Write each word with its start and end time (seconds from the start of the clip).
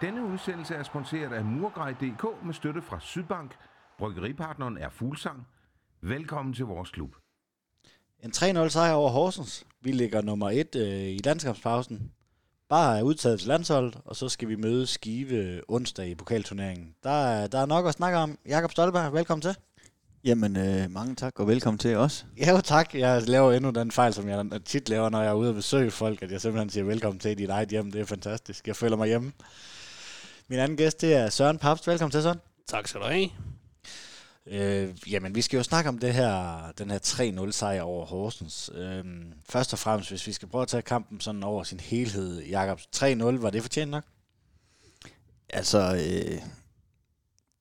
Denne 0.00 0.24
udsendelse 0.24 0.74
er 0.74 0.82
sponsoreret 0.82 1.32
af 1.32 1.44
Murgrej.dk 1.44 2.44
med 2.44 2.54
støtte 2.54 2.82
fra 2.82 3.00
Sydbank. 3.00 3.54
Bryggeripartneren 3.98 4.78
er 4.78 4.88
Fuglsang. 4.90 5.46
Velkommen 6.00 6.54
til 6.54 6.64
vores 6.64 6.90
klub. 6.90 7.10
En 8.20 8.30
3-0 8.30 8.68
sejr 8.68 8.92
over 8.92 9.10
Horsens. 9.10 9.66
Vi 9.80 9.92
ligger 9.92 10.22
nummer 10.22 10.50
1 10.50 10.76
øh, 10.76 10.82
i 10.84 11.20
landskabspausen. 11.24 12.12
Bare 12.68 12.98
er 12.98 13.02
udtaget 13.02 13.38
til 13.38 13.48
landsholdet, 13.48 14.00
og 14.04 14.16
så 14.16 14.28
skal 14.28 14.48
vi 14.48 14.56
møde 14.56 14.86
Skive 14.86 15.60
onsdag 15.68 16.08
i 16.08 16.14
pokalturneringen. 16.14 16.94
Der 17.02 17.10
er, 17.26 17.46
der 17.46 17.58
er 17.58 17.66
nok 17.66 17.86
at 17.86 17.94
snakke 17.94 18.18
om. 18.18 18.38
Jakob 18.46 18.70
Stolberg, 18.70 19.12
velkommen 19.12 19.42
til. 19.42 19.56
Jamen, 20.24 20.56
øh, 20.56 20.90
mange 20.90 21.14
tak, 21.14 21.40
og 21.40 21.48
velkommen 21.48 21.78
til 21.78 21.96
os. 21.96 22.26
Ja, 22.36 22.50
jo, 22.50 22.60
tak. 22.60 22.94
Jeg 22.94 23.28
laver 23.28 23.52
endnu 23.52 23.70
den 23.70 23.90
fejl, 23.90 24.14
som 24.14 24.28
jeg 24.28 24.64
tit 24.64 24.88
laver, 24.88 25.08
når 25.08 25.20
jeg 25.20 25.30
er 25.30 25.34
ude 25.34 25.48
og 25.48 25.54
besøge 25.54 25.90
folk, 25.90 26.22
at 26.22 26.32
jeg 26.32 26.40
simpelthen 26.40 26.70
siger 26.70 26.84
velkommen 26.84 27.20
til 27.20 27.38
dit 27.38 27.50
eget 27.50 27.68
hjem. 27.68 27.92
Det 27.92 28.00
er 28.00 28.04
fantastisk. 28.04 28.66
Jeg 28.66 28.76
føler 28.76 28.96
mig 28.96 29.08
hjemme. 29.08 29.32
Min 30.50 30.58
anden 30.58 30.76
gæst, 30.76 31.00
det 31.00 31.14
er 31.14 31.30
Søren 31.30 31.58
Papst. 31.58 31.86
Velkommen 31.86 32.10
til, 32.10 32.22
Søren. 32.22 32.38
Tak 32.66 32.88
skal 32.88 33.00
du 33.00 33.06
have. 33.06 33.28
Øh, 34.46 35.12
jamen, 35.12 35.34
vi 35.34 35.42
skal 35.42 35.56
jo 35.56 35.62
snakke 35.62 35.88
om 35.88 35.98
det 35.98 36.14
her, 36.14 36.72
den 36.78 36.90
her 36.90 36.98
3-0 37.46 37.50
sejr 37.50 37.82
over 37.82 38.06
Horsens. 38.06 38.70
Øh, 38.74 39.04
først 39.48 39.72
og 39.72 39.78
fremmest, 39.78 40.10
hvis 40.10 40.26
vi 40.26 40.32
skal 40.32 40.48
prøve 40.48 40.62
at 40.62 40.68
tage 40.68 40.82
kampen 40.82 41.20
sådan 41.20 41.42
over 41.42 41.64
sin 41.64 41.80
helhed. 41.80 42.42
Jakob, 42.42 42.80
3-0, 42.96 43.04
var 43.22 43.50
det 43.50 43.62
fortjent 43.62 43.90
nok? 43.90 44.04
Altså, 45.50 45.78
øh, 45.94 46.42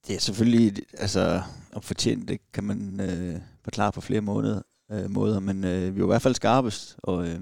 det 0.08 0.16
er 0.16 0.20
selvfølgelig, 0.20 0.84
altså, 0.98 1.42
om 1.74 1.82
fortjent, 1.82 2.28
det 2.28 2.40
kan 2.54 2.64
man 2.64 3.00
øh, 3.00 3.42
forklare 3.64 3.92
på 3.92 4.02
flere 4.02 4.22
måneder, 4.22 4.62
øh, 4.92 5.10
måder, 5.10 5.40
men 5.40 5.64
øh, 5.64 5.96
vi 5.96 6.00
var 6.00 6.06
i 6.06 6.12
hvert 6.12 6.22
fald 6.22 6.36
skarpest, 6.36 6.96
og 6.98 7.28
øh, 7.28 7.40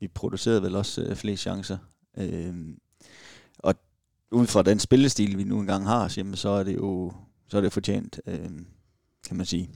vi 0.00 0.08
producerede 0.08 0.62
vel 0.62 0.76
også 0.76 1.02
øh, 1.02 1.16
flere 1.16 1.36
chancer. 1.36 1.78
Øh, 2.18 2.54
ud 4.30 4.46
fra 4.46 4.62
den 4.62 4.78
spillestil, 4.78 5.38
vi 5.38 5.44
nu 5.44 5.60
engang 5.60 5.86
har, 5.86 6.14
jamen, 6.16 6.36
så 6.36 6.48
er 6.48 6.62
det 6.62 6.76
jo 6.76 7.12
så 7.50 7.56
er 7.56 7.60
det 7.60 7.72
fortjent, 7.72 8.20
øh, 8.26 8.50
kan 9.26 9.36
man 9.36 9.46
sige. 9.46 9.70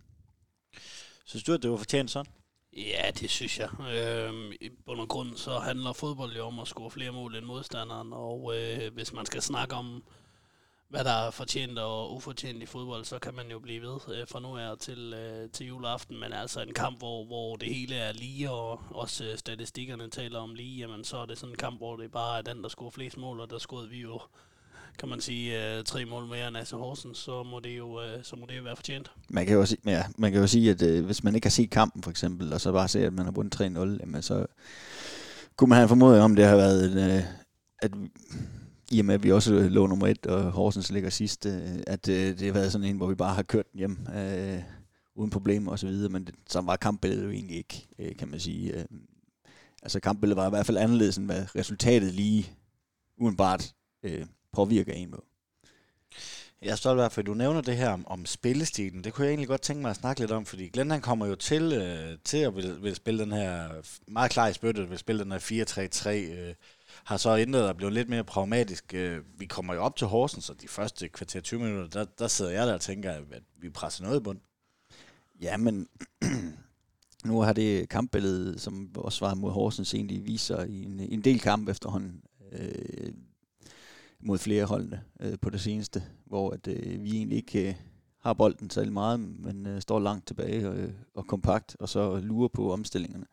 Synes 1.24 1.44
du, 1.44 1.52
at 1.52 1.62
det 1.62 1.70
var 1.70 1.76
fortjent 1.76 2.10
sådan? 2.10 2.32
Ja, 2.76 3.10
det 3.20 3.30
synes 3.30 3.58
jeg. 3.58 3.68
Øhm, 3.80 4.52
I 4.60 4.70
bund 4.86 5.00
og 5.00 5.08
grund 5.08 5.36
så 5.36 5.58
handler 5.58 5.92
fodbold 5.92 6.36
jo 6.36 6.44
om 6.44 6.58
at 6.58 6.68
score 6.68 6.90
flere 6.90 7.12
mål 7.12 7.36
end 7.36 7.44
modstanderen, 7.44 8.12
og 8.12 8.54
øh, 8.56 8.94
hvis 8.94 9.12
man 9.12 9.26
skal 9.26 9.42
snakke 9.42 9.74
om, 9.74 10.02
hvad 10.94 11.04
der 11.04 11.26
er 11.26 11.30
fortjent 11.30 11.78
og 11.78 12.14
ufortjent 12.14 12.62
i 12.62 12.66
fodbold, 12.66 13.04
så 13.04 13.18
kan 13.18 13.34
man 13.34 13.46
jo 13.50 13.58
blive 13.58 13.82
ved 13.82 13.98
øh, 14.14 14.26
fra 14.28 14.40
nu 14.40 14.56
af 14.56 14.78
til, 14.78 15.14
øh, 15.16 15.50
til 15.50 15.66
juleaften. 15.66 16.20
Men 16.20 16.32
altså 16.32 16.62
en 16.62 16.72
kamp, 16.72 16.98
hvor, 16.98 17.24
hvor 17.24 17.56
det 17.56 17.74
hele 17.74 17.94
er 17.94 18.12
lige, 18.12 18.50
og 18.50 18.80
også 18.90 19.24
øh, 19.24 19.38
statistikkerne 19.38 20.10
taler 20.10 20.38
om 20.38 20.54
lige, 20.54 20.78
jamen 20.78 21.04
så 21.04 21.16
er 21.16 21.26
det 21.26 21.38
sådan 21.38 21.52
en 21.52 21.56
kamp, 21.56 21.78
hvor 21.78 21.96
det 21.96 22.12
bare 22.12 22.38
er 22.38 22.42
den, 22.42 22.62
der 22.62 22.68
scorer 22.68 22.90
flest 22.90 23.16
mål, 23.16 23.40
og 23.40 23.50
der 23.50 23.58
scorede 23.58 23.88
vi 23.88 24.00
jo 24.00 24.20
kan 24.98 25.08
man 25.08 25.20
sige, 25.20 25.76
øh, 25.76 25.84
tre 25.84 26.04
mål 26.04 26.26
mere 26.26 26.48
end 26.48 26.56
AC 26.56 26.70
Horsens, 26.70 27.18
så 27.18 27.42
må 27.42 27.60
det 27.60 27.78
jo, 27.78 28.02
øh, 28.02 28.24
så 28.24 28.36
må 28.36 28.46
det 28.48 28.56
jo 28.58 28.62
være 28.62 28.76
fortjent. 28.76 29.10
Man 29.28 29.46
kan 29.46 29.54
jo, 29.54 29.66
sige, 29.66 29.80
ja, 29.86 30.04
man 30.18 30.32
kan 30.32 30.40
jo 30.40 30.46
sige, 30.46 30.70
at 30.70 30.82
øh, 30.82 31.04
hvis 31.04 31.24
man 31.24 31.34
ikke 31.34 31.46
har 31.46 31.50
set 31.50 31.70
kampen 31.70 32.02
for 32.02 32.10
eksempel, 32.10 32.52
og 32.52 32.60
så 32.60 32.72
bare 32.72 32.88
ser, 32.88 33.06
at 33.06 33.12
man 33.12 33.24
har 33.24 33.32
vundet 33.32 33.60
3-0, 33.60 33.64
jamen 34.00 34.22
så 34.22 34.46
kunne 35.56 35.68
man 35.68 35.78
have 35.78 35.88
formodet 35.88 36.20
om, 36.20 36.36
det 36.36 36.44
har 36.44 36.56
været, 36.56 37.16
øh, 37.16 37.24
at 37.78 37.90
i 38.94 38.98
og 38.98 39.04
med, 39.04 39.14
at 39.14 39.22
vi 39.22 39.32
også 39.32 39.54
øh, 39.54 39.64
lå 39.70 39.86
nummer 39.86 40.06
et, 40.06 40.26
og 40.26 40.52
Horsens 40.52 40.92
ligger 40.92 41.10
sidst, 41.10 41.46
øh, 41.46 41.82
at 41.86 42.08
øh, 42.08 42.38
det 42.38 42.46
har 42.46 42.52
været 42.52 42.72
sådan 42.72 42.86
en, 42.86 42.96
hvor 42.96 43.06
vi 43.06 43.14
bare 43.14 43.34
har 43.34 43.42
kørt 43.42 43.72
den 43.72 43.78
hjem 43.78 44.06
øh, 44.16 44.62
uden 45.14 45.30
problemer 45.30 45.72
og 45.72 45.78
så 45.78 45.86
videre, 45.86 46.12
men 46.12 46.24
det, 46.24 46.34
så 46.48 46.60
var 46.60 46.76
kampbilledet 46.76 47.24
jo 47.24 47.30
egentlig 47.30 47.56
ikke, 47.56 47.86
øh, 47.98 48.16
kan 48.16 48.28
man 48.28 48.40
sige. 48.40 48.78
Øh, 48.78 48.84
altså 49.82 50.00
kampbilledet 50.00 50.36
var 50.36 50.46
i 50.46 50.50
hvert 50.50 50.66
fald 50.66 50.78
anderledes, 50.78 51.16
end 51.16 51.26
hvad 51.26 51.56
resultatet 51.56 52.14
lige 52.14 52.50
udenbart 53.18 53.74
øh, 54.02 54.26
påvirker 54.52 54.92
en 54.92 55.10
på. 55.10 55.24
Jeg 56.62 56.70
er 56.70 56.76
stolt 56.76 57.00
fald 57.00 57.12
for 57.12 57.22
du 57.22 57.34
nævner 57.34 57.60
det 57.60 57.76
her 57.76 57.90
om, 57.90 58.06
om 58.06 58.26
spillestilen. 58.26 59.04
Det 59.04 59.12
kunne 59.12 59.24
jeg 59.24 59.30
egentlig 59.30 59.48
godt 59.48 59.62
tænke 59.62 59.82
mig 59.82 59.90
at 59.90 59.96
snakke 59.96 60.20
lidt 60.20 60.30
om, 60.30 60.46
fordi 60.46 60.68
Glenn 60.68 60.90
han 60.90 61.00
kommer 61.00 61.26
jo 61.26 61.34
til, 61.34 61.72
øh, 61.72 62.18
til 62.24 62.36
at 62.36 62.56
vil, 62.56 62.82
vil 62.82 62.94
spille 62.94 63.20
den 63.20 63.32
her, 63.32 63.68
meget 64.08 64.30
klar 64.30 64.48
i 64.48 64.52
spyttet, 64.52 64.90
vil 64.90 64.98
spille 64.98 65.24
den 65.24 65.32
her 65.32 65.38
4-3-3, 65.38 66.08
øh, 66.10 66.54
har 67.04 67.16
så 67.16 67.36
ændret 67.36 67.68
og 67.68 67.76
blevet 67.76 67.94
lidt 67.94 68.08
mere 68.08 68.24
pragmatisk. 68.24 68.94
Øh, 68.94 69.22
vi 69.38 69.46
kommer 69.46 69.74
jo 69.74 69.80
op 69.82 69.96
til 69.96 70.06
Horsens, 70.06 70.44
så 70.44 70.54
de 70.54 70.68
første 70.68 71.08
kvarter 71.08 71.40
20 71.40 71.60
minutter, 71.60 71.88
der, 71.88 72.10
der 72.18 72.28
sidder 72.28 72.50
jeg 72.50 72.66
der 72.66 72.74
og 72.74 72.80
tænker, 72.80 73.12
at 73.12 73.42
vi 73.56 73.70
presser 73.70 74.04
noget 74.04 74.20
i 74.20 74.22
bund. 74.22 74.38
Ja, 75.40 75.56
men 75.56 75.88
nu 77.24 77.40
har 77.40 77.52
det 77.52 77.88
kampbillede, 77.88 78.58
som 78.58 78.90
også 78.96 79.24
var 79.24 79.34
mod 79.34 79.50
Horsens, 79.50 79.94
egentlig 79.94 80.26
viser 80.26 80.64
i 80.64 80.82
en, 80.82 81.00
en 81.00 81.20
del 81.20 81.40
kamp 81.40 81.68
efterhånden. 81.68 82.22
Øh, 82.52 83.12
mod 84.24 84.38
flere 84.38 84.64
holdene 84.64 85.02
øh, 85.20 85.38
på 85.42 85.50
det 85.50 85.60
seneste, 85.60 86.02
hvor 86.24 86.50
at, 86.50 86.68
øh, 86.68 87.04
vi 87.04 87.16
egentlig 87.16 87.36
ikke 87.36 87.68
øh, 87.68 87.74
har 88.18 88.34
bolden 88.34 88.70
særlig 88.70 88.92
meget, 88.92 89.20
men 89.20 89.66
øh, 89.66 89.80
står 89.80 90.00
langt 90.00 90.26
tilbage 90.26 90.68
og, 90.68 90.76
øh, 90.76 90.92
og 91.14 91.26
kompakt, 91.26 91.76
og 91.80 91.88
så 91.88 92.20
lurer 92.20 92.48
på 92.48 92.72
omstillingerne. 92.72 93.26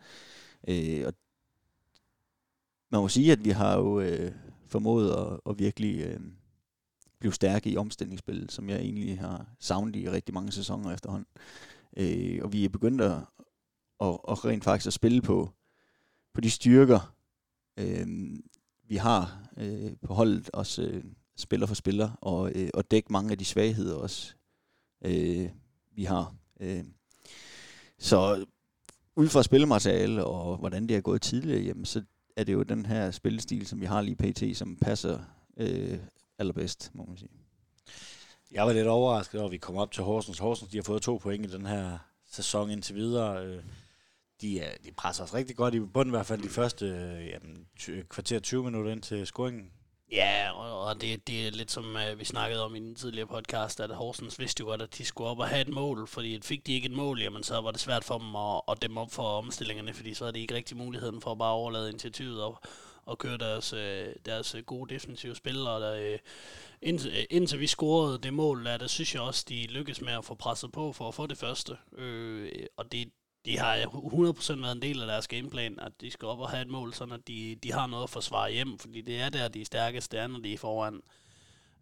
Øh, 0.67 1.03
og 1.07 1.13
man 2.91 3.01
må 3.01 3.07
sige, 3.07 3.31
at 3.31 3.45
vi 3.45 3.49
har 3.49 3.77
jo 3.77 3.99
øh, 3.99 4.31
formået 4.67 5.11
at, 5.11 5.39
at 5.49 5.59
virkelig 5.59 6.01
øh, 6.01 6.19
blive 7.19 7.33
stærke 7.33 7.69
i 7.69 7.77
omstillingsspillet, 7.77 8.51
som 8.51 8.69
jeg 8.69 8.79
egentlig 8.79 9.19
har 9.19 9.45
savnet 9.59 9.95
i 9.95 10.09
rigtig 10.09 10.33
mange 10.33 10.51
sæsoner 10.51 10.93
efterhånden. 10.93 11.27
Øh, 11.97 12.39
og 12.43 12.53
vi 12.53 12.65
er 12.65 12.69
begyndt 12.69 13.01
at, 13.01 13.17
at, 14.01 14.17
at 14.29 14.45
rent 14.45 14.63
faktisk 14.63 14.87
at 14.87 14.93
spille 14.93 15.21
på, 15.21 15.49
på 16.33 16.41
de 16.41 16.49
styrker, 16.49 17.15
øh, 17.77 18.07
vi 18.87 18.95
har 18.95 19.49
øh, 19.57 19.91
på 20.05 20.13
holdet, 20.13 20.49
også 20.53 20.81
øh, 20.81 21.03
spiller 21.37 21.67
for 21.67 21.75
spiller, 21.75 22.11
og, 22.21 22.51
øh, 22.55 22.69
og 22.73 22.91
dække 22.91 23.13
mange 23.13 23.31
af 23.31 23.37
de 23.37 23.45
svagheder 23.45 23.95
også, 23.95 24.33
øh, 25.05 25.49
vi 25.95 26.03
har. 26.03 26.35
Øh. 26.59 26.83
Så 27.99 28.45
ud 29.15 29.27
fra 29.27 29.43
spillemateriale 29.43 30.25
og 30.25 30.57
hvordan 30.57 30.87
det 30.87 30.97
er 30.97 31.01
gået 31.01 31.21
tidligere, 31.21 31.61
jamen, 31.61 31.85
så 31.85 32.03
er 32.35 32.43
det 32.43 32.53
jo 32.53 32.63
den 32.63 32.85
her 32.85 33.11
spillestil, 33.11 33.67
som 33.67 33.81
vi 33.81 33.85
har 33.85 34.01
lige 34.01 34.15
pt., 34.15 34.57
som 34.57 34.77
passer 34.81 35.19
øh, 35.57 35.99
allerbedst, 36.39 36.91
må 36.93 37.05
man 37.05 37.17
sige. 37.17 37.29
Jeg 38.51 38.65
var 38.65 38.73
lidt 38.73 38.87
overrasket 38.87 39.39
over, 39.39 39.47
at 39.47 39.51
vi 39.51 39.57
kom 39.57 39.77
op 39.77 39.91
til 39.91 40.03
Horsens. 40.03 40.39
Horsens 40.39 40.71
de 40.71 40.77
har 40.77 40.83
fået 40.83 41.01
to 41.01 41.17
point 41.17 41.45
i 41.45 41.51
den 41.51 41.65
her 41.65 41.97
sæson 42.31 42.69
indtil 42.69 42.95
videre. 42.95 43.45
Øh, 43.45 43.63
de, 44.41 44.59
er, 44.59 44.71
de 44.83 44.91
presser 44.91 45.23
os 45.23 45.33
rigtig 45.33 45.55
godt 45.55 45.73
i 45.73 45.79
bunden, 45.79 46.13
i 46.13 46.15
hvert 46.15 46.25
fald 46.25 46.41
de 46.41 46.49
første 46.49 46.85
øh, 46.85 47.27
jamen, 47.27 47.67
kvarter 48.09 48.39
20 48.39 48.63
minutter 48.63 48.91
ind 48.91 49.01
til 49.01 49.27
scoringen. 49.27 49.71
Ja, 50.11 50.51
og 50.51 51.01
det, 51.01 51.27
det 51.27 51.47
er 51.47 51.51
lidt 51.51 51.71
som 51.71 51.95
uh, 51.95 52.19
vi 52.19 52.25
snakkede 52.25 52.65
om 52.65 52.75
i 52.75 52.79
den 52.79 52.95
tidligere 52.95 53.27
podcast, 53.27 53.79
at 53.79 53.89
Horsens 53.89 54.39
vidste 54.39 54.61
jo 54.61 54.67
godt, 54.67 54.81
at 54.81 54.97
de 54.97 55.05
skulle 55.05 55.29
op 55.29 55.39
og 55.39 55.47
have 55.47 55.61
et 55.61 55.69
mål, 55.69 56.07
fordi 56.07 56.39
fik 56.41 56.67
de 56.67 56.73
ikke 56.73 56.85
et 56.85 56.91
mål, 56.91 57.21
jamen 57.21 57.43
så 57.43 57.61
var 57.61 57.71
det 57.71 57.79
svært 57.79 58.03
for 58.03 58.17
dem 58.17 58.35
at, 58.35 58.61
at 58.67 58.81
dæmme 58.81 59.01
op 59.01 59.11
for 59.11 59.23
omstillingerne, 59.23 59.93
fordi 59.93 60.13
så 60.13 60.23
havde 60.23 60.33
de 60.33 60.39
ikke 60.39 60.55
rigtig 60.55 60.77
muligheden 60.77 61.21
for 61.21 61.31
at 61.31 61.37
bare 61.37 61.53
overlade 61.53 61.89
initiativet 61.89 62.43
og, 62.43 62.61
og 63.05 63.17
køre 63.17 63.37
deres, 63.37 63.73
øh, 63.73 64.07
deres 64.25 64.55
øh, 64.55 64.63
gode 64.63 64.93
defensive 64.93 65.35
spil, 65.35 65.67
og 65.67 65.81
der, 65.81 66.17
indtil, 66.81 67.27
indtil 67.29 67.59
vi 67.59 67.67
scorede 67.67 68.17
det 68.17 68.33
mål, 68.33 68.65
der, 68.65 68.77
der 68.77 68.87
synes 68.87 69.15
jeg 69.15 69.21
også, 69.21 69.45
de 69.49 69.67
lykkedes 69.67 70.01
med 70.01 70.13
at 70.13 70.25
få 70.25 70.35
presset 70.35 70.71
på 70.71 70.93
for 70.93 71.07
at 71.07 71.13
få 71.13 71.27
det 71.27 71.37
første, 71.37 71.77
Øh, 71.97 72.51
og 72.77 72.91
det, 72.91 73.11
de 73.45 73.57
har 73.57 73.77
100% 73.77 74.61
været 74.61 74.75
en 74.75 74.81
del 74.81 75.01
af 75.01 75.07
deres 75.07 75.27
gameplan, 75.27 75.79
at 75.79 75.91
de 76.01 76.11
skal 76.11 76.27
op 76.27 76.39
og 76.39 76.49
have 76.49 76.61
et 76.61 76.67
mål, 76.67 76.93
så 76.93 77.03
at 77.03 77.27
de, 77.27 77.55
de 77.63 77.71
har 77.71 77.87
noget 77.87 78.03
at 78.03 78.09
forsvare 78.09 78.51
hjem, 78.51 78.79
fordi 78.79 79.01
det 79.01 79.19
er 79.19 79.29
der, 79.29 79.47
de 79.47 79.61
er 79.61 79.65
stærkeste 79.65 80.17
er, 80.17 80.27
når 80.27 80.39
de 80.39 80.53
er 80.53 80.57
foran. 80.57 81.01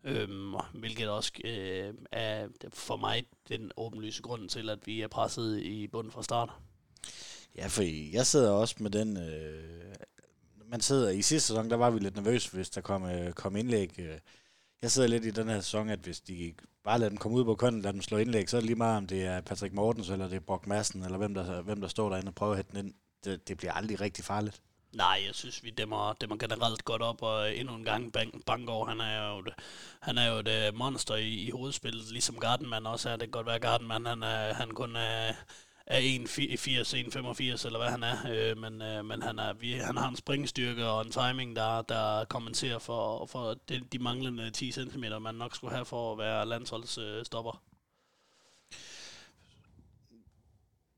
Øhm, 0.03 0.53
hvilket 0.73 1.09
også 1.09 1.31
øh, 1.43 1.93
er 2.11 2.47
for 2.73 2.97
mig 2.97 3.23
den 3.49 3.71
åbenlyse 3.77 4.21
grund 4.21 4.49
til, 4.49 4.69
at 4.69 4.79
vi 4.85 5.01
er 5.01 5.07
presset 5.07 5.61
i 5.61 5.87
bunden 5.87 6.11
fra 6.11 6.23
start. 6.23 6.49
Ja, 7.55 7.67
for 7.67 7.83
jeg 8.13 8.25
sidder 8.25 8.51
også 8.51 8.75
med 8.79 8.91
den... 8.91 9.17
Øh, 9.17 9.95
man 10.65 10.81
sidder 10.81 11.09
i 11.09 11.21
sidste 11.21 11.47
sæson, 11.47 11.69
der 11.69 11.75
var 11.75 11.89
vi 11.89 11.99
lidt 11.99 12.15
nervøse, 12.15 12.51
hvis 12.51 12.69
der 12.69 12.81
kom, 12.81 13.03
øh, 13.03 13.33
kom 13.33 13.55
indlæg. 13.55 13.99
Øh, 13.99 14.17
jeg 14.81 14.91
sidder 14.91 15.07
lidt 15.07 15.25
i 15.25 15.31
den 15.31 15.49
her 15.49 15.61
sæson, 15.61 15.89
at 15.89 15.99
hvis 15.99 16.21
de 16.21 16.53
bare 16.83 16.99
lader 16.99 17.09
dem 17.09 17.17
komme 17.17 17.37
ud 17.37 17.45
på 17.45 17.55
kønnen, 17.55 17.81
lader 17.81 17.91
dem 17.91 18.01
slå 18.01 18.17
indlæg, 18.17 18.49
så 18.49 18.57
er 18.57 18.61
det 18.61 18.67
lige 18.67 18.75
meget, 18.75 18.97
om 18.97 19.07
det 19.07 19.25
er 19.25 19.41
Patrick 19.41 19.73
Mortens, 19.73 20.09
eller 20.09 20.27
det 20.27 20.35
er 20.35 20.39
Brock 20.39 20.67
Madsen, 20.67 21.03
eller 21.03 21.17
hvem 21.17 21.33
der, 21.33 21.61
hvem 21.61 21.81
der 21.81 21.87
står 21.87 22.09
derinde 22.09 22.29
og 22.29 22.35
prøver 22.35 22.51
at 22.51 22.57
hætte 22.57 22.71
den 22.71 22.85
ind. 22.85 22.93
Det, 23.23 23.47
det 23.47 23.57
bliver 23.57 23.73
aldrig 23.73 24.01
rigtig 24.01 24.25
farligt. 24.25 24.61
Nej, 24.95 25.21
jeg 25.27 25.35
synes, 25.35 25.63
vi 25.63 25.69
dæmmer, 25.69 26.13
dæmmer 26.13 26.37
generelt 26.37 26.85
godt 26.85 27.01
op, 27.01 27.21
og 27.21 27.55
endnu 27.55 27.75
en 27.75 27.83
gang 27.83 28.13
Bank, 28.13 28.45
Bangor, 28.45 28.85
han 28.85 29.01
er 29.01 29.29
jo, 29.29 29.39
et, 29.39 29.53
han 30.01 30.17
er 30.17 30.27
jo 30.31 30.37
et 30.37 30.47
øh, 30.47 30.75
monster 30.75 31.15
i, 31.15 31.33
i 31.33 31.49
hovedspillet, 31.49 32.11
ligesom 32.11 32.39
Gardenman 32.39 32.85
også 32.85 33.09
er. 33.09 33.13
Det 33.13 33.21
kan 33.21 33.31
godt 33.31 33.47
være, 33.47 33.59
Gardenman, 33.59 34.05
han, 34.05 34.23
er, 34.23 34.53
han 34.53 34.71
kun 34.71 34.95
er, 34.95 35.33
er 35.89 35.99
1,80, 35.99 36.01
1,85 37.59 37.65
eller 37.65 37.79
hvad 37.79 37.89
han 37.89 38.03
er, 38.03 38.17
øh, 38.31 38.57
men, 38.57 38.81
øh, 38.81 39.05
men 39.05 39.21
han, 39.21 39.39
er, 39.39 39.53
vi, 39.53 39.73
han 39.73 39.97
har 39.97 40.09
en 40.09 40.15
springstyrke 40.15 40.85
og 40.85 41.05
en 41.05 41.11
timing, 41.11 41.55
der, 41.55 41.81
der 41.81 42.25
kompenserer 42.25 42.79
for, 42.79 43.25
for 43.25 43.55
de, 43.69 43.79
de 43.91 43.99
manglende 43.99 44.51
10 44.51 44.71
cm, 44.71 45.03
man 45.21 45.35
nok 45.35 45.55
skulle 45.55 45.73
have 45.73 45.85
for 45.85 46.11
at 46.11 46.17
være 46.17 46.45
landsholdsstopper. 46.45 47.51
Øh, 47.51 47.68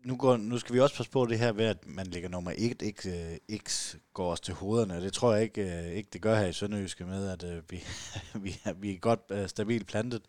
nu, 0.04 0.16
går, 0.16 0.38
nu 0.38 0.58
skal 0.58 0.76
vi 0.76 0.80
også 0.80 0.96
passe 0.96 1.12
på 1.12 1.26
det 1.26 1.40
her 1.40 1.52
ved, 1.52 1.66
at 1.66 1.88
man 1.88 2.08
ligger 2.08 2.30
nummer 2.30 2.54
1, 2.58 2.82
ikke 2.82 3.40
øh, 3.50 3.58
X 3.58 3.96
går 4.14 4.32
os 4.32 4.40
til 4.40 4.54
hovederne. 4.54 5.02
Det 5.02 5.14
tror 5.14 5.34
jeg 5.34 5.44
ikke, 5.44 5.62
øh, 5.62 5.92
ikke 5.92 6.10
det 6.14 6.22
gør 6.22 6.36
her 6.36 6.46
i 6.46 6.54
Sønderjyske 6.54 7.06
med, 7.06 7.30
at 7.30 7.44
øh, 7.44 7.64
vi, 7.70 7.84
vi, 8.44 8.60
er, 8.64 8.74
vi 8.74 8.94
er 8.94 8.98
godt 8.98 9.22
øh, 9.30 9.50
stabilt 9.50 9.88
plantet. 9.88 10.22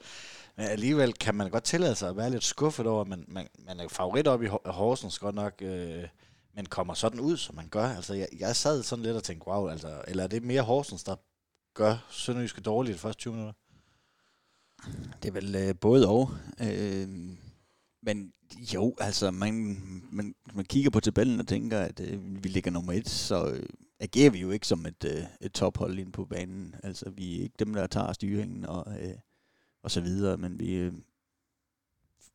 Men 0.56 0.66
alligevel 0.66 1.12
kan 1.12 1.34
man 1.34 1.50
godt 1.50 1.64
tillade 1.64 1.94
sig 1.94 2.08
at 2.08 2.16
være 2.16 2.30
lidt 2.30 2.44
skuffet 2.44 2.86
over, 2.86 3.00
at 3.00 3.08
man, 3.08 3.24
man, 3.28 3.48
man 3.66 3.80
er 3.80 3.88
favorit 3.88 4.26
op 4.28 4.42
i 4.42 4.46
Horsens 4.66 5.18
godt 5.18 5.34
nok, 5.34 5.62
øh, 5.62 6.04
men 6.54 6.66
kommer 6.66 6.94
sådan 6.94 7.20
ud, 7.20 7.36
som 7.36 7.54
man 7.54 7.68
gør. 7.68 7.88
Altså, 7.88 8.14
jeg, 8.14 8.28
jeg 8.38 8.56
sad 8.56 8.82
sådan 8.82 9.02
lidt 9.02 9.16
og 9.16 9.24
tænkte, 9.24 9.48
wow, 9.48 9.68
altså, 9.68 10.02
eller 10.08 10.22
er 10.22 10.28
det 10.28 10.42
mere 10.42 10.62
Horsens, 10.62 11.04
der 11.04 11.16
gør 11.74 12.06
Sønderjyske 12.10 12.60
dårligt 12.60 12.94
de 12.94 12.98
første 12.98 13.20
20 13.20 13.34
minutter? 13.34 13.54
Det 15.22 15.28
er 15.28 15.32
vel 15.32 15.54
øh, 15.54 15.74
både 15.80 16.08
og. 16.08 16.30
Øh, 16.60 17.08
men 18.02 18.32
jo, 18.74 18.94
altså, 18.98 19.30
man, 19.30 19.54
man, 20.10 20.34
man 20.54 20.64
kigger 20.64 20.90
på 20.90 21.00
tabellen 21.00 21.40
og 21.40 21.46
tænker, 21.46 21.80
at 21.80 22.00
øh, 22.00 22.44
vi 22.44 22.48
ligger 22.48 22.70
nummer 22.70 22.92
et, 22.92 23.08
så 23.08 23.50
øh, 23.50 23.66
agerer 24.00 24.30
vi 24.30 24.38
jo 24.40 24.50
ikke 24.50 24.66
som 24.66 24.86
et, 24.86 25.04
øh, 25.04 25.24
et 25.40 25.52
tophold 25.52 25.98
ind 25.98 26.12
på 26.12 26.24
banen. 26.24 26.74
Altså, 26.82 27.10
vi 27.10 27.38
er 27.38 27.42
ikke 27.42 27.56
dem, 27.58 27.74
der 27.74 27.86
tager 27.86 28.12
styringen 28.12 28.66
og, 28.66 28.86
øh, 29.00 29.14
og 29.82 29.90
så 29.90 30.00
videre, 30.00 30.36
men 30.36 30.58
vi, 30.58 30.74
øh, 30.74 30.92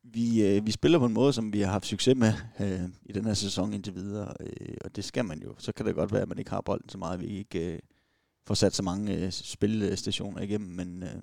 vi, 0.02 0.46
øh, 0.46 0.66
vi 0.66 0.70
spiller 0.70 0.98
på 0.98 1.06
en 1.06 1.12
måde, 1.12 1.32
som 1.32 1.52
vi 1.52 1.60
har 1.60 1.72
haft 1.72 1.86
succes 1.86 2.16
med 2.16 2.32
øh, 2.60 2.88
i 3.02 3.12
den 3.12 3.24
her 3.24 3.34
sæson 3.34 3.72
indtil 3.72 3.94
videre, 3.94 4.34
øh, 4.40 4.76
og 4.84 4.96
det 4.96 5.04
skal 5.04 5.24
man 5.24 5.42
jo. 5.42 5.54
Så 5.58 5.72
kan 5.72 5.86
det 5.86 5.94
godt 5.94 6.12
være, 6.12 6.22
at 6.22 6.28
man 6.28 6.38
ikke 6.38 6.50
har 6.50 6.60
bolden 6.60 6.88
så 6.88 6.98
meget, 6.98 7.20
vi 7.20 7.26
ikke 7.26 7.72
øh, 7.74 7.78
får 8.46 8.54
sat 8.54 8.74
så 8.74 8.82
mange 8.82 9.16
øh, 9.16 9.32
spilstationer 9.32 10.40
igennem, 10.40 10.70
men 10.70 11.02
øh, 11.02 11.22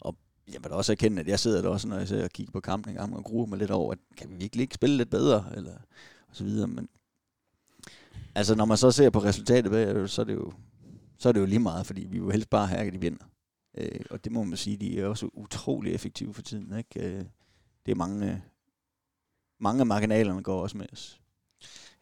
og 0.00 0.16
jeg 0.48 0.62
vil 0.62 0.70
da 0.70 0.76
også 0.76 0.92
erkende, 0.92 1.20
at 1.20 1.28
jeg 1.28 1.38
sidder 1.38 1.62
der 1.62 1.68
også, 1.68 1.88
når 1.88 1.98
jeg 1.98 2.08
ser 2.08 2.24
og 2.24 2.30
kigger 2.30 2.52
på 2.52 2.60
kampen 2.60 2.92
en 2.92 2.96
gang, 2.96 3.16
og 3.16 3.24
gruer 3.24 3.46
mig 3.46 3.58
lidt 3.58 3.70
over, 3.70 3.92
at 3.92 3.98
kan 4.16 4.30
vi 4.30 4.34
virkelig 4.34 4.62
ikke 4.62 4.74
spille 4.74 4.96
lidt 4.96 5.10
bedre, 5.10 5.44
eller 5.56 5.74
og 6.28 6.36
så 6.36 6.44
videre, 6.44 6.68
men 6.68 6.88
altså 8.34 8.54
når 8.54 8.64
man 8.64 8.76
så 8.76 8.90
ser 8.90 9.10
på 9.10 9.18
resultatet, 9.18 10.10
så 10.10 10.22
er 10.22 10.26
det 10.26 10.34
jo, 10.34 10.52
så 11.18 11.28
er 11.28 11.32
det 11.32 11.40
jo 11.40 11.46
lige 11.46 11.58
meget, 11.58 11.86
fordi 11.86 12.04
vi 12.04 12.18
vil 12.18 12.32
helst 12.32 12.50
bare 12.50 12.66
have, 12.66 12.86
at 12.86 12.92
de 12.92 13.00
vinder. 13.00 13.24
Øh, 13.74 14.00
og 14.10 14.24
det 14.24 14.32
må 14.32 14.42
man 14.42 14.56
sige, 14.56 14.76
de 14.76 15.00
er 15.00 15.06
også 15.06 15.30
utrolig 15.32 15.92
effektive 15.94 16.34
for 16.34 16.42
tiden. 16.42 16.78
Ikke? 16.78 17.00
Øh, 17.00 17.24
det 17.86 17.92
er 17.92 17.96
mange, 17.96 18.42
mange 19.60 19.80
af 19.80 19.86
marginalerne 19.86 20.42
går 20.42 20.62
også 20.62 20.76
med 20.76 20.86
os. 20.92 21.19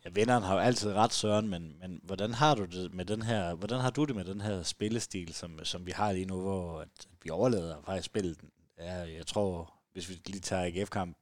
Ja, 0.04 0.10
vinderen 0.10 0.42
har 0.42 0.54
jo 0.54 0.60
altid 0.60 0.92
ret, 0.92 1.12
Søren, 1.12 1.48
men, 1.48 1.76
men 1.80 2.00
hvordan 2.02 2.34
har 2.34 2.54
du 2.54 2.64
det 2.64 2.94
med 2.94 3.04
den 3.04 3.22
her, 3.22 3.54
hvordan 3.54 3.80
har 3.80 3.90
du 3.90 4.04
det 4.04 4.16
med 4.16 4.24
den 4.24 4.40
her 4.40 4.62
spillestil, 4.62 5.34
som, 5.34 5.64
som 5.64 5.86
vi 5.86 5.90
har 5.90 6.12
lige 6.12 6.26
nu, 6.26 6.40
hvor 6.40 6.80
at 6.80 6.88
vi 7.22 7.30
overlader 7.30 7.76
faktisk 7.86 8.06
spillet? 8.06 8.38
Ja, 8.78 8.94
jeg 8.94 9.26
tror, 9.26 9.74
hvis 9.92 10.08
vi 10.08 10.20
lige 10.26 10.40
tager 10.40 10.64
AGF-kampen, 10.64 11.14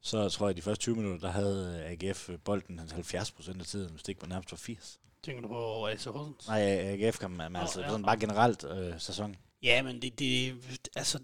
så 0.00 0.28
tror 0.28 0.46
jeg, 0.46 0.50
at 0.50 0.56
de 0.56 0.62
første 0.62 0.82
20 0.82 0.96
minutter, 0.96 1.26
der 1.26 1.32
havde 1.32 1.84
AGF 1.84 2.30
bolden 2.44 2.78
70 2.78 3.30
procent 3.30 3.60
af 3.60 3.66
tiden, 3.66 3.90
hvis 3.90 4.02
det 4.02 4.08
ikke 4.08 4.22
var 4.22 4.28
nærmest 4.28 4.48
for 4.48 4.56
80. 4.56 5.00
Tænker 5.22 5.42
du 5.42 5.48
på 5.48 5.86
AC 5.86 6.04
Horsens? 6.04 6.48
Nej, 6.48 6.60
AGF-kampen, 6.60 7.38
men 7.38 7.56
oh, 7.56 7.62
altså 7.62 7.80
ja. 7.80 7.88
sådan 7.88 8.04
bare 8.04 8.18
generelt 8.18 8.64
øh, 8.64 9.00
sæson. 9.00 9.36
Ja, 9.62 9.82
men 9.82 10.02
det, 10.02 10.18
det 10.18 10.54
altså, 10.96 11.18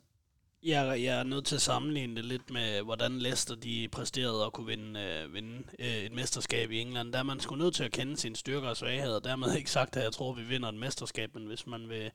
jeg, 0.62 1.02
jeg 1.02 1.18
er 1.18 1.22
nødt 1.22 1.44
til 1.44 1.54
at 1.54 1.62
sammenligne 1.62 2.16
det 2.16 2.24
lidt 2.24 2.50
med, 2.50 2.82
hvordan 2.82 3.18
Leicester 3.18 3.54
de 3.54 3.88
præsterede 3.92 4.44
at 4.44 4.52
kunne 4.52 4.66
vinde, 4.66 5.00
øh, 5.00 5.34
vinde 5.34 5.62
øh, 5.78 5.86
et 5.86 6.12
mesterskab 6.12 6.70
i 6.70 6.80
England. 6.80 7.12
Der 7.12 7.18
er 7.18 7.22
man 7.22 7.40
sgu 7.40 7.56
nødt 7.56 7.74
til 7.74 7.84
at 7.84 7.92
kende 7.92 8.16
sine 8.16 8.36
styrker 8.36 8.68
og 8.68 8.76
svagheder. 8.76 9.20
Dermed 9.20 9.54
ikke 9.56 9.70
sagt, 9.70 9.96
at 9.96 10.04
jeg 10.04 10.12
tror, 10.12 10.32
at 10.32 10.38
vi 10.38 10.42
vinder 10.42 10.68
et 10.68 10.74
mesterskab, 10.74 11.34
men 11.34 11.46
hvis 11.46 11.66
man 11.66 11.88
vil, 11.88 12.10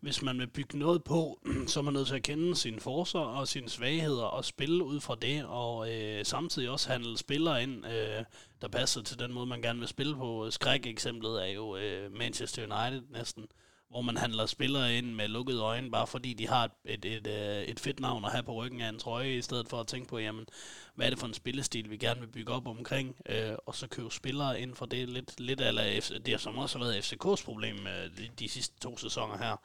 hvis 0.00 0.22
man 0.22 0.38
vil 0.38 0.46
bygge 0.46 0.78
noget 0.78 1.04
på, 1.04 1.40
så 1.66 1.80
er 1.80 1.84
man 1.84 1.94
nødt 1.94 2.08
til 2.08 2.14
at 2.14 2.22
kende 2.22 2.56
sine 2.56 2.80
forser 2.80 3.18
og 3.18 3.48
sine 3.48 3.68
svagheder 3.68 4.24
og 4.24 4.44
spille 4.44 4.84
ud 4.84 5.00
fra 5.00 5.16
det, 5.22 5.44
og 5.44 5.92
øh, 5.92 6.24
samtidig 6.24 6.70
også 6.70 6.88
handle 6.88 7.18
spillere 7.18 7.62
ind, 7.62 7.86
øh, 7.86 8.24
der 8.62 8.68
passer 8.68 9.02
til 9.02 9.18
den 9.18 9.32
måde, 9.32 9.46
man 9.46 9.62
gerne 9.62 9.78
vil 9.78 9.88
spille 9.88 10.16
på. 10.16 10.50
Skræk-eksemplet 10.50 11.42
er 11.42 11.52
jo 11.52 11.76
øh, 11.76 12.12
Manchester 12.12 12.62
United 12.62 13.02
næsten 13.10 13.46
hvor 13.90 14.02
man 14.02 14.16
handler 14.16 14.46
spillere 14.46 14.98
ind 14.98 15.14
med 15.14 15.28
lukkede 15.28 15.62
øjne, 15.62 15.90
bare 15.90 16.06
fordi 16.06 16.34
de 16.34 16.48
har 16.48 16.64
et, 16.64 17.04
et, 17.04 17.04
et, 17.04 17.26
øh, 17.26 17.62
et 17.62 17.80
fedt 17.80 18.00
navn 18.00 18.24
at 18.24 18.32
have 18.32 18.42
på 18.42 18.52
ryggen 18.52 18.80
af 18.80 18.88
en 18.88 18.98
trøje, 18.98 19.36
i 19.36 19.42
stedet 19.42 19.68
for 19.68 19.80
at 19.80 19.86
tænke 19.86 20.08
på, 20.08 20.18
jamen, 20.18 20.46
hvad 20.94 21.06
er 21.06 21.10
det 21.10 21.18
for 21.18 21.26
en 21.26 21.34
spillestil, 21.34 21.90
vi 21.90 21.96
gerne 21.96 22.20
vil 22.20 22.26
bygge 22.26 22.52
op 22.52 22.66
omkring, 22.66 23.16
øh, 23.28 23.54
og 23.66 23.74
så 23.74 23.86
købe 23.86 24.10
spillere 24.10 24.60
ind 24.60 24.74
for 24.74 24.86
det 24.86 25.08
lidt, 25.08 25.40
lidt 25.40 25.60
eller 25.60 25.82
det, 26.24 26.28
har 26.28 26.38
som 26.38 26.58
også 26.58 26.78
har 26.78 26.84
været 26.84 27.12
FCK's 27.12 27.44
problem 27.44 27.86
øh, 27.86 28.16
de, 28.18 28.28
de 28.38 28.48
sidste 28.48 28.80
to 28.80 28.96
sæsoner 28.96 29.38
her, 29.38 29.56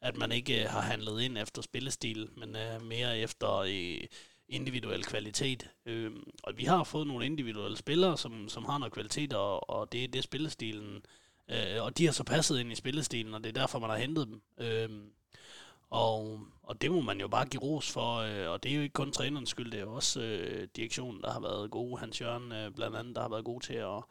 at 0.00 0.16
man 0.16 0.32
ikke 0.32 0.62
øh, 0.62 0.70
har 0.70 0.80
handlet 0.80 1.20
ind 1.20 1.38
efter 1.38 1.62
spillestil, 1.62 2.28
men 2.36 2.56
øh, 2.56 2.82
mere 2.82 3.18
efter 3.18 3.56
øh, 3.56 4.06
individuel 4.48 5.04
kvalitet. 5.04 5.70
Øh, 5.86 6.12
og 6.42 6.52
vi 6.56 6.64
har 6.64 6.84
fået 6.84 7.06
nogle 7.06 7.26
individuelle 7.26 7.76
spillere, 7.76 8.18
som, 8.18 8.48
som 8.48 8.64
har 8.64 8.78
noget 8.78 8.92
kvalitet, 8.92 9.32
og, 9.32 9.70
og 9.70 9.92
det 9.92 10.04
er 10.04 10.08
det 10.08 10.24
spillestilen, 10.24 10.96
Øh, 10.96 11.00
Øh, 11.50 11.82
og 11.82 11.98
de 11.98 12.04
har 12.04 12.12
så 12.12 12.24
passet 12.24 12.60
ind 12.60 12.72
i 12.72 12.74
spillestilen, 12.74 13.34
og 13.34 13.44
det 13.44 13.48
er 13.48 13.60
derfor, 13.60 13.78
man 13.78 13.90
har 13.90 13.96
hentet 13.96 14.28
dem. 14.28 14.42
Øh, 14.58 14.90
og, 15.90 16.40
og 16.62 16.80
det 16.80 16.90
må 16.90 17.00
man 17.00 17.20
jo 17.20 17.28
bare 17.28 17.46
give 17.46 17.62
ros 17.62 17.90
for, 17.90 18.16
øh, 18.16 18.50
og 18.50 18.62
det 18.62 18.70
er 18.70 18.76
jo 18.76 18.82
ikke 18.82 18.92
kun 18.92 19.12
trænerens 19.12 19.50
skyld, 19.50 19.70
det 19.70 19.80
er 19.80 19.84
jo 19.84 19.94
også 19.94 20.20
øh, 20.20 20.68
direktionen, 20.76 21.22
der 21.22 21.32
har 21.32 21.40
været 21.40 21.70
gode. 21.70 21.98
Hans 21.98 22.20
Jørgen 22.20 22.52
øh, 22.52 22.70
blandt 22.70 22.96
andet, 22.96 23.16
der 23.16 23.22
har 23.22 23.28
været 23.28 23.44
god 23.44 23.60
til 23.60 23.74
at, 23.74 24.02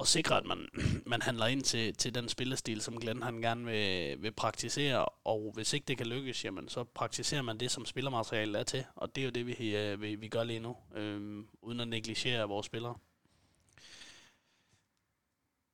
at 0.00 0.06
sikre, 0.06 0.36
at 0.36 0.44
man, 0.46 0.68
man 1.12 1.22
handler 1.22 1.46
ind 1.46 1.62
til, 1.62 1.94
til 1.94 2.14
den 2.14 2.28
spillestil, 2.28 2.80
som 2.80 3.00
Glenn 3.00 3.22
han 3.22 3.42
gerne 3.42 3.64
vil, 3.64 4.22
vil 4.22 4.32
praktisere. 4.32 5.04
Og 5.24 5.52
hvis 5.54 5.72
ikke 5.72 5.84
det 5.88 5.96
kan 5.96 6.06
lykkes, 6.06 6.44
jamen, 6.44 6.68
så 6.68 6.84
praktiserer 6.84 7.42
man 7.42 7.58
det, 7.58 7.70
som 7.70 7.84
spillermaterialet 7.84 8.60
er 8.60 8.64
til. 8.64 8.84
Og 8.94 9.14
det 9.14 9.20
er 9.20 9.24
jo 9.24 9.30
det, 9.30 9.46
vi, 9.46 9.76
øh, 9.76 10.02
vi, 10.02 10.14
vi 10.14 10.28
gør 10.28 10.44
lige 10.44 10.60
nu, 10.60 10.76
øh, 10.94 11.44
uden 11.62 11.80
at 11.80 11.88
negligere 11.88 12.48
vores 12.48 12.66
spillere. 12.66 12.94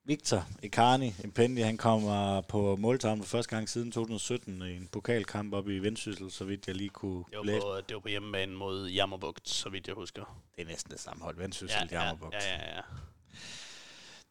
Victor 0.06 0.46
Icarni, 0.62 1.14
Impendi, 1.24 1.60
han 1.60 1.76
kommer 1.76 2.40
på 2.40 2.76
måltavlen 2.76 3.22
for 3.22 3.28
første 3.28 3.56
gang 3.56 3.68
siden 3.68 3.92
2017 3.92 4.62
i 4.62 4.76
en 4.76 4.88
pokalkamp 4.92 5.54
op 5.54 5.68
i 5.68 5.78
Vendsyssel, 5.78 6.30
så 6.30 6.44
vidt 6.44 6.66
jeg 6.66 6.74
lige 6.74 6.88
kunne 6.88 7.24
det 7.30 7.38
var, 7.38 7.60
på, 7.60 7.80
det 7.88 7.94
var 7.94 8.00
på 8.00 8.08
hjemmebane 8.08 8.54
mod 8.54 8.88
Jammerbugt, 8.88 9.48
så 9.48 9.68
vidt 9.68 9.86
jeg 9.86 9.94
husker. 9.94 10.42
Det 10.56 10.62
er 10.62 10.66
næsten 10.66 10.92
det 10.92 11.00
samme 11.00 11.24
hold, 11.24 11.36
Vendsyssel, 11.36 11.88
ja, 11.90 12.02
Jammerbugt. 12.02 12.34
Ja, 12.34 12.54
ja, 12.54 12.76
ja. 12.76 12.80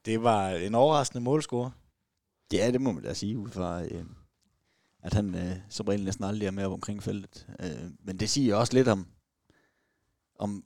Det 0.05 0.23
var 0.23 0.49
en 0.49 0.75
overraskende 0.75 1.23
målscore. 1.23 1.71
Ja, 2.53 2.71
det 2.71 2.81
må 2.81 2.91
man 2.91 3.03
da 3.03 3.13
sige, 3.13 3.37
ud 3.37 3.49
fra, 3.49 3.83
øh, 3.83 4.05
at 5.03 5.13
han 5.13 5.35
øh, 5.35 5.55
som 5.69 5.87
regel 5.87 6.03
næsten 6.03 6.25
aldrig 6.25 6.47
er 6.47 6.51
med 6.51 6.65
op 6.65 6.71
omkring 6.71 7.03
feltet. 7.03 7.47
Øh, 7.59 7.91
men 7.99 8.19
det 8.19 8.29
siger 8.29 8.55
også 8.55 8.73
lidt 8.73 8.87
om, 8.87 9.07
om, 10.39 10.63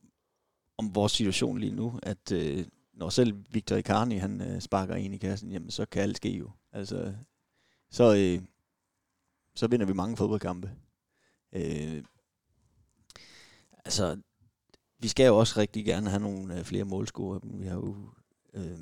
om 0.78 0.96
vores 0.96 1.12
situation 1.12 1.60
lige 1.60 1.76
nu, 1.76 2.00
at 2.04 2.32
øh, 2.32 2.66
når 2.98 3.10
selv 3.10 3.44
Victor 3.50 3.76
Icarni, 3.76 4.18
han 4.18 4.42
øh, 4.42 4.62
sparker 4.62 4.96
ind 4.96 5.16
i 5.16 5.18
kassen, 5.18 5.52
jamen 5.52 5.72
så 5.72 5.86
kan 5.86 6.02
alt 6.02 6.18
ske 6.18 6.38
jo. 6.38 6.52
Altså, 6.72 7.14
så, 7.92 8.16
øh, 8.16 8.42
så 9.56 9.68
vinder 9.68 9.86
vi 9.86 9.94
mange 9.94 10.18
fodboldkampe. 10.18 10.72
Øh, 11.54 12.04
altså, 13.86 14.18
vi 15.00 15.08
skal 15.08 15.26
jo 15.26 15.38
også 15.38 15.60
rigtig 15.60 15.86
gerne 15.86 16.10
have 16.10 16.22
nogle 16.22 16.60
øh, 16.60 16.64
flere 16.64 16.84
målscorer. 16.84 17.40
Vi 17.44 17.66
har 17.66 17.76
jo 17.76 17.96
øh, 18.54 18.80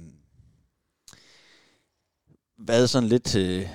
været 2.57 2.89
sådan 2.89 3.09
lidt... 3.09 3.35
Øh, 3.35 3.69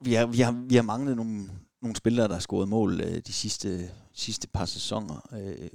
vi, 0.00 0.12
har, 0.12 0.26
vi, 0.26 0.40
har, 0.40 0.64
vi 0.68 0.74
har 0.74 0.82
manglet 0.82 1.16
nogle, 1.16 1.50
nogle 1.82 1.96
spillere, 1.96 2.28
der 2.28 2.34
har 2.34 2.40
scoret 2.40 2.68
mål 2.68 3.00
øh, 3.00 3.22
de 3.26 3.32
sidste, 3.32 3.90
sidste 4.12 4.48
par 4.48 4.64
sæsoner. 4.64 5.28
Øh, 5.32 5.68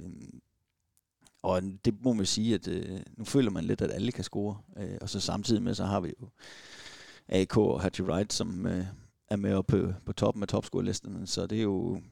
og 1.42 1.62
det 1.84 2.04
må 2.04 2.12
man 2.12 2.26
sige, 2.26 2.54
at 2.54 2.68
øh, 2.68 3.00
nu 3.16 3.24
føler 3.24 3.50
man 3.50 3.64
lidt, 3.64 3.80
at 3.80 3.90
alle 3.90 4.12
kan 4.12 4.24
score. 4.24 4.58
Øh, 4.76 4.98
og 5.00 5.08
så 5.08 5.20
samtidig 5.20 5.62
med, 5.62 5.74
så 5.74 5.84
har 5.84 6.00
vi 6.00 6.12
jo 6.20 6.28
AK 7.28 7.56
og 7.56 7.82
Hattie 7.82 8.04
Wright, 8.04 8.32
som 8.32 8.66
øh, 8.66 8.86
er 9.28 9.36
med 9.36 9.54
oppe 9.54 9.72
på, 9.72 9.92
på 10.04 10.12
toppen 10.12 10.42
af 10.42 10.48
topscorelisterne. 10.48 11.26
Så 11.26 11.46
det 11.46 11.58
er 11.58 11.62
jo, 11.62 12.02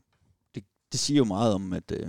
det, 0.55 0.65
det 0.93 1.01
siger 1.01 1.19
jo 1.19 1.25
meget 1.25 1.55
om, 1.55 1.73
at 1.73 1.93
øh, 1.93 2.09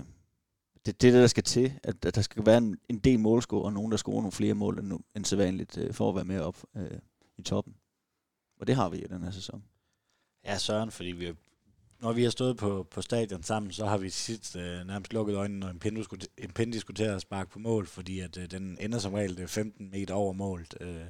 det, 0.85 1.01
det 1.01 1.07
er 1.07 1.11
det, 1.11 1.21
der 1.21 1.27
skal 1.27 1.43
til, 1.43 1.73
at, 1.83 2.05
at 2.05 2.15
der 2.15 2.21
skal 2.21 2.45
være 2.45 2.57
en, 2.57 2.77
en 2.89 2.99
del 2.99 3.19
målscore, 3.19 3.65
og 3.65 3.73
nogen, 3.73 3.91
der 3.91 3.97
scorer 3.97 4.21
nogle 4.21 4.31
flere 4.31 4.53
mål 4.53 4.79
end, 4.79 4.99
end 5.15 5.25
sædvanligt, 5.25 5.77
øh, 5.77 5.93
for 5.93 6.09
at 6.09 6.15
være 6.15 6.25
med 6.25 6.39
op 6.39 6.57
øh, 6.75 6.99
i 7.37 7.41
toppen. 7.41 7.75
Og 8.59 8.67
det 8.67 8.75
har 8.75 8.89
vi 8.89 8.97
i 8.97 9.07
den 9.07 9.23
her 9.23 9.31
sæson. 9.31 9.63
Ja, 10.45 10.57
Søren, 10.57 10.91
fordi 10.91 11.11
vi 11.11 11.33
når 12.01 12.13
vi 12.13 12.23
har 12.23 12.29
stået 12.29 12.57
på, 12.57 12.87
på 12.91 13.01
stadion 13.01 13.43
sammen, 13.43 13.71
så 13.71 13.85
har 13.85 13.97
vi 13.97 14.09
sidst 14.09 14.55
øh, 14.55 14.87
nærmest 14.87 15.13
lukket 15.13 15.35
øjnene, 15.35 15.59
når 15.59 15.69
en 16.37 16.53
pind 16.53 16.73
diskuterer 16.73 17.15
at 17.15 17.21
sparke 17.21 17.49
på 17.49 17.59
mål, 17.59 17.87
fordi 17.87 18.19
at 18.19 18.37
øh, 18.37 18.51
den 18.51 18.77
ender 18.81 18.99
som 18.99 19.13
regel 19.13 19.47
15 19.47 19.91
meter 19.91 20.13
over 20.13 20.33
målet. 20.33 20.73
Øh, 20.81 21.05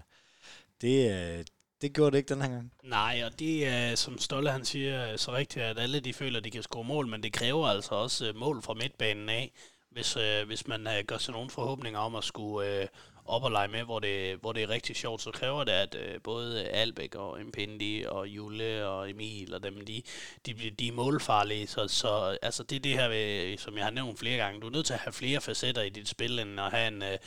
det, 0.81 1.11
øh, 1.11 1.45
det 1.81 1.93
gjorde 1.93 2.11
det 2.11 2.17
ikke 2.17 2.33
den 2.33 2.41
her 2.41 2.49
gang. 2.49 2.71
Nej, 2.83 3.21
og 3.25 3.39
det 3.39 3.67
er, 3.67 3.95
som 3.95 4.17
Stolle 4.17 4.51
han 4.51 4.65
siger, 4.65 5.11
øh, 5.11 5.17
så 5.17 5.33
rigtigt, 5.33 5.65
at 5.65 5.79
alle 5.79 5.99
de 5.99 6.13
føler, 6.13 6.37
at 6.37 6.43
de 6.43 6.51
kan 6.51 6.63
score 6.63 6.83
mål, 6.83 7.07
men 7.07 7.23
det 7.23 7.33
kræver 7.33 7.67
altså 7.67 7.95
også 7.95 8.27
øh, 8.27 8.35
mål 8.35 8.61
fra 8.61 8.73
midtbanen 8.73 9.29
af. 9.29 9.51
hvis, 9.91 10.17
øh, 10.17 10.47
hvis 10.47 10.67
man 10.67 10.87
øh, 10.87 11.03
gør 11.07 11.17
sig 11.17 11.33
nogle 11.33 11.49
forhåbninger 11.49 11.99
om 11.99 12.15
at 12.15 12.23
skulle 12.23 12.81
øh, 12.81 12.87
op 13.31 13.43
og 13.43 13.51
lege 13.51 13.67
med, 13.67 13.83
hvor 13.83 13.99
det, 13.99 14.37
hvor 14.41 14.51
det 14.53 14.63
er 14.63 14.69
rigtig 14.69 14.95
sjovt, 14.95 15.21
så 15.21 15.31
kræver 15.31 15.63
det, 15.63 15.71
at 15.71 15.95
øh, 15.95 16.21
både 16.23 16.63
Albæk 16.63 17.15
og 17.15 17.41
Impendi 17.41 18.05
og 18.07 18.27
Jule 18.27 18.87
og 18.87 19.09
Emil 19.09 19.53
og 19.53 19.63
dem, 19.63 19.85
de, 19.85 20.01
de, 20.45 20.53
de 20.79 20.87
er 20.87 20.91
målfarlige. 20.91 21.67
Så, 21.67 21.87
så 21.87 22.37
altså, 22.41 22.63
det 22.63 22.75
er 22.75 22.79
det 22.79 22.93
her, 22.93 23.07
ved, 23.07 23.57
som 23.57 23.77
jeg 23.77 23.83
har 23.83 23.91
nævnt 23.91 24.19
flere 24.19 24.37
gange. 24.37 24.61
Du 24.61 24.67
er 24.67 24.71
nødt 24.71 24.85
til 24.85 24.93
at 24.93 24.99
have 24.99 25.13
flere 25.13 25.41
facetter 25.41 25.81
i 25.81 25.89
dit 25.89 26.09
spil, 26.09 26.39
end 26.39 26.59
at 26.59 26.71
have 26.71 26.87
en... 26.87 27.03
Øh, 27.03 27.17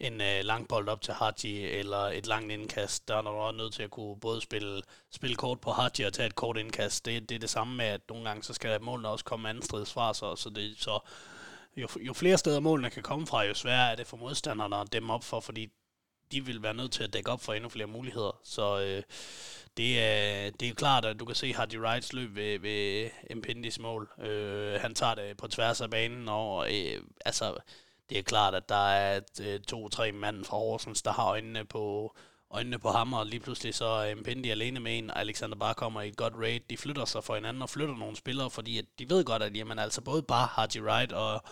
en 0.00 0.20
øh, 0.20 0.44
lang 0.44 0.68
bold 0.68 0.88
op 0.88 1.00
til 1.00 1.14
Haji, 1.14 1.64
eller 1.64 1.98
et 1.98 2.26
langt 2.26 2.52
indkast. 2.52 3.08
Der 3.08 3.16
er 3.16 3.22
du 3.22 3.28
også 3.28 3.56
nødt 3.56 3.74
til 3.74 3.82
at 3.82 3.90
kunne 3.90 4.20
både 4.20 4.40
spille, 4.40 4.82
spille 5.10 5.36
kort 5.36 5.60
på 5.60 5.70
Haji 5.70 6.04
og 6.06 6.12
tage 6.12 6.26
et 6.26 6.34
kort 6.34 6.56
indkast. 6.56 7.04
Det, 7.04 7.28
det 7.28 7.34
er 7.34 7.38
det 7.38 7.50
samme 7.50 7.76
med, 7.76 7.84
at 7.84 8.00
nogle 8.08 8.24
gange 8.24 8.42
så 8.42 8.54
skal 8.54 8.82
målene 8.82 9.08
også 9.08 9.24
komme 9.24 9.48
anden 9.48 9.62
stridsfra, 9.62 10.14
så, 10.14 10.36
så, 10.36 10.50
det, 10.50 10.74
så 10.78 10.98
jo, 11.76 11.88
jo 12.00 12.12
flere 12.12 12.38
steder 12.38 12.60
målene 12.60 12.90
kan 12.90 13.02
komme 13.02 13.26
fra, 13.26 13.42
jo 13.42 13.54
sværere 13.54 13.92
er 13.92 13.96
det 13.96 14.06
for 14.06 14.16
modstanderne 14.16 14.76
at 14.76 14.92
dem 14.92 15.10
op 15.10 15.24
for, 15.24 15.40
fordi 15.40 15.68
de 16.32 16.44
vil 16.44 16.62
være 16.62 16.74
nødt 16.74 16.92
til 16.92 17.04
at 17.04 17.12
dække 17.12 17.30
op 17.30 17.40
for 17.40 17.52
endnu 17.52 17.68
flere 17.68 17.86
muligheder. 17.86 18.40
Så 18.44 18.80
øh, 18.80 19.02
det, 19.76 20.00
er, 20.00 20.50
det 20.50 20.68
er 20.68 20.74
klart, 20.74 21.04
at 21.04 21.20
du 21.20 21.24
kan 21.24 21.34
se 21.34 21.54
Hardy 21.54 21.78
Wrights 21.78 22.12
løb 22.12 22.34
ved, 22.34 22.58
ved 22.58 23.10
Impendis 23.30 23.78
mål. 23.78 24.10
Øh, 24.18 24.80
han 24.80 24.94
tager 24.94 25.14
det 25.14 25.36
på 25.36 25.48
tværs 25.48 25.80
af 25.80 25.90
banen, 25.90 26.28
og 26.28 26.74
øh, 26.74 27.02
altså, 27.24 27.56
det 28.08 28.18
er 28.18 28.22
klart, 28.22 28.54
at 28.54 28.68
der 28.68 28.88
er 28.88 29.20
øh, 29.40 29.60
to-tre 29.60 30.12
mand 30.12 30.44
fra 30.44 30.56
Horsens, 30.56 31.02
der 31.02 31.12
har 31.12 31.26
øjnene 31.26 31.64
på, 31.64 32.16
øjnene 32.54 32.78
på 32.78 32.88
ham, 32.88 33.12
og 33.12 33.26
lige 33.26 33.40
pludselig 33.40 33.74
så 33.74 33.84
er 33.84 34.14
Mpendi 34.14 34.50
alene 34.50 34.80
med 34.80 34.98
en, 34.98 35.10
og 35.10 35.20
Alexander 35.20 35.56
bare 35.56 35.74
kommer 35.74 36.00
i 36.00 36.08
et 36.08 36.16
godt 36.16 36.34
raid. 36.36 36.60
De 36.70 36.76
flytter 36.76 37.04
sig 37.04 37.24
for 37.24 37.34
hinanden 37.34 37.62
og 37.62 37.70
flytter 37.70 37.96
nogle 37.96 38.16
spillere, 38.16 38.50
fordi 38.50 38.78
at 38.78 38.84
de 38.98 39.10
ved 39.10 39.24
godt, 39.24 39.42
at 39.42 39.56
jamen, 39.56 39.78
altså 39.78 40.00
både 40.00 40.22
bare 40.22 40.48
Haji 40.50 40.80
Wright 40.80 41.12
og 41.12 41.44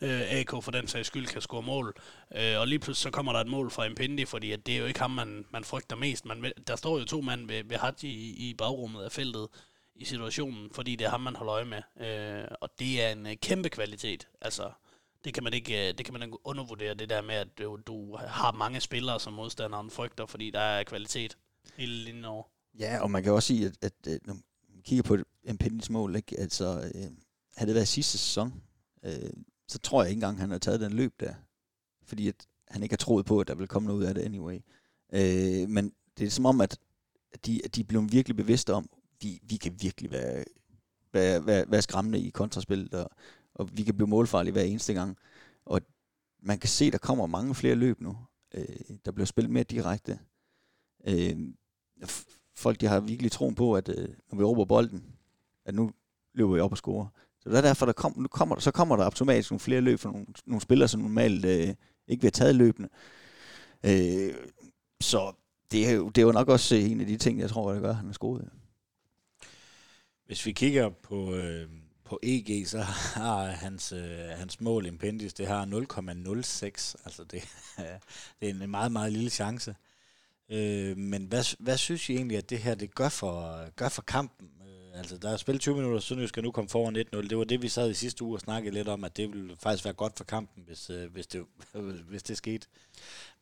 øh, 0.00 0.20
AK 0.32 0.50
for 0.62 0.70
den 0.70 0.88
sags 0.88 1.06
skyld 1.06 1.26
kan 1.26 1.40
score 1.40 1.62
mål. 1.62 1.94
Øh, 2.36 2.60
og 2.60 2.66
lige 2.66 2.78
pludselig 2.78 3.02
så 3.02 3.10
kommer 3.10 3.32
der 3.32 3.40
et 3.40 3.46
mål 3.46 3.70
fra 3.70 3.88
Mpendi, 3.88 4.24
fordi 4.24 4.52
at 4.52 4.66
det 4.66 4.74
er 4.74 4.78
jo 4.78 4.86
ikke 4.86 5.00
ham, 5.00 5.10
man, 5.10 5.46
man 5.50 5.64
frygter 5.64 5.96
mest. 5.96 6.24
Man, 6.24 6.52
der 6.66 6.76
står 6.76 6.98
jo 6.98 7.04
to 7.04 7.20
mand 7.20 7.48
ved, 7.48 7.64
ved 7.64 7.76
Haji 7.76 8.08
i, 8.08 8.50
i 8.50 8.54
bagrummet 8.54 9.04
af 9.04 9.12
feltet 9.12 9.48
i 9.94 10.04
situationen, 10.04 10.70
fordi 10.74 10.96
det 10.96 11.04
er 11.04 11.10
ham, 11.10 11.20
man 11.20 11.36
holder 11.36 11.54
øje 11.54 11.64
med. 11.64 11.82
Øh, 12.06 12.44
og 12.60 12.70
det 12.78 13.04
er 13.04 13.08
en 13.08 13.26
øh, 13.26 13.36
kæmpe 13.42 13.68
kvalitet. 13.68 14.28
Altså, 14.40 14.70
det 15.26 15.34
kan 15.34 15.44
man 15.44 15.52
ikke, 15.52 15.88
øh, 15.88 15.94
det 15.98 16.04
kan 16.04 16.12
man 16.12 16.22
ikke 16.22 16.46
undervurdere, 16.46 16.94
det 16.94 17.08
der 17.08 17.22
med, 17.22 17.34
at 17.34 17.58
du, 17.58 17.78
du 17.86 18.16
har 18.16 18.52
mange 18.52 18.80
spillere, 18.80 19.20
som 19.20 19.32
modstanderen 19.32 19.90
frygter, 19.90 20.26
fordi 20.26 20.50
der 20.50 20.60
er 20.60 20.84
kvalitet 20.84 21.36
hele 21.74 21.92
linjen 21.92 22.24
over. 22.24 22.44
Ja, 22.78 22.98
og 23.02 23.10
man 23.10 23.22
kan 23.22 23.32
også 23.32 23.46
sige, 23.46 23.66
at, 23.66 23.78
at, 23.82 24.12
at 24.12 24.26
når 24.26 24.34
man 24.34 24.82
kigger 24.84 25.02
på 25.02 25.16
Impendis 25.44 25.90
mål, 25.90 26.16
ikke? 26.16 26.40
Altså, 26.40 26.92
øh, 26.94 27.10
havde 27.56 27.66
det 27.66 27.74
været 27.74 27.88
sidste 27.88 28.18
sæson, 28.18 28.62
øh, 29.02 29.30
så 29.68 29.78
tror 29.78 30.02
jeg 30.02 30.10
ikke 30.10 30.16
engang, 30.16 30.38
han 30.38 30.50
har 30.50 30.58
taget 30.58 30.80
den 30.80 30.92
løb 30.92 31.20
der. 31.20 31.34
Fordi 32.04 32.28
at 32.28 32.46
han 32.68 32.82
ikke 32.82 32.92
har 32.92 32.96
troet 32.96 33.26
på, 33.26 33.40
at 33.40 33.48
der 33.48 33.54
vil 33.54 33.68
komme 33.68 33.86
noget 33.86 34.00
ud 34.00 34.04
af 34.04 34.14
det 34.14 34.22
anyway. 34.22 34.60
Øh, 35.12 35.68
men 35.68 35.92
det 36.18 36.26
er 36.26 36.30
som 36.30 36.46
om, 36.46 36.60
at 36.60 36.78
de, 37.46 37.60
at 37.64 37.74
de 37.74 37.80
er 37.80 37.84
blevet 37.84 38.12
virkelig 38.12 38.36
bevidste 38.36 38.74
om, 38.74 38.90
vi, 39.20 39.40
vi 39.42 39.56
kan 39.56 39.76
virkelig 39.80 40.10
være, 40.10 40.44
være, 41.12 41.46
være, 41.46 41.64
være 41.70 41.82
skræmmende 41.82 42.20
i 42.20 42.30
kontraspillet, 42.30 42.94
og, 42.94 43.10
og 43.58 43.78
vi 43.78 43.82
kan 43.82 43.94
blive 43.94 44.08
målfarlige 44.08 44.52
hver 44.52 44.62
eneste 44.62 44.94
gang. 44.94 45.16
Og 45.64 45.80
man 46.42 46.58
kan 46.58 46.68
se, 46.68 46.90
der 46.90 46.98
kommer 46.98 47.26
mange 47.26 47.54
flere 47.54 47.74
løb 47.74 48.00
nu. 48.00 48.16
Øh, 48.54 48.96
der 49.04 49.10
bliver 49.10 49.26
spillet 49.26 49.52
mere 49.52 49.64
direkte. 49.64 50.18
Øh, 51.06 51.36
folk 52.56 52.80
de 52.80 52.86
har 52.86 53.00
virkelig 53.00 53.32
troen 53.32 53.54
på, 53.54 53.74
at 53.74 53.88
øh, 53.88 54.08
når 54.30 54.38
vi 54.38 54.44
råber 54.44 54.64
bolden, 54.64 55.04
at 55.64 55.74
nu 55.74 55.92
løber 56.34 56.54
vi 56.54 56.60
op 56.60 56.70
og 56.70 56.78
scorer. 56.78 57.06
Så 57.40 57.50
det 57.50 57.58
er 57.58 57.62
derfor, 57.62 57.86
der 57.86 57.92
kom, 57.92 58.14
nu 58.16 58.28
kommer, 58.28 58.58
så 58.58 58.70
kommer 58.70 58.96
der 58.96 59.04
automatisk 59.04 59.50
nogle 59.50 59.60
flere 59.60 59.80
løb 59.80 59.98
for 59.98 60.10
nogle, 60.10 60.26
nogle 60.46 60.60
spillere, 60.60 60.88
som 60.88 61.00
normalt 61.00 61.44
øh, 61.44 61.74
ikke 62.08 62.22
vil 62.22 62.22
have 62.22 62.30
taget 62.30 62.54
løbende. 62.54 62.88
Øh, 63.84 64.34
så 65.00 65.32
det 65.72 65.88
er, 65.88 65.92
jo, 65.92 66.08
det 66.08 66.18
er 66.18 66.26
jo 66.26 66.32
nok 66.32 66.48
også 66.48 66.76
øh, 66.76 66.90
en 66.90 67.00
af 67.00 67.06
de 67.06 67.16
ting, 67.16 67.40
jeg 67.40 67.50
tror, 67.50 67.72
der 67.72 67.80
gør, 67.80 67.90
at 67.90 67.96
han 67.96 68.08
er 68.08 68.12
skoet. 68.12 68.50
Hvis 70.26 70.46
vi 70.46 70.52
kigger 70.52 70.88
på, 70.88 71.34
øh, 71.34 71.68
på 72.06 72.20
EG, 72.22 72.68
så 72.68 72.80
har 72.80 73.46
hans, 73.46 73.92
øh, 73.92 74.18
hans 74.18 74.60
mål 74.60 74.86
Impendis, 74.86 75.34
det 75.34 75.46
har 75.46 75.64
0,06. 75.64 76.94
Altså 77.04 77.24
det, 77.24 77.42
det 78.40 78.48
er 78.48 78.54
en 78.64 78.70
meget, 78.70 78.92
meget 78.92 79.12
lille 79.12 79.30
chance. 79.30 79.74
Øh, 80.50 80.96
men 80.96 81.24
hvad, 81.24 81.56
hvad 81.58 81.76
synes 81.76 82.08
I 82.10 82.12
egentlig, 82.12 82.38
at 82.38 82.50
det 82.50 82.58
her 82.58 82.74
det 82.74 82.94
gør 82.94 83.08
for, 83.08 83.64
gør 83.76 83.88
for 83.88 84.02
kampen? 84.02 84.48
Øh, 84.60 84.98
altså, 84.98 85.16
der 85.18 85.30
er 85.30 85.36
spillet 85.36 85.60
20 85.60 85.74
minutter, 85.74 86.00
så 86.00 86.26
skal 86.26 86.42
nu 86.42 86.50
komme 86.50 86.68
foran 86.68 86.96
1-0. 86.96 87.28
Det 87.28 87.38
var 87.38 87.44
det, 87.44 87.62
vi 87.62 87.68
sad 87.68 87.90
i 87.90 87.94
sidste 87.94 88.24
uge 88.24 88.36
og 88.36 88.40
snakkede 88.40 88.74
lidt 88.74 88.88
om, 88.88 89.04
at 89.04 89.16
det 89.16 89.32
ville 89.32 89.56
faktisk 89.56 89.84
være 89.84 89.94
godt 89.94 90.16
for 90.16 90.24
kampen, 90.24 90.64
hvis, 90.66 90.90
øh, 90.90 91.12
hvis, 91.12 91.26
det, 91.26 91.44
hvis 92.10 92.22
det 92.22 92.36
skete. 92.36 92.66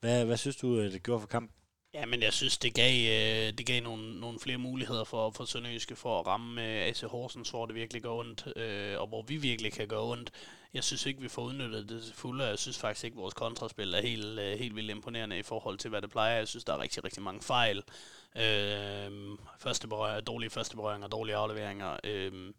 Hvad, 0.01 0.25
hvad 0.25 0.37
synes 0.37 0.57
du, 0.57 0.81
det 0.81 1.03
gjorde 1.03 1.21
for 1.21 1.29
kampen? 1.29 1.64
Ja, 1.95 2.07
men 2.07 2.23
jeg 2.23 2.33
synes, 2.33 2.59
det 2.59 2.75
gav, 2.75 2.93
øh, 2.93 3.53
det 3.59 3.67
gav 3.67 3.83
nogle, 3.83 4.21
nogle 4.21 4.41
flere 4.41 4.59
muligheder 4.59 5.05
for, 5.05 5.31
for 5.31 5.45
Sønderjyske 5.45 5.97
for 5.97 6.21
at 6.21 6.27
ramme 6.27 6.63
øh, 6.63 6.87
AC 6.87 7.01
Horsens, 7.01 7.51
hvor 7.51 7.67
det 7.67 7.75
virkelig 7.75 8.03
går 8.03 8.21
ondt, 8.21 8.57
øh, 8.57 9.01
og 9.01 9.07
hvor 9.07 9.23
vi 9.23 9.37
virkelig 9.37 9.73
kan 9.73 9.89
gå 9.89 10.13
ondt. 10.13 10.31
Jeg 10.75 10.85
synes 10.85 11.07
ikke, 11.07 11.21
vi 11.21 11.29
får 11.29 11.43
udnyttet 11.43 11.89
det 11.89 12.13
fulde, 12.15 12.45
og 12.45 12.51
jeg 12.51 12.59
synes 12.59 12.79
faktisk 12.79 13.05
ikke, 13.05 13.17
vores 13.17 13.35
kontraspil 13.35 13.95
er 13.95 14.01
helt, 14.01 14.39
øh, 14.39 14.59
helt 14.59 14.77
vildt 14.77 14.91
imponerende 14.91 15.39
i 15.39 15.43
forhold 15.43 15.79
til, 15.79 15.91
hvad 15.91 16.03
det 16.03 16.11
plejer. 16.11 16.37
Jeg 16.39 16.49
synes, 16.49 16.65
der 16.65 16.73
er 16.73 16.81
rigtig, 16.81 17.05
rigtig 17.05 17.23
mange 17.23 17.43
fejl. 17.43 17.83
Øh, 18.37 19.39
første 19.59 19.89
berøring, 19.89 20.27
dårlige 20.27 20.51
første 20.51 20.77
berøringer, 20.77 21.09
dårlige 21.09 21.37
afleveringer. 21.37 21.97
Øh, 22.05 22.53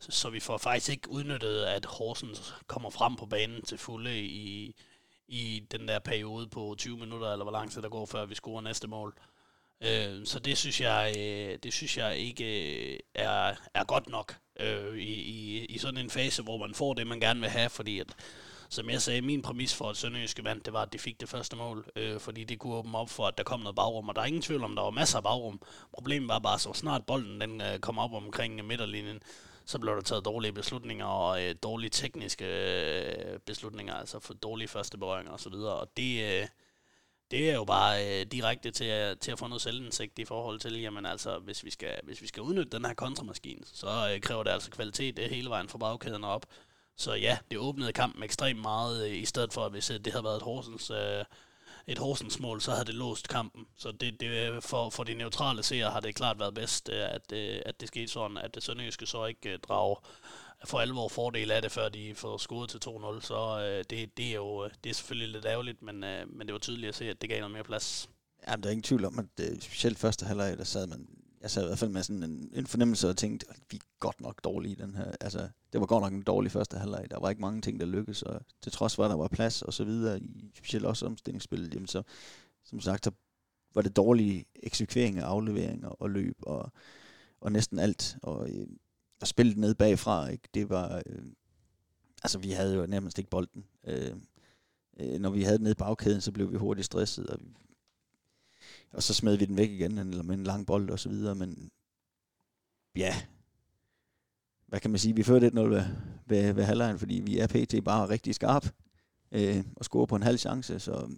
så, 0.00 0.12
så 0.12 0.30
vi 0.30 0.40
får 0.40 0.58
faktisk 0.58 0.90
ikke 0.90 1.10
udnyttet, 1.10 1.62
at 1.62 1.84
Horsens 1.84 2.54
kommer 2.66 2.90
frem 2.90 3.16
på 3.16 3.26
banen 3.26 3.62
til 3.62 3.78
fulde 3.78 4.20
i, 4.20 4.74
i 5.30 5.62
den 5.70 5.88
der 5.88 5.98
periode 5.98 6.48
på 6.48 6.74
20 6.78 6.98
minutter, 6.98 7.32
eller 7.32 7.44
hvor 7.44 7.52
lang 7.52 7.70
tid 7.70 7.82
der 7.82 7.88
går, 7.88 8.06
før 8.06 8.26
vi 8.26 8.34
scorer 8.34 8.60
næste 8.60 8.88
mål. 8.88 9.14
Øh, 9.80 10.26
så 10.26 10.38
det 10.38 10.58
synes 10.58 10.80
jeg, 10.80 11.14
øh, 11.18 11.58
det 11.62 11.72
synes 11.72 11.96
jeg 11.96 12.16
ikke 12.16 12.44
øh, 12.92 12.98
er, 13.14 13.54
er 13.74 13.84
godt 13.84 14.08
nok 14.08 14.36
øh, 14.60 14.96
i, 14.96 15.12
i, 15.12 15.64
i 15.64 15.78
sådan 15.78 15.98
en 15.98 16.10
fase, 16.10 16.42
hvor 16.42 16.56
man 16.56 16.74
får 16.74 16.94
det, 16.94 17.06
man 17.06 17.20
gerne 17.20 17.40
vil 17.40 17.48
have, 17.48 17.70
fordi 17.70 17.98
at, 17.98 18.06
som 18.68 18.90
jeg 18.90 19.02
sagde, 19.02 19.22
min 19.22 19.42
præmis 19.42 19.74
for 19.74 19.90
at 19.90 19.96
Sønderjyske 19.96 20.44
vandt, 20.44 20.64
det 20.64 20.72
var, 20.72 20.82
at 20.82 20.92
de 20.92 20.98
fik 20.98 21.20
det 21.20 21.28
første 21.28 21.56
mål, 21.56 21.86
øh, 21.96 22.20
fordi 22.20 22.44
det 22.44 22.58
kunne 22.58 22.74
åbne 22.74 22.98
op 22.98 23.10
for, 23.10 23.26
at 23.26 23.38
der 23.38 23.44
kom 23.44 23.60
noget 23.60 23.76
bagrum, 23.76 24.08
og 24.08 24.14
der 24.14 24.22
er 24.22 24.26
ingen 24.26 24.42
tvivl 24.42 24.64
om, 24.64 24.74
der 24.76 24.82
var 24.82 24.90
masser 24.90 25.16
af 25.16 25.22
bagrum. 25.22 25.60
Problemet 25.92 26.28
var 26.28 26.38
bare, 26.38 26.58
så 26.58 26.72
snart 26.72 27.06
bolden 27.06 27.40
den 27.40 27.60
øh, 27.60 27.78
kom 27.78 27.98
op 27.98 28.12
omkring 28.12 28.66
midterlinjen, 28.66 29.22
så 29.64 29.78
blev 29.78 29.94
der 29.94 30.00
taget 30.00 30.24
dårlige 30.24 30.52
beslutninger 30.52 31.06
og 31.06 31.42
øh, 31.42 31.54
dårlige 31.62 31.90
tekniske 31.90 32.44
øh, 32.44 33.38
beslutninger, 33.38 33.94
altså 33.94 34.20
for 34.20 34.34
dårlige 34.34 34.68
første 34.68 34.98
berøringer 34.98 35.32
osv. 35.32 35.52
Og 35.52 35.96
det, 35.96 36.40
øh, 36.40 36.48
det 37.30 37.50
er 37.50 37.54
jo 37.54 37.64
bare 37.64 38.20
øh, 38.20 38.26
direkte 38.26 38.70
til, 38.70 38.84
at, 38.84 39.20
til 39.20 39.32
at 39.32 39.38
få 39.38 39.46
noget 39.46 39.62
selvindsigt 39.62 40.18
i 40.18 40.24
forhold 40.24 40.60
til, 40.60 40.80
jamen 40.80 41.06
altså, 41.06 41.38
hvis 41.38 41.64
vi 41.64 41.70
skal, 41.70 42.00
hvis 42.02 42.22
vi 42.22 42.26
skal 42.26 42.42
udnytte 42.42 42.76
den 42.76 42.84
her 42.84 42.94
kontramaskine, 42.94 43.62
så 43.64 44.12
øh, 44.14 44.20
kræver 44.20 44.42
det 44.42 44.50
altså 44.50 44.70
kvalitet 44.70 45.16
det 45.16 45.30
hele 45.30 45.50
vejen 45.50 45.68
fra 45.68 45.78
bagkæden 45.78 46.24
op. 46.24 46.46
Så 46.96 47.14
ja, 47.14 47.38
det 47.50 47.58
åbnede 47.58 47.92
kampen 47.92 48.22
ekstremt 48.22 48.60
meget, 48.60 49.08
øh, 49.08 49.16
i 49.16 49.24
stedet 49.24 49.52
for, 49.52 49.64
at 49.64 49.72
hvis 49.72 49.90
øh, 49.90 49.98
det 49.98 50.12
havde 50.12 50.24
været 50.24 50.36
et 50.36 50.42
Horsens... 50.42 50.90
Øh, 50.90 51.24
et 51.90 51.98
Horsens 51.98 52.40
mål, 52.40 52.60
så 52.60 52.70
havde 52.70 52.84
det 52.84 52.94
låst 52.94 53.28
kampen. 53.28 53.66
Så 53.76 53.92
det, 53.92 54.20
det, 54.20 54.64
for, 54.64 54.90
for 54.90 55.04
de 55.04 55.14
neutrale 55.14 55.62
seere 55.62 55.90
har 55.90 56.00
det 56.00 56.14
klart 56.14 56.38
været 56.38 56.54
bedst, 56.54 56.88
øh, 56.88 57.14
at, 57.14 57.32
øh, 57.32 57.60
at 57.66 57.80
det 57.80 57.88
skete 57.88 58.08
sådan, 58.08 58.36
at 58.36 58.54
det 58.54 58.62
Sønderjyske 58.62 59.06
så 59.06 59.26
ikke 59.26 59.52
øh, 59.52 59.58
drager 59.58 60.08
for 60.64 60.78
alvor 60.78 61.08
fordel 61.08 61.50
af 61.50 61.62
det, 61.62 61.72
før 61.72 61.88
de 61.88 62.14
får 62.14 62.38
skudt 62.38 62.70
til 62.70 62.78
2-0. 62.78 63.20
Så 63.20 63.60
det, 63.90 64.16
det 64.16 64.30
er 64.30 64.34
jo 64.34 64.68
det 64.84 64.90
er 64.90 64.94
selvfølgelig 64.94 65.28
lidt 65.28 65.44
ærgerligt, 65.44 65.82
men, 65.82 66.00
men 66.26 66.40
det 66.46 66.52
var 66.52 66.58
tydeligt 66.58 66.88
at 66.88 66.94
se, 66.94 67.10
at 67.10 67.20
det 67.22 67.28
gav 67.28 67.38
noget 67.38 67.52
mere 67.52 67.64
plads. 67.64 68.10
Jamen, 68.48 68.62
der 68.62 68.68
er 68.68 68.70
ingen 68.70 68.82
tvivl 68.82 69.04
om, 69.04 69.18
at 69.18 69.24
det, 69.38 69.62
specielt 69.62 69.98
første 69.98 70.26
halvleg, 70.26 70.58
der 70.58 70.64
sad 70.64 70.86
man 70.86 71.08
jeg 71.40 71.50
sad 71.50 71.62
i 71.62 71.66
hvert 71.66 71.78
fald 71.78 71.90
med 71.90 72.02
sådan 72.02 72.22
en, 72.22 72.50
en 72.54 72.66
fornemmelse 72.66 73.08
og 73.08 73.16
tænkte, 73.16 73.46
at 73.50 73.56
vi 73.70 73.76
er 73.76 73.80
godt 74.00 74.20
nok 74.20 74.44
dårlige 74.44 74.72
i 74.72 74.74
den 74.74 74.94
her. 74.94 75.12
Altså, 75.20 75.48
det 75.72 75.80
var 75.80 75.86
godt 75.86 76.02
nok 76.02 76.12
en 76.12 76.22
dårlig 76.22 76.52
første 76.52 76.78
halvleg. 76.78 77.06
Der 77.10 77.20
var 77.20 77.30
ikke 77.30 77.40
mange 77.40 77.60
ting, 77.60 77.80
der 77.80 77.86
lykkedes, 77.86 78.22
og 78.22 78.40
til 78.62 78.72
trods 78.72 78.96
for, 78.96 79.04
at 79.04 79.10
der 79.10 79.16
var 79.16 79.28
plads 79.28 79.62
og 79.62 79.74
så 79.74 79.84
videre, 79.84 80.20
i 80.20 80.50
specielt 80.54 80.84
også 80.84 81.06
omstillingsspillet, 81.06 81.74
jamen 81.74 81.86
så, 81.86 82.02
som 82.64 82.80
sagt, 82.80 83.04
så 83.04 83.10
var 83.74 83.82
det 83.82 83.96
dårlige 83.96 84.44
eksekvering 84.54 85.18
af 85.18 85.24
afleveringer 85.24 85.88
og 85.88 86.10
løb 86.10 86.36
og, 86.42 86.72
og 87.40 87.52
næsten 87.52 87.78
alt. 87.78 88.16
Og, 88.22 88.50
øh, 88.50 88.66
og 89.20 89.26
spillet 89.26 89.56
ned 89.56 89.74
bagfra, 89.74 90.28
ikke? 90.28 90.48
det 90.54 90.68
var... 90.68 91.02
Øh, 91.06 91.22
altså, 92.22 92.38
vi 92.38 92.50
havde 92.50 92.74
jo 92.74 92.86
nærmest 92.86 93.18
ikke 93.18 93.30
bolden. 93.30 93.64
Øh, 93.84 94.16
øh, 95.00 95.20
når 95.20 95.30
vi 95.30 95.42
havde 95.42 95.58
den 95.58 95.62
nede 95.62 95.72
i 95.72 95.82
bagkæden, 95.82 96.20
så 96.20 96.32
blev 96.32 96.52
vi 96.52 96.56
hurtigt 96.56 96.86
stresset, 96.86 97.26
og 97.26 97.38
og 98.92 99.02
så 99.02 99.14
smed 99.14 99.36
vi 99.36 99.46
den 99.46 99.56
væk 99.56 99.70
igen, 99.70 99.98
eller 99.98 100.22
med 100.22 100.34
en 100.34 100.44
lang 100.44 100.66
bold 100.66 100.90
og 100.90 100.98
så 100.98 101.08
videre, 101.08 101.34
men 101.34 101.70
ja, 102.96 103.14
hvad 104.66 104.80
kan 104.80 104.90
man 104.90 104.98
sige, 104.98 105.16
vi 105.16 105.22
førte 105.22 105.46
1-0 105.46 105.60
ved, 105.60 105.84
ved, 106.26 106.52
ved 106.52 106.64
halvlejen, 106.64 106.98
fordi 106.98 107.14
vi 107.14 107.38
er 107.38 107.46
pt. 107.46 107.84
bare 107.84 108.08
rigtig 108.08 108.34
skarp 108.34 108.66
øh, 109.32 109.64
og 109.76 109.84
score 109.84 110.06
på 110.06 110.16
en 110.16 110.22
halv 110.22 110.38
chance, 110.38 110.80
så 110.80 111.16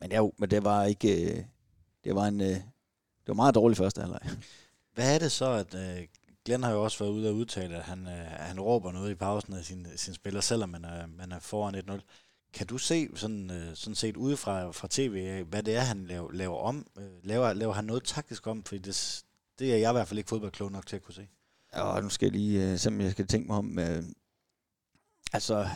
men, 0.00 0.12
ja, 0.12 0.28
men 0.38 0.50
det 0.50 0.64
var 0.64 0.84
ikke, 0.84 1.30
øh, 1.30 1.44
det 2.04 2.14
var 2.14 2.26
en, 2.26 2.40
øh, 2.40 2.46
det 2.46 3.28
var 3.28 3.34
meget 3.34 3.54
dårlig 3.54 3.76
første 3.76 4.00
halvleg. 4.00 4.20
Hvad 4.94 5.14
er 5.14 5.18
det 5.18 5.32
så, 5.32 5.50
at 5.50 5.74
øh, 5.74 6.06
Glenn 6.44 6.62
har 6.62 6.72
jo 6.72 6.84
også 6.84 6.98
været 7.04 7.12
ude 7.12 7.28
og 7.28 7.34
udtale, 7.34 7.76
at 7.76 7.82
han, 7.82 8.06
øh, 8.06 8.26
han 8.26 8.60
råber 8.60 8.92
noget 8.92 9.10
i 9.10 9.14
pausen 9.14 9.54
af 9.54 9.64
sin, 9.64 9.86
sin 9.96 10.14
spiller, 10.14 10.40
selvom 10.40 10.68
man 10.68 10.84
er, 10.84 11.06
man 11.06 11.32
er 11.32 11.38
foran 11.38 11.74
1-0. 11.74 12.00
Kan 12.52 12.66
du 12.66 12.78
se 12.78 13.08
sådan, 13.14 13.50
øh, 13.50 13.76
sådan 13.76 13.94
set 13.94 14.16
udefra 14.16 14.70
fra 14.70 14.88
tv, 14.90 15.44
hvad 15.44 15.62
det 15.62 15.76
er, 15.76 15.80
han 15.80 16.06
laver, 16.06 16.32
laver 16.32 16.58
om? 16.58 16.86
Øh, 16.98 17.04
laver, 17.22 17.52
laver 17.52 17.72
han 17.72 17.84
noget 17.84 18.04
taktisk 18.04 18.46
om? 18.46 18.64
Fordi 18.64 18.80
det, 18.80 19.24
det 19.58 19.72
er 19.72 19.76
jeg 19.76 19.90
i 19.90 19.92
hvert 19.92 20.08
fald 20.08 20.18
ikke 20.18 20.28
fodboldklog 20.28 20.72
nok 20.72 20.86
til 20.86 20.96
at 20.96 21.02
kunne 21.02 21.14
se. 21.14 21.28
Ja, 21.76 22.00
nu 22.00 22.08
skal 22.08 22.26
jeg 22.26 22.32
lige, 22.32 22.72
øh, 22.72 22.78
som 22.78 23.00
jeg 23.00 23.10
skal 23.12 23.26
tænke 23.26 23.46
mig 23.46 23.56
om, 23.56 23.78
øh, 23.78 24.02
altså, 25.32 25.68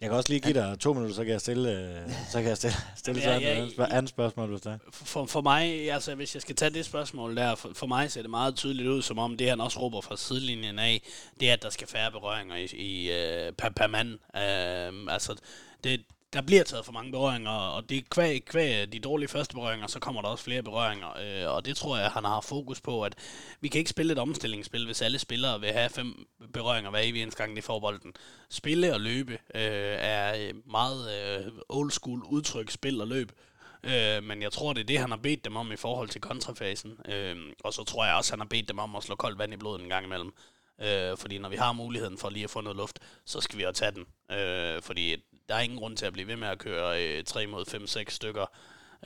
jeg 0.00 0.08
kan 0.08 0.16
også 0.16 0.32
lige 0.32 0.40
give 0.40 0.54
dig 0.54 0.78
to 0.80 0.92
minutter, 0.92 1.14
så 1.14 1.24
kan 1.24 1.32
jeg 1.32 1.40
stille, 1.40 1.70
øh, 1.70 2.12
så 2.30 2.38
kan 2.38 2.48
jeg 2.48 2.56
stille, 2.56 2.76
stille 2.96 3.20
ja, 3.20 3.38
ja, 3.38 3.68
ja, 3.78 3.84
andet 3.90 4.08
spørgsmål, 4.08 4.50
hvis 4.50 4.60
der 4.60 4.78
for, 4.92 5.26
for 5.26 5.40
mig, 5.40 5.92
altså 5.92 6.14
hvis 6.14 6.34
jeg 6.34 6.42
skal 6.42 6.56
tage 6.56 6.70
det 6.70 6.84
spørgsmål 6.84 7.36
der, 7.36 7.54
for, 7.54 7.70
for 7.74 7.86
mig 7.86 8.10
ser 8.10 8.22
det 8.22 8.30
meget 8.30 8.56
tydeligt 8.56 8.88
ud, 8.88 9.02
som 9.02 9.18
om 9.18 9.36
det 9.36 9.48
han 9.48 9.60
også 9.60 9.80
råber 9.80 10.00
fra 10.00 10.16
sidelinjen 10.16 10.78
af, 10.78 11.02
det 11.40 11.48
er, 11.48 11.52
at 11.52 11.62
der 11.62 11.70
skal 11.70 11.88
færre 11.88 12.10
berøringer 12.10 12.56
i, 12.56 12.64
i 12.64 13.08
per, 13.58 13.68
per 13.68 13.86
mand. 13.86 14.08
Uh, 14.14 15.12
altså, 15.14 15.36
det, 15.84 16.04
der 16.32 16.42
bliver 16.42 16.64
taget 16.64 16.84
for 16.84 16.92
mange 16.92 17.12
berøringer, 17.12 17.50
og 17.50 17.88
det 17.88 18.10
kvæg, 18.10 18.44
kvæg 18.44 18.92
de 18.92 18.98
dårlige 18.98 19.28
første 19.28 19.54
berøringer, 19.54 19.86
så 19.86 20.00
kommer 20.00 20.22
der 20.22 20.28
også 20.28 20.44
flere 20.44 20.62
berøringer, 20.62 21.08
øh, 21.08 21.54
og 21.54 21.64
det 21.64 21.76
tror 21.76 21.96
jeg, 21.96 22.10
han 22.10 22.24
har 22.24 22.40
fokus 22.40 22.80
på, 22.80 23.02
at 23.02 23.14
vi 23.60 23.68
kan 23.68 23.78
ikke 23.78 23.90
spille 23.90 24.12
et 24.12 24.18
omstillingsspil, 24.18 24.86
hvis 24.86 25.02
alle 25.02 25.18
spillere 25.18 25.60
vil 25.60 25.72
have 25.72 25.90
fem 25.90 26.26
berøringer 26.52 26.90
hver 26.90 27.00
evig 27.02 27.32
gang 27.32 27.56
de 27.56 27.62
får 27.62 27.80
bolden. 27.80 28.12
Spille 28.50 28.94
og 28.94 29.00
løbe 29.00 29.32
øh, 29.32 29.96
er 29.98 30.52
meget 30.66 31.00
øh, 31.46 31.52
old 31.68 31.90
school 31.90 32.22
udtryk, 32.22 32.70
spil 32.70 33.00
og 33.00 33.08
løb, 33.08 33.32
Øh, 33.84 34.22
men 34.22 34.42
jeg 34.42 34.52
tror, 34.52 34.72
det 34.72 34.80
er 34.80 34.84
det, 34.84 34.98
han 34.98 35.10
har 35.10 35.16
bedt 35.16 35.44
dem 35.44 35.56
om 35.56 35.72
i 35.72 35.76
forhold 35.76 36.08
til 36.08 36.20
kontrafasen. 36.20 36.98
Øh, 37.08 37.36
og 37.64 37.72
så 37.72 37.84
tror 37.84 38.04
jeg 38.04 38.14
også, 38.14 38.32
han 38.32 38.40
har 38.40 38.46
bedt 38.46 38.68
dem 38.68 38.78
om 38.78 38.96
at 38.96 39.02
slå 39.02 39.14
koldt 39.14 39.38
vand 39.38 39.52
i 39.52 39.56
blodet 39.56 39.82
en 39.82 39.88
gang 39.88 40.06
imellem. 40.06 40.32
Øh, 40.80 41.16
fordi 41.16 41.38
når 41.38 41.48
vi 41.48 41.56
har 41.56 41.72
muligheden 41.72 42.18
for 42.18 42.30
lige 42.30 42.44
at 42.44 42.50
få 42.50 42.60
noget 42.60 42.76
luft, 42.76 42.98
så 43.24 43.40
skal 43.40 43.58
vi 43.58 43.64
jo 43.64 43.72
tage 43.72 43.92
den. 43.92 44.36
Øh, 44.36 44.82
fordi 44.82 45.16
der 45.48 45.54
er 45.54 45.60
ingen 45.60 45.78
grund 45.78 45.96
til 45.96 46.06
at 46.06 46.12
blive 46.12 46.28
ved 46.28 46.36
med 46.36 46.48
at 46.48 46.58
køre 46.58 47.04
øh, 47.04 47.24
3 47.24 47.46
mod 47.46 47.64
5-6 47.68 48.04
stykker 48.08 48.46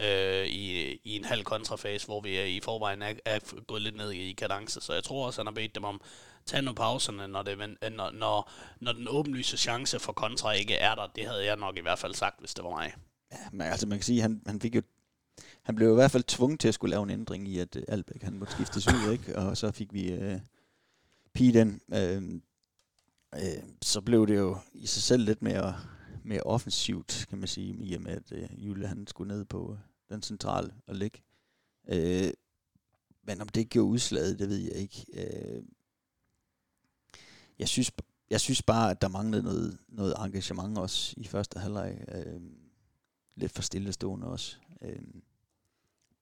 øh, 0.00 0.46
i, 0.46 0.92
i 1.04 1.16
en 1.16 1.24
halv 1.24 1.44
kontrafase, 1.44 2.06
hvor 2.06 2.20
vi 2.20 2.36
er, 2.36 2.44
i 2.44 2.60
forvejen 2.60 3.02
er, 3.02 3.14
er 3.24 3.38
gået 3.66 3.82
lidt 3.82 3.96
ned 3.96 4.10
i 4.10 4.32
kadence. 4.32 4.80
Så 4.80 4.94
jeg 4.94 5.04
tror 5.04 5.26
også, 5.26 5.40
han 5.40 5.46
har 5.46 5.54
bedt 5.54 5.74
dem 5.74 5.84
om, 5.84 6.00
tage 6.46 6.62
nu 6.62 6.72
pauserne, 6.72 7.28
når, 7.28 7.42
det, 7.42 7.58
når, 7.92 8.10
når, 8.10 8.50
når 8.80 8.92
den 8.92 9.08
åbenlyse 9.08 9.56
chance 9.56 9.98
for 9.98 10.12
kontra 10.12 10.52
ikke 10.52 10.74
er 10.74 10.94
der. 10.94 11.06
Det 11.16 11.26
havde 11.26 11.44
jeg 11.44 11.56
nok 11.56 11.76
i 11.76 11.80
hvert 11.80 11.98
fald 11.98 12.14
sagt, 12.14 12.40
hvis 12.40 12.54
det 12.54 12.64
var 12.64 12.70
mig. 12.70 12.94
Ja, 13.32 13.36
men 13.52 13.66
altså 13.66 13.86
man 13.86 13.98
kan 13.98 14.04
sige, 14.04 14.20
han, 14.20 14.42
han 14.46 14.60
fik 14.60 14.74
jo 14.74 14.82
han 15.62 15.74
blev 15.74 15.90
i 15.90 15.94
hvert 15.94 16.10
fald 16.10 16.22
tvunget 16.22 16.60
til 16.60 16.68
at 16.68 16.74
skulle 16.74 16.90
lave 16.90 17.02
en 17.02 17.10
ændring 17.10 17.48
i, 17.48 17.58
at 17.58 17.76
Albeck 17.88 18.22
han 18.22 18.38
måtte 18.38 18.52
skiftes 18.52 18.86
ud, 18.86 19.12
ikke? 19.12 19.36
Og 19.36 19.56
så 19.56 19.70
fik 19.70 19.92
vi 19.92 20.12
øh, 20.12 20.40
Piden. 21.34 21.80
Øh, 21.94 22.40
øh, 23.34 23.62
så 23.82 24.00
blev 24.00 24.26
det 24.26 24.36
jo 24.36 24.58
i 24.74 24.86
sig 24.86 25.02
selv 25.02 25.24
lidt 25.24 25.42
mere 25.42 25.74
mere 26.24 26.42
offensivt, 26.42 27.26
kan 27.28 27.38
man 27.38 27.48
sige, 27.48 27.74
i 27.74 27.94
og 27.94 28.02
med, 28.02 28.12
at 28.12 28.32
øh, 28.32 28.66
Jule 28.66 28.86
han 28.86 29.06
skulle 29.06 29.34
ned 29.34 29.44
på 29.44 29.72
øh, 29.72 29.78
den 30.14 30.22
centrale 30.22 30.74
og 30.86 30.94
ligge. 30.94 31.22
Øh, 31.88 32.32
men 33.22 33.40
om 33.40 33.48
det 33.48 33.68
gjorde 33.68 33.90
udslaget, 33.90 34.38
det 34.38 34.48
ved 34.48 34.56
jeg 34.56 34.72
ikke. 34.72 35.06
Øh, 35.12 35.62
jeg, 37.58 37.68
synes, 37.68 37.92
jeg 38.30 38.40
synes 38.40 38.62
bare, 38.62 38.90
at 38.90 39.00
der 39.00 39.08
manglede 39.08 39.42
noget, 39.42 39.78
noget 39.88 40.14
engagement 40.18 40.78
også 40.78 41.14
i 41.16 41.24
første 41.24 41.58
halvleg. 41.60 42.04
Øh, 42.08 42.40
lidt 43.34 43.52
for 43.52 43.62
stillestående 43.62 44.26
også. 44.26 44.56
Øh, 44.82 45.02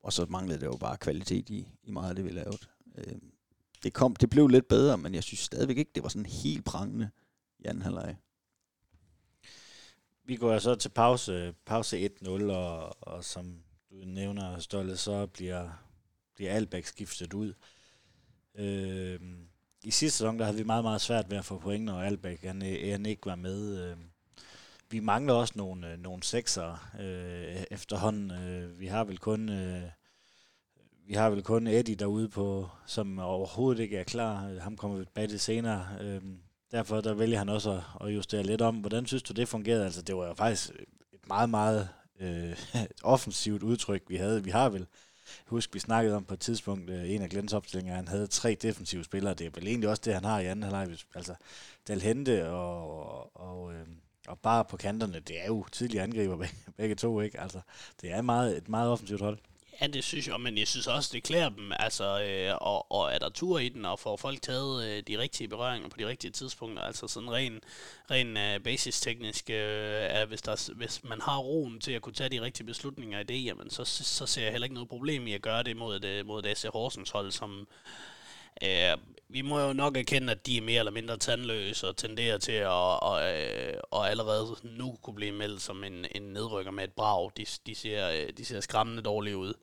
og 0.02 0.12
så 0.12 0.26
manglede 0.29 0.61
det 0.61 0.67
jo 0.67 0.76
bare 0.76 0.97
kvalitet 0.97 1.50
i, 1.50 1.69
i 1.83 1.90
meget 1.90 2.09
af 2.09 2.17
det, 2.17 2.25
vi 2.25 2.31
lavede. 2.31 2.59
Øh, 2.95 3.19
det, 3.82 3.92
kom, 3.92 4.16
det 4.16 4.30
blev 4.30 4.49
lidt 4.49 4.68
bedre, 4.68 4.99
men 4.99 5.14
jeg 5.14 5.22
synes 5.22 5.40
stadigvæk 5.40 5.78
ikke, 5.78 5.90
det 5.94 6.02
var 6.02 6.08
sådan 6.08 6.26
helt 6.26 6.64
prangende 6.64 7.10
i 7.58 7.66
anden 7.66 7.82
halvleg. 7.82 8.16
Vi 10.25 10.37
går 10.37 10.58
så 10.58 10.75
til 10.75 10.88
pause, 10.88 11.54
pause 11.66 12.10
1-0, 12.22 12.28
og, 12.52 12.96
og 13.00 13.25
som 13.25 13.62
du 13.90 13.96
nævner, 14.04 14.58
Stolle, 14.58 14.96
så 14.96 15.26
bliver, 15.26 15.68
bliver 16.34 16.52
Albæk 16.52 16.87
skiftet 16.87 17.32
ud. 17.32 17.52
Øh, 18.54 19.20
I 19.82 19.90
sidste 19.90 20.18
sæson, 20.18 20.38
der 20.38 20.44
havde 20.44 20.58
vi 20.58 20.64
meget, 20.64 20.84
meget 20.84 21.00
svært 21.00 21.30
ved 21.30 21.38
at 21.38 21.44
få 21.44 21.58
point, 21.58 21.84
når 21.84 22.02
Albæk 22.02 22.43
han, 22.43 22.62
han 22.62 23.06
ikke 23.06 23.26
var 23.26 23.34
med. 23.34 23.90
Øh, 23.90 23.97
vi 24.90 25.00
mangler 25.00 25.34
også 25.34 25.54
nogle, 25.56 25.93
øh, 25.93 25.99
nogle 25.99 26.23
sekser 26.23 26.90
øh, 27.00 27.64
efterhånden. 27.71 28.30
Øh, 28.30 28.80
vi 28.80 28.86
har 28.86 29.04
vel 29.04 29.19
kun... 29.19 29.49
Øh, 29.49 29.82
vi 31.10 31.14
har 31.14 31.30
vel 31.30 31.42
kun 31.42 31.66
Eddie 31.66 31.94
derude 31.94 32.28
på, 32.28 32.68
som 32.86 33.18
overhovedet 33.18 33.82
ikke 33.82 33.96
er 33.96 34.04
klar. 34.04 34.58
Ham 34.60 34.76
kommer 34.76 34.99
vi 34.99 35.04
tilbage 35.04 35.28
til 35.28 35.40
senere. 35.40 35.86
Øhm, 36.00 36.38
derfor 36.73 37.00
der 37.00 37.14
vælger 37.14 37.38
han 37.38 37.49
også 37.49 37.70
at, 37.70 38.06
at 38.06 38.14
justere 38.14 38.42
lidt 38.42 38.62
om. 38.62 38.76
Hvordan 38.76 39.06
synes 39.06 39.23
du, 39.23 39.32
det 39.32 39.49
fungerede? 39.49 39.84
Altså, 39.84 40.02
det 40.02 40.16
var 40.16 40.26
jo 40.26 40.34
faktisk 40.34 40.70
et 41.12 41.28
meget, 41.28 41.50
meget 41.50 41.88
øh, 42.20 42.56
offensivt 43.02 43.62
udtryk, 43.62 44.02
vi 44.08 44.16
havde. 44.16 44.44
Vi 44.44 44.50
har 44.50 44.68
vel, 44.68 44.86
husk, 45.46 45.75
vi 45.75 45.78
snakkede 45.78 46.16
om 46.16 46.25
på 46.25 46.34
et 46.34 46.40
tidspunkt, 46.40 46.90
øh, 46.90 47.10
en 47.10 47.23
af 47.23 47.30
Glens 47.30 47.52
opstillinger, 47.52 47.94
han 47.94 48.08
havde 48.08 48.26
tre 48.26 48.56
defensive 48.62 49.04
spillere. 49.04 49.34
Det 49.34 49.46
er 49.46 49.50
vel 49.54 49.66
egentlig 49.66 49.88
også 49.88 50.02
det, 50.04 50.14
han 50.14 50.25
har 50.25 50.40
i 50.40 50.46
anden 50.46 50.62
halvleg. 50.62 50.99
Altså, 51.14 51.34
Dalhente 51.88 52.49
og, 52.49 53.36
og, 53.36 53.73
øh, 53.75 53.80
og 54.26 54.34
øhm, 54.34 54.38
bare 54.42 54.64
på 54.64 54.76
kanterne, 54.76 55.20
det 55.20 55.42
er 55.42 55.46
jo 55.46 55.64
tidligere 55.73 56.04
angriber 56.04 56.36
begge, 56.36 56.56
begge 56.76 56.94
to, 56.94 57.20
ikke? 57.20 57.40
Altså, 57.40 57.60
det 58.02 58.12
er 58.12 58.23
meget, 58.23 58.56
et 58.56 58.68
meget 58.68 58.90
offensivt 58.90 59.20
hold. 59.20 59.38
Ja, 59.80 59.86
det 59.86 60.04
synes 60.04 60.28
jeg, 60.28 60.40
men 60.40 60.58
jeg 60.58 60.69
synes 60.69 60.86
også, 60.86 61.10
det 61.12 61.23
klæder 61.23 61.49
dem, 61.49 61.73
altså, 61.78 62.23
øh, 62.23 62.54
og, 62.60 62.93
og 62.93 63.12
er 63.14 63.19
der 63.19 63.28
tur 63.28 63.58
i 63.58 63.69
den, 63.69 63.84
og 63.84 63.99
får 63.99 64.16
folk 64.16 64.43
taget 64.43 64.84
øh, 64.84 65.02
de 65.08 65.19
rigtige 65.19 65.49
berøringer 65.49 65.88
på 65.88 65.97
de 65.99 66.06
rigtige 66.06 66.30
tidspunkter, 66.30 66.82
altså 66.82 67.08
sådan 67.08 67.30
ren, 67.30 67.60
ren 68.10 68.36
øh, 68.36 68.60
basisteknisk, 68.60 69.50
øh, 69.50 69.56
er, 70.00 70.25
hvis, 70.25 70.43
der, 70.43 70.73
hvis 70.76 71.04
man 71.04 71.21
har 71.21 71.38
roen 71.38 71.80
til 71.80 71.93
at 71.93 72.02
kunne 72.02 72.12
tage 72.12 72.30
de 72.30 72.40
rigtige 72.40 72.66
beslutninger 72.66 73.21
i 73.21 73.25
det, 73.25 73.45
jamen, 73.45 73.71
så, 73.71 73.84
så 73.84 74.26
ser 74.26 74.43
jeg 74.43 74.50
heller 74.50 74.64
ikke 74.64 74.75
noget 74.75 74.88
problem 74.88 75.26
i 75.26 75.32
at 75.32 75.43
gøre 75.43 75.62
det 75.62 75.76
mod 75.76 76.04
et, 76.04 76.26
mod 76.26 76.45
et 76.45 76.47
AC 76.47 76.62
Horsens 76.62 77.10
hold, 77.10 77.32
som 77.32 77.69
øh, 78.64 78.97
vi 79.28 79.43
må 79.43 79.60
jo 79.60 79.73
nok 79.73 79.97
erkende, 79.97 80.32
at 80.32 80.47
de 80.47 80.56
er 80.56 80.62
mere 80.62 80.78
eller 80.78 80.93
mindre 80.93 81.16
tandløse 81.16 81.88
og 81.88 81.97
tenderer 81.97 82.38
til 82.38 82.52
at 82.52 82.66
og, 82.69 83.34
øh, 83.34 83.75
og 83.90 84.10
allerede 84.10 84.56
nu 84.62 84.99
kunne 85.02 85.14
blive 85.14 85.32
meldt 85.32 85.62
som 85.62 85.84
en, 85.84 86.06
en 86.14 86.23
nedrykker 86.23 86.73
med 86.73 86.84
et 86.84 86.93
brag. 86.93 87.30
De, 87.36 87.47
de, 87.66 87.75
ser, 87.75 88.10
øh, 88.10 88.28
de 88.36 88.45
ser 88.45 88.60
skræmmende 88.60 89.02
dårlige 89.02 89.36
ud. 89.36 89.54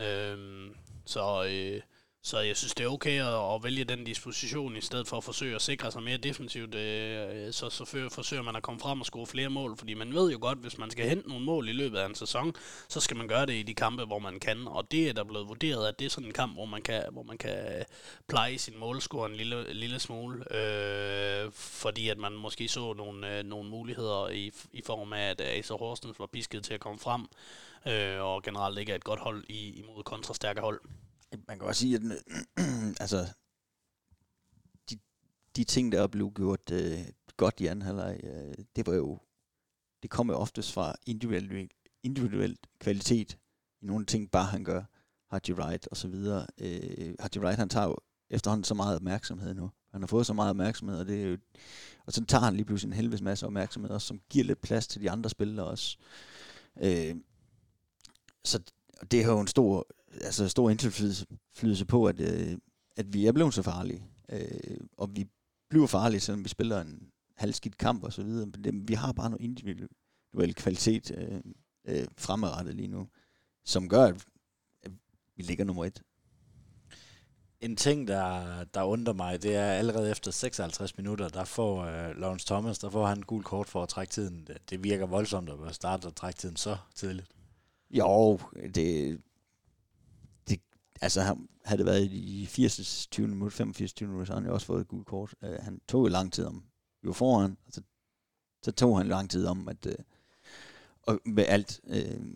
Øhm, 0.00 0.74
så, 1.06 1.44
øh, 1.44 1.82
så 2.22 2.40
jeg 2.40 2.56
synes, 2.56 2.74
det 2.74 2.84
er 2.84 2.88
okay 2.88 3.20
at, 3.20 3.54
at 3.54 3.64
vælge 3.64 3.84
den 3.84 4.04
disposition, 4.04 4.76
i 4.76 4.80
stedet 4.80 5.08
for 5.08 5.16
at 5.16 5.24
forsøge 5.24 5.54
at 5.54 5.62
sikre 5.62 5.92
sig 5.92 6.02
mere 6.02 6.16
defensivt. 6.16 6.74
Øh, 6.74 7.52
så, 7.52 7.70
så 7.70 8.08
forsøger 8.12 8.42
man 8.42 8.56
at 8.56 8.62
komme 8.62 8.80
frem 8.80 9.00
og 9.00 9.06
score 9.06 9.26
flere 9.26 9.48
mål, 9.48 9.76
fordi 9.76 9.94
man 9.94 10.14
ved 10.14 10.30
jo 10.30 10.38
godt, 10.40 10.58
hvis 10.58 10.78
man 10.78 10.90
skal 10.90 11.08
hente 11.08 11.28
nogle 11.28 11.44
mål 11.44 11.68
i 11.68 11.72
løbet 11.72 11.98
af 11.98 12.06
en 12.06 12.14
sæson, 12.14 12.54
så 12.88 13.00
skal 13.00 13.16
man 13.16 13.28
gøre 13.28 13.46
det 13.46 13.52
i 13.54 13.62
de 13.62 13.74
kampe, 13.74 14.04
hvor 14.04 14.18
man 14.18 14.40
kan. 14.40 14.68
Og 14.68 14.90
det 14.90 15.08
er 15.08 15.12
der 15.12 15.24
blevet 15.24 15.48
vurderet, 15.48 15.88
at 15.88 15.98
det 15.98 16.04
er 16.04 16.10
sådan 16.10 16.26
en 16.26 16.32
kamp, 16.32 16.54
hvor 16.54 16.66
man 16.66 16.82
kan, 16.82 17.04
hvor 17.12 17.22
man 17.22 17.38
kan 17.38 17.84
pleje 18.28 18.58
sin 18.58 18.78
målscore 18.78 19.30
en 19.30 19.36
lille, 19.36 19.72
lille 19.72 19.98
smule, 19.98 20.54
øh, 20.54 21.52
fordi 21.52 22.08
at 22.08 22.18
man 22.18 22.32
måske 22.32 22.68
så 22.68 22.92
nogle, 22.92 23.38
øh, 23.38 23.44
nogle 23.44 23.70
muligheder 23.70 24.28
i, 24.28 24.52
i 24.72 24.82
form 24.86 25.12
af, 25.12 25.30
at 25.30 25.40
Asa 25.40 25.74
Horsens 25.74 26.18
var 26.18 26.26
pisket 26.26 26.64
til 26.64 26.74
at 26.74 26.80
komme 26.80 26.98
frem 26.98 27.26
øh, 27.86 28.22
og 28.22 28.42
generelt 28.42 28.78
ikke 28.78 28.92
er 28.92 28.96
et 28.96 29.04
godt 29.04 29.20
hold 29.20 29.44
i, 29.48 29.80
imod 29.80 30.02
kontrastærke 30.02 30.60
hold. 30.60 30.80
Man 31.32 31.58
kan 31.58 31.68
også 31.68 31.80
sige, 31.80 31.94
at 31.94 32.00
den, 32.00 32.12
altså, 33.00 33.26
de, 34.90 34.98
de 35.56 35.64
ting, 35.64 35.92
der 35.92 36.02
er 36.02 36.06
blevet 36.06 36.34
gjort 36.34 36.70
øh, 36.72 36.98
godt 37.36 37.60
i 37.60 37.66
anden 37.66 37.82
halvleg, 37.82 38.20
øh, 38.22 38.54
det 38.76 38.86
var 38.86 38.94
jo, 38.94 39.18
det 40.02 40.10
kommer 40.10 40.34
jo 40.34 40.38
oftest 40.38 40.72
fra 40.72 40.94
individuel, 41.06 41.70
individuel 42.02 42.58
kvalitet 42.78 43.38
i 43.80 43.86
nogle 43.86 44.06
ting, 44.06 44.30
bare 44.30 44.46
han 44.46 44.64
gør. 44.64 44.82
Haji 45.30 45.52
Wright 45.52 45.88
og 45.88 45.96
så 45.96 46.08
videre. 46.08 46.46
Øh, 46.58 47.14
Haji 47.20 47.38
Wright, 47.38 47.58
han 47.58 47.68
tager 47.68 47.86
jo 47.86 47.96
efterhånden 48.30 48.64
så 48.64 48.74
meget 48.74 48.96
opmærksomhed 48.96 49.54
nu. 49.54 49.70
Han 49.92 50.02
har 50.02 50.06
fået 50.06 50.26
så 50.26 50.32
meget 50.32 50.50
opmærksomhed, 50.50 51.00
og, 51.00 51.06
det 51.06 51.22
er 51.22 51.26
jo, 51.26 51.38
og 52.06 52.12
så 52.12 52.24
tager 52.24 52.44
han 52.44 52.54
lige 52.54 52.64
pludselig 52.64 52.88
en 52.88 52.96
helvedes 52.96 53.22
masse 53.22 53.46
opmærksomhed 53.46 53.90
også, 53.90 54.06
som 54.06 54.20
giver 54.30 54.44
lidt 54.44 54.60
plads 54.60 54.86
til 54.86 55.00
de 55.00 55.10
andre 55.10 55.30
spillere 55.30 55.66
også. 55.66 55.98
Øh, 56.82 57.16
så 58.44 58.62
det 59.10 59.24
har 59.24 59.32
jo 59.32 59.40
en 59.40 59.46
stor, 59.46 59.86
altså 60.22 60.48
stor 60.48 60.70
indflydelse 60.70 61.86
på, 61.86 62.06
at, 62.06 62.20
øh, 62.20 62.58
at 62.96 63.12
vi 63.12 63.26
er 63.26 63.32
blevet 63.32 63.54
så 63.54 63.62
farlige. 63.62 64.04
Øh, 64.32 64.80
og 64.96 65.16
vi 65.16 65.26
bliver 65.70 65.86
farlige, 65.86 66.20
selvom 66.20 66.44
vi 66.44 66.48
spiller 66.48 66.80
en 66.80 67.10
halvskidt 67.36 67.78
kamp 67.78 68.04
og 68.04 68.12
så 68.12 68.22
videre. 68.22 68.46
Men 68.46 68.64
det, 68.64 68.88
vi 68.88 68.94
har 68.94 69.12
bare 69.12 69.30
noget 69.30 69.44
individuel 69.44 70.54
kvalitet 70.54 71.10
øh, 71.16 71.40
øh, 71.84 72.06
fremadrettet 72.18 72.74
lige 72.74 72.88
nu, 72.88 73.08
som 73.64 73.88
gør, 73.88 74.04
at, 74.04 74.24
at 74.82 74.90
vi 75.36 75.42
ligger 75.42 75.64
nummer 75.64 75.84
et. 75.84 76.02
En 77.60 77.76
ting, 77.76 78.08
der, 78.08 78.64
der 78.64 78.82
undrer 78.82 79.14
mig, 79.14 79.42
det 79.42 79.56
er 79.56 79.72
allerede 79.72 80.10
efter 80.10 80.30
56 80.30 80.96
minutter, 80.96 81.28
der 81.28 81.44
får 81.44 81.80
uh, 81.80 82.20
Lawrence 82.20 82.46
Thomas, 82.46 82.78
der 82.78 82.90
får 82.90 83.06
han 83.06 83.18
en 83.18 83.24
gul 83.24 83.42
kort 83.42 83.68
for 83.68 83.82
at 83.82 83.88
trække 83.88 84.10
tiden. 84.10 84.48
Det, 84.70 84.84
virker 84.84 85.06
voldsomt 85.06 85.50
at 85.50 85.74
starte 85.74 86.08
at 86.08 86.14
trække 86.14 86.38
tiden 86.38 86.56
så 86.56 86.76
tidligt. 86.94 87.28
Jo, 87.90 88.38
det, 88.74 89.20
altså 91.00 91.20
han, 91.20 91.48
havde 91.64 91.78
det 91.78 91.86
været 91.86 92.10
i 92.12 92.46
80. 92.46 93.08
20 93.10 93.28
minutter, 93.28 93.56
85. 93.56 93.92
20 93.92 94.08
minutter, 94.08 94.26
så 94.26 94.32
havde 94.32 94.42
han 94.42 94.48
jo 94.48 94.54
også 94.54 94.66
fået 94.66 94.80
et 94.80 94.88
gult 94.88 95.06
kort. 95.06 95.34
Uh, 95.42 95.64
han 95.64 95.80
tog 95.88 96.02
jo 96.02 96.08
lang 96.08 96.32
tid 96.32 96.44
om, 96.44 96.64
var 97.02 97.12
foran, 97.12 97.56
og 97.66 97.72
så, 97.72 97.80
så 98.62 98.72
tog 98.72 98.98
han 98.98 99.08
lang 99.08 99.30
tid 99.30 99.46
om, 99.46 99.68
at, 99.68 99.86
uh, 99.86 99.92
og 101.02 101.20
med 101.24 101.44
alt, 101.48 101.80
uh, 101.82 102.26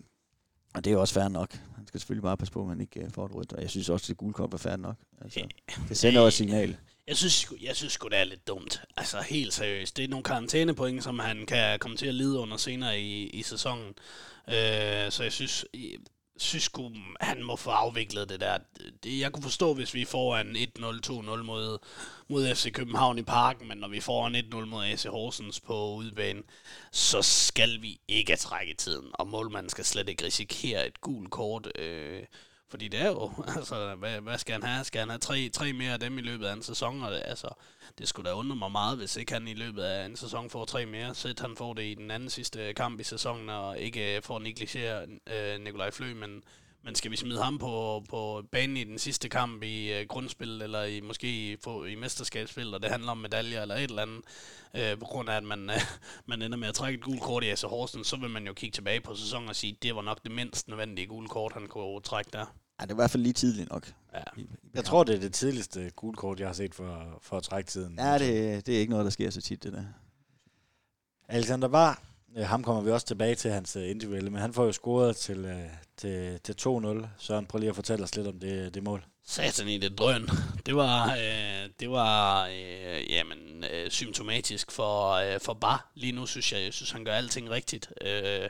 og 0.74 0.84
det 0.84 0.90
er 0.90 0.94
jo 0.94 1.00
også 1.00 1.14
fair 1.14 1.28
nok. 1.28 1.52
Han 1.76 1.86
skal 1.86 2.00
selvfølgelig 2.00 2.22
bare 2.22 2.36
passe 2.36 2.52
på, 2.52 2.60
at 2.60 2.68
man 2.68 2.80
ikke 2.80 3.04
uh, 3.04 3.10
får 3.10 3.26
et 3.26 3.34
rødt, 3.34 3.52
og 3.52 3.62
jeg 3.62 3.70
synes 3.70 3.88
også, 3.88 4.04
at 4.04 4.08
det 4.08 4.16
gule 4.16 4.32
kort 4.32 4.52
var 4.52 4.58
fair 4.58 4.76
nok. 4.76 4.96
Altså, 5.20 5.48
det 5.88 5.96
sender 5.96 6.20
også 6.20 6.44
et 6.44 6.48
signal. 6.48 6.76
Jeg 7.06 7.16
synes, 7.16 7.52
jeg 7.62 7.76
synes 7.76 7.92
sgu, 7.92 8.08
det 8.08 8.18
er 8.18 8.24
lidt 8.24 8.46
dumt. 8.46 8.82
Altså 8.96 9.20
helt 9.20 9.52
seriøst. 9.52 9.96
Det 9.96 10.04
er 10.04 10.08
nogle 10.08 10.24
karantænepoint, 10.24 11.04
som 11.04 11.18
han 11.18 11.46
kan 11.46 11.78
komme 11.78 11.96
til 11.96 12.06
at 12.06 12.14
lide 12.14 12.38
under 12.38 12.56
senere 12.56 13.00
i, 13.00 13.26
i 13.26 13.42
sæsonen. 13.42 13.88
Øh, 14.48 15.10
så 15.10 15.20
jeg 15.22 15.32
synes, 15.32 15.64
jeg 16.34 16.40
synes 16.40 16.64
sgu, 16.64 16.90
han 17.20 17.42
må 17.42 17.56
få 17.56 17.70
afviklet 17.70 18.28
det 18.28 18.40
der. 18.40 18.58
Det, 19.02 19.18
jeg 19.20 19.32
kunne 19.32 19.42
forstå, 19.42 19.74
hvis 19.74 19.94
vi 19.94 20.04
får 20.04 20.36
en 20.36 20.56
1-0-2-0 20.56 21.42
mod, 21.42 21.78
mod 22.28 22.54
FC 22.54 22.72
København 22.72 23.18
i 23.18 23.22
parken, 23.22 23.68
men 23.68 23.78
når 23.78 23.88
vi 23.88 24.00
får 24.00 24.26
en 24.26 24.36
1-0 24.36 24.64
mod 24.64 24.84
AC 24.84 25.02
Horsens 25.02 25.60
på 25.60 25.94
udebane, 25.94 26.42
så 26.92 27.22
skal 27.22 27.82
vi 27.82 28.00
ikke 28.08 28.36
trække 28.36 28.74
tiden, 28.74 29.10
og 29.14 29.28
målmanden 29.28 29.70
skal 29.70 29.84
slet 29.84 30.08
ikke 30.08 30.24
risikere 30.24 30.86
et 30.86 31.00
gult 31.00 31.30
kort. 31.30 31.78
Øh, 31.78 32.22
fordi 32.72 32.88
det 32.88 33.00
er 33.00 33.06
jo, 33.06 33.32
altså, 33.56 33.94
hvad, 33.94 34.20
hvad 34.20 34.38
skal 34.38 34.52
han 34.52 34.62
have? 34.62 34.84
Skal 34.84 34.98
han 34.98 35.08
have 35.08 35.18
tre, 35.18 35.48
tre 35.48 35.72
mere 35.72 35.92
af 35.92 36.00
dem 36.00 36.18
i 36.18 36.20
løbet 36.20 36.46
af 36.46 36.52
en 36.52 36.62
sæson? 36.62 37.02
Og 37.02 37.12
det, 37.12 37.22
altså, 37.24 37.48
det 37.98 38.08
skulle 38.08 38.30
da 38.30 38.34
undre 38.34 38.56
mig 38.56 38.72
meget, 38.72 38.98
hvis 38.98 39.16
ikke 39.16 39.32
han 39.32 39.48
i 39.48 39.54
løbet 39.54 39.82
af 39.82 40.06
en 40.06 40.16
sæson 40.16 40.50
får 40.50 40.64
tre 40.64 40.86
mere. 40.86 41.14
Sæt 41.14 41.40
han 41.40 41.56
får 41.56 41.74
det 41.74 41.82
i 41.82 41.94
den 41.94 42.10
anden 42.10 42.30
sidste 42.30 42.74
kamp 42.74 43.00
i 43.00 43.04
sæsonen, 43.04 43.48
og 43.48 43.78
ikke 43.78 44.16
øh, 44.16 44.22
får 44.22 44.38
negligere 44.38 45.06
øh, 45.26 45.60
Nikolaj 45.60 45.90
Flø, 45.90 46.14
men, 46.14 46.42
men 46.84 46.94
skal 46.94 47.10
vi 47.10 47.16
smide 47.16 47.42
ham 47.42 47.58
på, 47.58 48.04
på 48.08 48.42
banen 48.52 48.76
i 48.76 48.84
den 48.84 48.98
sidste 48.98 49.28
kamp 49.28 49.62
i 49.62 49.92
øh, 49.92 50.06
grundspil, 50.06 50.62
eller 50.62 50.84
i 50.84 51.00
måske 51.00 51.26
i, 51.26 51.56
få, 51.64 51.84
i 51.84 51.94
mesterskabsspil, 51.94 52.74
og 52.74 52.82
det 52.82 52.90
handler 52.90 53.10
om 53.10 53.18
medaljer 53.18 53.62
eller 53.62 53.74
et 53.74 53.82
eller 53.82 54.02
andet, 54.02 54.22
øh, 54.76 54.98
på 54.98 55.04
grund 55.04 55.28
af, 55.28 55.36
at 55.36 55.44
man, 55.44 55.70
øh, 55.70 55.80
man 56.30 56.42
ender 56.42 56.58
med 56.58 56.68
at 56.68 56.74
trække 56.74 56.98
et 56.98 57.04
gult 57.04 57.20
kort 57.20 57.44
i 57.44 57.48
AC 57.48 57.62
Horsens, 57.62 58.06
så 58.06 58.16
vil 58.16 58.30
man 58.30 58.46
jo 58.46 58.52
kigge 58.52 58.74
tilbage 58.74 59.00
på 59.00 59.14
sæsonen 59.14 59.48
og 59.48 59.56
sige, 59.56 59.76
det 59.82 59.96
var 59.96 60.02
nok 60.02 60.22
det 60.22 60.32
mindst 60.32 60.68
nødvendige 60.68 61.06
gule 61.06 61.28
kort, 61.28 61.52
han 61.52 61.66
kunne 61.66 62.00
trække 62.00 62.30
der. 62.32 62.46
Ja, 62.80 62.84
det 62.84 62.90
er 62.90 62.94
i 62.94 62.96
hvert 62.96 63.10
fald 63.10 63.22
lige 63.22 63.32
tidligt 63.32 63.70
nok. 63.70 63.92
Ja. 64.14 64.42
Jeg 64.74 64.84
tror, 64.84 65.04
det 65.04 65.14
er 65.14 65.20
det 65.20 65.32
tidligste 65.32 65.90
gule 65.96 66.16
kort, 66.16 66.40
jeg 66.40 66.48
har 66.48 66.52
set 66.54 66.74
for, 66.74 67.18
for 67.22 67.36
at 67.36 67.42
trække 67.42 67.70
tiden. 67.70 67.98
Ja, 67.98 68.18
det, 68.18 68.66
det 68.66 68.76
er 68.76 68.80
ikke 68.80 68.90
noget, 68.90 69.04
der 69.04 69.10
sker 69.10 69.30
så 69.30 69.40
tit, 69.40 69.62
det 69.62 69.72
der. 69.72 69.84
Alexander 71.28 71.68
Bar, 71.68 72.02
øh, 72.36 72.46
ham 72.46 72.64
kommer 72.64 72.82
vi 72.82 72.90
også 72.90 73.06
tilbage 73.06 73.34
til 73.34 73.50
hans 73.50 73.76
øh, 73.76 73.90
individuelle, 73.90 74.30
men 74.30 74.40
han 74.40 74.52
får 74.52 74.64
jo 74.64 74.72
scoret 74.72 75.16
til, 75.16 75.44
øh, 75.44 75.64
til, 75.96 76.40
til 76.40 76.52
2-0. 76.52 77.06
Søren, 77.18 77.46
prøv 77.46 77.58
lige 77.58 77.70
at 77.70 77.76
fortælle 77.76 78.04
os 78.04 78.16
lidt 78.16 78.26
om 78.26 78.38
det, 78.40 78.74
det 78.74 78.82
mål. 78.82 79.04
Satan 79.24 79.68
i 79.68 79.78
det 79.78 79.98
drøn. 79.98 80.28
Det 80.66 80.76
var, 80.76 81.12
øh, 81.12 81.68
det 81.80 81.90
var 81.90 82.46
øh, 82.46 83.10
jamen, 83.12 83.64
øh, 83.72 83.90
symptomatisk 83.90 84.70
for, 84.70 85.12
øh, 85.12 85.40
for 85.40 85.54
Bar. 85.54 85.90
Lige 85.94 86.12
nu 86.12 86.26
synes 86.26 86.52
jeg, 86.52 86.62
jeg 86.62 86.72
synes, 86.72 86.90
han 86.90 87.04
gør 87.04 87.12
alting 87.12 87.50
rigtigt. 87.50 87.92
Øh, 88.00 88.48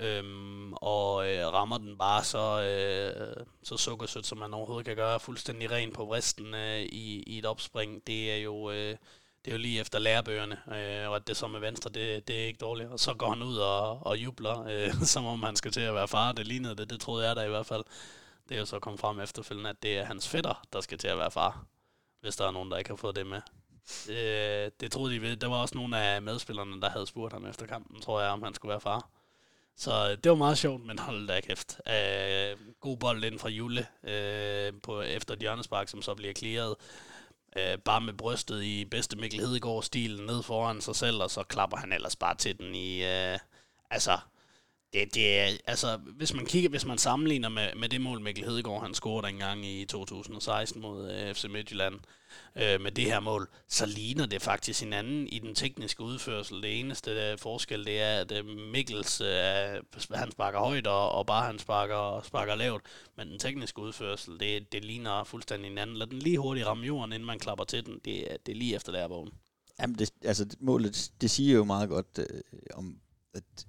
Øhm, 0.00 0.72
og 0.72 1.28
øh, 1.28 1.52
rammer 1.52 1.78
den 1.78 1.98
bare 1.98 2.24
så, 2.24 2.62
øh, 2.62 3.44
så 3.62 3.76
sukkersødt, 3.76 4.26
som 4.26 4.38
man 4.38 4.54
overhovedet 4.54 4.86
kan 4.86 4.96
gøre, 4.96 5.20
fuldstændig 5.20 5.70
ren 5.70 5.92
på 5.92 6.04
vristen 6.04 6.54
øh, 6.54 6.80
i, 6.80 7.22
i 7.26 7.38
et 7.38 7.46
opspring. 7.46 8.06
Det 8.06 8.32
er 8.32 8.36
jo, 8.36 8.70
øh, 8.70 8.96
det 9.44 9.50
er 9.50 9.52
jo 9.52 9.58
lige 9.58 9.80
efter 9.80 9.98
lærebøgerne, 9.98 10.58
øh, 10.68 11.10
og 11.10 11.16
at 11.16 11.26
det 11.26 11.36
så 11.36 11.48
med 11.48 11.60
venstre, 11.60 11.90
det, 11.90 12.28
det 12.28 12.42
er 12.42 12.46
ikke 12.46 12.58
dårligt. 12.58 12.90
Og 12.90 13.00
så 13.00 13.14
går 13.14 13.28
han 13.28 13.42
ud 13.42 13.56
og, 13.56 14.06
og 14.06 14.18
jubler, 14.18 14.64
øh, 14.68 14.94
som 15.14 15.26
om 15.26 15.42
han 15.42 15.56
skal 15.56 15.72
til 15.72 15.80
at 15.80 15.94
være 15.94 16.08
far. 16.08 16.32
Det 16.32 16.46
lignede 16.46 16.76
det, 16.76 16.90
det 16.90 17.00
troede 17.00 17.26
jeg 17.26 17.36
da 17.36 17.42
i 17.42 17.48
hvert 17.48 17.66
fald. 17.66 17.84
Det 18.48 18.54
er 18.54 18.58
jo 18.58 18.66
så 18.66 18.78
kommet 18.78 19.00
frem 19.00 19.20
efterfølgende, 19.20 19.70
at 19.70 19.82
det 19.82 19.98
er 19.98 20.04
hans 20.04 20.28
fætter, 20.28 20.62
der 20.72 20.80
skal 20.80 20.98
til 20.98 21.08
at 21.08 21.18
være 21.18 21.30
far, 21.30 21.64
hvis 22.20 22.36
der 22.36 22.46
er 22.46 22.50
nogen, 22.50 22.70
der 22.70 22.76
ikke 22.76 22.90
har 22.90 22.96
fået 22.96 23.16
det 23.16 23.26
med. 23.26 23.40
Øh, 24.08 24.70
det 24.80 24.92
troede 24.92 25.14
de 25.14 25.22
ved. 25.22 25.36
Der 25.36 25.46
var 25.46 25.56
også 25.56 25.74
nogle 25.74 25.98
af 25.98 26.22
medspillerne, 26.22 26.80
der 26.80 26.88
havde 26.90 27.06
spurgt 27.06 27.32
ham 27.32 27.46
efter 27.46 27.66
kampen, 27.66 28.00
tror 28.00 28.20
jeg, 28.20 28.30
om 28.30 28.42
han 28.42 28.54
skulle 28.54 28.70
være 28.70 28.80
far. 28.80 29.08
Så 29.76 30.16
det 30.16 30.30
var 30.30 30.36
meget 30.36 30.58
sjovt, 30.58 30.86
men 30.86 30.98
hold 30.98 31.28
da 31.28 31.40
kæft. 31.40 31.80
Øh, 31.88 32.56
god 32.80 32.96
bold 32.96 33.24
ind 33.24 33.38
fra 33.38 33.48
Jule 33.48 33.86
øh, 34.04 34.72
på, 34.82 35.02
efter 35.02 35.34
et 35.34 35.40
hjørnespark, 35.40 35.88
som 35.88 36.02
så 36.02 36.14
bliver 36.14 36.32
clearet. 36.32 36.74
Øh, 37.56 37.78
bare 37.78 38.00
med 38.00 38.12
brystet 38.14 38.62
i 38.62 38.84
bedste 38.84 39.16
Mikkel 39.16 39.40
Hedegaard-stil 39.40 40.22
ned 40.22 40.42
foran 40.42 40.80
sig 40.80 40.96
selv, 40.96 41.22
og 41.22 41.30
så 41.30 41.42
klapper 41.42 41.76
han 41.76 41.92
ellers 41.92 42.16
bare 42.16 42.34
til 42.34 42.58
den 42.58 42.74
i... 42.74 43.04
Øh, 43.04 43.38
altså, 43.90 44.18
det, 44.94 45.14
det 45.14 45.38
er, 45.38 45.56
altså, 45.66 45.96
hvis 45.96 46.34
man 46.34 46.46
kigger, 46.46 46.70
hvis 46.70 46.84
man 46.84 46.98
sammenligner 46.98 47.48
med, 47.48 47.68
med 47.76 47.88
det 47.88 48.00
mål, 48.00 48.20
Mikkel 48.20 48.44
Hedegaard 48.44 48.82
han 48.82 48.94
scorede 48.94 49.28
engang 49.28 49.66
i 49.66 49.84
2016 49.84 50.82
mod 50.82 51.12
øh, 51.12 51.34
FC 51.34 51.44
Midtjylland, 51.44 51.94
øh, 52.56 52.80
med 52.80 52.90
det 52.90 53.04
her 53.04 53.20
mål, 53.20 53.48
så 53.68 53.86
ligner 53.86 54.26
det 54.26 54.42
faktisk 54.42 54.80
hinanden 54.80 55.26
i 55.26 55.38
den 55.38 55.54
tekniske 55.54 56.02
udførsel. 56.02 56.62
Det 56.62 56.80
eneste 56.80 57.16
der 57.16 57.36
forskel, 57.36 57.84
det 57.84 58.00
er, 58.00 58.20
at 58.20 58.32
øh, 58.32 58.46
Mikkels, 58.72 59.20
øh, 59.20 59.28
han 60.14 60.30
sparker 60.30 60.58
højt, 60.58 60.86
og, 60.86 61.10
og 61.10 61.26
bare 61.26 61.46
han 61.46 61.58
sparker, 61.58 62.20
sparker 62.24 62.54
lavt, 62.54 62.82
men 63.16 63.28
den 63.28 63.38
tekniske 63.38 63.82
udførsel, 63.82 64.40
det, 64.40 64.72
det 64.72 64.84
ligner 64.84 65.24
fuldstændig 65.24 65.68
hinanden. 65.68 65.96
Lad 65.96 66.06
den 66.06 66.18
lige 66.18 66.38
hurtigt 66.38 66.66
ramme 66.66 66.86
jorden, 66.86 67.12
inden 67.12 67.26
man 67.26 67.38
klapper 67.38 67.64
til 67.64 67.86
den. 67.86 67.94
Det, 68.04 68.36
det 68.46 68.52
er 68.52 68.56
lige 68.56 68.74
efter 68.74 68.92
lærebogen. 68.92 69.30
Jamen, 69.80 69.98
det, 69.98 70.10
altså, 70.24 70.46
målet, 70.60 71.10
det 71.20 71.30
siger 71.30 71.54
jo 71.54 71.64
meget 71.64 71.88
godt 71.88 72.18
øh, 72.18 72.40
om, 72.74 72.96
at 73.34 73.66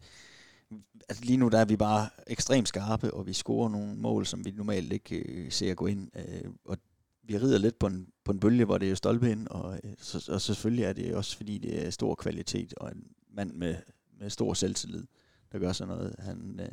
altså 1.09 1.23
lige 1.25 1.37
nu 1.37 1.49
der 1.49 1.59
er 1.59 1.65
vi 1.65 1.75
bare 1.75 2.09
ekstremt 2.27 2.67
skarpe, 2.67 3.13
og 3.13 3.27
vi 3.27 3.33
scorer 3.33 3.69
nogle 3.69 3.95
mål, 3.95 4.25
som 4.25 4.45
vi 4.45 4.51
normalt 4.51 4.93
ikke 4.93 5.17
øh, 5.17 5.51
ser 5.51 5.73
gå 5.73 5.85
ind. 5.85 6.09
Øh, 6.15 6.51
og 6.65 6.77
vi 7.23 7.37
rider 7.37 7.57
lidt 7.57 7.79
på 7.79 7.87
en, 7.87 8.07
på 8.23 8.31
en 8.31 8.39
bølge, 8.39 8.65
hvor 8.65 8.77
det 8.77 8.91
er 8.91 8.95
stolpe 8.95 9.31
ind, 9.31 9.47
og, 9.47 9.79
øh, 9.83 9.93
så, 9.97 10.31
og 10.31 10.41
selvfølgelig 10.41 10.85
er 10.85 10.93
det 10.93 11.15
også, 11.15 11.37
fordi 11.37 11.57
det 11.57 11.85
er 11.85 11.89
stor 11.89 12.15
kvalitet, 12.15 12.73
og 12.73 12.91
en 12.91 13.07
mand 13.33 13.51
med, 13.51 13.75
med 14.19 14.29
stor 14.29 14.53
selvtillid, 14.53 15.03
der 15.51 15.59
gør 15.59 15.71
sådan 15.71 15.95
noget. 15.95 16.15
Han, 16.19 16.59
øh, 16.59 16.71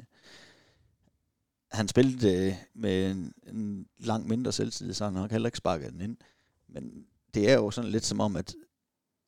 han 1.73 1.89
spillede 1.89 2.47
øh, 2.47 2.55
med 2.75 3.11
en, 3.11 3.33
en 3.47 3.87
langt 3.99 4.29
mindre 4.29 4.53
selvtillid, 4.53 4.95
så 4.95 5.05
han 5.05 5.13
nok 5.13 5.31
heller 5.31 5.49
ikke 5.49 5.59
sparket 5.59 5.93
den 5.93 6.01
ind. 6.01 6.17
Men 6.69 7.07
det 7.35 7.51
er 7.51 7.55
jo 7.55 7.71
sådan 7.71 7.91
lidt 7.91 8.05
som 8.05 8.21
om, 8.21 8.37
at 8.37 8.55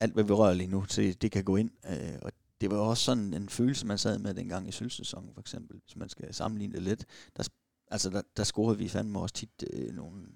alt, 0.01 0.15
hvad 0.15 0.25
vi 0.25 0.33
rører 0.33 0.55
lige 0.55 0.71
nu, 0.71 0.85
det, 0.97 1.23
det 1.23 1.33
kan 1.33 1.45
gå 1.45 1.57
ind, 1.57 1.71
øh, 1.91 2.19
og 2.23 2.33
det 2.61 2.71
var 2.71 2.77
også 2.77 3.05
sådan 3.05 3.35
en 3.35 3.49
følelse, 3.49 3.87
man 3.87 3.99
sad 3.99 4.19
med 4.19 4.35
dengang 4.35 4.69
i 4.69 4.73
sølvsæsonen, 4.73 5.35
for 5.35 5.41
eksempel, 5.41 5.81
hvis 5.85 5.97
man 5.97 6.09
skal 6.09 6.35
sammenligne 6.35 6.75
det 6.75 6.83
lidt. 6.83 7.05
Der, 7.37 7.49
altså, 7.91 8.11
der, 8.11 8.23
der 8.37 8.45
scorede 8.45 8.79
vi 8.79 8.89
fandme 8.89 9.21
også 9.21 9.35
tit 9.35 9.65
øh, 9.73 9.95
nogle, 9.95 10.27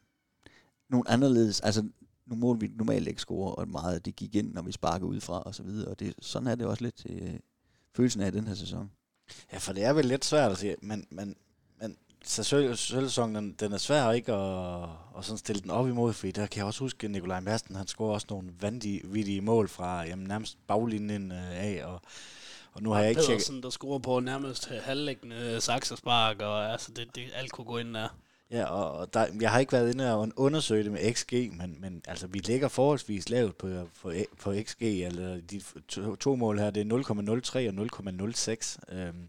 nogle 0.88 1.11
anderledes, 1.11 1.61
altså 1.61 1.88
nogle 2.26 2.40
mål, 2.40 2.61
vi 2.61 2.68
normalt 2.68 3.09
ikke 3.09 3.20
scorer, 3.20 3.52
og 3.52 3.68
meget 3.68 4.04
det 4.04 4.16
gik 4.16 4.35
ind, 4.35 4.52
når 4.52 4.62
vi 4.62 4.72
sparkede 4.72 5.09
udefra 5.09 5.42
og 5.42 5.54
så 5.54 5.62
videre, 5.62 5.88
og 5.88 6.00
det, 6.00 6.14
sådan 6.20 6.48
er 6.48 6.54
det 6.54 6.66
også 6.66 6.85
lidt 6.85 7.07
øh, 7.09 7.40
følelsen 7.94 8.20
af 8.20 8.33
den 8.33 8.46
her 8.46 8.54
sæson. 8.54 8.90
Ja, 9.52 9.59
for 9.59 9.72
det 9.72 9.85
er 9.85 9.92
vel 9.92 10.04
lidt 10.04 10.24
svært 10.24 10.52
at 10.52 10.59
sige, 10.59 10.76
men, 10.83 11.07
men 11.11 11.37
så 12.24 12.42
sølvsæsonen, 12.42 13.35
den, 13.35 13.52
den 13.61 13.72
er 13.72 13.78
svær 13.78 14.11
ikke 14.11 14.33
at, 14.33 14.88
at 15.18 15.24
sådan 15.24 15.38
stille 15.38 15.62
den 15.62 15.70
op 15.70 15.88
imod, 15.88 16.12
fordi 16.12 16.33
der 16.33 16.46
kan 16.46 16.59
jeg 16.59 16.66
også 16.66 16.81
huske, 16.81 17.04
at 17.04 17.11
Nikolaj 17.11 17.40
Madsen, 17.40 17.76
han 17.76 17.87
scorer 17.87 18.14
også 18.14 18.26
nogle 18.31 18.50
vanvittige 18.61 19.40
mål 19.40 19.68
fra 19.68 20.02
jamen, 20.02 20.26
nærmest 20.26 20.59
baglinjen 20.66 21.33
øh, 21.33 21.64
af, 21.64 21.83
og, 21.85 22.00
og 22.72 22.83
nu 22.83 22.90
har 22.90 23.00
jeg 23.00 23.11
ikke 23.11 23.20
tjekket... 23.20 23.35
Pedersen, 23.35 23.62
der 23.62 23.70
scorer 23.70 23.98
på 23.98 24.20
nærmest 24.20 24.68
halvlæggende 24.68 25.61
saksespark, 25.61 26.40
og 26.40 26.72
altså, 26.72 26.92
det, 26.96 27.14
det, 27.14 27.22
alt 27.35 27.52
kunne 27.52 27.64
gå 27.64 27.78
ind 27.78 27.94
der. 27.94 28.09
Ja, 28.50 28.64
og, 28.64 28.92
og 28.92 29.14
der, 29.14 29.26
jeg 29.40 29.50
har 29.50 29.59
ikke 29.59 29.72
været 29.72 29.92
inde 29.92 30.14
og 30.14 30.28
undersøge 30.37 30.85
det 30.85 30.92
med 30.92 31.14
XG, 31.14 31.33
men, 31.33 31.76
men 31.81 32.02
altså, 32.09 32.26
vi 32.26 32.38
ligger 32.38 32.68
forholdsvis 32.68 33.28
lavt 33.28 33.59
på, 33.59 33.68
på, 34.02 34.12
på 34.40 34.54
XG, 34.62 34.83
eller 34.83 35.40
de 35.40 35.61
to, 35.88 36.16
to 36.16 36.37
mål 36.37 36.59
her, 36.59 36.70
det 36.70 36.92
er 36.92 36.96
0,03 36.98 37.59
og 37.68 37.87
0,06. 38.88 38.94
Øhm, 38.96 39.28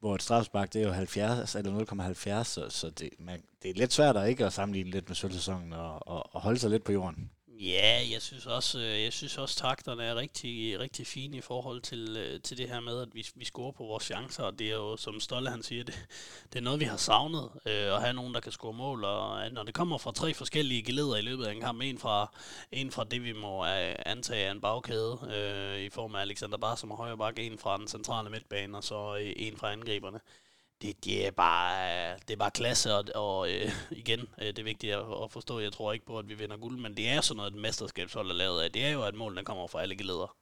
hvor 0.00 0.14
et 0.14 0.22
strafspark, 0.22 0.72
det 0.72 0.82
er 0.82 0.86
jo 0.86 0.92
70, 0.92 1.54
eller 1.54 2.40
0,70, 2.40 2.44
så, 2.44 2.70
så 2.70 2.90
det, 2.90 3.10
man, 3.18 3.42
det 3.62 3.70
er 3.70 3.74
lidt 3.74 3.92
svært 3.92 4.16
at 4.16 4.28
ikke 4.28 4.46
at 4.46 4.52
sammenligne 4.52 4.90
lidt 4.90 5.08
med 5.08 5.16
sølvsæsonen 5.16 5.72
og, 5.72 6.08
og, 6.08 6.34
og 6.34 6.40
holde 6.40 6.58
sig 6.58 6.70
lidt 6.70 6.84
på 6.84 6.92
jorden. 6.92 7.30
Ja, 7.60 8.00
jeg 8.12 8.22
synes 8.22 8.46
også, 8.46 8.78
øh, 8.78 9.02
jeg 9.02 9.12
synes 9.12 9.38
også 9.38 9.56
takterne 9.56 10.04
er 10.04 10.14
rigtig, 10.16 10.80
rigtig 10.80 11.06
fine 11.06 11.36
i 11.36 11.40
forhold 11.40 11.80
til, 11.80 12.16
øh, 12.16 12.40
til 12.40 12.58
det 12.58 12.68
her 12.68 12.80
med, 12.80 13.02
at 13.02 13.08
vi, 13.14 13.26
vi 13.34 13.44
scorer 13.44 13.72
på 13.72 13.84
vores 13.84 14.04
chancer, 14.04 14.42
og 14.42 14.58
det 14.58 14.66
er 14.66 14.74
jo, 14.74 14.96
som 14.96 15.20
Stolle 15.20 15.50
han 15.50 15.62
siger, 15.62 15.84
det, 15.88 16.08
det 16.52 16.58
er 16.58 16.62
noget, 16.62 16.80
vi 16.80 16.84
har 16.84 16.96
savnet, 16.96 17.50
øh, 17.66 17.94
at 17.94 18.00
have 18.00 18.12
nogen, 18.12 18.34
der 18.34 18.40
kan 18.40 18.52
score 18.52 18.72
mål, 18.72 19.04
og 19.04 19.52
når 19.52 19.62
det 19.62 19.74
kommer 19.74 19.98
fra 19.98 20.12
tre 20.12 20.34
forskellige 20.34 20.82
geleder 20.82 21.16
i 21.16 21.22
løbet 21.22 21.44
af 21.44 21.52
en 21.52 21.60
kamp, 21.60 21.82
en 21.82 21.98
fra, 21.98 22.36
en 22.72 22.90
fra 22.90 23.04
det, 23.04 23.24
vi 23.24 23.32
må 23.32 23.66
øh, 23.66 23.94
antage 24.06 24.44
er 24.44 24.50
en 24.50 24.60
bagkæde, 24.60 25.18
øh, 25.34 25.80
i 25.80 25.90
form 25.90 26.14
af 26.14 26.20
Alexander 26.20 26.58
Bar, 26.58 26.74
som 26.74 26.90
er 26.90 26.96
højre 26.96 27.18
bak, 27.18 27.38
en 27.38 27.58
fra 27.58 27.76
den 27.76 27.88
centrale 27.88 28.30
midtbane, 28.30 28.76
og 28.76 28.84
så 28.84 29.14
en 29.36 29.56
fra 29.56 29.72
angriberne 29.72 30.20
det, 30.82 31.04
det, 31.04 31.26
er 31.26 31.30
bare, 31.30 32.14
det 32.14 32.30
er 32.30 32.36
bare 32.36 32.50
klasse, 32.50 32.94
og, 32.94 33.04
og 33.14 33.50
øh, 33.50 33.72
igen, 33.90 34.20
øh, 34.20 34.46
det 34.46 34.58
er 34.58 34.62
vigtigt 34.62 34.94
at, 34.94 35.04
at 35.22 35.32
forstå, 35.32 35.58
jeg 35.60 35.72
tror 35.72 35.92
ikke 35.92 36.06
på, 36.06 36.18
at 36.18 36.28
vi 36.28 36.34
vinder 36.34 36.56
guld, 36.56 36.78
men 36.80 36.96
det 36.96 37.08
er 37.08 37.20
sådan 37.20 37.36
noget, 37.36 37.54
et 37.54 37.60
mesterskabshold 37.60 38.30
er 38.30 38.34
lavet 38.34 38.62
af. 38.62 38.72
Det 38.72 38.84
er 38.84 38.90
jo, 38.90 39.02
at 39.02 39.14
målene 39.14 39.44
kommer 39.44 39.66
fra 39.66 39.82
alle 39.82 39.96
geleder. 39.96 40.36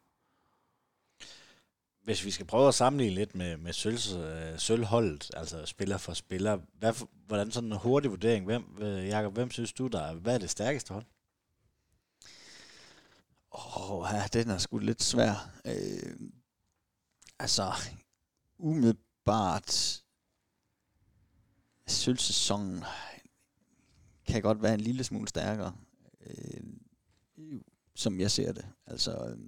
hvis 2.05 2.25
vi 2.25 2.31
skal 2.31 2.47
prøve 2.47 2.69
at 2.69 2.75
sammenligne 2.75 3.15
lidt 3.15 3.35
med, 3.35 3.57
med 3.57 3.73
sølv, 3.73 3.99
øh, 4.19 4.59
sølvholdet, 4.59 5.31
altså 5.37 5.67
spiller 5.67 5.99
for 5.99 6.13
spiller, 6.15 6.59
hvad, 6.79 7.07
hvordan 7.27 7.51
sådan 7.51 7.73
en 7.73 7.79
hurtig 7.79 8.11
vurdering, 8.11 8.45
hvem, 8.45 8.79
øh, 8.81 9.09
Jacob, 9.09 9.33
hvem 9.33 9.51
synes 9.51 9.73
du, 9.73 9.87
der 9.87 10.01
er, 10.01 10.15
hvad 10.15 10.35
er 10.35 10.39
det 10.39 10.51
stærkeste 10.51 10.93
hold? 10.93 11.05
Åh, 13.53 13.91
oh, 13.91 14.09
ja, 14.13 14.27
den 14.33 14.51
er 14.51 14.59
sgu 14.59 14.79
lidt 14.79 15.03
svær. 15.03 15.51
Øh, 15.67 16.17
altså, 17.39 17.73
umiddelbart 18.59 20.03
sølvsæsonen 21.87 22.85
kan 24.27 24.43
godt 24.43 24.63
være 24.63 24.75
en 24.75 24.81
lille 24.81 25.05
smule 25.05 25.29
stærkere, 25.29 25.77
øh, 26.21 26.63
som 27.95 28.21
jeg 28.21 28.31
ser 28.31 28.53
det. 28.53 28.67
Altså, 28.87 29.27
øh, 29.27 29.39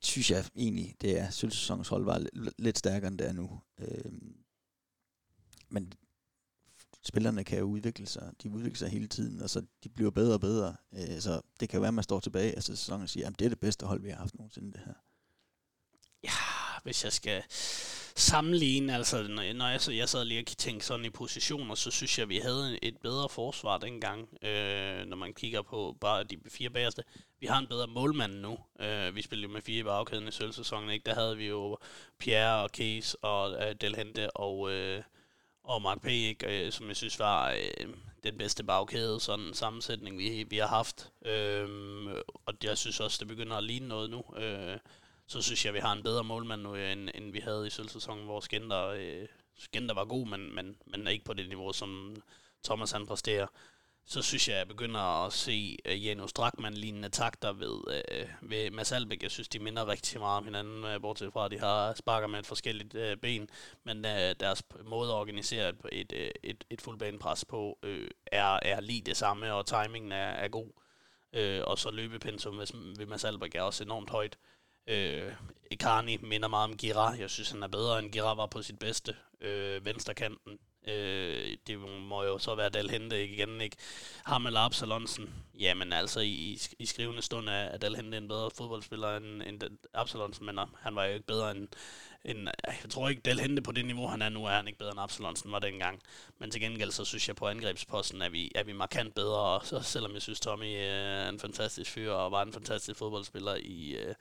synes 0.00 0.30
jeg 0.30 0.44
egentlig, 0.56 0.96
det 1.00 1.18
er 1.18 1.30
sølvsæsonens 1.30 1.88
hold 1.88 2.04
var 2.04 2.18
lidt, 2.18 2.54
lidt 2.58 2.78
stærkere, 2.78 3.08
end 3.08 3.18
det 3.18 3.28
er 3.28 3.32
nu. 3.32 3.60
Øh, 3.78 4.12
men 5.68 5.92
spillerne 7.02 7.44
kan 7.44 7.58
jo 7.58 7.64
udvikle 7.64 8.06
sig. 8.06 8.32
De 8.42 8.50
udvikler 8.50 8.76
sig 8.76 8.88
hele 8.88 9.08
tiden, 9.08 9.40
og 9.40 9.50
så 9.50 9.66
de 9.84 9.88
bliver 9.88 10.10
bedre 10.10 10.34
og 10.34 10.40
bedre. 10.40 10.76
Øh, 10.92 11.20
så 11.20 11.40
det 11.60 11.68
kan 11.68 11.80
være, 11.80 11.88
at 11.88 11.94
man 11.94 12.04
står 12.04 12.20
tilbage 12.20 12.56
efter 12.56 12.74
sæsonen 12.74 13.02
og 13.02 13.08
siger, 13.08 13.26
at 13.26 13.38
det 13.38 13.44
er 13.44 13.48
det 13.48 13.60
bedste 13.60 13.86
hold, 13.86 14.02
vi 14.02 14.08
har 14.08 14.16
haft 14.16 14.34
nogensinde, 14.34 14.72
det 14.72 14.80
her. 14.84 14.94
Ja, 16.24 16.55
hvis 16.86 17.04
jeg 17.04 17.12
skal 17.12 17.42
sammenligne, 18.16 18.96
altså 18.96 19.22
når, 19.22 19.52
når 19.52 19.68
jeg, 19.68 19.80
så, 19.80 19.92
jeg 19.92 20.08
sad 20.08 20.24
lige 20.24 20.40
og 20.40 20.46
tænkte 20.46 20.86
sådan 20.86 21.04
i 21.04 21.10
positioner, 21.10 21.74
så 21.74 21.90
synes 21.90 22.18
jeg, 22.18 22.28
vi 22.28 22.38
havde 22.38 22.78
et 22.82 22.96
bedre 22.96 23.28
forsvar 23.28 23.78
dengang, 23.78 24.28
øh, 24.42 25.06
når 25.06 25.16
man 25.16 25.34
kigger 25.34 25.62
på 25.62 25.96
bare 26.00 26.24
de 26.24 26.38
fire 26.48 26.70
bagerste. 26.70 27.02
Vi 27.40 27.46
har 27.46 27.58
en 27.58 27.66
bedre 27.66 27.86
målmand 27.86 28.34
nu. 28.34 28.58
Øh, 28.80 29.16
vi 29.16 29.22
spillede 29.22 29.48
jo 29.48 29.52
med 29.52 29.62
fire 29.62 29.80
i 29.80 29.82
bagkæden 29.82 30.28
i 30.28 30.30
sølvsæsonen, 30.30 30.90
ikke? 30.90 31.04
Der 31.06 31.14
havde 31.14 31.36
vi 31.36 31.46
jo 31.46 31.78
Pierre 32.18 32.62
og 32.62 32.68
Case 32.68 33.24
og 33.24 33.68
øh, 33.68 33.74
Delhente 33.80 34.30
og, 34.30 34.72
øh, 34.72 35.02
og 35.64 35.82
Mark 35.82 36.00
P., 36.00 36.06
ikke? 36.06 36.66
Øh, 36.66 36.72
som 36.72 36.88
jeg 36.88 36.96
synes 36.96 37.18
var 37.18 37.50
øh, 37.50 37.88
den 38.24 38.38
bedste 38.38 38.64
bagkæde, 38.64 39.20
sådan 39.20 39.44
en 39.44 39.54
sammensætning, 39.54 40.18
vi, 40.18 40.46
vi 40.50 40.58
har 40.58 40.66
haft. 40.66 41.10
Øh, 41.24 41.68
og 42.46 42.54
jeg 42.62 42.78
synes 42.78 43.00
også, 43.00 43.16
det 43.20 43.28
begynder 43.28 43.56
at 43.56 43.64
ligne 43.64 43.88
noget 43.88 44.10
nu. 44.10 44.24
Øh, 44.36 44.78
så 45.26 45.42
synes 45.42 45.64
jeg, 45.64 45.70
at 45.70 45.74
vi 45.74 45.80
har 45.80 45.92
en 45.92 46.02
bedre 46.02 46.24
målmand 46.24 46.62
nu, 46.62 46.74
end, 46.74 47.10
end 47.14 47.32
vi 47.32 47.38
havde 47.38 47.66
i 47.66 47.70
sølvsæsonen, 47.70 48.24
hvor 48.24 48.40
Skender, 48.40 48.86
øh, 48.86 49.26
Skender 49.58 49.94
var 49.94 50.04
god, 50.04 50.26
men, 50.26 50.54
men, 50.54 50.76
men 50.86 51.06
ikke 51.06 51.24
på 51.24 51.34
det 51.34 51.48
niveau, 51.48 51.72
som 51.72 52.16
Thomas 52.64 52.90
han 52.90 53.06
præsterer. 53.06 53.46
Så 54.08 54.22
synes 54.22 54.48
jeg, 54.48 54.54
at 54.54 54.58
jeg 54.58 54.68
begynder 54.68 55.26
at 55.26 55.32
se 55.32 55.78
øh, 55.84 56.06
Janus 56.06 56.32
Drakman-lignende 56.32 57.08
takter 57.08 57.52
ved, 57.52 57.80
øh, 57.88 58.28
ved 58.40 58.70
Mads 58.70 58.92
Albeck. 58.92 59.22
Jeg 59.22 59.30
synes, 59.30 59.48
de 59.48 59.58
minder 59.58 59.88
rigtig 59.88 60.20
meget 60.20 60.36
om 60.36 60.44
hinanden, 60.44 60.84
øh, 60.84 61.00
bortset 61.00 61.32
fra, 61.32 61.44
at 61.44 61.50
de 61.50 61.58
har 61.58 61.94
sparker 61.94 62.26
med 62.26 62.38
et 62.38 62.46
forskelligt 62.46 62.94
øh, 62.94 63.16
ben. 63.16 63.50
Men 63.84 64.04
øh, 64.04 64.34
deres 64.40 64.62
måde 64.84 65.10
at 65.10 65.14
organisere 65.14 65.68
et, 65.68 65.76
et, 65.92 66.12
et, 66.12 66.32
et, 66.42 66.64
et 66.70 66.80
fuldbanepres 66.80 67.44
på 67.44 67.78
øh, 67.82 68.10
er, 68.26 68.58
er 68.62 68.80
lige 68.80 69.00
det 69.00 69.16
samme, 69.16 69.52
og 69.52 69.66
timingen 69.66 70.12
er, 70.12 70.16
er 70.16 70.48
god. 70.48 70.68
Øh, 71.32 71.62
og 71.64 71.78
så 71.78 71.90
løbepensum 71.90 72.58
ved, 72.58 72.96
ved 72.98 73.06
Mads 73.06 73.24
Albeck 73.24 73.54
er 73.54 73.62
også 73.62 73.84
enormt 73.84 74.10
højt. 74.10 74.36
Øh, 74.36 74.55
Øh, 74.86 75.32
Icarni 75.70 76.16
minder 76.16 76.48
meget 76.48 76.70
om 76.70 76.76
Gira. 76.76 77.10
Jeg 77.10 77.30
synes, 77.30 77.50
han 77.50 77.62
er 77.62 77.68
bedre 77.68 77.98
end 77.98 78.12
Gira 78.12 78.34
var 78.34 78.46
på 78.46 78.62
sit 78.62 78.78
bedste. 78.78 79.16
Øh, 79.40 79.84
venstrekanten. 79.84 80.58
Øh, 80.88 81.56
det 81.66 81.78
må 81.78 82.24
jo 82.24 82.38
så 82.38 82.54
være 82.54 82.68
Dal 82.68 82.90
Hente 82.90 83.24
igen, 83.24 83.60
ikke? 83.60 83.76
Ham 84.24 84.46
eller 84.46 84.60
Absalonsen. 84.60 85.34
Jamen 85.60 85.92
altså, 85.92 86.20
i, 86.20 86.58
i 86.78 86.86
skrivende 86.86 87.22
stund 87.22 87.48
er 87.48 87.76
Dal 87.76 87.96
Hente 87.96 88.16
en 88.16 88.28
bedre 88.28 88.50
fodboldspiller 88.50 89.16
end, 89.16 89.42
end 89.42 89.62
Absalonsen, 89.94 90.46
men 90.46 90.58
øh, 90.58 90.66
han 90.80 90.94
var 90.94 91.04
jo 91.04 91.12
ikke 91.12 91.26
bedre 91.26 91.50
end, 91.50 91.68
end 92.24 92.48
øh, 92.48 92.74
jeg 92.82 92.90
tror 92.90 93.08
ikke, 93.08 93.22
Del 93.24 93.40
Hente 93.40 93.62
på 93.62 93.72
det 93.72 93.84
niveau, 93.84 94.06
han 94.06 94.22
er 94.22 94.28
nu, 94.28 94.44
er 94.44 94.50
han 94.50 94.66
ikke 94.66 94.78
bedre 94.78 94.92
end 94.92 95.00
Absalonsen 95.00 95.52
var 95.52 95.58
dengang. 95.58 96.02
Men 96.38 96.50
til 96.50 96.60
gengæld, 96.60 96.90
så 96.90 97.04
synes 97.04 97.28
jeg 97.28 97.36
på 97.36 97.48
angrebsposten, 97.48 98.22
er 98.22 98.28
vi, 98.28 98.52
er 98.54 98.64
vi 98.64 98.72
markant 98.72 99.14
bedre, 99.14 99.40
og 99.40 99.66
så, 99.66 99.80
selvom 99.80 100.14
jeg 100.14 100.22
synes, 100.22 100.40
Tommy 100.40 100.76
øh, 100.76 100.82
er 100.82 101.28
en 101.28 101.40
fantastisk 101.40 101.90
fyr, 101.90 102.12
og 102.12 102.32
var 102.32 102.42
en 102.42 102.52
fantastisk 102.52 102.98
fodboldspiller 102.98 103.54
i, 103.54 103.90
øh, 103.90 104.14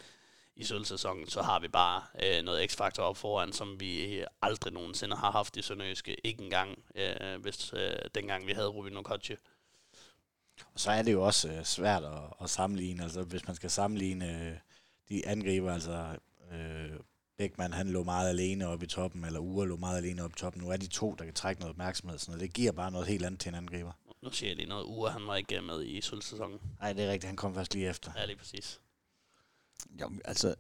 i 0.56 0.64
sølvsæsonen, 0.64 1.28
så 1.28 1.42
har 1.42 1.60
vi 1.60 1.68
bare 1.68 2.04
øh, 2.24 2.44
noget 2.44 2.72
x-faktor 2.72 3.04
op 3.04 3.18
foran, 3.18 3.54
som 3.54 3.80
vi 3.80 4.24
aldrig 4.42 4.74
nogensinde 4.74 5.16
har 5.16 5.32
haft 5.32 5.58
i 5.58 5.62
Sønderjyske. 5.62 6.28
Ikke 6.28 6.44
engang, 6.44 6.80
øh, 6.96 7.42
hvis 7.42 7.74
øh, 7.74 7.96
dengang 8.16 8.48
vi 8.48 8.52
havde 8.52 8.68
Rubin 8.68 8.98
Okotje. 8.98 9.38
Og 10.74 10.80
så 10.80 10.92
er 10.92 11.02
det 11.02 11.12
jo 11.12 11.26
også 11.26 11.50
øh, 11.50 11.64
svært 11.64 12.04
at, 12.04 12.24
at 12.42 12.50
sammenligne, 12.50 13.04
altså 13.04 13.24
hvis 13.24 13.48
man 13.48 13.56
skal 13.56 13.70
sammenligne 13.70 14.50
øh, 14.50 14.58
de 15.10 15.28
angriber, 15.28 15.74
altså 15.74 16.18
øh, 16.52 17.00
Bækman 17.38 17.74
han 17.74 17.90
lå 17.90 18.04
meget 18.04 18.30
alene 18.30 18.68
oppe 18.68 18.86
i 18.86 18.90
toppen, 18.90 19.26
eller 19.26 19.40
Ure 19.40 19.68
lå 19.68 19.78
meget 19.78 19.98
alene 19.98 20.24
oppe 20.24 20.36
i 20.38 20.40
toppen. 20.40 20.62
Nu 20.62 20.70
er 20.70 20.78
de 20.78 20.88
to, 20.88 21.16
der 21.20 21.26
kan 21.26 21.34
trække 21.34 21.62
noget 21.62 21.74
opmærksomhed, 21.74 22.18
så 22.18 22.32
det 22.38 22.54
giver 22.54 22.72
bare 22.72 22.92
noget 22.92 23.08
helt 23.08 23.26
andet 23.26 23.40
til 23.40 23.50
en 23.50 23.56
angriber. 23.56 23.92
Nu 24.22 24.32
siger 24.32 24.50
jeg 24.50 24.56
lige 24.56 24.70
noget. 24.70 24.84
Ure, 24.84 25.12
han 25.12 25.28
var 25.28 25.36
ikke 25.36 25.62
med 25.62 25.86
i 25.86 26.02
sølvsæsonen. 26.02 26.60
Nej, 26.80 26.94
det 26.94 27.04
er 27.04 27.12
rigtigt. 27.12 27.26
Han 27.28 27.36
kom 27.36 27.56
først 27.56 27.74
lige 27.74 27.90
efter. 27.90 28.12
Ja, 28.16 28.26
lige 28.26 28.38
præcis. 28.38 28.82
Jo, 30.02 30.12
altså... 30.26 30.56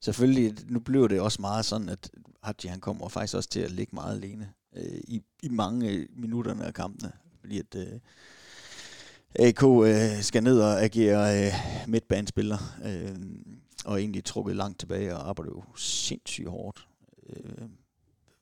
Selvfølgelig, 0.00 0.56
nu 0.70 0.80
blev 0.80 1.08
det 1.08 1.20
også 1.20 1.40
meget 1.40 1.64
sådan, 1.64 1.88
at 1.88 2.10
Hadji 2.42 2.68
han 2.68 2.80
kommer 2.80 3.08
faktisk 3.08 3.34
også 3.34 3.48
til 3.48 3.60
at 3.60 3.70
ligge 3.70 3.94
meget 3.94 4.16
alene 4.16 4.52
øh, 4.76 5.00
i, 5.08 5.22
i 5.42 5.48
mange 5.48 5.90
øh, 5.90 6.08
minutterne 6.10 6.64
af 6.64 6.74
kampene. 6.74 7.12
Fordi 7.40 7.58
at 7.58 7.74
øh, 7.74 8.00
AK 9.34 9.62
øh, 9.62 10.22
skal 10.22 10.42
ned 10.42 10.60
og 10.60 10.82
agere 10.82 11.46
øh, 11.46 11.52
midtbanespiller, 11.88 12.58
øh, 12.84 13.16
og 13.84 14.00
egentlig 14.00 14.24
trukket 14.24 14.56
langt 14.56 14.78
tilbage 14.78 15.16
og 15.16 15.28
arbejder 15.28 15.52
jo 15.52 15.64
sindssygt 15.76 16.48
hårdt 16.48 16.88
øh, 17.28 17.68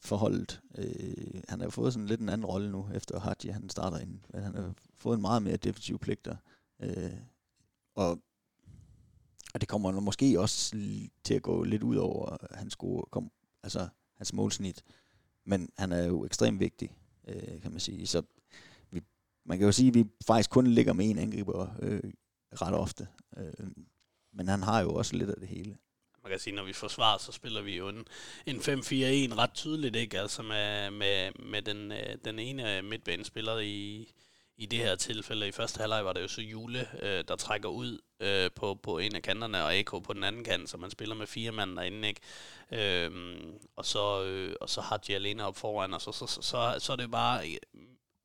forholdet. 0.01 0.61
Øh, 0.79 1.43
han 1.49 1.61
har 1.61 1.69
fået 1.69 1.93
sådan 1.93 2.07
lidt 2.07 2.21
en 2.21 2.29
anden 2.29 2.47
rolle 2.47 2.71
nu, 2.71 2.89
efter 2.95 3.21
Hadji 3.21 3.51
han 3.51 3.69
starter 3.69 3.99
ind. 3.99 4.19
Han 4.35 4.55
har 4.55 4.75
fået 4.97 5.17
en 5.17 5.23
meget 5.23 5.43
mere 5.43 5.57
defensiv 5.57 5.99
pligter. 5.99 6.37
Øh, 6.83 7.13
og 7.95 8.19
og 9.55 9.61
det 9.61 9.69
kommer 9.69 10.01
måske 10.01 10.41
også 10.41 10.77
til 11.25 11.35
at 11.35 11.43
gå 11.43 11.65
lidt 11.65 11.83
ud 11.83 11.97
over 11.97 12.37
hans, 12.51 12.77
gode, 12.77 13.07
kom, 13.11 13.31
altså, 13.63 13.89
hans 14.17 14.33
målsnit. 14.33 14.85
Men 15.45 15.71
han 15.79 15.93
er 15.93 16.05
jo 16.05 16.25
ekstremt 16.25 16.61
vigtig, 16.61 16.91
øh, 17.29 17.63
kan 17.63 17.71
man 17.71 17.81
sige. 17.81 18.07
Så 18.07 18.23
vi, 18.91 19.01
man 19.45 19.59
kan 19.59 19.67
jo 19.67 19.73
sige, 19.73 19.89
at 19.89 19.95
vi 19.95 20.05
faktisk 20.27 20.51
kun 20.51 20.67
ligger 20.67 20.93
med 20.93 21.11
en 21.11 21.19
angriber 21.19 21.69
øh, 21.83 22.13
ret 22.53 22.75
ofte. 22.75 23.09
Øh, 23.37 23.69
men 24.33 24.49
han 24.49 24.63
har 24.63 24.81
jo 24.81 24.95
også 24.95 25.17
lidt 25.17 25.31
af 25.31 25.37
det 25.41 25.49
hele. 25.49 25.77
Man 26.23 26.31
kan 26.31 26.39
sige, 26.39 26.57
når 26.57 26.65
vi 26.65 26.73
forsvarer, 26.73 27.19
så 27.19 27.33
spiller 27.33 27.63
vi 27.63 27.77
jo 27.77 27.89
en, 27.89 28.05
en 28.47 28.57
5-4-1 28.57 28.63
ret 29.39 29.55
tydeligt, 29.55 29.97
ikke? 29.97 30.21
Altså 30.21 30.43
med, 30.43 30.91
med, 30.91 31.31
med 31.39 31.63
den, 31.63 31.93
øh, 31.93 32.17
den 32.25 32.39
ene 32.39 32.83
midtbanespiller 32.83 33.59
i, 33.59 34.09
i 34.57 34.67
det 34.67 34.79
her 34.79 34.97
tilfælde, 34.97 35.49
i 35.49 35.53
første 35.53 35.79
halvleg 35.79 36.05
var 36.05 36.13
det 36.13 36.23
jo 36.23 36.29
så 36.29 36.41
Jule, 36.41 36.89
øh, 37.03 37.25
der 37.29 37.37
trækker 37.37 37.69
ud 37.69 38.01
øh, 38.21 38.51
på, 38.57 38.75
på 38.75 38.99
en 38.99 39.17
af 39.17 39.23
kanterne, 39.23 39.65
og 39.65 39.75
AK 39.75 39.91
på 39.91 40.13
den 40.15 40.25
anden 40.25 40.45
kant, 40.45 40.71
så 40.71 40.77
man 40.77 40.91
spiller 40.91 41.15
med 41.15 41.27
fire 41.27 41.53
mand 41.53 41.77
derinde, 41.77 42.09
ikke? 42.09 42.21
Øhm, 42.73 43.59
og, 43.77 43.85
så, 43.87 44.25
øh, 44.25 44.57
og 44.61 44.71
så 44.71 44.81
har 44.81 44.97
de 44.97 45.15
alene 45.15 45.45
op 45.45 45.57
foran, 45.57 45.95
og 45.95 46.01
så, 46.01 46.13
så, 46.13 46.27
så, 46.27 46.43
så, 46.43 46.75
så 46.79 46.93
er 46.93 46.97
det 46.97 47.11
bare 47.11 47.47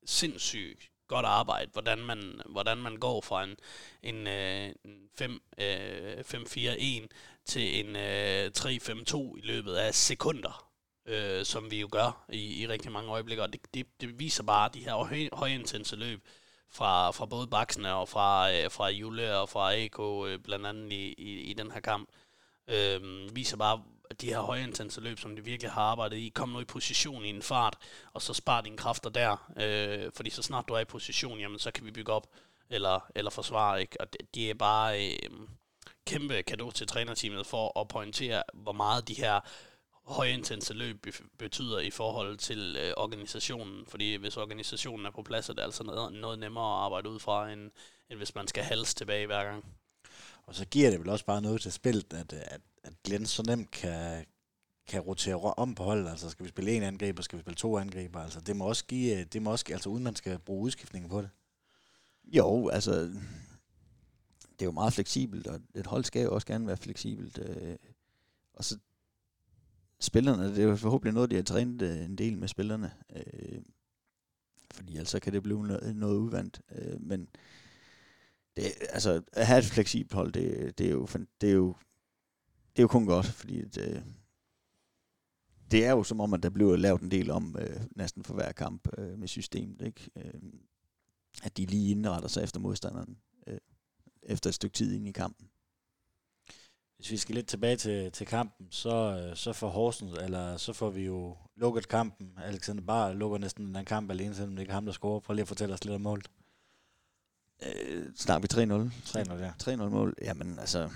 sindssygt 0.05 0.91
godt 1.07 1.25
arbejde, 1.25 1.71
hvordan 1.73 1.99
man, 1.99 2.41
hvordan 2.45 2.77
man 2.77 2.97
går 2.97 3.21
fra 3.21 3.43
en, 3.43 3.57
en, 4.03 4.27
øh, 4.27 4.69
en 4.85 5.09
5, 5.17 5.41
øh, 5.57 6.19
5-4-1 6.19 7.07
til 7.45 7.79
en 7.79 7.95
øh, 7.95 8.51
3-5-2 8.57 9.37
i 9.37 9.41
løbet 9.41 9.75
af 9.75 9.95
sekunder 9.95 10.68
øh, 11.05 11.45
som 11.45 11.71
vi 11.71 11.79
jo 11.79 11.89
gør 11.91 12.25
i, 12.29 12.61
i 12.61 12.67
rigtig 12.67 12.91
mange 12.91 13.11
øjeblikker. 13.11 13.43
Og 13.43 13.53
det, 13.53 13.61
det, 13.73 14.01
det 14.01 14.19
viser 14.19 14.43
bare 14.43 14.69
de 14.73 14.79
her 14.79 14.93
høj, 14.93 15.29
højintense 15.33 15.95
løb 15.95 16.27
fra, 16.69 17.11
fra 17.11 17.25
både 17.25 17.47
Baksene 17.47 17.93
og 17.93 18.09
fra, 18.09 18.53
øh, 18.53 18.71
fra 18.71 18.89
Jule 18.89 19.37
og 19.37 19.49
fra 19.49 19.75
AK, 19.75 19.99
øh, 19.99 20.39
blandt 20.39 20.65
andet 20.65 20.93
i, 20.93 21.13
i, 21.17 21.39
i 21.39 21.53
den 21.53 21.71
her 21.71 21.79
kamp. 21.79 22.09
Øh, 22.67 23.01
viser 23.35 23.57
bare 23.57 23.83
de 24.21 24.27
her 24.27 24.39
højintense 24.39 25.01
løb, 25.01 25.19
som 25.19 25.35
de 25.35 25.43
virkelig 25.43 25.71
har 25.71 25.81
arbejdet 25.81 26.17
i. 26.17 26.31
Kom 26.35 26.49
nu 26.49 26.59
i 26.59 26.65
position 26.65 27.25
i 27.25 27.29
en 27.29 27.41
fart, 27.41 27.77
og 28.13 28.21
så 28.21 28.33
spar 28.33 28.61
dine 28.61 28.77
kræfter 28.77 29.09
der. 29.09 29.51
Øh, 29.57 30.11
fordi 30.15 30.29
så 30.29 30.41
snart 30.41 30.65
du 30.67 30.73
er 30.73 30.79
i 30.79 30.85
position, 30.85 31.39
jamen, 31.39 31.59
så 31.59 31.71
kan 31.71 31.85
vi 31.85 31.91
bygge 31.91 32.11
op 32.11 32.27
eller, 32.69 33.11
eller 33.15 33.31
forsvare. 33.31 33.81
Ikke? 33.81 34.01
Og 34.01 34.13
det, 34.13 34.21
det 34.35 34.49
er 34.49 34.53
bare 34.53 35.07
øh, 35.07 35.29
kæmpe 36.05 36.43
kado 36.43 36.71
til 36.71 36.87
trænerteamet 36.87 37.45
for 37.45 37.79
at 37.79 37.87
pointere, 37.87 38.43
hvor 38.53 38.71
meget 38.71 39.07
de 39.07 39.13
her 39.13 39.39
højintense 40.09 40.73
løb 40.73 41.05
betyder 41.37 41.79
i 41.79 41.89
forhold 41.89 42.37
til 42.37 42.75
øh, 42.79 42.93
organisationen. 42.97 43.85
Fordi 43.87 44.15
hvis 44.15 44.37
organisationen 44.37 45.05
er 45.05 45.11
på 45.11 45.23
plads, 45.23 45.49
er 45.49 45.53
det 45.53 45.61
altså 45.61 45.83
noget, 45.83 46.13
noget 46.13 46.39
nemmere 46.39 46.77
at 46.77 46.83
arbejde 46.83 47.09
ud 47.09 47.19
fra, 47.19 47.51
end, 47.51 47.71
end 48.09 48.17
hvis 48.17 48.35
man 48.35 48.47
skal 48.47 48.63
halse 48.63 48.95
tilbage 48.95 49.25
hver 49.25 49.43
gang. 49.43 49.65
Og 50.45 50.55
så 50.55 50.65
giver 50.65 50.89
det 50.89 50.99
vel 50.99 51.09
også 51.09 51.25
bare 51.25 51.41
noget 51.41 51.61
til 51.61 51.71
spillet, 51.71 52.13
at, 52.13 52.33
at, 52.33 52.61
at 52.83 52.93
Glenn 53.03 53.25
så 53.25 53.43
nemt 53.43 53.71
kan, 53.71 54.25
kan 54.87 55.01
rotere 55.01 55.53
om 55.53 55.75
på 55.75 55.83
holdet. 55.83 56.09
Altså 56.09 56.29
skal 56.29 56.43
vi 56.43 56.49
spille 56.49 56.71
en 56.71 56.83
angriber, 56.83 57.21
skal 57.21 57.37
vi 57.37 57.41
spille 57.41 57.55
to 57.55 57.77
angriber. 57.77 58.19
Altså 58.19 58.41
det 58.41 58.55
må 58.55 58.65
også 58.65 58.85
give, 58.85 59.23
det 59.23 59.41
må 59.41 59.51
også, 59.51 59.65
altså 59.69 59.89
uden 59.89 60.03
man 60.03 60.15
skal 60.15 60.39
bruge 60.39 60.63
udskiftningen 60.63 61.09
på 61.09 61.21
det. 61.21 61.29
Jo, 62.23 62.69
altså 62.69 62.91
det 64.51 64.61
er 64.61 64.65
jo 64.65 64.71
meget 64.71 64.93
fleksibelt, 64.93 65.47
og 65.47 65.61
et 65.75 65.87
hold 65.87 66.03
skal 66.03 66.23
jo 66.23 66.33
også 66.33 66.47
gerne 66.47 66.67
være 66.67 66.77
fleksibelt. 66.77 67.37
Øh, 67.37 67.75
og 68.53 68.63
så 68.63 68.77
spillerne, 69.99 70.55
det 70.55 70.63
er 70.63 70.75
forhåbentlig 70.75 71.13
noget, 71.13 71.31
de 71.31 71.35
har 71.35 71.43
trænet 71.43 71.81
øh, 71.81 72.05
en 72.05 72.17
del 72.17 72.37
med 72.37 72.47
spillerne. 72.47 72.91
Øh, 73.15 73.61
fordi 74.73 74.91
ellers 74.91 74.99
altså 74.99 75.19
kan 75.19 75.33
det 75.33 75.43
blive 75.43 75.67
noget, 75.67 75.95
noget 75.95 76.17
uvandt. 76.17 76.61
Øh, 76.71 77.01
men 77.01 77.29
det, 78.57 78.65
altså, 78.89 79.21
at 79.33 79.47
have 79.47 79.59
et 79.59 79.65
fleksibelt 79.65 80.13
hold, 80.13 80.31
det, 80.31 80.77
det, 80.77 80.87
er 80.87 80.91
jo, 80.91 81.07
det, 81.41 81.49
er 81.49 81.53
jo, 81.53 81.75
det 82.75 82.79
er 82.79 82.83
jo 82.83 82.87
kun 82.87 83.05
godt, 83.05 83.25
fordi 83.25 83.61
det, 83.61 83.95
øh, 83.95 84.01
det 85.71 85.85
er 85.85 85.91
jo 85.91 86.03
som 86.03 86.19
om, 86.19 86.33
at 86.33 86.43
der 86.43 86.49
bliver 86.49 86.75
lavet 86.75 87.01
en 87.01 87.11
del 87.11 87.31
om 87.31 87.55
øh, 87.59 87.81
næsten 87.95 88.23
for 88.23 88.33
hver 88.33 88.51
kamp 88.51 88.87
øh, 88.97 89.19
med 89.19 89.27
systemet. 89.27 89.81
Ikke? 89.81 90.09
Øh, 90.15 90.41
at 91.43 91.57
de 91.57 91.65
lige 91.65 91.91
indretter 91.91 92.29
sig 92.29 92.43
efter 92.43 92.59
modstanderen 92.59 93.17
øh, 93.47 93.57
efter 94.23 94.49
et 94.49 94.53
stykke 94.53 94.73
tid 94.73 94.95
ind 94.95 95.07
i 95.07 95.11
kampen. 95.11 95.48
Hvis 96.99 97.11
vi 97.11 97.17
skal 97.17 97.35
lidt 97.35 97.47
tilbage 97.47 97.75
til, 97.75 98.11
til 98.11 98.27
kampen, 98.27 98.67
så, 98.71 98.89
øh, 99.29 99.35
så 99.35 99.53
får 99.53 99.69
Horsens, 99.69 100.17
eller 100.17 100.57
så 100.57 100.73
får 100.73 100.89
vi 100.89 101.05
jo 101.05 101.37
lukket 101.55 101.87
kampen. 101.87 102.33
Alexander 102.43 102.83
Bar 102.83 103.13
lukker 103.13 103.37
næsten 103.37 103.75
den 103.75 103.85
kamp 103.85 104.11
alene, 104.11 104.35
selvom 104.35 104.55
det 104.55 104.61
ikke 104.61 104.69
er 104.69 104.73
ham, 104.73 104.85
der 104.85 104.91
scorer. 104.91 105.19
Prøv 105.19 105.33
lige 105.33 105.41
at 105.41 105.47
fortælle 105.47 105.73
os 105.73 105.83
lidt 105.83 105.95
om 105.95 106.01
målet. 106.01 106.27
Øh, 107.65 108.15
snakker 108.15 108.65
vi 108.65 108.87
3-0? 108.87 108.91
3-0, 109.31 109.33
ja. 109.33 109.51
3-0 109.63 109.75
mål. 109.75 110.15
Jamen 110.21 110.59
altså, 110.59 110.89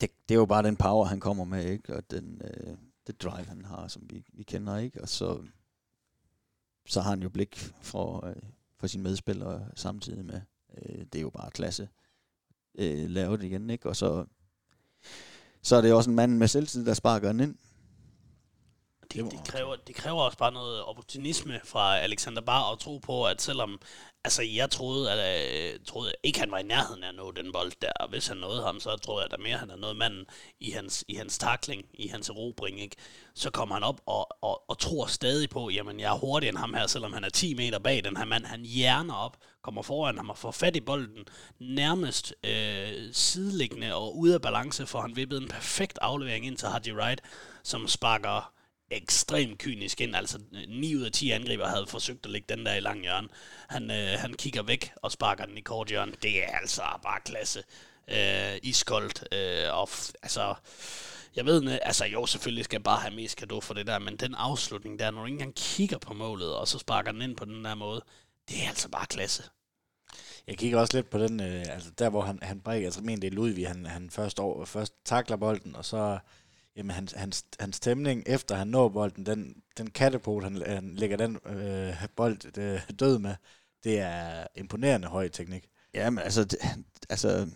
det, 0.00 0.10
det 0.28 0.34
er 0.34 0.38
jo 0.38 0.46
bare 0.46 0.62
den 0.62 0.76
power, 0.76 1.04
han 1.04 1.20
kommer 1.20 1.44
med, 1.44 1.64
ikke? 1.64 1.96
Og 1.96 2.10
den, 2.10 2.42
øh, 2.44 2.76
det 3.06 3.22
drive, 3.22 3.46
han 3.46 3.64
har, 3.64 3.88
som 3.88 4.02
vi, 4.10 4.24
vi 4.32 4.42
kender, 4.42 4.76
ikke? 4.76 5.02
Og 5.02 5.08
så, 5.08 5.42
så 6.86 7.00
har 7.00 7.10
han 7.10 7.22
jo 7.22 7.28
blik 7.28 7.56
for, 7.82 8.26
øh, 8.26 8.42
for 8.76 8.86
sine 8.86 9.02
medspillere 9.02 9.68
samtidig 9.74 10.24
med. 10.24 10.40
Øh, 10.78 10.98
det 10.98 11.14
er 11.14 11.22
jo 11.22 11.30
bare 11.30 11.50
klasse 11.50 11.88
øh, 12.74 13.10
lavet 13.10 13.42
igen, 13.42 13.70
ikke? 13.70 13.88
Og 13.88 13.96
så, 13.96 14.26
så 15.62 15.76
er 15.76 15.80
det 15.80 15.92
også 15.92 16.10
en 16.10 16.16
mand 16.16 16.36
med 16.36 16.48
selvtid, 16.48 16.86
der 16.86 16.94
sparker 16.94 17.32
den 17.32 17.40
ind. 17.40 17.54
Det, 19.14 19.32
det, 19.32 19.44
kræver, 19.46 19.76
det 19.76 19.94
kræver 19.94 20.22
også 20.22 20.38
bare 20.38 20.52
noget 20.52 20.82
opportunisme 20.82 21.60
fra 21.64 21.98
Alexander 21.98 22.42
Bar 22.42 22.72
at 22.72 22.78
tro 22.78 22.98
på, 22.98 23.26
at 23.26 23.42
selvom 23.42 23.80
Altså, 24.24 24.42
jeg 24.42 24.70
troede, 24.70 25.12
at, 25.12 25.72
øh, 25.72 25.80
troede 25.86 26.12
ikke, 26.22 26.40
han 26.40 26.50
var 26.50 26.58
i 26.58 26.62
nærheden 26.62 27.04
af 27.04 27.08
at 27.08 27.14
nå 27.14 27.30
den 27.30 27.52
bold 27.52 27.72
der. 27.82 27.92
Og 28.00 28.08
hvis 28.08 28.26
han 28.26 28.36
nåede 28.36 28.62
ham, 28.62 28.80
så 28.80 28.96
troede 28.96 29.22
jeg 29.22 29.30
da 29.30 29.36
mere, 29.36 29.52
at 29.52 29.60
han 29.60 29.68
havde 29.68 29.80
nået 29.80 29.96
manden 29.96 30.26
i 30.60 30.70
hans, 30.70 31.04
i 31.08 31.14
hans 31.14 31.38
takling, 31.38 31.84
i 31.94 32.08
hans 32.08 32.28
erobring. 32.28 32.80
Ikke? 32.80 32.96
Så 33.34 33.50
kommer 33.50 33.74
han 33.74 33.84
op 33.84 34.00
og, 34.06 34.28
og, 34.42 34.70
og 34.70 34.78
tror 34.78 35.06
stadig 35.06 35.50
på, 35.50 35.70
jamen, 35.70 36.00
jeg 36.00 36.12
er 36.12 36.18
hurtigere 36.18 36.48
end 36.48 36.58
ham 36.58 36.74
her, 36.74 36.86
selvom 36.86 37.12
han 37.12 37.24
er 37.24 37.28
10 37.28 37.54
meter 37.54 37.78
bag 37.78 38.04
den 38.04 38.16
her 38.16 38.24
mand. 38.24 38.46
Han 38.46 38.60
hjerner 38.60 39.14
op, 39.14 39.36
kommer 39.62 39.82
foran 39.82 40.16
ham 40.16 40.30
og 40.30 40.38
får 40.38 40.50
fat 40.50 40.76
i 40.76 40.80
bolden, 40.80 41.24
nærmest 41.60 42.34
øh, 42.44 43.12
sideliggende 43.12 43.94
og 43.94 44.18
ude 44.18 44.34
af 44.34 44.42
balance, 44.42 44.86
for 44.86 45.00
han 45.00 45.16
vippede 45.16 45.42
en 45.42 45.48
perfekt 45.48 45.98
aflevering 46.02 46.46
ind 46.46 46.56
til 46.56 46.68
Haji 46.68 46.92
Wright, 46.92 47.20
som 47.62 47.88
sparker 47.88 48.52
ekstremt 48.96 49.58
kynisk 49.58 50.00
ind. 50.00 50.16
Altså 50.16 50.38
9 50.68 50.96
ud 50.96 51.02
af 51.02 51.12
10 51.12 51.30
angriber 51.30 51.66
havde 51.66 51.86
forsøgt 51.86 52.26
at 52.26 52.32
lægge 52.32 52.56
den 52.56 52.66
der 52.66 52.74
i 52.74 52.80
lang 52.80 53.00
hjørne. 53.02 53.28
Han, 53.68 53.90
øh, 53.90 54.18
han 54.18 54.34
kigger 54.34 54.62
væk 54.62 54.92
og 54.96 55.12
sparker 55.12 55.44
den 55.46 55.58
i 55.58 55.60
kort 55.60 55.88
hjørne. 55.88 56.12
Det 56.22 56.44
er 56.44 56.58
altså 56.58 56.82
bare 57.02 57.20
klasse. 57.24 57.62
Øh, 58.08 58.58
iskoldt. 58.62 59.24
Øh, 59.32 59.74
og 59.76 59.88
f- 59.88 60.12
altså, 60.22 60.54
jeg 61.36 61.46
ved, 61.46 61.78
altså 61.82 62.04
jo, 62.04 62.26
selvfølgelig 62.26 62.64
skal 62.64 62.76
jeg 62.76 62.82
bare 62.82 63.00
have 63.00 63.14
mest 63.14 63.36
kado 63.36 63.60
for 63.60 63.74
det 63.74 63.86
der, 63.86 63.98
men 63.98 64.16
den 64.16 64.34
afslutning 64.34 64.98
der, 64.98 65.10
når 65.10 65.20
du 65.20 65.26
ikke 65.26 65.34
engang 65.34 65.54
kigger 65.54 65.98
på 65.98 66.14
målet, 66.14 66.54
og 66.56 66.68
så 66.68 66.78
sparker 66.78 67.12
den 67.12 67.22
ind 67.22 67.36
på 67.36 67.44
den 67.44 67.64
der 67.64 67.74
måde, 67.74 68.04
det 68.48 68.64
er 68.64 68.68
altså 68.68 68.88
bare 68.88 69.06
klasse. 69.06 69.42
Jeg 70.46 70.58
kigger 70.58 70.80
også 70.80 70.96
lidt 70.96 71.10
på 71.10 71.18
den, 71.18 71.40
øh, 71.40 71.64
altså 71.68 71.90
der 71.98 72.08
hvor 72.10 72.22
han, 72.22 72.38
han 72.42 72.60
brækker, 72.60 72.88
altså 72.88 73.00
mener 73.02 73.20
det 73.20 73.26
er 73.26 73.30
Ludvig, 73.34 73.68
han, 73.68 73.86
han 73.86 74.10
først, 74.10 74.40
over, 74.40 74.64
først 74.64 74.94
takler 75.04 75.36
bolden, 75.36 75.76
og 75.76 75.84
så 75.84 76.18
jamen 76.76 76.90
hans, 76.90 77.12
hans, 77.12 77.44
hans 77.60 77.76
stemning 77.76 78.22
efter 78.26 78.54
han 78.54 78.66
når 78.66 78.88
bolden, 78.88 79.26
den, 79.26 79.62
den 79.78 79.90
katapult, 79.90 80.44
han, 80.44 80.62
han 80.66 80.94
lægger 80.94 81.16
den 81.16 81.38
øh, 81.46 82.06
bold 82.16 82.58
øh, 82.58 82.80
død 82.98 83.18
med, 83.18 83.34
det 83.84 83.98
er 83.98 84.46
imponerende 84.56 85.08
høj 85.08 85.28
teknik. 85.28 85.68
Ja, 85.94 86.10
men 86.10 86.24
altså, 86.24 86.44
det, 86.44 86.58
altså, 87.10 87.48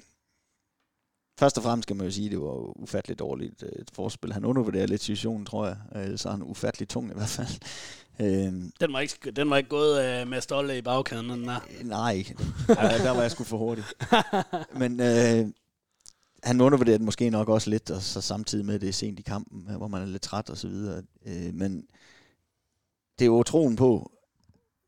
først 1.38 1.56
og 1.56 1.62
fremmest 1.62 1.86
skal 1.86 1.96
man 1.96 2.06
jo 2.06 2.12
sige, 2.12 2.26
at 2.26 2.30
det 2.32 2.40
var 2.40 2.80
ufatteligt 2.80 3.18
dårligt 3.18 3.62
øh, 3.62 3.68
et 3.68 3.90
forspil. 3.92 4.32
Han 4.32 4.44
undervurderer 4.44 4.86
lidt 4.86 5.02
situationen, 5.02 5.46
tror 5.46 5.66
jeg. 5.66 5.76
Øh, 5.94 6.18
så 6.18 6.28
er 6.28 6.32
han 6.32 6.42
ufatteligt 6.42 6.90
tung 6.90 7.10
i 7.10 7.14
hvert 7.14 7.28
fald. 7.28 7.48
Øhm, 8.20 8.72
den, 8.80 8.92
var 8.92 9.00
ikke, 9.00 9.30
den 9.30 9.50
var 9.50 9.56
ikke 9.56 9.68
gået 9.68 10.04
øh, 10.04 10.28
med 10.28 10.40
stolte 10.40 10.78
i 10.78 10.82
bagkæden, 10.82 11.30
den 11.30 11.44
der. 11.44 11.60
Nej, 11.82 12.24
der, 12.68 12.98
der 12.98 13.10
var 13.10 13.22
jeg 13.22 13.30
sgu 13.30 13.44
for 13.44 13.56
hurtig. 13.56 13.84
Men 14.80 15.00
øh, 15.00 15.52
han 16.46 16.60
undervurderer 16.60 16.98
den 16.98 17.04
måske 17.04 17.30
nok 17.30 17.48
også 17.48 17.70
lidt, 17.70 17.90
og 17.90 18.02
så 18.02 18.20
samtidig 18.20 18.66
med, 18.66 18.74
at 18.74 18.80
det 18.80 18.88
er 18.88 18.92
sent 18.92 19.18
i 19.18 19.22
kampen, 19.22 19.76
hvor 19.76 19.88
man 19.88 20.02
er 20.02 20.06
lidt 20.06 20.22
træt 20.22 20.50
og 20.50 20.56
så 20.56 20.68
videre. 20.68 21.02
Øh, 21.26 21.54
men 21.54 21.86
det 23.18 23.24
er 23.24 23.26
jo 23.26 23.42
troen 23.42 23.76
på, 23.76 24.12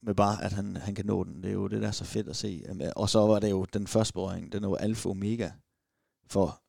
med 0.03 0.15
bare, 0.15 0.45
at 0.45 0.53
han, 0.53 0.77
han 0.77 0.95
kan 0.95 1.07
nå 1.07 1.25
den. 1.25 1.43
Det 1.43 1.49
er 1.49 1.53
jo 1.53 1.69
det, 1.69 1.83
der 1.83 1.89
er 1.89 1.93
så 1.93 2.05
fedt 2.05 2.29
at 2.29 2.37
se. 2.37 2.65
Og 2.97 3.11
så 3.11 3.27
var 3.27 3.39
det 3.39 3.51
jo 3.51 3.65
den 3.65 3.87
første 3.87 4.13
berøring, 4.13 4.53
den 4.53 4.65
er 4.65 4.69
jo 4.69 4.75
alfa 4.75 5.09
omega 5.09 5.51
for 6.27 6.63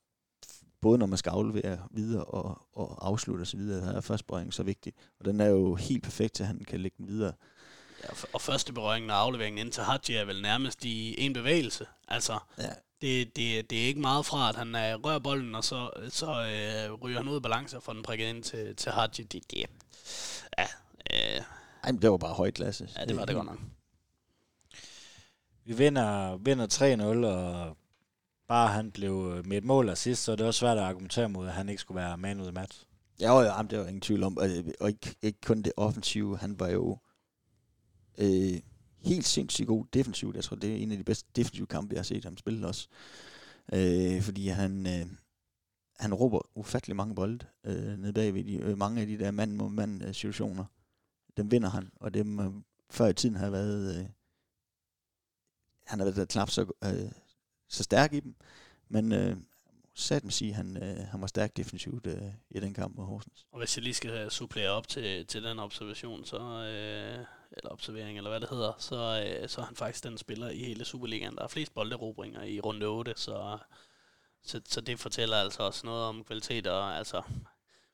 både 0.81 0.97
når 0.97 1.05
man 1.05 1.17
skal 1.17 1.29
aflevere 1.29 1.79
videre 1.91 2.23
og, 2.23 2.61
og 2.73 3.07
afslutte 3.07 3.41
osv., 3.41 3.59
der 3.59 3.91
er 3.91 4.01
første 4.01 4.25
berøring 4.25 4.53
så 4.53 4.63
vigtig. 4.63 4.93
Og 5.19 5.25
den 5.25 5.41
er 5.41 5.45
jo 5.45 5.75
helt 5.75 6.03
perfekt 6.03 6.33
til, 6.33 6.43
at 6.43 6.47
han 6.47 6.59
kan 6.67 6.79
lægge 6.79 6.95
den 6.97 7.07
videre. 7.07 7.33
Ja, 8.03 8.09
og 8.33 8.41
første 8.41 8.73
berøringen 8.73 9.09
og 9.09 9.17
afleveringen 9.17 9.65
ind 9.65 9.71
til 9.71 9.83
Hadji 9.83 10.15
er 10.15 10.25
vel 10.25 10.41
nærmest 10.41 10.85
i 10.85 11.25
en 11.25 11.33
bevægelse. 11.33 11.85
Altså, 12.07 12.39
ja. 12.57 12.69
det, 13.01 13.35
det, 13.35 13.69
det 13.69 13.81
er 13.81 13.87
ikke 13.87 14.01
meget 14.01 14.25
fra, 14.25 14.49
at 14.49 14.55
han 14.55 14.67
uh, 14.67 15.03
rører 15.05 15.19
bolden, 15.19 15.55
og 15.55 15.63
så, 15.63 15.89
så 16.09 16.25
uh, 16.25 17.01
ryger 17.03 17.17
han 17.17 17.27
ud 17.27 17.35
af 17.35 17.41
balance 17.41 17.77
og 17.77 17.83
får 17.83 17.93
den 17.93 18.03
prikket 18.03 18.25
ind 18.25 18.43
til, 18.43 18.75
til 18.75 18.91
Hadji. 18.91 19.23
Det, 19.23 19.51
det, 19.51 19.65
ja, 20.57 20.63
uh, 21.13 21.43
Ej, 21.83 21.91
men 21.91 22.01
det 22.01 22.11
var 22.11 22.17
bare 22.17 22.33
høj 22.33 22.51
klasse. 22.51 22.89
Ja, 22.97 23.05
det 23.05 23.17
var 23.17 23.25
det 23.25 23.35
godt 23.35 23.47
nok. 23.47 23.59
Vi 25.65 25.73
vinder, 25.73 26.37
vinder 26.37 26.67
3-0, 27.23 27.25
og 27.27 27.77
bare 28.47 28.67
han 28.67 28.91
blev 28.91 29.43
med 29.45 29.57
et 29.57 29.63
mål 29.63 29.89
af 29.89 29.97
sidst, 29.97 30.23
så 30.23 30.31
er 30.31 30.35
det 30.35 30.45
også 30.45 30.59
svært 30.59 30.77
at 30.77 30.83
argumentere 30.83 31.29
mod, 31.29 31.47
at 31.47 31.53
han 31.53 31.69
ikke 31.69 31.81
skulle 31.81 32.01
være 32.01 32.17
man 32.17 32.39
of 32.39 32.43
the 32.43 32.51
match. 32.51 32.85
Ja, 33.19 33.39
ja, 33.39 33.63
det 33.69 33.79
var 33.79 33.85
ingen 33.85 34.01
tvivl 34.01 34.23
om. 34.23 34.37
Og 34.79 34.87
ikke, 34.87 35.15
ikke 35.21 35.41
kun 35.41 35.61
det 35.61 35.71
offensive, 35.77 36.37
han 36.37 36.59
var 36.59 36.67
jo 36.67 36.97
øh, 38.19 38.61
helt 38.97 39.25
sindssygt 39.25 39.67
god 39.67 39.85
defensivt. 39.93 40.35
Jeg 40.35 40.43
tror, 40.43 40.55
det 40.55 40.71
er 40.71 40.75
en 40.75 40.91
af 40.91 40.97
de 40.97 41.03
bedste 41.03 41.29
defensive 41.35 41.67
kampe, 41.67 41.93
jeg 41.93 41.99
har 41.99 42.03
set 42.03 42.23
ham 42.23 42.37
spille 42.37 42.67
også. 42.67 42.87
Øh, 43.73 44.21
fordi 44.21 44.47
han, 44.47 44.87
øh, 44.87 45.07
han 45.99 46.13
råber 46.13 46.39
ufattelig 46.55 46.95
mange 46.95 47.15
bolde 47.15 47.45
øh, 47.63 47.97
nede 47.97 48.13
bagved 48.13 48.43
de, 48.43 48.55
øh, 48.55 48.77
mange 48.77 49.01
af 49.01 49.07
de 49.07 49.19
der 49.19 49.31
mand 49.31 49.51
mod 49.51 49.69
mand 49.69 50.03
øh, 50.03 50.13
situationer. 50.13 50.65
Dem 51.37 51.51
vinder 51.51 51.69
han, 51.69 51.91
og 51.95 52.13
dem 52.13 52.39
øh, 52.39 52.51
før 52.89 53.07
i 53.07 53.13
tiden 53.13 53.35
har 53.35 53.49
været... 53.49 53.99
Øh, 53.99 54.05
han 55.85 55.99
har 55.99 56.11
været 56.11 56.29
knap 56.29 56.49
så, 56.49 56.71
øh, 56.83 57.11
så 57.67 57.83
stærk 57.83 58.13
i 58.13 58.19
dem, 58.19 58.35
men 58.89 59.11
øh, 59.11 59.37
sat 59.93 60.23
med 60.23 60.31
sige, 60.31 60.53
han, 60.53 60.77
øh, 60.77 60.97
han 61.07 61.21
var 61.21 61.27
stærk 61.27 61.57
defensivt 61.57 62.07
øh, 62.07 62.21
i 62.49 62.59
den 62.59 62.73
kamp 62.73 62.95
mod 62.95 63.05
Horsens. 63.05 63.45
Og 63.51 63.59
hvis 63.59 63.77
jeg 63.77 63.83
lige 63.83 63.93
skal 63.93 64.31
supplere 64.31 64.69
op 64.69 64.87
til, 64.87 65.25
til 65.25 65.43
den 65.43 65.59
observation, 65.59 66.25
så, 66.25 66.37
øh, 66.37 67.25
eller 67.51 67.71
observering, 67.71 68.17
eller 68.17 68.29
hvad 68.29 68.39
det 68.39 68.49
hedder, 68.49 68.71
så, 68.77 69.25
øh, 69.25 69.49
så 69.49 69.61
er 69.61 69.65
han 69.65 69.75
faktisk 69.75 70.03
den 70.03 70.17
spiller 70.17 70.49
i 70.49 70.63
hele 70.63 70.85
Superligaen, 70.85 71.35
der 71.35 71.43
er 71.43 71.47
flest 71.47 71.73
bolderobringer 71.73 72.43
i 72.43 72.59
runde 72.59 72.85
8, 72.85 73.13
så, 73.15 73.57
så, 74.43 74.61
så 74.65 74.81
det 74.81 74.99
fortæller 74.99 75.37
altså 75.37 75.63
også 75.63 75.85
noget 75.85 76.03
om 76.03 76.23
kvalitet, 76.23 76.67
og 76.67 76.97
altså, 76.97 77.21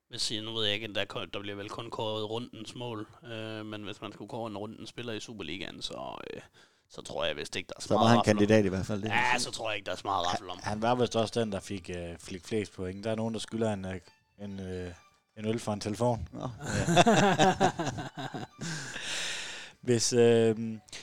hvis 0.09 0.31
nu 0.43 0.53
ved 0.53 0.65
jeg 0.65 0.73
ikke, 0.73 0.93
der, 0.93 1.25
der 1.33 1.39
bliver 1.39 1.55
vel 1.55 1.69
kun 1.69 1.89
kåret 1.89 2.29
rundens 2.29 2.75
mål, 2.75 3.07
øh, 3.23 3.65
men 3.65 3.83
hvis 3.83 4.01
man 4.01 4.13
skulle 4.13 4.29
kåre 4.29 4.49
en 4.49 4.57
rundens 4.57 4.89
spiller 4.89 5.13
i 5.13 5.19
Superligaen, 5.19 5.81
så, 5.81 6.17
øh, 6.33 6.41
så 6.89 7.01
tror 7.01 7.25
jeg 7.25 7.35
vist 7.35 7.55
ikke, 7.55 7.67
der 7.67 7.73
er 7.77 7.81
så, 7.81 7.87
så 7.87 7.93
meget 7.93 8.03
var 8.03 8.15
han 8.15 8.23
kandidat 8.25 8.65
i 8.65 8.69
hvert 8.69 8.85
fald. 8.85 9.01
Det 9.01 9.09
ja, 9.09 9.39
så 9.39 9.51
tror 9.51 9.69
jeg 9.69 9.77
ikke, 9.77 9.85
der 9.85 9.91
er 9.91 9.95
så 9.95 10.01
meget 10.05 10.27
raffel 10.27 10.49
om. 10.49 10.59
Han, 10.63 10.71
han 10.71 10.81
var 10.81 10.95
vist 10.95 11.15
også 11.15 11.39
den, 11.39 11.51
der 11.51 11.59
fik, 11.59 11.89
øh, 11.89 12.17
fik 12.19 12.45
flest 12.45 12.73
point. 12.73 13.03
Der 13.03 13.11
er 13.11 13.15
nogen, 13.15 13.33
der 13.33 13.39
skylder 13.39 13.73
en, 13.73 13.85
øh, 13.85 13.99
en, 14.39 14.59
øh, 14.59 14.91
en 15.37 15.45
øl 15.45 15.59
fra 15.59 15.73
en 15.73 15.79
telefon. 15.79 16.27
Nå. 16.31 16.49
Ja. 16.61 17.71
Hvis, 19.85 20.13
øh, 20.13 20.19
jeg 20.19 20.55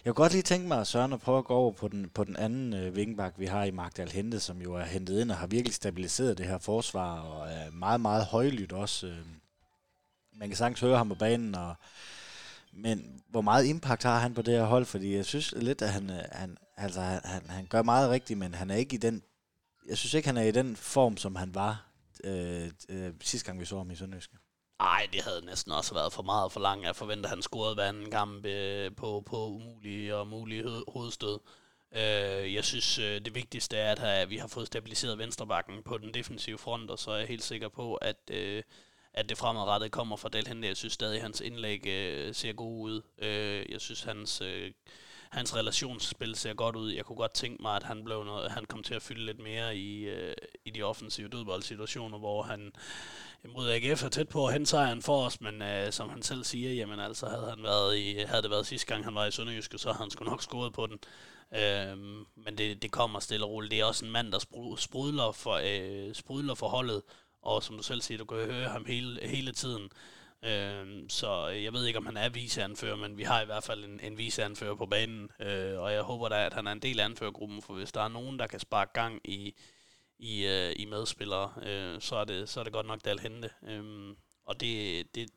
kunne 0.05 0.15
godt 0.15 0.33
lige 0.33 0.43
tænke 0.43 0.69
mig, 0.69 0.87
Søren, 0.87 1.13
at 1.13 1.21
prøve 1.21 1.39
at 1.39 1.45
gå 1.45 1.55
over 1.55 1.73
på 1.73 1.89
den, 1.89 2.11
på 2.15 2.25
den 2.25 2.37
anden 2.37 2.75
øh, 2.75 2.97
vingbak, 2.97 3.35
vi 3.39 3.47
har 3.47 3.65
i 3.65 3.71
Magdal 3.71 4.11
Hente, 4.11 4.41
som 4.41 4.63
jo 4.63 4.75
er 4.75 4.85
hentet 4.85 5.21
ind 5.21 5.31
og 5.31 5.37
har 5.37 5.47
virkelig 5.47 5.75
stabiliseret 5.75 6.39
det 6.39 6.47
her 6.47 6.59
forsvar, 6.59 7.21
og 7.21 7.49
er 7.51 7.71
meget, 7.71 8.01
meget 8.01 8.25
højlydt 8.25 8.73
også. 8.73 9.07
Øh. 9.07 9.19
Man 10.33 10.49
kan 10.49 10.57
sagtens 10.57 10.81
høre 10.81 10.97
ham 10.97 11.09
på 11.09 11.15
banen, 11.15 11.55
og, 11.55 11.75
men 12.73 13.23
hvor 13.29 13.41
meget 13.41 13.67
impact 13.67 14.03
har 14.03 14.19
han 14.19 14.35
på 14.35 14.43
det 14.43 14.55
her 14.55 14.65
hold? 14.65 14.85
Fordi 14.85 15.17
jeg 15.17 15.25
synes 15.25 15.55
lidt, 15.57 15.83
at 15.83 15.93
han, 15.93 16.11
øh, 16.11 16.23
han, 16.33 16.57
altså, 16.77 17.01
han, 17.01 17.43
han 17.49 17.67
gør 17.67 17.83
meget 17.83 18.11
rigtigt, 18.11 18.39
men 18.39 18.55
han 18.55 18.71
er 18.71 18.77
ikke 18.77 18.95
i 18.95 18.99
den... 18.99 19.23
Jeg 19.89 19.99
synes 19.99 20.15
ikke, 20.15 20.29
han 20.29 20.37
er 20.37 20.43
i 20.43 20.51
den 20.51 20.77
form, 20.77 21.17
som 21.17 21.37
han 21.37 21.55
var 21.55 21.87
øh, 22.25 22.71
øh, 22.89 23.13
sidste 23.21 23.47
gang, 23.47 23.61
vi 23.61 23.65
så 23.65 23.77
ham 23.77 23.91
i 23.91 23.95
Sønderjyske. 23.95 24.37
Ej, 24.83 25.09
det 25.13 25.23
havde 25.23 25.47
næsten 25.47 25.73
også 25.73 25.95
været 25.95 26.13
for 26.13 26.23
meget 26.23 26.53
for 26.53 26.61
langt. 26.61 26.87
Jeg 26.87 26.97
forventer, 26.97 27.25
at 27.25 27.31
han 27.31 27.43
scorede 27.43 27.75
hver 27.75 27.89
anden 27.89 28.11
kamp 28.11 28.47
øh, 28.47 28.95
på, 28.97 29.23
på 29.27 29.47
umulige 29.47 30.17
og 30.17 30.29
mulige 30.29 30.83
hovedstød. 30.89 31.39
Øh, 31.93 32.55
jeg 32.55 32.65
synes, 32.65 32.99
øh, 32.99 33.21
det 33.25 33.35
vigtigste 33.35 33.77
er, 33.77 33.95
at 33.95 34.31
vi 34.31 34.37
har 34.37 34.49
fået 34.49 34.67
stabiliseret 34.67 35.19
venstrebakken 35.19 35.83
på 35.83 35.99
den 35.99 36.15
defensive 36.15 36.59
front, 36.59 36.91
og 36.91 36.99
så 36.99 37.11
er 37.11 37.17
jeg 37.17 37.29
helt 37.29 37.45
sikker 37.45 37.69
på, 37.69 37.95
at, 37.95 38.17
øh, 38.31 38.63
at 39.15 39.29
det 39.29 39.39
fremadrettet 39.39 39.93
kommer 39.93 40.17
fra 40.17 40.29
Dalhente. 40.29 40.69
Jeg 40.69 40.77
synes 40.77 40.93
stadig, 40.93 41.17
at 41.17 41.23
hans 41.23 41.41
indlæg 41.41 41.87
øh, 41.87 42.35
ser 42.35 42.53
god 42.53 42.81
ud. 42.81 43.03
Øh, 43.19 43.73
jeg 43.73 43.81
synes, 43.81 44.03
hans... 44.03 44.41
Øh, 44.41 44.71
hans 45.33 45.57
relationsspil 45.57 46.35
ser 46.35 46.55
godt 46.55 46.77
ud. 46.77 46.93
Jeg 46.93 47.05
kunne 47.05 47.17
godt 47.17 47.33
tænke 47.33 47.63
mig, 47.63 47.77
at 47.77 47.83
han 47.83 48.05
blev 48.05 48.25
noget, 48.25 48.51
han 48.51 48.65
kom 48.65 48.83
til 48.83 48.95
at 48.95 49.03
fylde 49.03 49.27
lidt 49.27 49.41
mere 49.41 49.77
i, 49.77 50.05
øh, 50.05 50.35
i 50.65 50.71
de 50.71 50.83
offensive 50.83 51.29
dødboldsituationer, 51.29 52.19
hvor 52.19 52.43
han 52.43 52.73
mod 53.49 53.71
AGF 53.71 54.05
er 54.05 54.09
tæt 54.09 54.29
på 54.29 54.47
at 54.47 54.53
hente 54.53 54.71
sejren 54.71 55.03
for 55.03 55.27
os, 55.27 55.41
men 55.41 55.63
øh, 55.63 55.93
som 55.93 56.09
han 56.09 56.23
selv 56.23 56.45
siger, 56.45 56.73
jamen 56.73 57.01
altså 57.01 57.27
havde, 57.27 57.51
han 57.51 57.63
været 57.63 57.99
i, 57.99 58.19
havde 58.19 58.43
det 58.43 58.51
været 58.51 58.67
sidste 58.67 58.87
gang, 58.87 59.05
han 59.05 59.15
var 59.15 59.27
i 59.27 59.31
Sønderjyske, 59.31 59.79
så 59.79 59.89
havde 59.89 60.03
han 60.03 60.11
sgu 60.11 60.25
nok 60.25 60.43
scoret 60.43 60.73
på 60.73 60.87
den. 60.87 60.99
Øh, 61.55 61.99
men 62.45 62.59
det, 62.59 62.83
det 62.83 62.91
kommer 62.91 63.21
stille 63.21 63.47
og 63.47 63.51
roligt. 63.51 63.71
Det 63.71 63.81
er 63.81 63.85
også 63.85 64.05
en 64.05 64.11
mand, 64.11 64.33
der 64.33 64.39
sprudler 64.77 65.33
for, 65.33 65.61
øh, 65.65 66.15
sprudler 66.15 66.55
for 66.55 66.69
holdet, 66.69 67.03
og 67.43 67.63
som 67.63 67.77
du 67.77 67.83
selv 67.83 68.03
siger, 68.03 68.19
du 68.19 68.25
kan 68.25 68.39
høre 68.39 68.69
ham 68.69 68.85
hele, 68.85 69.29
hele 69.29 69.53
tiden. 69.53 69.91
Øh, 70.45 71.03
så 71.09 71.47
jeg 71.47 71.73
ved 71.73 71.87
ikke, 71.87 71.99
om 71.99 72.07
han 72.07 72.17
er 72.17 72.29
viseanfører, 72.29 72.97
men 72.97 73.19
vi 73.19 73.23
har 73.23 73.43
i 73.43 73.45
hvert 73.45 73.65
fald 73.65 73.85
en, 73.85 74.01
en 74.03 74.19
viseanfører 74.19 74.75
på 74.75 74.87
banen, 74.87 75.31
øh, 75.41 75.81
og 75.81 75.93
jeg 75.93 76.03
håber 76.03 76.29
da, 76.29 76.47
at 76.47 76.55
han 76.55 76.67
er 76.67 76.73
en 76.73 76.83
del 76.83 77.01
af 77.01 77.05
anførergruppen, 77.05 77.63
for 77.63 77.75
hvis 77.75 77.93
der 77.93 78.01
er 78.01 78.09
nogen, 78.09 78.39
der 78.39 78.47
kan 78.47 78.61
sparke 78.61 78.93
gang 78.93 79.21
i, 79.25 79.55
i, 80.19 80.47
øh, 80.47 80.73
i 80.77 80.85
medspillere, 80.85 81.53
øh, 81.63 82.01
så, 82.01 82.17
er 82.17 82.25
det, 82.25 82.49
så 82.49 82.61
er 82.61 82.65
det 82.65 82.73
godt 82.73 82.87
nok 82.87 83.05
Dal 83.05 83.19
Hente. 83.19 83.51
Øh, 83.69 84.15
og 84.45 84.61
det, 84.61 85.07
det, 85.15 85.31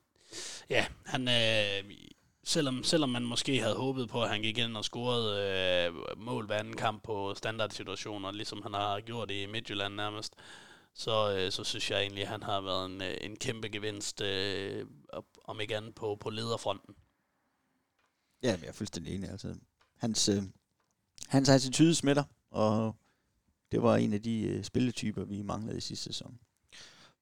ja, 0.70 0.86
han, 1.06 1.28
øh, 1.28 1.92
selvom, 2.44 2.84
selvom 2.84 3.10
man 3.10 3.24
måske 3.24 3.60
havde 3.60 3.76
håbet 3.76 4.10
på, 4.10 4.24
at 4.24 4.30
han 4.30 4.42
gik 4.42 4.58
ind 4.58 4.78
og 4.78 4.86
scorede 4.86 5.42
øh, 5.88 6.18
mål 6.18 6.46
hver 6.46 6.58
anden 6.58 6.76
kamp 6.76 7.04
på 7.04 7.34
standardsituationer, 7.36 8.32
ligesom 8.32 8.62
han 8.64 8.74
har 8.74 9.00
gjort 9.00 9.32
i 9.32 9.46
Midtjylland 9.46 9.96
nærmest, 9.96 10.34
så, 10.96 11.36
øh, 11.38 11.52
så 11.52 11.64
synes 11.64 11.92
jeg 11.92 12.02
egentlig, 12.02 12.24
at 12.24 12.30
han 12.30 12.44
har 12.44 12.62
været 12.62 12.86
en, 12.86 13.02
øh, 13.02 13.18
en 13.22 13.36
kæmpe 13.36 13.70
gevinst, 13.70 14.22
øh, 14.22 14.86
om 15.44 15.62
ikke 15.62 15.78
andet 15.78 15.96
på, 15.96 16.16
på 16.16 16.30
lederfronten. 16.30 16.96
Ja, 18.44 18.58
jeg 18.62 18.68
er 18.68 18.72
fuldstændig 18.72 19.16
enig. 19.16 19.30
Altså, 19.30 19.56
hans, 19.98 20.30
øh, 20.30 20.44
hans 21.28 21.50
attitude 21.50 21.96
smitter, 21.96 22.24
og 22.52 22.96
det 23.72 23.82
var 23.82 23.96
en 23.96 24.14
af 24.14 24.22
de 24.22 24.42
øh, 24.42 24.64
spilletyper, 24.64 25.24
vi 25.24 25.42
manglede 25.42 25.78
i 25.78 25.82
sidste 25.82 26.04
sæson. 26.04 26.40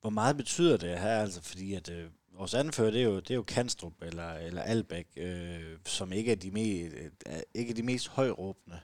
Hvor 0.02 0.10
meget 0.10 0.38
betyder 0.38 0.78
det 0.78 1.00
her? 1.00 1.22
Altså, 1.22 1.42
fordi 1.42 1.74
at 1.74 1.90
øh, 1.90 2.10
vores 2.32 2.54
anfører, 2.54 2.92
det 2.92 3.02
er 3.02 3.06
jo, 3.06 3.20
det 3.20 3.32
er 3.32 3.36
jo 3.36 3.44
Kanstrup 3.44 4.02
eller, 4.02 4.34
eller 4.34 4.62
Albæk, 4.62 5.08
øh, 5.18 5.78
som 5.86 6.14
ikke 6.14 6.32
er 6.32 6.36
de, 6.36 6.52
me, 6.52 6.70
øh, 6.70 7.12
ikke 7.54 7.72
er 7.72 7.76
de 7.76 7.84
mest 7.84 8.08
højråbende. 8.08 8.80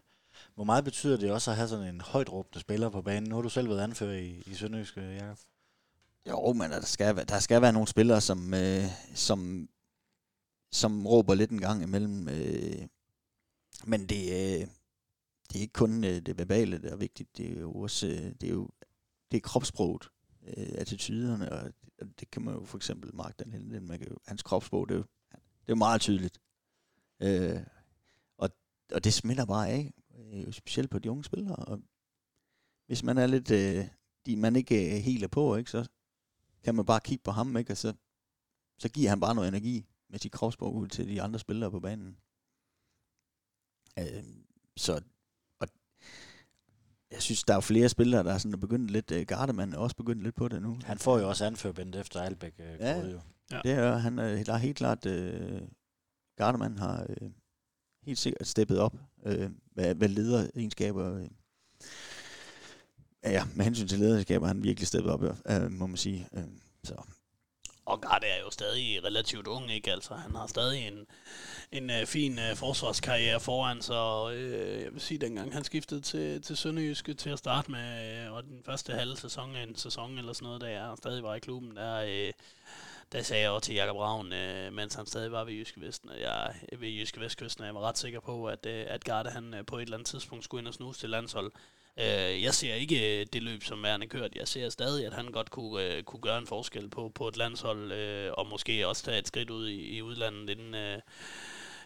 Hvor 0.59 0.65
meget 0.65 0.83
betyder 0.83 1.17
det 1.17 1.31
også 1.31 1.51
at 1.51 1.57
have 1.57 1.69
sådan 1.69 1.95
en 1.95 2.01
højtråbende 2.01 2.59
spiller 2.59 2.89
på 2.89 3.01
banen? 3.01 3.29
Nu 3.29 3.35
har 3.35 3.41
du 3.41 3.49
selv 3.49 3.69
været 3.69 3.81
anfører 3.81 4.17
i, 4.17 4.43
i 4.45 4.53
Sønderjysk, 4.53 4.97
øh, 4.97 5.15
Jacob. 5.15 5.37
Jo, 6.29 6.53
men 6.53 6.71
der 6.71 6.81
skal, 6.81 7.27
der 7.27 7.39
skal 7.39 7.61
være 7.61 7.73
nogle 7.73 7.87
spillere, 7.87 8.21
som, 8.21 8.53
øh, 8.53 8.83
som, 9.15 9.69
som 10.71 11.07
råber 11.07 11.33
lidt 11.33 11.51
en 11.51 11.61
gang 11.61 11.83
imellem. 11.83 12.29
Øh, 12.29 12.87
men 13.85 14.05
det, 14.09 14.21
øh, 14.21 14.67
det 15.49 15.55
er 15.55 15.59
ikke 15.59 15.73
kun 15.73 16.03
øh, 16.03 16.21
det 16.21 16.37
verbale, 16.37 16.81
der 16.81 16.91
er 16.91 16.95
vigtigt. 16.97 17.37
Det 17.37 17.57
er 17.57 17.59
jo 17.59 17.73
også 17.73 18.07
øh, 18.07 18.33
det 18.41 18.43
er 18.43 18.53
jo, 18.53 18.69
det 19.31 19.37
er 19.37 19.41
kropssproget, 19.41 20.09
øh, 20.47 20.67
attityderne, 20.77 21.51
og 21.51 21.65
det, 21.99 22.19
det 22.19 22.31
kan 22.31 22.41
man 22.41 22.53
jo 22.53 22.65
for 22.65 22.77
eksempel 22.77 23.15
Mark 23.15 23.39
den 23.39 23.87
man 23.87 23.99
kan 23.99 24.07
jo, 24.09 24.17
hans 24.27 24.43
kropssprog, 24.43 24.89
det 24.89 24.95
er 24.95 24.99
jo, 24.99 25.05
det 25.31 25.67
er 25.67 25.69
jo 25.69 25.75
meget 25.75 26.01
tydeligt. 26.01 26.39
Øh, 27.19 27.59
og, 28.37 28.49
og 28.93 29.03
det 29.03 29.13
smitter 29.13 29.45
bare 29.45 29.69
af, 29.69 29.93
øh, 30.33 30.53
specielt 30.53 30.89
på 30.89 30.99
de 30.99 31.11
unge 31.11 31.23
spillere. 31.23 31.55
Og 31.55 31.81
hvis 32.87 33.03
man 33.03 33.17
er 33.17 33.27
lidt, 33.27 33.51
øh, 33.51 33.87
de, 34.25 34.35
man 34.35 34.55
ikke 34.55 34.95
er 34.95 34.99
helt 34.99 35.23
er 35.23 35.27
på, 35.27 35.55
ikke, 35.55 35.71
så 35.71 35.87
kan 36.63 36.75
man 36.75 36.85
bare 36.85 36.99
kigge 36.99 37.23
på 37.23 37.31
ham, 37.31 37.57
ikke, 37.57 37.73
og 37.73 37.77
så, 37.77 37.93
så 38.77 38.89
giver 38.89 39.09
han 39.09 39.19
bare 39.19 39.35
noget 39.35 39.47
energi 39.47 39.85
med 40.09 40.19
sit 40.19 40.31
kropsprog 40.31 40.75
ud 40.75 40.87
til 40.87 41.07
de 41.07 41.21
andre 41.21 41.39
spillere 41.39 41.71
på 41.71 41.79
banen. 41.79 42.17
Øh, 43.99 44.23
så 44.77 45.01
og 45.59 45.67
jeg 47.11 47.21
synes, 47.21 47.43
der 47.43 47.55
er 47.55 47.59
flere 47.59 47.89
spillere, 47.89 48.23
der 48.23 48.33
er 48.33 48.37
sådan 48.37 48.59
begyndt 48.59 48.91
lidt, 48.91 49.11
uh, 49.11 49.21
Gardemann 49.21 49.73
er 49.73 49.77
også 49.77 49.95
begyndt 49.95 50.23
lidt 50.23 50.35
på 50.35 50.47
det 50.47 50.61
nu. 50.61 50.79
Han 50.83 50.97
får 50.97 51.19
jo 51.19 51.29
også 51.29 51.45
anførbind 51.45 51.95
efter 51.95 52.21
Albæk. 52.21 52.53
Uh, 52.59 52.65
ja, 52.65 53.07
jo. 53.07 53.21
ja, 53.51 53.61
det 53.63 53.71
er 53.71 53.97
han, 53.97 54.19
er, 54.19 54.43
der 54.43 54.53
er 54.53 54.57
helt 54.57 54.77
klart, 54.77 55.05
uh, 55.05 55.67
Gardemann 56.37 56.77
har 56.77 57.05
uh, 57.21 57.31
helt 58.09 58.19
sikkert 58.19 58.47
steppet 58.47 58.79
op, 58.79 58.95
øh, 59.25 59.49
hvad, 59.73 59.95
hvad 59.95 60.07
lederegenskaber, 60.07 61.27
Øh, 63.25 63.31
ja, 63.31 63.43
med 63.55 63.65
hensyn 63.65 63.87
til 63.87 63.99
lederskaber, 63.99 64.47
han 64.47 64.63
virkelig 64.63 64.87
steppet 64.87 65.11
op, 65.11 65.23
øh, 65.23 65.71
må 65.71 65.87
man 65.87 65.97
sige. 65.97 66.27
Øh, 66.33 66.43
så 66.83 66.93
og 67.89 68.01
Garde 68.01 68.27
er 68.27 68.39
jo 68.39 68.49
stadig 68.49 69.03
relativt 69.03 69.47
ung, 69.47 69.71
ikke? 69.71 69.91
Altså, 69.91 70.13
han 70.13 70.35
har 70.35 70.47
stadig 70.47 70.87
en, 70.87 71.05
en 71.71 71.89
uh, 71.89 72.07
fin 72.07 72.39
uh, 72.51 72.57
forsvarskarriere 72.57 73.39
foran 73.39 73.81
sig, 73.81 74.25
uh, 74.25 74.83
jeg 74.83 74.93
vil 74.93 75.01
sige, 75.01 75.17
dengang 75.17 75.53
han 75.53 75.63
skiftede 75.63 76.01
til, 76.01 76.41
til 76.41 76.57
Sønderjyske 76.57 77.13
til 77.13 77.29
at 77.29 77.39
starte 77.39 77.71
med, 77.71 78.25
øh, 78.25 78.33
og 78.33 78.43
den 78.43 78.61
første 78.65 78.93
halve 78.93 79.17
sæson 79.17 79.55
af 79.55 79.63
en 79.63 79.75
sæson 79.75 80.17
eller 80.17 80.33
sådan 80.33 80.45
noget, 80.45 80.61
der 80.61 80.67
er 80.67 80.95
stadig 80.95 81.23
var 81.23 81.35
i 81.35 81.39
klubben, 81.39 81.75
der, 81.75 81.95
øh, 81.95 82.31
der 83.11 83.21
sagde 83.21 83.43
jeg 83.43 83.51
også 83.51 83.65
til 83.65 83.75
Jakob 83.75 83.97
Ravn, 83.97 84.33
øh, 84.33 84.73
mens 84.73 84.95
han 84.95 85.05
stadig 85.05 85.31
var 85.31 85.43
ved 85.43 85.53
Jyske 85.53 85.81
Vesten, 85.81 86.09
at 86.09 86.21
jeg 86.21 86.53
ved 86.79 86.89
Jyske 86.89 87.19
Vestkysten, 87.19 87.65
jeg 87.65 87.75
var 87.75 87.81
ret 87.81 87.97
sikker 87.97 88.19
på, 88.19 88.45
at, 88.45 88.65
øh, 88.65 88.85
at 88.87 89.03
Garde 89.03 89.29
han 89.29 89.53
øh, 89.53 89.65
på 89.65 89.77
et 89.77 89.81
eller 89.81 89.97
andet 89.97 90.07
tidspunkt 90.07 90.43
skulle 90.43 90.61
ind 90.61 90.67
og 90.67 90.73
snuse 90.73 90.99
til 90.99 91.09
landshold. 91.09 91.51
Øh, 91.99 92.43
jeg 92.43 92.53
ser 92.53 92.73
ikke 92.73 93.21
øh, 93.21 93.25
det 93.33 93.43
løb 93.43 93.63
som 93.63 93.83
værende 93.83 94.07
kørt. 94.07 94.35
Jeg 94.35 94.47
ser 94.47 94.69
stadig, 94.69 95.05
at 95.05 95.13
han 95.13 95.31
godt 95.31 95.51
kunne, 95.51 95.83
øh, 95.83 96.03
kunne 96.03 96.21
gøre 96.21 96.37
en 96.37 96.47
forskel 96.47 96.89
på, 96.89 97.11
på 97.15 97.27
et 97.27 97.37
landshold, 97.37 97.91
øh, 97.91 98.31
og 98.37 98.47
måske 98.47 98.87
også 98.87 99.03
tage 99.03 99.19
et 99.19 99.27
skridt 99.27 99.49
ud 99.49 99.67
i, 99.67 99.97
i 99.97 100.01
udlandet 100.01 100.49
inden, 100.49 100.75
øh, 100.75 100.99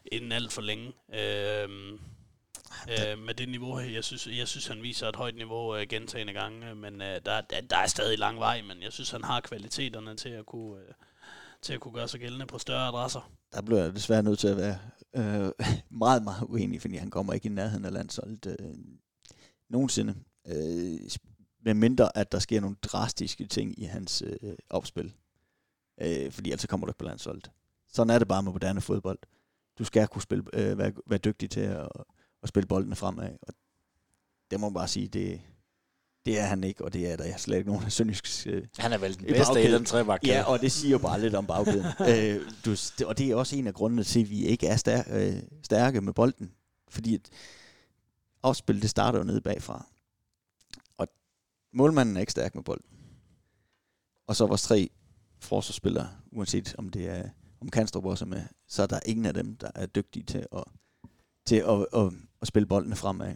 inden 0.06 0.32
alt 0.32 0.54
for 0.54 0.62
længe. 0.62 0.94
Øh, 1.14 1.70
øh, 2.90 3.20
med 3.20 3.34
det 3.34 3.50
niveau, 3.50 3.78
her. 3.78 3.92
jeg 3.92 4.04
synes, 4.04 4.28
jeg 4.28 4.48
synes 4.48 4.68
han 4.68 4.84
viser 4.84 5.08
et 5.08 5.16
højt 5.16 5.36
niveau 5.36 5.76
øh, 5.76 5.88
gentagende 5.88 6.34
gange, 6.34 6.76
men 6.76 7.02
øh, 7.02 7.20
der, 7.26 7.42
der, 7.42 7.62
der 7.62 7.78
er 7.78 7.88
stadig 7.88 8.20
lang 8.20 8.40
vej, 8.40 8.62
men 8.62 8.82
jeg 8.82 8.94
synes, 8.94 9.12
han 9.12 9.24
har 9.24 9.42
kvaliteterne 9.42 10.16
til 10.16 10.30
at 10.30 10.46
kunne... 10.46 10.82
Øh, 10.82 10.94
til 11.64 11.74
at 11.74 11.80
kunne 11.80 11.94
gøre 11.94 12.08
sig 12.08 12.20
gældende 12.20 12.46
på 12.46 12.58
større 12.58 12.88
adresser. 12.88 13.32
Der 13.54 13.62
bliver 13.62 13.84
jeg 13.84 13.96
desværre 13.96 14.24
nødt 14.24 14.40
til 14.40 14.48
at 14.48 14.58
være 14.58 14.78
øh, 15.16 15.52
meget, 16.04 16.24
meget 16.24 16.44
uenig, 16.44 16.82
fordi 16.82 16.96
han 16.96 17.10
kommer 17.10 17.34
ikke 17.34 17.46
i 17.46 17.52
nærheden 17.52 17.86
af 17.86 17.94
landsholdet. 17.94 18.56
Øh, 18.60 18.76
nogensinde. 19.70 20.16
Øh, 20.48 21.00
med 21.66 21.74
mindre, 21.74 22.18
at 22.18 22.32
der 22.32 22.40
sker 22.40 22.62
nogle 22.62 22.76
drastiske 22.84 23.46
ting 23.48 23.80
i 23.80 23.84
hans 23.84 24.24
øh, 24.26 24.54
opspil. 24.70 25.14
Øh, 26.02 26.32
fordi 26.32 26.52
ellers 26.52 26.66
kommer 26.66 26.88
du 26.88 26.92
ikke 26.92 27.00
på 27.00 27.06
landsholdet. 27.06 27.52
Sådan 27.88 28.10
er 28.10 28.20
det 28.20 28.28
bare 28.28 28.44
med 28.44 28.52
moderne 28.52 28.82
fodbold. 28.82 29.20
Du 29.80 29.84
skal 29.84 30.08
kunne 30.08 30.22
spille, 30.22 30.44
øh, 30.54 30.78
være, 30.78 30.92
være 31.06 31.20
dygtig 31.20 31.50
til 31.50 31.62
at, 31.62 31.88
at 32.44 32.50
spille 32.50 32.68
boldene 32.68 32.96
fremad. 32.96 33.38
Og 33.42 33.54
det 34.52 34.60
må 34.60 34.70
man 34.70 34.74
bare 34.74 34.88
sige, 34.88 35.08
det, 35.08 35.42
det 36.26 36.40
er 36.40 36.46
han 36.46 36.64
ikke, 36.64 36.84
og 36.84 36.94
det 36.94 37.12
er 37.12 37.16
der 37.16 37.38
slet 37.38 37.58
ikke 37.58 37.70
nogen 37.70 37.86
af 37.86 37.92
Sønderjysk. 37.92 38.48
Øh, 38.48 38.64
han 38.78 38.94
er 38.94 38.98
vel 38.98 39.20
den 39.20 39.26
bedste 39.26 39.64
i 39.64 39.72
den 39.72 39.86
trebak. 39.86 40.24
Ja, 40.26 40.44
og 40.44 40.60
det 40.60 40.72
siger 40.72 40.92
jo 40.92 40.98
bare 40.98 41.22
lidt 41.22 41.36
om 41.36 41.48
bagkæden. 41.48 41.86
øh, 42.10 42.52
du, 42.66 42.76
og 43.06 43.18
det 43.18 43.32
er 43.32 43.36
også 43.36 43.56
en 43.56 43.68
af 43.68 43.74
grundene 43.74 44.04
til, 44.04 44.20
at 44.22 44.30
vi 44.30 44.46
ikke 44.46 44.68
er 44.68 44.76
stær, 44.76 45.04
øh, 45.10 45.36
stærke 45.64 46.02
med 46.02 46.14
bolden. 46.14 46.52
Fordi 46.90 47.16
at, 47.16 47.30
opspil, 48.44 48.82
det 48.82 48.90
starter 48.90 49.20
jo 49.20 49.26
nede 49.26 49.42
bagfra. 49.42 49.86
Og 50.98 51.08
målmanden 51.74 52.16
er 52.16 52.20
ikke 52.20 52.32
stærk 52.32 52.56
med 52.56 52.64
bolden. 52.64 52.86
Og 54.28 54.36
så 54.36 54.46
vores 54.46 54.64
tre 54.64 54.90
forsvarsspillere, 55.40 56.10
uanset 56.32 56.76
om 56.78 56.90
det 56.90 57.10
er 57.10 57.30
om 57.62 57.70
Kanstrup 57.70 58.06
også 58.06 58.26
er 58.26 58.30
med, 58.30 58.44
så 58.68 58.84
er 58.84 58.88
der 58.88 59.00
ingen 59.06 59.26
af 59.26 59.34
dem, 59.34 59.56
der 59.56 59.72
er 59.76 59.86
dygtige 59.86 60.24
til 60.24 60.48
at, 60.52 60.64
til 61.46 61.56
at, 61.56 61.70
at, 61.70 61.88
at, 61.94 62.14
at 62.42 62.48
spille 62.48 62.68
boldene 62.68 62.96
fremad. 62.96 63.36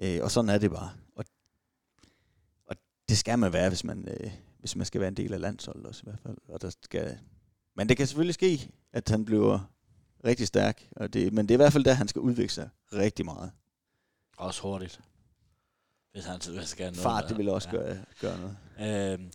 Øh, 0.00 0.18
og 0.22 0.30
sådan 0.30 0.48
er 0.48 0.58
det 0.58 0.70
bare. 0.70 0.90
Det 3.12 3.18
skal 3.18 3.38
man 3.38 3.52
være, 3.52 3.68
hvis 3.68 3.84
man, 3.84 4.08
øh, 4.08 4.30
hvis 4.58 4.76
man 4.76 4.86
skal 4.86 5.00
være 5.00 5.08
en 5.08 5.16
del 5.16 5.32
af 5.32 5.40
landsholdet 5.40 5.86
også 5.86 6.02
i 6.04 6.08
hvert 6.10 6.20
fald. 6.20 6.36
Og 6.48 6.62
der 6.62 6.70
skal, 6.82 7.18
men 7.76 7.88
det 7.88 7.96
kan 7.96 8.06
selvfølgelig 8.06 8.34
ske, 8.34 8.70
at 8.92 9.08
han 9.08 9.24
bliver 9.24 9.70
rigtig 10.24 10.46
stærk. 10.46 10.88
Og 10.96 11.12
det, 11.12 11.32
men 11.32 11.48
det 11.48 11.54
er 11.54 11.56
i 11.56 11.62
hvert 11.62 11.72
fald 11.72 11.84
der, 11.84 11.92
han 11.92 12.08
skal 12.08 12.20
udvikle 12.20 12.48
sig 12.48 12.68
rigtig 12.92 13.24
meget. 13.24 13.50
Også 14.36 14.62
hurtigt. 14.62 15.00
Hvis 16.12 16.24
han 16.24 16.40
skal 16.40 16.84
noget. 16.84 16.96
Fart, 16.96 17.28
det 17.28 17.38
vil 17.38 17.48
også 17.48 17.68
ja. 17.72 17.76
gøre, 17.76 18.04
gøre 18.20 18.38
noget. 18.40 18.56
Øhm, 19.14 19.30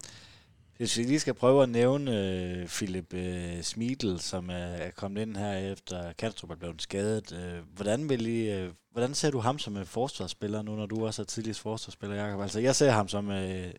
hvis 0.78 0.97
vi 0.97 1.03
lige 1.03 1.19
skal 1.19 1.34
prøve 1.34 1.63
at 1.63 1.69
nævne 1.69 2.19
øh, 2.21 2.67
Philip 2.67 3.13
øh, 3.13 3.61
Smidl, 3.63 4.19
som 4.19 4.49
er, 4.49 4.53
er 4.53 4.91
kommet 4.91 5.21
ind 5.21 5.38
her 5.38 5.53
efter 5.53 6.13
Kastrup 6.13 6.51
er 6.51 6.55
blevet 6.55 6.82
skadet. 6.82 7.32
Øh, 7.32 7.63
hvordan, 7.75 8.09
vil 8.09 8.28
I, 8.28 8.51
øh, 8.51 8.73
hvordan 8.91 9.13
ser 9.13 9.32
du 9.32 9.39
ham 9.39 9.59
som 9.59 9.78
en 9.78 9.86
forsvarsspiller 9.86 10.61
nu, 10.61 10.75
når 10.75 10.86
du 10.86 11.05
også 11.05 11.21
er 11.21 11.25
tidligst 11.25 11.59
forsvarsspiller, 11.59 12.15
Jacob? 12.15 12.41
Altså, 12.41 12.59
jeg 12.59 12.75
ser 12.75 12.91
ham 12.91 13.07
som 13.07 13.32
øh, 13.32 13.71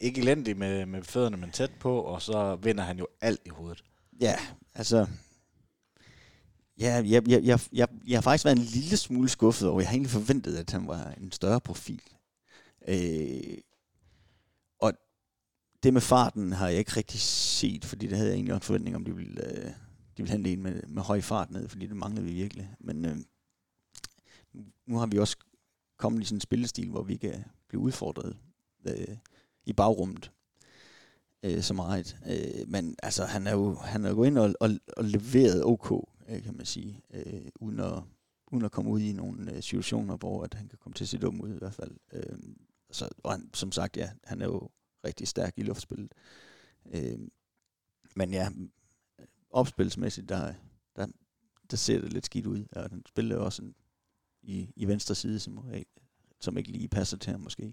ikke 0.00 0.20
elendig 0.20 0.56
med, 0.56 0.86
med 0.86 1.02
fødderne, 1.02 1.36
men 1.36 1.50
tæt 1.50 1.70
på, 1.80 2.00
og 2.00 2.22
så 2.22 2.56
vinder 2.62 2.84
han 2.84 2.98
jo 2.98 3.06
alt 3.20 3.40
i 3.44 3.48
hovedet. 3.48 3.84
Ja, 4.20 4.34
altså... 4.74 5.06
Ja, 6.80 7.02
jeg, 7.06 7.28
jeg, 7.28 7.42
jeg, 7.42 7.60
jeg, 7.72 7.88
jeg 8.06 8.16
har 8.16 8.22
faktisk 8.22 8.44
været 8.44 8.56
en 8.56 8.64
lille 8.64 8.96
smule 8.96 9.28
skuffet 9.28 9.68
over. 9.68 9.80
Jeg 9.80 9.88
har 9.88 9.94
egentlig 9.94 10.10
forventet, 10.10 10.56
at 10.56 10.70
han 10.70 10.88
var 10.88 11.14
en 11.20 11.32
større 11.32 11.60
profil. 11.60 12.02
Øh, 12.88 13.58
det 15.82 15.92
med 15.92 16.00
farten 16.00 16.52
har 16.52 16.68
jeg 16.68 16.78
ikke 16.78 16.96
rigtig 16.96 17.20
set, 17.20 17.84
fordi 17.84 18.06
det 18.06 18.16
havde 18.16 18.30
jeg 18.30 18.34
egentlig 18.34 18.54
en 18.54 18.60
forventning 18.60 18.96
om, 18.96 19.04
de 19.04 19.16
ville, 19.16 19.44
øh, 19.44 19.64
de 20.16 20.22
ville 20.22 20.32
hente 20.32 20.52
en 20.52 20.62
med, 20.62 20.82
med 20.88 21.02
høj 21.02 21.20
fart 21.20 21.50
ned, 21.50 21.68
fordi 21.68 21.86
det 21.86 21.96
manglede 21.96 22.26
vi 22.26 22.32
virkelig. 22.32 22.74
Men 22.80 23.04
øh, 23.04 23.16
nu 24.86 24.96
har 24.96 25.06
vi 25.06 25.18
også 25.18 25.36
kommet 25.96 26.22
i 26.22 26.24
sådan 26.24 26.36
en 26.36 26.40
spillestil, 26.40 26.90
hvor 26.90 27.02
vi 27.02 27.16
kan 27.16 27.44
blive 27.68 27.80
udfordret 27.80 28.36
øh, 28.84 29.16
i 29.66 29.72
bagrummet 29.72 30.32
øh, 31.42 31.62
så 31.62 31.74
meget. 31.74 32.16
Øh, 32.26 32.68
men 32.68 32.96
altså, 33.02 33.24
han 33.24 33.46
er 33.46 33.52
jo, 33.52 33.74
han 33.74 34.04
er 34.04 34.08
jo 34.08 34.14
gået 34.14 34.26
ind 34.26 34.38
og, 34.38 34.54
og, 34.60 34.70
og 34.96 35.04
leveret 35.04 35.64
OK, 35.64 36.08
øh, 36.28 36.42
kan 36.42 36.56
man 36.56 36.66
sige, 36.66 37.00
øh, 37.14 37.42
uden, 37.60 37.80
at, 37.80 38.02
uden 38.52 38.64
at 38.64 38.72
komme 38.72 38.90
ud 38.90 39.00
i 39.00 39.12
nogle 39.12 39.52
øh, 39.52 39.62
situationer, 39.62 40.16
hvor 40.16 40.44
at 40.44 40.54
han 40.54 40.68
kan 40.68 40.78
komme 40.82 40.94
til 40.94 41.04
at 41.04 41.08
se 41.08 41.18
dum 41.18 41.40
ud 41.40 41.54
i 41.54 41.58
hvert 41.58 41.74
fald. 41.74 41.90
Øh, 42.12 42.38
så, 42.90 43.08
og 43.22 43.32
han, 43.32 43.50
som 43.54 43.72
sagt, 43.72 43.96
ja, 43.96 44.10
han 44.24 44.42
er 44.42 44.46
jo 44.46 44.68
rigtig 45.08 45.28
stærk 45.28 45.52
i 45.56 45.62
luftspillet. 45.62 46.12
Øh, 46.94 47.18
men 48.16 48.32
ja, 48.32 48.48
opspilsmæssigt, 49.50 50.28
der, 50.28 50.54
der, 50.96 51.06
der 51.70 51.76
ser 51.76 52.00
det 52.00 52.12
lidt 52.12 52.26
skidt 52.26 52.46
ud. 52.46 52.64
Og 52.72 52.90
den 52.90 53.02
spiller 53.06 53.36
også 53.36 53.62
en, 53.62 53.74
i, 54.42 54.68
i 54.76 54.84
venstre 54.84 55.14
side, 55.14 55.40
som, 55.40 55.74
som 56.40 56.58
ikke 56.58 56.72
lige 56.72 56.88
passer 56.88 57.16
til 57.16 57.30
ham 57.30 57.40
måske. 57.40 57.72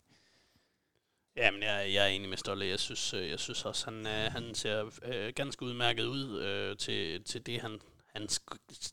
Jamen, 1.37 1.63
jeg, 1.63 1.93
jeg 1.93 2.03
er 2.03 2.07
enig 2.07 2.29
med 2.29 2.37
Stolle. 2.37 2.65
Jeg 2.65 2.79
synes, 2.79 3.13
øh, 3.13 3.29
jeg 3.29 3.39
synes 3.39 3.65
også, 3.65 3.91
han, 3.91 4.07
øh, 4.07 4.31
han 4.31 4.55
ser 4.55 4.91
øh, 5.03 5.33
ganske 5.35 5.63
udmærket 5.63 6.05
ud 6.05 6.41
øh, 6.41 6.77
til, 6.77 7.23
til 7.23 7.45
det, 7.45 7.61
han, 7.61 7.79
han, 8.15 8.27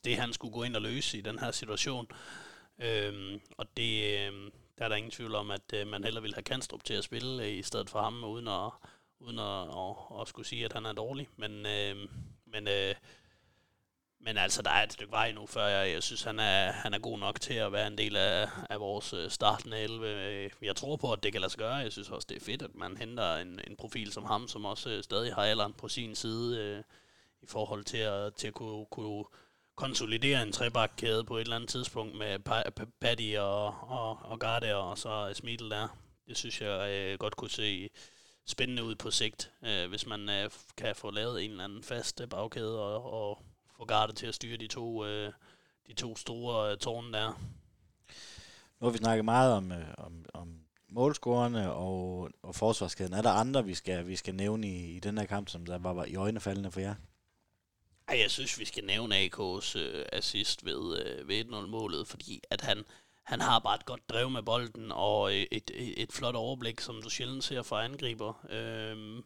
det, 0.04 0.16
han 0.16 0.32
skulle 0.32 0.54
gå 0.54 0.62
ind 0.62 0.76
og 0.76 0.82
løse 0.82 1.18
i 1.18 1.20
den 1.20 1.38
her 1.38 1.50
situation. 1.50 2.06
Øhm, 2.78 3.40
og 3.58 3.66
det, 3.76 4.18
øh, 4.20 4.50
er 4.84 4.88
der 4.88 4.96
ingen 4.96 5.10
tvivl 5.10 5.34
om, 5.34 5.50
at 5.50 5.72
øh, 5.74 5.86
man 5.86 6.04
heller 6.04 6.20
vil 6.20 6.34
have 6.34 6.42
Kanstrup 6.42 6.84
til 6.84 6.94
at 6.94 7.04
spille 7.04 7.44
øh, 7.44 7.52
i 7.52 7.62
stedet 7.62 7.90
for 7.90 8.00
ham, 8.02 8.24
uden 8.24 8.48
at, 8.48 8.70
uden 9.20 9.38
at, 9.38 9.62
at, 9.62 10.20
at 10.20 10.28
skulle 10.28 10.48
sige, 10.48 10.64
at 10.64 10.72
han 10.72 10.86
er 10.86 10.92
dårlig. 10.92 11.28
Men, 11.36 11.66
øh, 11.66 12.08
men 12.46 12.68
øh, 12.68 12.94
men 14.24 14.36
altså, 14.38 14.62
der 14.62 14.70
er 14.70 14.82
et 14.82 14.92
stykke 14.92 15.12
vej 15.12 15.32
nu, 15.32 15.46
før 15.46 15.66
jeg, 15.66 15.92
jeg 15.92 16.02
synes, 16.02 16.22
han 16.22 16.38
er, 16.38 16.72
han 16.72 16.94
er 16.94 16.98
god 16.98 17.18
nok 17.18 17.40
til 17.40 17.54
at 17.54 17.72
være 17.72 17.86
en 17.86 17.98
del 17.98 18.16
af, 18.16 18.48
af 18.70 18.80
vores 18.80 19.12
øh, 19.12 19.30
startende 19.30 19.78
11. 19.78 20.08
Øh, 20.08 20.50
jeg 20.62 20.76
tror 20.76 20.96
på, 20.96 21.12
at 21.12 21.22
det 21.22 21.32
kan 21.32 21.40
lade 21.40 21.50
sig 21.50 21.58
gøre. 21.58 21.74
Jeg 21.74 21.92
synes 21.92 22.10
også, 22.10 22.26
det 22.28 22.36
er 22.36 22.44
fedt, 22.44 22.62
at 22.62 22.74
man 22.74 22.96
henter 22.96 23.36
en, 23.36 23.60
en 23.66 23.76
profil 23.76 24.12
som 24.12 24.24
ham, 24.24 24.48
som 24.48 24.64
også 24.64 24.90
øh, 24.90 25.02
stadig 25.02 25.34
har 25.34 25.42
alderen 25.42 25.72
på 25.72 25.88
sin 25.88 26.14
side 26.14 26.58
øh, 26.58 26.82
i 27.42 27.46
forhold 27.46 27.84
til 27.84 27.98
at, 27.98 28.34
til 28.34 28.48
at 28.48 28.54
kunne, 28.54 28.86
kunne 28.86 29.24
konsolidere 29.76 30.42
en 30.42 30.52
trebakkæde 30.52 31.24
på 31.24 31.36
et 31.36 31.40
eller 31.40 31.56
andet 31.56 31.70
tidspunkt 31.70 32.18
med 32.18 32.38
Paddy 33.00 33.38
og, 33.38 33.66
og, 33.66 34.18
og 34.22 34.38
Garde 34.38 34.76
og 34.76 34.98
så 34.98 35.32
Smidl 35.34 35.70
der. 35.70 35.88
Det 36.28 36.36
synes 36.36 36.60
jeg 36.60 36.90
øh, 36.90 37.18
godt 37.18 37.36
kunne 37.36 37.50
se 37.50 37.90
spændende 38.46 38.84
ud 38.84 38.94
på 38.94 39.10
sigt, 39.10 39.52
øh, 39.64 39.88
hvis 39.88 40.06
man 40.06 40.28
øh, 40.28 40.50
kan 40.76 40.96
få 40.96 41.10
lavet 41.10 41.44
en 41.44 41.50
eller 41.50 41.64
anden 41.64 41.82
fast 41.82 42.20
øh, 42.20 42.28
bagkæde 42.28 42.80
og, 42.82 43.12
og 43.12 43.42
få 43.76 43.84
Garde 43.84 44.12
til 44.12 44.26
at 44.26 44.34
styre 44.34 44.56
de 44.56 44.66
to, 44.66 45.04
øh, 45.04 45.32
de 45.86 45.92
to 45.92 46.16
store 46.16 46.72
øh, 46.72 46.78
tårne 46.78 47.12
der. 47.12 47.40
Nu 48.80 48.86
har 48.86 48.90
vi 48.90 48.98
snakket 48.98 49.24
meget 49.24 49.52
om, 49.52 49.72
øh, 49.72 49.94
om, 49.98 50.24
om 50.34 50.60
målscorerne 50.88 51.72
og, 51.72 52.30
og 52.42 52.54
forsvarskæden. 52.54 53.12
Er 53.12 53.22
der 53.22 53.30
andre, 53.30 53.64
vi 53.64 53.74
skal, 53.74 54.06
vi 54.06 54.16
skal 54.16 54.34
nævne 54.34 54.68
i, 54.68 54.96
i 54.96 55.00
den 55.00 55.18
her 55.18 55.26
kamp, 55.26 55.48
som 55.48 55.66
der 55.66 55.78
var, 55.78 55.92
var 55.92 56.04
i 56.04 56.14
øjnefaldende 56.14 56.70
for 56.70 56.80
jer? 56.80 56.94
Ej, 58.08 58.18
jeg 58.20 58.30
synes, 58.30 58.58
vi 58.58 58.64
skal 58.64 58.84
nævne 58.84 59.24
AK's 59.24 59.78
øh, 59.78 60.04
assist 60.12 60.64
ved, 60.64 60.98
øh, 61.04 61.28
ved 61.28 61.44
1-0-målet, 61.44 62.08
fordi 62.08 62.42
at 62.50 62.60
han, 62.60 62.84
han 63.24 63.40
har 63.40 63.58
bare 63.58 63.74
et 63.74 63.84
godt 63.84 64.08
drev 64.08 64.30
med 64.30 64.42
bolden 64.42 64.92
og 64.92 65.34
øh, 65.34 65.46
et, 65.50 65.70
et, 65.74 66.02
et 66.02 66.12
flot 66.12 66.34
overblik, 66.34 66.80
som 66.80 67.02
du 67.02 67.10
sjældent 67.10 67.44
ser 67.44 67.62
fra 67.62 67.84
angriber. 67.84 68.46
Øh, 68.50 69.22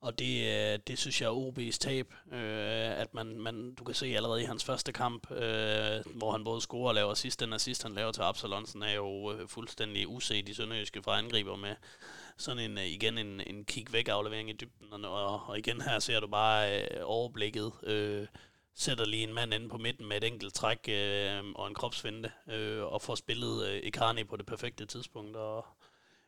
og 0.00 0.18
det, 0.18 0.46
øh, 0.46 0.78
det 0.86 0.98
synes 0.98 1.20
jeg 1.20 1.26
er 1.26 1.48
OB's 1.48 1.78
tab, 1.78 2.14
øh, 2.32 3.00
at 3.00 3.14
man, 3.14 3.40
man, 3.40 3.74
du 3.74 3.84
kan 3.84 3.94
se 3.94 4.06
allerede 4.06 4.42
i 4.42 4.44
hans 4.44 4.64
første 4.64 4.92
kamp, 4.92 5.30
øh, 5.30 6.04
hvor 6.14 6.32
han 6.32 6.44
både 6.44 6.60
scorer 6.60 6.88
og 6.88 6.94
laver 6.94 7.14
sidst, 7.14 7.40
den 7.40 7.52
assist, 7.52 7.82
han 7.82 7.94
laver 7.94 8.12
til 8.12 8.22
Absalonsen, 8.22 8.82
er 8.82 8.92
jo 8.92 9.32
øh, 9.32 9.48
fuldstændig 9.48 10.08
uset 10.08 10.48
i 10.48 10.54
Sønderjyske 10.54 11.02
fra 11.02 11.18
angriber 11.18 11.56
med. 11.56 11.74
Sådan 12.36 12.70
en, 12.70 12.78
øh, 12.78 12.86
igen 12.86 13.18
en, 13.18 13.40
en 13.46 13.64
kig 13.64 13.92
væk 13.92 14.08
aflevering 14.08 14.50
i 14.50 14.52
dybden, 14.52 15.04
og, 15.04 15.46
og 15.48 15.58
igen 15.58 15.80
her 15.80 15.98
ser 15.98 16.20
du 16.20 16.26
bare 16.26 16.82
øh, 16.82 17.00
overblikket, 17.02 17.72
øh, 17.82 18.26
sætter 18.74 19.04
lige 19.04 19.22
en 19.22 19.34
mand 19.34 19.54
inde 19.54 19.68
på 19.68 19.78
midten 19.78 20.06
med 20.06 20.16
et 20.16 20.24
enkelt 20.24 20.54
træk 20.54 20.88
øh, 20.88 21.44
og 21.54 21.68
en 21.68 21.74
kropsvinde, 21.74 22.30
øh, 22.48 22.84
og 22.84 23.02
får 23.02 23.14
spillet 23.14 23.66
øh, 23.68 23.80
Icarni 23.82 24.24
på 24.24 24.36
det 24.36 24.46
perfekte 24.46 24.86
tidspunkt, 24.86 25.36
og 25.36 25.66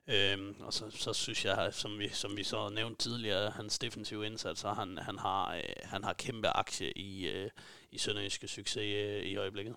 Øhm, 0.07 0.55
og 0.61 0.73
så, 0.73 0.91
så 0.91 1.13
synes 1.13 1.45
jeg, 1.45 1.75
som 1.75 1.99
vi, 1.99 2.09
som 2.09 2.37
vi 2.37 2.45
så 2.45 2.69
nævnte 2.69 3.03
tidligere, 3.03 3.51
hans 3.51 3.79
defensive 3.79 4.27
indsats, 4.27 4.61
så 4.61 4.73
han, 4.73 4.99
han, 4.99 5.19
har, 5.19 5.55
øh, 5.55 5.63
han 5.83 6.05
har 6.05 6.13
kæmpe 6.13 6.49
aktie 6.49 6.93
i, 6.93 7.29
øh, 7.29 7.51
i 7.91 7.99
Sønderjyske 7.99 8.49
succes 8.49 8.77
øh, 8.77 9.23
i 9.23 9.37
øjeblikket. 9.37 9.77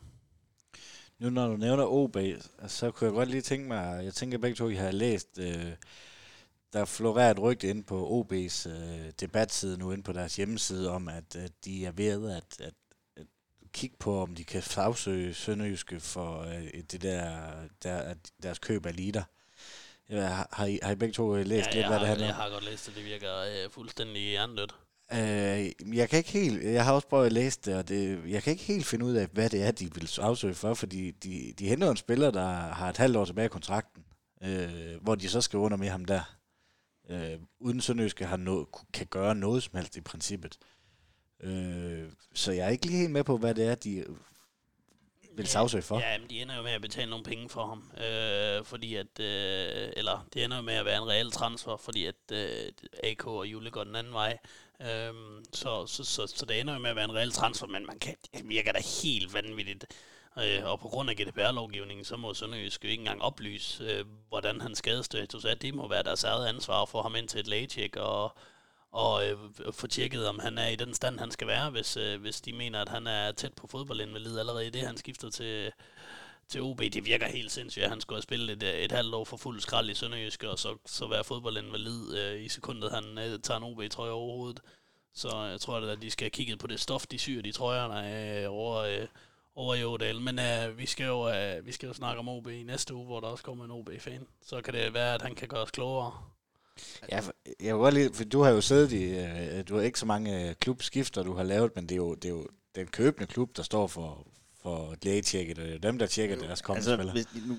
Nu 1.19 1.29
når 1.29 1.47
du 1.47 1.57
nævner 1.57 1.85
OB, 1.85 2.15
altså, 2.15 2.41
så 2.67 2.91
kunne 2.91 3.05
jeg 3.05 3.13
godt 3.13 3.29
lige 3.29 3.41
tænke 3.41 3.67
mig, 3.67 4.05
jeg 4.05 4.13
tænker 4.13 4.37
begge 4.37 4.55
to, 4.55 4.69
I 4.69 4.75
har 4.75 4.91
læst, 4.91 5.39
øh, 5.39 5.73
der 6.73 6.85
florerer 6.85 7.31
et 7.31 7.41
rygte 7.41 7.69
ind 7.69 7.83
på 7.83 8.21
OB's 8.21 8.69
øh, 8.69 9.11
debatside 9.19 9.77
nu, 9.77 9.91
inde 9.91 10.03
på 10.03 10.13
deres 10.13 10.35
hjemmeside, 10.35 10.91
om 10.91 11.07
at, 11.07 11.35
at 11.35 11.51
de 11.65 11.85
er 11.85 11.91
ved 11.91 12.31
at, 12.31 12.61
at, 12.61 12.73
at 13.17 13.25
kigge 13.73 13.95
på, 13.99 14.21
om 14.21 14.35
de 14.35 14.43
kan 14.43 14.61
sagsøge 14.61 15.33
Sønderjyske 15.33 15.99
for 15.99 16.41
øh, 16.41 16.83
det 16.91 17.01
der, 17.01 17.51
der, 17.83 18.15
deres 18.43 18.59
køb 18.59 18.85
af 18.85 18.95
lider. 18.95 19.23
Ja, 20.09 20.43
har, 20.51 20.65
I, 20.65 20.79
har 20.83 20.91
I 20.91 20.95
begge 20.95 21.13
to 21.13 21.35
øh, 21.35 21.45
læst 21.45 21.67
ja, 21.67 21.73
lidt, 21.73 21.87
hvad 21.87 21.97
har, 21.97 21.99
det 21.99 22.07
handler 22.07 22.25
om? 22.25 22.27
Jeg 22.27 22.35
har 22.35 22.49
godt 22.49 22.65
læst 22.65 22.85
det. 22.85 22.95
Det 22.95 23.05
virker 23.05 23.37
øh, 23.39 23.71
fuldstændig 23.71 24.21
hjernedødt. 24.21 24.75
Øh, 25.13 25.97
jeg 25.97 26.09
kan 26.09 26.17
ikke 26.17 26.31
helt, 26.31 26.63
jeg 26.63 26.85
har 26.85 26.93
også 26.93 27.07
prøvet 27.07 27.25
at 27.25 27.33
læse 27.33 27.59
det, 27.65 27.75
og 27.75 27.87
det, 27.87 28.21
jeg 28.27 28.43
kan 28.43 28.51
ikke 28.51 28.63
helt 28.63 28.85
finde 28.85 29.05
ud 29.05 29.13
af, 29.13 29.27
hvad 29.27 29.49
det 29.49 29.63
er, 29.63 29.71
de 29.71 29.93
vil 29.93 30.09
afsøge 30.21 30.53
for, 30.53 30.73
fordi 30.73 31.11
de, 31.11 31.53
de 31.59 31.67
henter 31.67 31.91
en 31.91 31.97
spiller, 31.97 32.31
der 32.31 32.47
har 32.49 32.89
et 32.89 32.97
halvt 32.97 33.17
år 33.17 33.25
tilbage 33.25 33.45
i 33.45 33.49
kontrakten, 33.49 34.03
øh, 34.43 35.01
hvor 35.01 35.15
de 35.15 35.29
så 35.29 35.41
skal 35.41 35.59
under 35.59 35.77
med 35.77 35.89
ham 35.89 36.05
der, 36.05 36.35
øh, 37.09 37.39
uden 37.59 37.81
Sønderjyske 37.81 38.25
har 38.25 38.37
no, 38.37 38.65
kan 38.93 39.07
gøre 39.07 39.35
noget 39.35 39.63
som 39.63 39.75
helst 39.75 39.97
i 39.97 40.01
princippet. 40.01 40.57
Øh, 41.43 42.11
så 42.33 42.51
jeg 42.51 42.65
er 42.65 42.69
ikke 42.69 42.85
lige 42.85 42.97
helt 42.97 43.11
med 43.11 43.23
på, 43.23 43.37
hvad 43.37 43.55
det 43.55 43.65
er, 43.65 43.75
de 43.75 44.05
vil 45.35 45.47
sagsøge 45.47 45.83
for. 45.83 45.99
Ja, 45.99 46.17
men 46.17 46.29
de 46.29 46.41
ender 46.41 46.55
jo 46.55 46.61
med 46.61 46.71
at 46.71 46.81
betale 46.81 47.09
nogle 47.09 47.25
penge 47.25 47.49
for 47.49 47.65
ham, 47.65 47.91
øh, 48.05 48.65
fordi 48.65 48.95
at, 48.95 49.19
øh, 49.19 49.89
eller 49.97 50.27
det 50.33 50.43
ender 50.43 50.57
jo 50.57 50.63
med 50.63 50.73
at 50.73 50.85
være 50.85 50.97
en 50.97 51.07
reel 51.07 51.31
transfer, 51.31 51.77
fordi 51.77 52.05
at 52.05 52.15
øh, 52.31 52.71
AK 53.03 53.27
og 53.27 53.47
Jule 53.47 53.71
går 53.71 53.83
den 53.83 53.95
anden 53.95 54.13
vej. 54.13 54.37
Øh, 54.81 55.13
så, 55.53 55.85
så, 55.87 56.03
så, 56.03 56.27
så 56.27 56.45
det 56.45 56.59
ender 56.59 56.73
jo 56.73 56.79
med 56.79 56.89
at 56.89 56.95
være 56.95 57.05
en 57.05 57.15
reel 57.15 57.31
transfer, 57.31 57.67
men 57.67 57.85
man 57.85 57.99
kan, 57.99 58.15
det 58.33 58.49
virker 58.49 58.71
da 58.71 58.79
helt 59.03 59.33
vanvittigt. 59.33 59.85
Øh, 60.39 60.65
og 60.65 60.79
på 60.79 60.87
grund 60.87 61.09
af 61.09 61.15
GDPR-lovgivningen, 61.15 62.05
så 62.05 62.17
må 62.17 62.33
Sønderjysk 62.33 62.83
jo 62.83 62.89
ikke 62.89 63.01
engang 63.01 63.21
oplyse, 63.21 63.83
øh, 63.83 64.05
hvordan 64.29 64.61
hans 64.61 64.77
skadestatus 64.77 65.45
er. 65.45 65.53
Det 65.53 65.73
må 65.73 65.87
være 65.87 66.03
deres 66.03 66.23
eget 66.23 66.47
ansvar 66.47 66.85
få 66.85 67.01
ham 67.01 67.15
ind 67.15 67.27
til 67.27 67.39
et 67.39 67.47
lægecheck 67.47 67.95
og, 67.95 68.37
og 68.93 69.27
øh, 69.27 69.37
få 69.71 69.87
tjekket, 69.87 70.27
om 70.27 70.39
han 70.39 70.57
er 70.57 70.67
i 70.67 70.75
den 70.75 70.93
stand, 70.93 71.19
han 71.19 71.31
skal 71.31 71.47
være, 71.47 71.69
hvis, 71.69 71.97
øh, 71.97 72.21
hvis 72.21 72.41
de 72.41 72.53
mener, 72.53 72.81
at 72.81 72.89
han 72.89 73.07
er 73.07 73.31
tæt 73.31 73.53
på 73.53 73.67
fodboldinvalid 73.67 74.39
allerede 74.39 74.67
i 74.67 74.69
det, 74.69 74.81
han 74.81 74.97
skifter 74.97 75.29
til, 75.29 75.71
til 76.47 76.61
OB. 76.61 76.79
Det 76.79 77.05
virker 77.05 77.27
helt 77.27 77.51
sindssygt, 77.51 77.83
at 77.83 77.89
han 77.89 78.01
skulle 78.01 78.17
have 78.17 78.23
spillet 78.23 78.63
et, 78.63 78.83
et 78.85 78.91
halvt 78.91 79.15
år 79.15 79.25
for 79.25 79.37
fuld 79.37 79.61
skrald 79.61 79.89
i 79.89 79.93
Sønderjysk, 79.93 80.43
og 80.43 80.59
så, 80.59 80.77
så 80.85 81.07
være 81.07 81.23
fodboldinvalid 81.23 82.17
øh, 82.17 82.43
i 82.43 82.49
sekundet, 82.49 82.91
han 82.91 83.17
øh, 83.17 83.39
tager 83.39 83.57
en 83.57 83.63
OB-trøje 83.63 84.11
over 84.11 84.35
hovedet. 84.35 84.59
Så 85.13 85.37
jeg 85.37 85.61
tror, 85.61 85.77
at 85.77 86.01
de 86.01 86.11
skal 86.11 86.25
have 86.25 86.29
kigget 86.29 86.59
på 86.59 86.67
det 86.67 86.79
stof, 86.79 87.07
de 87.07 87.19
syr, 87.19 87.41
de 87.41 87.51
trøjerne 87.51 88.41
øh, 88.41 88.51
over, 88.51 88.75
øh, 88.75 89.07
over 89.55 89.75
i 89.75 89.83
Ådal. 89.83 90.21
Men 90.21 90.39
øh, 90.39 90.77
vi, 90.77 90.85
skal 90.85 91.05
jo, 91.05 91.29
øh, 91.29 91.65
vi 91.65 91.71
skal 91.71 91.87
jo 91.87 91.93
snakke 91.93 92.19
om 92.19 92.29
OB 92.29 92.47
i 92.47 92.63
næste 92.63 92.93
uge, 92.93 93.05
hvor 93.05 93.19
der 93.19 93.27
også 93.27 93.43
kommer 93.43 93.65
en 93.65 93.71
OB-fan. 93.71 94.27
Så 94.41 94.61
kan 94.61 94.73
det 94.73 94.93
være, 94.93 95.13
at 95.13 95.21
han 95.21 95.35
kan 95.35 95.47
gøre 95.47 95.61
os 95.61 95.71
klogere. 95.71 96.32
Ja, 97.11 97.19
jeg 97.59 97.75
vil 97.75 97.81
godt 97.81 97.93
lide, 97.93 98.13
for 98.13 98.23
du 98.23 98.41
har 98.41 98.49
jo 98.49 98.61
siddet 98.61 98.91
i, 98.91 99.03
øh, 99.03 99.63
du 99.69 99.75
har 99.75 99.81
ikke 99.81 99.99
så 99.99 100.05
mange 100.05 100.49
øh, 100.49 100.55
klubskifter, 100.55 101.23
du 101.23 101.33
har 101.33 101.43
lavet, 101.43 101.71
men 101.75 101.83
det 101.83 101.91
er 101.91 101.97
jo, 101.97 102.15
det 102.15 102.25
er 102.25 102.29
jo 102.29 102.47
den 102.75 102.87
købende 102.87 103.27
klub, 103.27 103.57
der 103.57 103.63
står 103.63 103.87
for, 103.87 104.27
for 104.61 104.95
lægetjekket, 105.03 105.59
og 105.59 105.65
det 105.65 105.75
er 105.75 105.79
dem, 105.79 105.99
der 105.99 106.05
tjekker 106.05 106.35
deres 106.35 106.61
kommende 106.61 106.91
altså, 106.91 106.95
spillere. 106.95 107.25
Hvis, 107.33 107.47
nu 107.47 107.57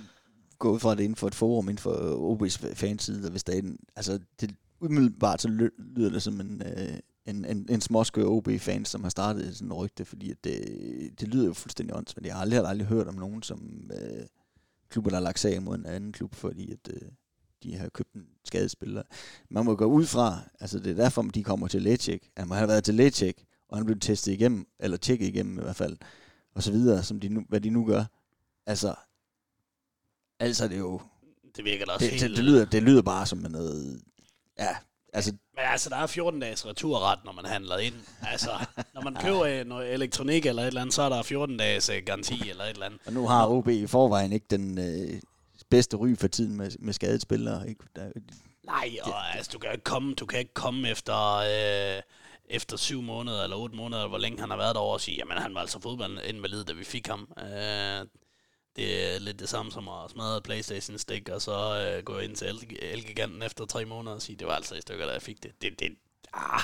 går 0.59 0.71
ud 0.71 0.81
fra 0.81 0.95
det 0.95 1.03
inden 1.03 1.17
for 1.17 1.27
et 1.27 1.35
forum, 1.35 1.69
inden 1.69 1.79
for 1.79 1.95
OB's 2.35 2.75
fanside, 2.75 3.25
og 3.25 3.31
hvis 3.31 3.45
der 3.45 3.53
er 3.53 3.59
en, 3.59 3.79
altså 3.97 4.19
det 4.41 4.55
umiddelbart 4.81 5.43
så 5.43 5.49
lyder 5.79 6.11
det 6.11 6.23
som 6.23 6.41
en, 6.41 6.63
øh, 6.67 6.99
en, 7.27 7.45
en, 7.45 7.67
en 7.71 7.81
småskør 7.81 8.25
OB-fan, 8.25 8.85
som 8.85 9.03
har 9.03 9.11
startet 9.11 9.57
sådan 9.57 9.69
en 9.69 9.73
rygte, 9.73 10.05
fordi 10.05 10.31
at 10.31 10.45
det, 10.45 10.61
det 11.21 11.29
lyder 11.29 11.47
jo 11.47 11.53
fuldstændig 11.53 11.97
åndsvagt. 11.97 12.27
Jeg 12.27 12.35
har 12.35 12.41
aldrig, 12.41 12.67
aldrig 12.67 12.89
hørt 12.89 13.09
om 13.09 13.15
nogen, 13.15 13.43
som 13.43 13.91
øh, 13.95 14.27
klubber, 14.89 15.11
der 15.11 15.17
har 15.17 15.23
lagt 15.23 15.41
sag 15.41 15.63
mod 15.63 15.79
en 15.79 15.87
anden 15.87 16.13
klub, 16.13 16.35
fordi 16.35 16.73
at, 16.73 16.93
øh, 16.95 17.09
de 17.65 17.77
har 17.77 17.89
købt 17.89 18.13
en 18.13 18.27
skadespiller. 18.45 19.03
Man 19.51 19.65
må 19.65 19.77
gå 19.77 19.85
ud 19.85 20.07
fra, 20.07 20.39
altså 20.61 20.79
det 20.79 20.91
er 20.91 20.95
derfor, 20.95 21.23
de 21.23 21.45
kommer 21.45 21.69
til 21.69 21.83
lægecheck. 21.83 22.25
Han 22.37 22.49
må 22.49 22.55
have 22.55 22.69
været 22.69 22.85
til 22.85 22.95
lægecheck, 22.95 23.39
og 23.69 23.77
han 23.77 23.87
blev 23.87 23.99
testet 24.01 24.33
igennem, 24.33 24.67
eller 24.81 24.97
tjekket 24.97 25.27
igennem 25.29 25.59
i 25.59 25.63
hvert 25.63 25.77
fald. 25.77 25.97
og 26.55 26.63
så 26.63 26.73
videre, 26.73 27.03
som 27.03 27.21
de 27.21 27.29
nu, 27.29 27.45
hvad 27.49 27.61
de 27.61 27.71
nu 27.71 27.85
gør. 27.87 28.05
Altså, 28.67 28.95
altså 30.41 30.69
det 30.69 30.75
er 30.75 30.79
jo, 30.79 31.01
Det 31.57 31.65
virker 31.65 31.85
da 31.85 31.93
også 31.93 32.05
det, 32.05 32.11
helt... 32.11 32.23
det, 32.23 32.37
det, 32.37 32.45
lyder, 32.45 32.65
det 32.65 32.83
lyder 32.83 33.03
bare 33.03 33.27
som 33.27 33.39
noget, 33.39 34.01
ja, 34.59 34.77
altså, 35.13 35.33
Men 35.33 35.65
altså, 35.65 35.91
der 35.91 35.97
er 35.97 36.07
14 36.07 36.41
dages 36.41 36.67
returret, 36.67 37.19
når 37.25 37.33
man 37.33 37.45
handler 37.45 37.79
ind. 37.79 37.95
Altså, 38.23 38.51
når 38.95 39.03
man 39.03 39.15
køber 39.25 39.43
øh, 39.43 39.67
noget 39.67 39.93
elektronik 39.93 40.47
eller 40.47 40.63
et 40.63 40.67
eller 40.67 40.81
andet, 40.81 40.95
så 40.95 41.03
er 41.03 41.09
der 41.09 41.23
14 41.23 41.57
dages 41.57 41.89
øh, 41.89 42.03
garanti 42.07 42.51
eller 42.51 42.65
et 42.65 42.71
eller 42.71 42.87
andet. 42.87 43.01
og 43.07 43.13
nu 43.13 43.27
har 43.27 43.47
OB 43.47 43.69
i 43.69 43.87
forvejen 43.87 44.33
ikke 44.33 44.47
den 44.51 44.79
øh, 44.79 45.21
bedste 45.71 45.97
ry 45.97 46.17
for 46.17 46.29
tiden 46.29 46.57
med, 46.57 46.71
med 46.79 46.93
skadede 46.93 47.21
spillere, 47.21 47.69
ikke? 47.69 47.85
Der, 47.97 48.11
Nej, 48.65 48.97
og 49.03 49.37
altså, 49.37 49.51
du 49.53 49.59
kan 49.59 49.73
ikke 49.73 49.85
komme, 49.85 50.15
du 50.15 50.27
kan 50.27 50.39
ikke 50.39 50.55
komme 50.55 50.89
efter, 50.91 51.37
øh, 51.97 52.03
efter 52.45 52.77
syv 52.77 53.03
måneder 53.03 53.43
eller 53.43 53.57
otte 53.57 53.77
måneder, 53.77 54.09
hvor 54.09 54.19
længe 54.19 54.41
han 54.41 54.51
har 54.51 54.57
været 54.57 54.75
derovre, 54.75 54.95
og 54.97 55.01
sige, 55.01 55.17
jamen 55.17 55.39
han 55.39 55.55
var 55.55 55.61
altså 55.61 55.81
fodboldinvalid, 55.81 56.65
da 56.65 56.73
vi 56.73 56.85
fik 56.85 57.07
ham. 57.07 57.29
Øh, 57.39 58.07
det 58.77 59.15
er 59.15 59.19
lidt 59.19 59.39
det 59.39 59.49
samme 59.49 59.73
som 59.73 59.89
at 59.89 60.11
smadre 60.11 60.37
et 60.37 60.43
Playstation-stik, 60.43 61.29
og 61.29 61.43
så 61.43 61.87
øh, 61.97 62.05
gå 62.05 62.19
ind 62.19 62.37
til 62.37 62.49
El- 62.49 62.77
Elgiganten 62.83 63.43
efter 63.43 63.67
tre 63.67 63.85
måneder 63.85 64.15
og 64.15 64.23
sige, 64.23 64.37
det 64.37 64.47
var 64.47 64.55
altså 64.55 64.75
i 64.75 64.81
stykker, 64.81 65.07
da 65.07 65.13
jeg 65.13 65.23
fik 65.23 65.43
det. 65.43 65.53
Det, 65.63 65.81
det, 65.81 65.97
ah, 66.33 66.61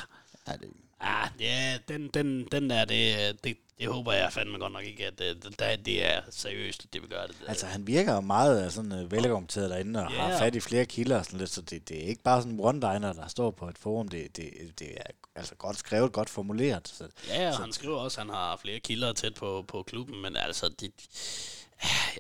ja, 0.49 0.53
det, 0.53 0.69
ah, 1.01 1.29
ja, 1.41 1.79
den, 1.89 2.09
den, 2.09 2.45
den 2.53 2.71
der, 2.71 2.85
det, 2.85 3.45
det, 3.45 3.57
det 3.79 3.89
håber 3.89 4.13
jeg 4.13 4.33
fandme 4.33 4.59
godt 4.59 4.73
nok 4.73 4.85
ikke, 4.85 5.07
at 5.07 5.19
det, 5.19 5.45
det, 5.45 5.87
det 5.87 6.07
er 6.07 6.21
seriøst, 6.31 6.85
at 6.85 6.93
det 6.93 7.03
vil 7.03 7.11
gøre 7.11 7.27
det. 7.27 7.37
Altså, 7.49 7.67
han 7.67 7.87
virker 7.87 8.21
meget 8.21 8.65
øh, 8.65 8.71
sådan 8.71 8.93
uh, 8.93 9.13
velargumenteret 9.13 9.71
derinde, 9.71 10.05
og 10.05 10.13
yeah. 10.13 10.31
har 10.31 10.39
fat 10.39 10.55
i 10.55 10.61
flere 10.61 10.85
kilder 10.85 11.19
og 11.19 11.25
sådan 11.25 11.39
lidt, 11.39 11.51
så 11.51 11.63
det, 11.63 11.89
det 11.89 12.05
er 12.05 12.09
ikke 12.09 12.23
bare 12.23 12.43
sådan 12.43 12.53
en 12.53 12.61
one-liner, 12.61 13.13
der 13.13 13.29
står 13.29 13.51
på 13.51 13.69
et 13.69 13.79
forum. 13.79 14.09
Det, 14.09 14.37
det, 14.37 14.51
det 14.79 14.89
er 14.97 15.03
altså 15.35 15.55
godt 15.55 15.77
skrevet, 15.77 16.13
godt 16.13 16.31
formuleret. 16.31 16.89
Så, 16.89 17.09
Ja, 17.29 17.51
og 17.51 17.59
han 17.59 17.73
skriver 17.73 17.97
også, 17.97 18.21
at 18.21 18.27
han 18.27 18.35
har 18.35 18.57
flere 18.63 18.81
kilder 18.81 19.13
tæt 19.13 19.35
på, 19.35 19.65
på 19.69 19.83
klubben, 19.83 20.23
men 20.23 20.37
altså, 20.37 20.69
det, 20.81 20.93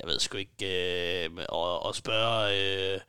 jeg 0.00 0.06
ved 0.06 0.18
sgu 0.18 0.36
ikke, 0.36 1.24
øh, 1.24 1.30
at, 1.52 1.88
at 1.88 1.94
spørge 1.94 2.94
øh, 2.94 3.00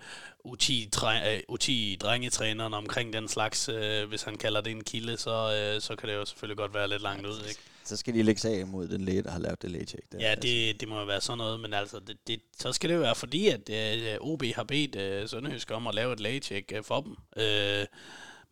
U10, 0.48 0.90
dre, 0.90 1.36
øh, 1.36 1.42
U10-drengetræneren 1.52 2.74
omkring 2.74 3.14
den 3.14 3.28
slags, 3.28 3.70
øh, 3.70 4.10
hvis 4.10 4.24
han 4.24 4.38
kalder 4.38 4.62
det 4.62 4.72
en 4.72 4.84
kilde, 4.84 5.18
så, 5.18 5.32
øh, 5.32 5.82
så 5.82 5.96
kan 5.96 6.10
det 6.10 6.16
jo 6.16 6.26
selvfølgelig 6.26 6.58
godt 6.58 6.74
være 6.74 6.88
lidt 6.88 7.02
langt 7.02 7.28
ud, 7.28 7.46
ikke? 7.50 7.62
så 7.84 7.98
skal 7.98 8.14
de 8.14 8.24
lægge 8.24 8.42
sag 8.42 8.68
mod 8.68 8.88
den 8.88 9.02
læge, 9.02 9.24
der 9.24 9.32
har 9.32 9.40
lavet 9.40 9.62
det 9.62 9.72
lægecheck. 9.72 10.04
Ja, 10.20 10.36
det, 10.36 10.82
det 10.82 10.88
må 10.88 11.00
jo 11.00 11.06
være 11.06 11.22
sådan 11.22 11.38
noget, 11.38 11.60
men 11.60 11.74
altså, 11.74 12.00
det, 12.00 12.18
det, 12.28 12.40
så 12.60 12.74
skal 12.74 12.90
det 12.90 12.96
jo 12.96 13.00
være 13.00 13.16
fordi, 13.16 13.48
at 13.48 13.70
øh, 13.70 14.18
OB 14.22 14.44
har 14.56 14.64
bedt 14.64 14.96
øh, 14.96 15.30
Sønderjysk 15.30 15.72
om 15.72 15.88
at 15.88 15.96
lave 15.96 16.14
et 16.14 16.20
lægecheck 16.20 16.72
øh, 16.76 16.84
for 16.84 17.02
dem. 17.02 17.16
Øh, 17.44 17.86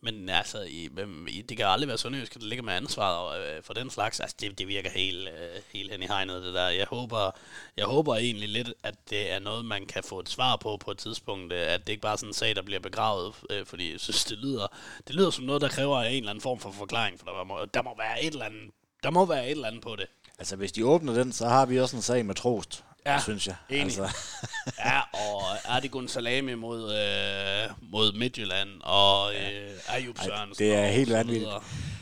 men 0.01 0.29
altså, 0.29 0.61
i, 0.61 0.89
i, 1.27 1.41
det 1.41 1.57
kan 1.57 1.65
aldrig 1.65 1.87
være 1.87 1.97
Sønderjysk, 1.97 2.33
der 2.33 2.45
ligger 2.45 2.63
med 2.63 2.73
ansvaret 2.73 3.57
øh, 3.57 3.63
for 3.63 3.73
den 3.73 3.89
slags. 3.89 4.19
Altså, 4.19 4.35
det, 4.39 4.57
det 4.57 4.67
virker 4.67 4.89
helt, 4.89 5.27
øh, 5.27 5.61
helt 5.73 5.91
hen 5.91 6.03
i 6.03 6.05
hegnet, 6.05 6.43
det 6.43 6.53
der. 6.53 6.67
Jeg 6.69 6.85
håber, 6.89 7.31
jeg 7.77 7.85
håber 7.85 8.15
egentlig 8.15 8.49
lidt, 8.49 8.73
at 8.83 8.95
det 9.09 9.31
er 9.31 9.39
noget, 9.39 9.65
man 9.65 9.85
kan 9.85 10.03
få 10.03 10.19
et 10.19 10.29
svar 10.29 10.55
på 10.55 10.77
på 10.77 10.91
et 10.91 10.97
tidspunkt. 10.97 11.53
øh, 11.53 11.73
At 11.73 11.87
det 11.87 11.93
ikke 11.93 12.01
bare 12.01 12.13
er 12.13 12.17
sådan 12.17 12.29
en 12.29 12.33
sag, 12.33 12.55
der 12.55 12.61
bliver 12.61 12.79
begravet. 12.79 13.35
Øh, 13.49 13.65
fordi 13.65 13.91
jeg 13.91 13.99
synes, 13.99 14.23
det 14.23 14.37
lyder, 14.37 14.67
det 15.07 15.15
lyder 15.15 15.29
som 15.29 15.45
noget, 15.45 15.61
der 15.61 15.69
kræver 15.69 16.01
en 16.01 16.15
eller 16.15 16.29
anden 16.29 16.41
form 16.41 16.59
for 16.59 16.71
forklaring. 16.71 17.19
For 17.19 17.25
der 17.25 17.43
må, 17.43 17.65
der 17.73 17.81
må 17.81 17.95
være 17.97 18.23
et 18.23 18.33
eller 18.33 18.45
andet 18.45 18.71
der 19.03 19.09
må 19.09 19.25
være 19.25 19.45
et 19.45 19.51
eller 19.51 19.67
andet 19.67 19.81
på 19.81 19.95
det. 19.95 20.07
altså, 20.39 20.55
hvis 20.55 20.71
de 20.71 20.85
åbner 20.85 21.13
den, 21.13 21.31
så 21.31 21.47
har 21.47 21.65
vi 21.65 21.79
også 21.79 21.95
en 21.95 22.01
sag 22.01 22.25
med 22.25 22.35
trost, 22.35 22.83
Ja, 23.13 23.19
synes 23.19 23.47
jeg. 23.47 23.55
enig. 23.69 23.83
Altså, 23.83 24.15
Ja, 24.85 24.99
og 24.99 25.41
Erdigun 25.75 26.07
Salami 26.07 26.55
mod, 26.55 26.81
øh, 26.81 27.91
mod 27.91 28.13
Midtjylland, 28.13 28.69
og 28.81 29.33
øh, 29.35 29.95
Ayub 29.95 30.17
Sørensen. 30.17 30.65
det 30.65 30.75
er 30.75 30.83
og 30.83 30.89
helt 30.89 31.11
vanvittigt. 31.13 31.49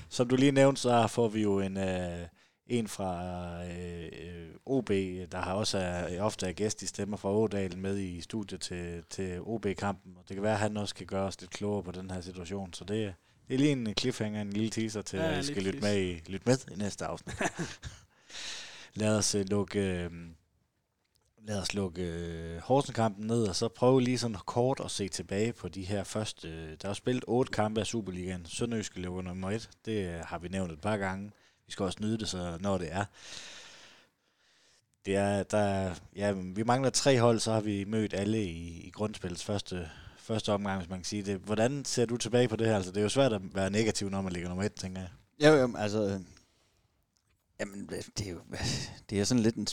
som 0.10 0.28
du 0.28 0.36
lige 0.36 0.52
nævnte, 0.52 0.82
så 0.82 1.08
får 1.08 1.28
vi 1.28 1.42
jo 1.42 1.60
en, 1.60 1.78
øh, 1.78 2.28
en 2.68 2.88
fra 2.88 3.24
øh, 3.66 4.04
øh, 4.04 4.48
OB, 4.66 4.90
der 5.32 5.42
har 5.42 5.54
også 5.54 5.78
er, 5.78 6.22
ofte 6.22 6.48
er 6.48 6.52
gæst 6.52 6.82
i 6.82 6.88
Stemmer 6.88 7.18
fra 7.18 7.32
Ådalen 7.32 7.82
med 7.82 7.98
i 7.98 8.22
studiet 8.22 8.62
til, 8.62 9.04
til 9.10 9.40
OB-kampen. 9.42 10.14
Og 10.18 10.24
det 10.28 10.36
kan 10.36 10.44
være, 10.44 10.54
at 10.54 10.60
han 10.60 10.78
også 10.78 10.96
kan 10.96 11.06
gøre 11.06 11.24
os 11.24 11.42
lidt 11.42 11.52
klogere 11.52 11.84
på 11.84 11.92
den 11.92 12.12
her 12.12 12.22
situation. 12.22 12.74
Så 12.74 12.84
det, 12.84 13.14
det 13.48 13.54
er 13.54 13.58
lige 13.58 13.72
en 13.72 13.94
cliffhanger, 14.00 14.42
en 14.42 14.54
lille 14.54 14.70
teaser 14.70 15.02
til, 15.02 15.20
Ja, 15.20 15.26
ja, 15.26 15.38
at 15.38 15.44
I 15.44 15.48
skal 15.48 15.64
lytte 15.64 15.80
med, 15.80 15.98
i, 16.02 16.14
lytte 16.28 16.50
med 16.50 16.58
i 16.72 16.76
næste 16.76 17.06
afsnit. 17.06 17.36
lad 19.02 19.18
os 19.18 19.36
uh, 19.36 19.42
lukke... 19.50 19.80
Øh, 19.80 20.12
Lad 21.48 21.60
os 21.60 21.74
lukke 21.74 22.02
øh, 22.02 22.58
Horsenkampen 22.62 23.28
ned, 23.28 23.44
og 23.48 23.56
så 23.56 23.68
prøve 23.68 24.02
lige 24.02 24.18
sådan 24.18 24.38
kort 24.46 24.82
at 24.86 24.92
se 24.92 25.08
tilbage 25.08 25.54
på 25.54 25.68
de 25.68 25.84
her 25.84 26.04
første... 26.04 26.48
Øh, 26.48 26.78
der 26.82 26.90
er 26.90 26.94
spillet 26.94 27.24
otte 27.28 27.52
kampe 27.52 27.80
af 27.80 27.86
Superligaen. 27.86 28.46
Sønderjyske 28.46 29.00
løber 29.00 29.22
nummer 29.22 29.52
et. 29.52 29.70
Det 29.86 30.08
øh, 30.08 30.20
har 30.26 30.40
vi 30.40 30.48
nævnt 30.48 30.72
et 30.72 30.82
par 30.82 30.98
gange. 30.98 31.32
Vi 31.66 31.72
skal 31.72 31.84
også 31.84 31.98
nyde 32.02 32.18
det, 32.18 32.30
så 32.30 32.58
når 32.60 32.78
det 32.78 32.94
er. 32.94 33.06
Det 35.06 35.16
er, 35.16 35.44
der, 35.44 35.96
ja, 36.16 36.32
vi 36.32 36.64
mangler 36.64 36.90
tre 36.90 37.20
hold, 37.20 37.40
så 37.40 37.52
har 37.52 37.62
vi 37.62 37.84
mødt 37.84 38.14
alle 38.14 38.44
i, 38.44 38.82
i 38.88 38.90
grundspillets 38.90 39.44
første, 39.44 39.90
første 40.18 40.52
omgang, 40.52 40.78
hvis 40.80 40.90
man 40.90 41.00
kan 41.00 41.06
sige 41.06 41.24
det. 41.24 41.38
Hvordan 41.38 41.86
ser 41.86 42.06
du 42.06 42.18
tilbage 42.18 42.48
på 42.48 42.56
det 42.56 42.68
her? 42.68 42.76
Altså, 42.76 42.92
det 42.92 42.98
er 42.98 43.04
jo 43.04 43.10
svært 43.10 43.34
at 43.34 43.42
være 43.56 43.70
negativ, 43.70 44.10
når 44.10 44.22
man 44.22 44.34
ligger 44.34 44.50
nummer 44.50 44.64
et, 44.64 44.74
tænker 44.74 45.02
jeg. 45.02 45.10
Ja, 45.42 45.62
jo, 45.62 45.76
altså... 45.78 46.22
Jamen, 47.60 47.90
det 48.18 48.28
er 48.28 48.32
jo 48.32 48.40
det 49.10 49.20
er 49.20 49.24
sådan 49.24 49.44
lidt 49.44 49.56
en 49.56 49.68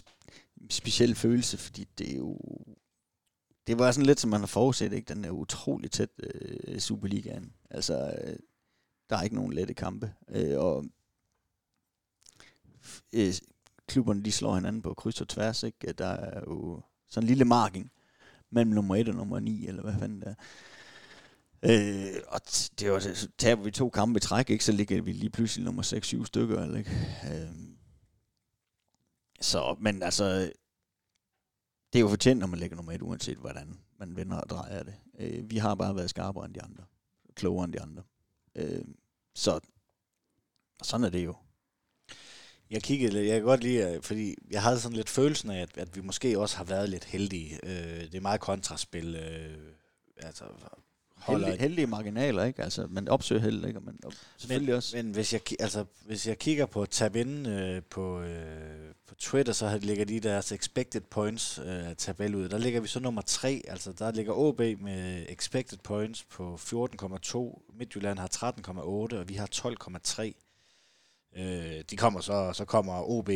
speciel 0.70 1.14
følelse, 1.14 1.58
fordi 1.58 1.86
det 1.98 2.12
er 2.12 2.16
jo... 2.16 2.38
Det 3.66 3.78
var 3.78 3.92
sådan 3.92 4.06
lidt, 4.06 4.20
som 4.20 4.30
man 4.30 4.40
har 4.40 4.46
forudset, 4.46 4.92
ikke? 4.92 5.14
Den 5.14 5.24
er 5.24 5.30
utrolig 5.30 5.90
tæt 5.90 6.10
øh, 6.22 6.78
Superligaen. 6.78 7.52
Altså, 7.70 8.14
øh, 8.24 8.36
der 9.10 9.16
er 9.16 9.22
ikke 9.22 9.36
nogen 9.36 9.52
lette 9.52 9.74
kampe. 9.74 10.12
Øh, 10.28 10.58
og 10.58 10.84
øh, 13.12 13.34
klubberne, 13.88 14.22
de 14.22 14.32
slår 14.32 14.54
hinanden 14.54 14.82
på 14.82 14.94
kryds 14.94 15.20
og 15.20 15.28
tværs, 15.28 15.62
ikke? 15.62 15.92
Der 15.92 16.06
er 16.06 16.40
jo 16.40 16.82
sådan 17.08 17.24
en 17.24 17.28
lille 17.28 17.44
marking 17.44 17.90
mellem 18.50 18.72
nummer 18.72 18.96
1 18.96 19.08
og 19.08 19.14
nummer 19.14 19.40
9, 19.40 19.66
eller 19.66 19.82
hvad 19.82 19.94
fanden 19.98 20.20
det 20.20 20.28
er. 20.28 20.34
Øh, 21.62 22.20
og 22.28 22.40
det 22.80 22.90
var, 22.90 22.98
så 22.98 23.28
taber 23.38 23.62
vi 23.62 23.70
to 23.70 23.90
kampe 23.90 24.16
i 24.16 24.20
træk, 24.20 24.50
ikke, 24.50 24.64
så 24.64 24.72
ligger 24.72 25.02
vi 25.02 25.12
lige 25.12 25.30
pludselig 25.30 25.64
nummer 25.64 25.82
6-7 25.82 26.24
stykker. 26.24 26.62
Eller, 26.62 26.78
ikke? 26.78 26.90
Øh, 27.32 27.48
så, 29.45 29.76
men 29.80 30.03
altså, 30.03 30.53
det 31.92 31.99
er 31.99 32.01
jo 32.01 32.09
fortjent, 32.09 32.40
når 32.40 32.47
man 32.47 32.59
ligger 32.59 32.76
nummer 32.76 32.92
1, 32.92 33.03
uanset 33.03 33.38
hvordan 33.38 33.80
man 33.99 34.16
vender 34.16 34.36
og 34.36 34.51
drejer 34.51 34.82
det. 34.82 34.95
Øh, 35.18 35.51
vi 35.51 35.57
har 35.57 35.74
bare 35.74 35.97
været 35.97 36.11
skarpere 36.11 36.45
end 36.45 36.55
de 36.55 36.62
andre, 36.62 36.84
klogere 37.34 37.64
end 37.64 37.72
de 37.72 37.80
andre. 37.80 38.03
Øh, 38.55 38.84
så 39.34 39.61
sådan 40.82 41.05
er 41.05 41.11
det 41.11 41.24
jo. 41.24 41.36
Jeg 42.70 42.82
kiggede 42.82 43.12
lidt, 43.12 43.26
jeg 43.26 43.36
kan 43.36 43.45
godt 43.45 43.62
lide, 43.62 44.03
fordi 44.03 44.34
jeg 44.51 44.62
havde 44.62 44.80
sådan 44.80 44.97
lidt 44.97 45.09
følelsen 45.11 45.51
af, 45.51 45.62
at, 45.62 45.78
at 45.78 45.97
vi 45.97 46.01
måske 46.01 46.38
også 46.38 46.57
har 46.57 46.64
været 46.64 46.88
lidt 46.88 47.05
heldige. 47.05 47.61
Øh, 47.62 48.01
det 48.01 48.14
er 48.14 48.20
meget 48.20 48.40
kontraspil. 48.40 49.14
Øh, 49.14 49.74
altså, 50.16 50.45
holder 51.24 51.46
Heldige, 51.46 51.62
heldige 51.62 51.86
marginaler, 51.86 52.44
ikke? 52.44 52.62
Altså, 52.62 52.86
man 52.90 53.08
opsøger 53.08 53.42
held, 53.42 53.64
ikke? 53.66 53.78
Og 53.78 53.84
man, 53.84 53.98
og 54.04 54.12
selvfølgelig 54.36 54.70
men, 54.72 54.76
også. 54.76 54.96
Men 54.96 55.10
hvis 55.10 55.32
jeg, 55.32 55.40
altså, 55.60 55.84
hvis 56.06 56.26
jeg 56.26 56.38
kigger 56.38 56.66
på 56.66 56.86
tabellen 56.86 57.46
øh, 57.46 57.82
på, 57.90 58.20
øh, 58.20 58.94
på 59.06 59.14
Twitter, 59.14 59.52
så 59.52 59.78
ligger 59.82 60.04
de 60.04 60.20
deres 60.20 60.52
expected 60.52 61.00
points 61.00 61.58
øh, 61.58 61.96
tabel 61.96 62.34
ud. 62.34 62.48
Der 62.48 62.58
ligger 62.58 62.80
vi 62.80 62.88
så 62.88 63.00
nummer 63.00 63.22
3, 63.22 63.62
altså 63.68 63.92
der 63.92 64.10
ligger 64.10 64.32
OB 64.32 64.58
med 64.58 65.26
expected 65.28 65.78
points 65.78 66.24
på 66.24 66.54
14,2. 66.54 67.76
Midtjylland 67.78 68.18
har 68.18 68.54
13,8, 68.68 68.80
og 69.18 69.28
vi 69.28 69.34
har 69.34 69.48
12,3. 69.54 70.32
Øh, 71.36 71.84
de 71.90 71.96
kommer 71.96 72.20
så, 72.20 72.52
så 72.52 72.64
kommer 72.64 73.10
OB 73.10 73.30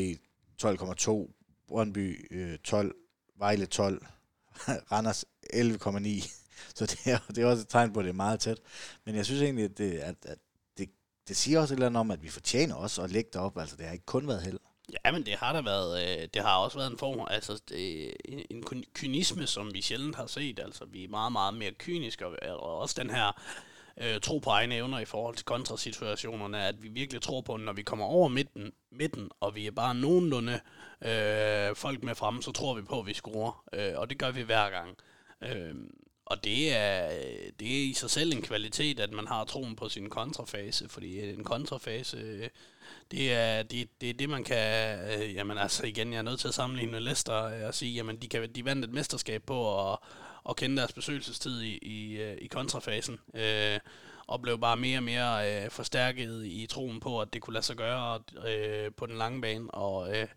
12,2, 0.62 1.32
Brøndby 1.68 2.26
øh, 2.30 2.58
12, 2.58 2.94
Vejle 3.38 3.66
12, 3.66 4.06
Randers 4.92 5.24
11,9. 5.54 6.47
Så 6.74 6.86
det 6.86 7.06
er, 7.06 7.18
det 7.28 7.38
er 7.38 7.46
også 7.46 7.62
et 7.62 7.68
tegn 7.68 7.92
på, 7.92 8.00
at 8.00 8.04
det 8.04 8.10
er 8.10 8.14
meget 8.14 8.40
tæt. 8.40 8.58
Men 9.04 9.14
jeg 9.14 9.24
synes 9.26 9.42
egentlig, 9.42 9.64
at 9.64 9.78
det, 9.78 9.98
at, 9.98 10.16
at 10.22 10.38
det, 10.78 10.90
det 11.28 11.36
siger 11.36 11.60
også 11.60 11.74
et 11.74 11.76
eller 11.76 11.86
andet 11.86 12.00
om, 12.00 12.10
at 12.10 12.22
vi 12.22 12.28
fortjener 12.28 12.74
også 12.74 13.02
at 13.02 13.10
lægge 13.10 13.30
det 13.32 13.40
op. 13.40 13.58
Altså, 13.58 13.76
det 13.76 13.86
har 13.86 13.92
ikke 13.92 14.06
kun 14.06 14.28
været 14.28 14.42
held. 14.42 14.58
Ja, 15.04 15.12
men 15.12 15.26
det 15.26 15.34
har 15.34 15.52
der 15.52 15.62
været, 15.62 16.02
øh, 16.02 16.28
det 16.34 16.42
har 16.42 16.56
også 16.56 16.78
været 16.78 16.90
en 16.90 16.98
form, 16.98 17.26
altså 17.30 17.60
det, 17.68 18.12
en, 18.24 18.44
en 18.50 18.84
kynisme, 18.94 19.46
som 19.46 19.74
vi 19.74 19.82
sjældent 19.82 20.16
har 20.16 20.26
set. 20.26 20.58
Altså, 20.58 20.84
vi 20.84 21.04
er 21.04 21.08
meget, 21.08 21.32
meget 21.32 21.54
mere 21.54 21.72
kyniske, 21.78 22.26
og, 22.26 22.36
og 22.42 22.78
også 22.78 22.94
den 22.98 23.10
her 23.10 23.42
øh, 24.00 24.20
tro 24.20 24.38
på 24.38 24.50
egne 24.50 24.74
evner 24.74 24.98
i 24.98 25.04
forhold 25.04 25.36
til 25.36 25.44
kontrasituationerne, 25.44 26.64
at 26.64 26.82
vi 26.82 26.88
virkelig 26.88 27.22
tror 27.22 27.40
på, 27.40 27.54
at 27.54 27.60
når 27.60 27.72
vi 27.72 27.82
kommer 27.82 28.04
over 28.04 28.28
midten, 28.28 28.72
midten 28.90 29.30
og 29.40 29.54
vi 29.54 29.66
er 29.66 29.70
bare 29.70 29.94
nogenlunde 29.94 30.60
øh, 31.02 31.76
folk 31.76 32.02
med 32.02 32.14
fremme, 32.14 32.42
så 32.42 32.52
tror 32.52 32.74
vi 32.74 32.82
på, 32.82 33.00
at 33.00 33.06
vi 33.06 33.14
scorer. 33.14 33.64
Øh, 33.72 33.92
og 33.96 34.10
det 34.10 34.18
gør 34.18 34.30
vi 34.30 34.42
hver 34.42 34.70
gang. 34.70 34.96
Øh, 35.42 35.74
og 36.30 36.44
det 36.44 36.76
er, 36.76 37.10
det 37.60 37.68
er 37.68 37.90
i 37.90 37.92
sig 37.92 38.10
selv 38.10 38.32
en 38.32 38.42
kvalitet, 38.42 39.00
at 39.00 39.12
man 39.12 39.26
har 39.26 39.44
troen 39.44 39.76
på 39.76 39.88
sin 39.88 40.10
kontrafase, 40.10 40.88
fordi 40.88 41.20
øh, 41.20 41.34
en 41.34 41.44
kontrafase, 41.44 42.16
øh, 42.16 42.48
det 43.10 43.32
er 43.32 43.62
det, 43.62 43.88
det, 44.00 44.10
er 44.10 44.14
det 44.14 44.28
man 44.28 44.44
kan, 44.44 44.98
øh, 44.98 45.34
jamen 45.34 45.58
altså 45.58 45.86
igen, 45.86 46.12
jeg 46.12 46.18
er 46.18 46.22
nødt 46.22 46.40
til 46.40 46.48
at 46.48 46.54
sammenligne 46.54 46.92
med 46.92 47.00
Leicester 47.00 47.66
og 47.66 47.74
sige, 47.74 47.94
jamen 47.94 48.16
de, 48.16 48.28
kan, 48.28 48.52
de 48.52 48.64
vandt 48.64 48.84
et 48.84 48.92
mesterskab 48.92 49.42
på 49.42 49.90
at, 49.92 49.98
at 50.48 50.56
kende 50.56 50.76
deres 50.76 50.92
besøgelsestid 50.92 51.60
i, 51.62 51.78
i, 51.82 52.22
i 52.34 52.46
kontrafasen. 52.46 53.18
Øh, 53.34 53.78
og 54.26 54.42
blev 54.42 54.58
bare 54.58 54.76
mere 54.76 54.98
og 54.98 55.02
mere 55.02 55.64
øh, 55.64 55.70
forstærket 55.70 56.44
i 56.44 56.66
troen 56.66 57.00
på, 57.00 57.20
at 57.20 57.32
det 57.32 57.42
kunne 57.42 57.54
lade 57.54 57.64
sig 57.64 57.76
gøre 57.76 58.20
øh, 58.48 58.92
på 58.96 59.06
den 59.06 59.18
lange 59.18 59.40
bane, 59.40 59.70
og 59.70 60.16
øh, 60.16 60.28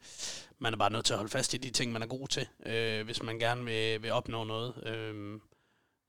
man 0.60 0.74
er 0.74 0.78
bare 0.78 0.92
nødt 0.92 1.06
til 1.06 1.14
at 1.14 1.18
holde 1.18 1.32
fast 1.32 1.54
i 1.54 1.58
de 1.58 1.70
ting, 1.70 1.92
man 1.92 2.02
er 2.02 2.08
god 2.08 2.28
til, 2.28 2.48
øh, 2.66 3.06
hvis 3.06 3.24
man 3.24 3.40
gerne 3.40 3.66
vil, 3.66 4.04
vil 4.04 4.12
opnå 4.12 4.44
noget. 4.44 4.74
Øh, 4.86 5.40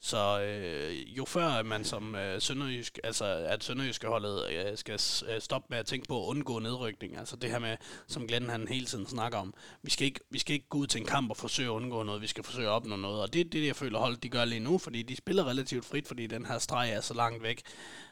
så 0.05 0.41
øh, 0.43 1.19
jo 1.19 1.25
før 1.25 1.63
man 1.63 1.85
som 1.85 2.15
øh, 2.15 2.41
Sønderjysk, 2.41 2.99
altså 3.05 3.25
at 3.25 3.65
Sønderjyske 3.65 4.07
holdet 4.07 4.51
øh, 4.51 4.79
skal 4.79 5.01
øh, 5.29 5.41
stoppe 5.41 5.67
med 5.71 5.79
at 5.79 5.87
tænke 5.87 6.09
på 6.09 6.23
at 6.23 6.29
undgå 6.29 6.59
nedrykning, 6.59 7.17
altså 7.19 7.37
det 7.37 7.51
her 7.51 7.59
med, 7.59 7.77
som 8.07 8.27
Glenn 8.27 8.49
han 8.49 8.69
hele 8.69 8.87
tiden 8.87 9.07
snakker 9.07 9.39
om, 9.39 9.55
vi 9.83 9.91
skal, 9.91 10.05
ikke, 10.05 10.21
vi 10.31 10.39
skal 10.39 10.55
ikke 10.55 10.69
gå 10.69 10.79
ud 10.79 10.87
til 10.87 11.01
en 11.01 11.07
kamp 11.07 11.31
og 11.31 11.37
forsøge 11.37 11.69
at 11.69 11.73
undgå 11.73 12.03
noget, 12.03 12.23
vi 12.23 12.27
skal 12.27 12.45
forsøge 12.45 12.69
at 12.69 12.73
opnå 12.73 12.97
noget, 12.97 13.23
og 13.23 13.33
det 13.33 13.41
er 13.41 13.45
det, 13.45 13.67
jeg 13.67 13.77
føler 13.77 13.99
holdet 13.99 14.23
de 14.23 14.29
gør 14.29 14.45
lige 14.45 14.61
nu, 14.61 14.79
fordi 14.79 15.03
de 15.03 15.17
spiller 15.17 15.49
relativt 15.49 15.85
frit, 15.85 16.09
fordi 16.09 16.27
den 16.27 16.47
her 16.47 16.59
streg 16.59 16.91
er 16.91 17.01
så 17.01 17.15
langt 17.15 17.43
væk. 17.43 17.63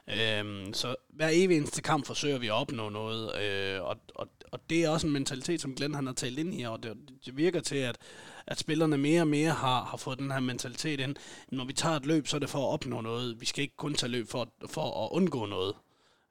Øhm, 0.09 0.75
så 0.75 0.97
hver 1.09 1.29
evig 1.33 1.57
eneste 1.57 1.83
kamp 1.83 2.07
forsøger 2.07 2.39
vi 2.39 2.47
at 2.47 2.53
opnå 2.53 2.89
noget, 2.89 3.43
øh, 3.43 3.83
og, 3.83 3.97
og, 4.15 4.29
og 4.53 4.61
det 4.71 4.85
er 4.85 4.89
også 4.89 5.07
en 5.07 5.13
mentalitet, 5.13 5.61
som 5.61 5.75
Glenn 5.75 5.95
han 5.95 6.07
har 6.07 6.15
talt 6.15 6.39
ind 6.39 6.55
i, 6.55 6.63
og 6.63 6.83
det, 6.83 6.97
det 7.27 7.37
virker 7.37 7.61
til, 7.61 7.77
at 7.77 7.99
at 8.47 8.59
spillerne 8.59 8.99
mere 8.99 9.21
og 9.21 9.29
mere 9.29 9.51
har, 9.51 9.85
har 9.85 9.97
fået 9.97 10.19
den 10.19 10.31
her 10.31 10.41
mentalitet 10.41 11.01
ind. 11.01 11.17
Når 11.53 11.65
vi 11.65 11.73
tager 11.73 11.97
et 11.97 12.07
løb, 12.07 12.27
så 12.27 12.37
er 12.37 12.39
det 12.39 12.51
for 12.51 12.59
at 12.69 12.73
opnå 12.73 13.01
noget. 13.01 13.41
Vi 13.41 13.47
skal 13.47 13.63
ikke 13.63 13.77
kun 13.77 13.95
tage 13.95 14.11
løb 14.11 14.29
for, 14.29 14.53
for 14.67 15.05
at 15.05 15.09
undgå 15.13 15.47
noget. 15.47 15.75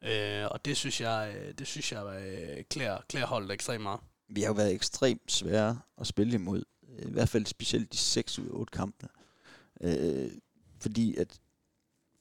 Øh, 0.03 0.45
og 0.51 0.65
det 0.65 0.78
synes 0.78 1.01
jeg, 1.01 1.36
øh, 1.38 1.53
det 1.53 1.67
synes 1.67 1.91
jeg 1.91 2.05
øh, 2.05 2.63
klæder, 2.70 2.97
klæder 3.09 3.28
holdet 3.28 3.51
ekstremt 3.51 3.84
meget. 3.84 3.99
Vi 4.30 4.41
har 4.41 4.47
jo 4.47 4.53
været 4.53 4.74
ekstremt 4.74 5.32
svære 5.32 5.80
at 5.97 6.07
spille 6.07 6.34
imod. 6.34 6.63
Øh, 6.89 7.09
I 7.09 7.11
hvert 7.11 7.30
fald 7.30 7.45
specielt 7.45 7.93
de 7.93 7.97
6 7.97 8.39
ud 8.39 8.45
af 8.45 8.53
8 8.53 8.72
kampe. 8.72 9.07
Øh, 9.82 10.32
fordi 10.82 11.15
at 11.15 11.39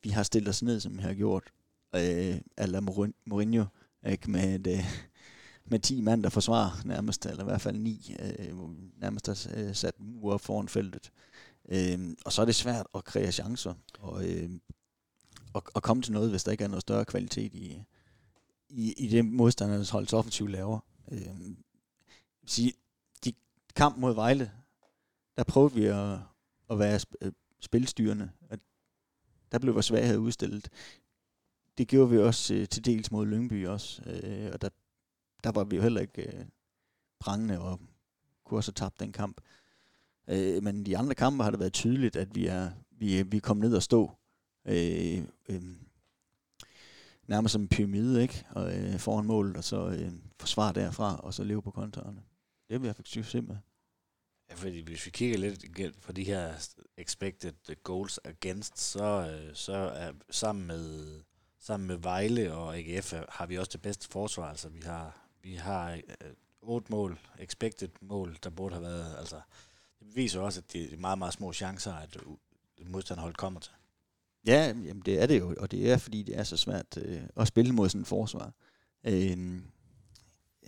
vi 0.03 0.09
har 0.09 0.23
stillet 0.23 0.49
os 0.49 0.63
ned, 0.63 0.81
som 0.81 0.99
vi 0.99 1.03
har 1.03 1.15
gjort. 1.15 1.53
Øh, 1.95 2.41
Ala 2.57 2.81
Mourinho, 3.27 3.65
ikke, 4.07 4.31
med 4.31 4.55
et, 4.55 4.67
øh, 4.67 4.85
med 5.71 5.79
10 5.79 6.01
mand, 6.01 6.23
der 6.23 6.29
forsvarer 6.29 6.85
nærmest, 6.85 7.27
eller 7.27 7.43
i 7.43 7.45
hvert 7.45 7.61
fald 7.61 7.79
9, 7.79 8.17
øh, 8.21 8.55
nærmest 9.01 9.27
har 9.27 9.51
øh, 9.55 9.75
sat 9.75 9.95
mur 10.01 10.35
op 10.35 10.41
foran 10.41 10.69
feltet. 10.69 11.13
Øh, 11.69 12.17
og 12.25 12.33
så 12.33 12.43
er 12.43 12.47
det 12.47 12.55
svært 12.55 12.87
at 12.95 13.05
kreere 13.05 13.33
chancer, 13.33 13.75
og, 13.99 14.29
øh, 14.29 14.51
og, 15.53 15.63
og 15.75 15.83
komme 15.83 16.03
til 16.03 16.13
noget, 16.13 16.31
hvis 16.31 16.45
der 16.45 16.53
ikke 16.53 16.65
er 16.65 16.69
noget 16.69 16.83
større 16.83 17.05
kvalitet 17.05 17.55
i, 17.55 17.83
i, 18.69 18.93
i 18.93 19.09
det 19.09 19.25
modstandernes 19.25 19.91
holds 19.91 20.13
offensiv 20.13 20.47
laver. 20.47 20.81
Øh, 21.13 21.29
sige, 22.47 22.73
de 23.25 23.33
kamp 23.77 23.99
mod 23.99 24.15
Vejle, 24.15 24.51
der 25.37 25.45
prøvede 25.45 25.75
vi 25.75 25.85
at, 25.85 26.19
at 26.71 26.79
være 26.79 27.01
øh, 27.21 27.33
spilstyrende. 27.61 28.31
Der 29.53 29.59
blev 29.59 29.75
vores 29.75 29.87
svaghed 29.87 30.19
udstillet. 30.19 30.69
Det 31.79 31.89
gjorde 31.89 32.11
vi 32.11 32.19
også 32.19 32.55
øh, 32.55 32.69
til 32.69 32.85
dels 32.85 33.11
mod 33.11 33.27
Lyngby 33.27 33.67
også, 33.67 34.03
øh, 34.07 34.51
og 34.53 34.61
der, 34.61 34.69
der 35.45 35.53
var 35.53 35.65
vi 35.65 35.77
jo 35.77 35.83
heller 35.83 36.01
ikke 36.01 36.39
øh, 36.39 36.45
prangende 37.21 37.61
og 37.61 37.81
kunne 38.45 38.59
også 38.59 38.73
have 38.77 38.87
tabt 38.87 39.01
den 39.01 39.13
kamp. 39.13 39.41
Øh, 40.29 40.63
men 40.63 40.87
de 40.87 40.99
andre 40.99 41.15
kampe 41.15 41.45
har 41.45 41.51
det 41.51 41.61
været 41.61 41.73
tydeligt, 41.73 42.17
at 42.17 42.35
vi 42.35 42.47
er 42.47 42.71
vi, 42.91 43.23
vi 43.23 43.37
er 43.37 43.41
kommet 43.41 43.69
ned 43.69 43.77
og 43.77 43.83
stå 43.83 44.11
øh, 44.65 45.25
øh, 45.49 45.63
nærmest 47.27 47.53
som 47.53 47.63
en 47.63 47.69
pyramide, 47.69 48.23
ikke? 48.23 48.45
Og 48.51 48.77
øh, 48.77 48.99
foran 48.99 49.27
målet, 49.27 49.57
og 49.57 49.65
så 49.65 49.89
øh, 49.89 50.13
forsvar 50.41 50.73
derfra, 50.73 51.17
og 51.17 51.35
så 51.35 51.45
leve 51.45 51.63
på 51.63 51.71
kontorerne. 51.71 52.23
Det 52.69 52.75
har 52.75 52.79
vi 52.79 52.87
haft 52.87 53.09
succes 53.09 53.43
med. 53.43 53.57
Ja, 54.51 54.55
fordi 54.55 54.81
hvis 54.81 55.07
vi 55.07 55.11
kigger 55.11 55.39
lidt 55.39 56.01
på 56.01 56.13
de 56.13 56.25
her 56.25 56.55
expected 56.97 57.83
goals 57.83 58.21
against, 58.25 58.81
så, 58.81 59.05
øh, 59.05 59.55
så 59.55 59.73
er 59.73 60.13
sammen 60.31 60.67
med, 60.67 61.21
sammen 61.61 61.87
med 61.87 61.97
Vejle 61.97 62.55
og 62.55 62.77
AGF 62.77 63.13
har 63.29 63.47
vi 63.47 63.59
også 63.59 63.71
det 63.73 63.83
bedste 63.83 64.09
forsvar. 64.09 64.51
Altså 64.51 64.69
vi 64.69 64.81
har 64.81 65.29
vi 65.43 65.55
har 65.55 65.93
øh, 65.93 66.33
otte 66.61 66.87
mål, 66.91 67.19
expected 67.39 67.89
mål, 68.01 68.39
der 68.43 68.51
burde 68.51 68.75
have 68.75 68.83
været, 68.83 69.17
altså, 69.19 69.41
det 70.01 70.17
viser 70.17 70.41
også, 70.41 70.61
at 70.61 70.73
det 70.73 70.93
er 70.93 70.97
meget, 70.97 71.19
meget 71.19 71.35
små 71.35 71.53
chancer, 71.53 71.93
at 71.93 72.17
modstanderholdet 72.87 73.37
kommer 73.37 73.61
til. 73.61 73.73
Ja, 74.47 74.67
jamen 74.67 75.03
det 75.07 75.23
er 75.23 75.27
det 75.27 75.41
jo, 75.41 75.55
og 75.59 75.71
det 75.71 75.91
er 75.91 75.97
fordi, 75.97 76.23
det 76.23 76.39
er 76.39 76.45
så 76.45 76.57
svært 76.57 76.97
øh, 76.97 77.23
at 77.37 77.49
spille 77.49 77.73
mod 77.73 77.89
sådan 77.89 78.01
et 78.01 78.07
forsvar. 78.07 78.53
Øh, 79.05 79.57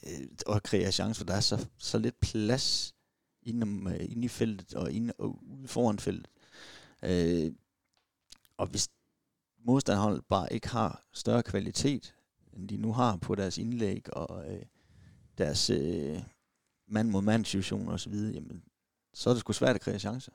øh, 0.06 0.28
og 0.46 0.62
kreere 0.62 0.92
chancer, 0.92 1.18
for 1.18 1.26
der 1.26 1.34
er 1.34 1.40
så, 1.40 1.68
så 1.78 1.98
lidt 1.98 2.20
plads 2.20 2.94
inde, 3.42 3.94
øh, 3.94 4.10
inde 4.10 4.24
i 4.24 4.28
feltet 4.28 4.74
og, 4.74 4.92
inde, 4.92 5.12
og 5.18 5.38
ude 5.42 5.68
foran 5.68 5.98
feltet. 5.98 6.28
Øh, 7.02 7.52
og 8.56 8.66
hvis 8.66 8.88
modstanderholdet 9.58 10.24
bare 10.24 10.52
ikke 10.52 10.68
har 10.68 11.04
større 11.12 11.42
kvalitet, 11.42 12.14
end 12.52 12.68
de 12.68 12.76
nu 12.76 12.92
har 12.92 13.16
på 13.16 13.34
deres 13.34 13.58
indlæg 13.58 14.16
og 14.16 14.52
øh, 14.52 14.62
deres 15.38 15.70
øh, 15.70 16.22
mand 16.86 17.10
mod 17.10 17.22
mand 17.22 17.44
situationer 17.44 17.92
osv., 17.92 18.14
jamen, 18.14 18.64
så 19.14 19.30
er 19.30 19.34
det 19.34 19.40
sgu 19.40 19.52
svært 19.52 19.74
at 19.74 19.80
kreere 19.80 19.98
chancer. 19.98 20.32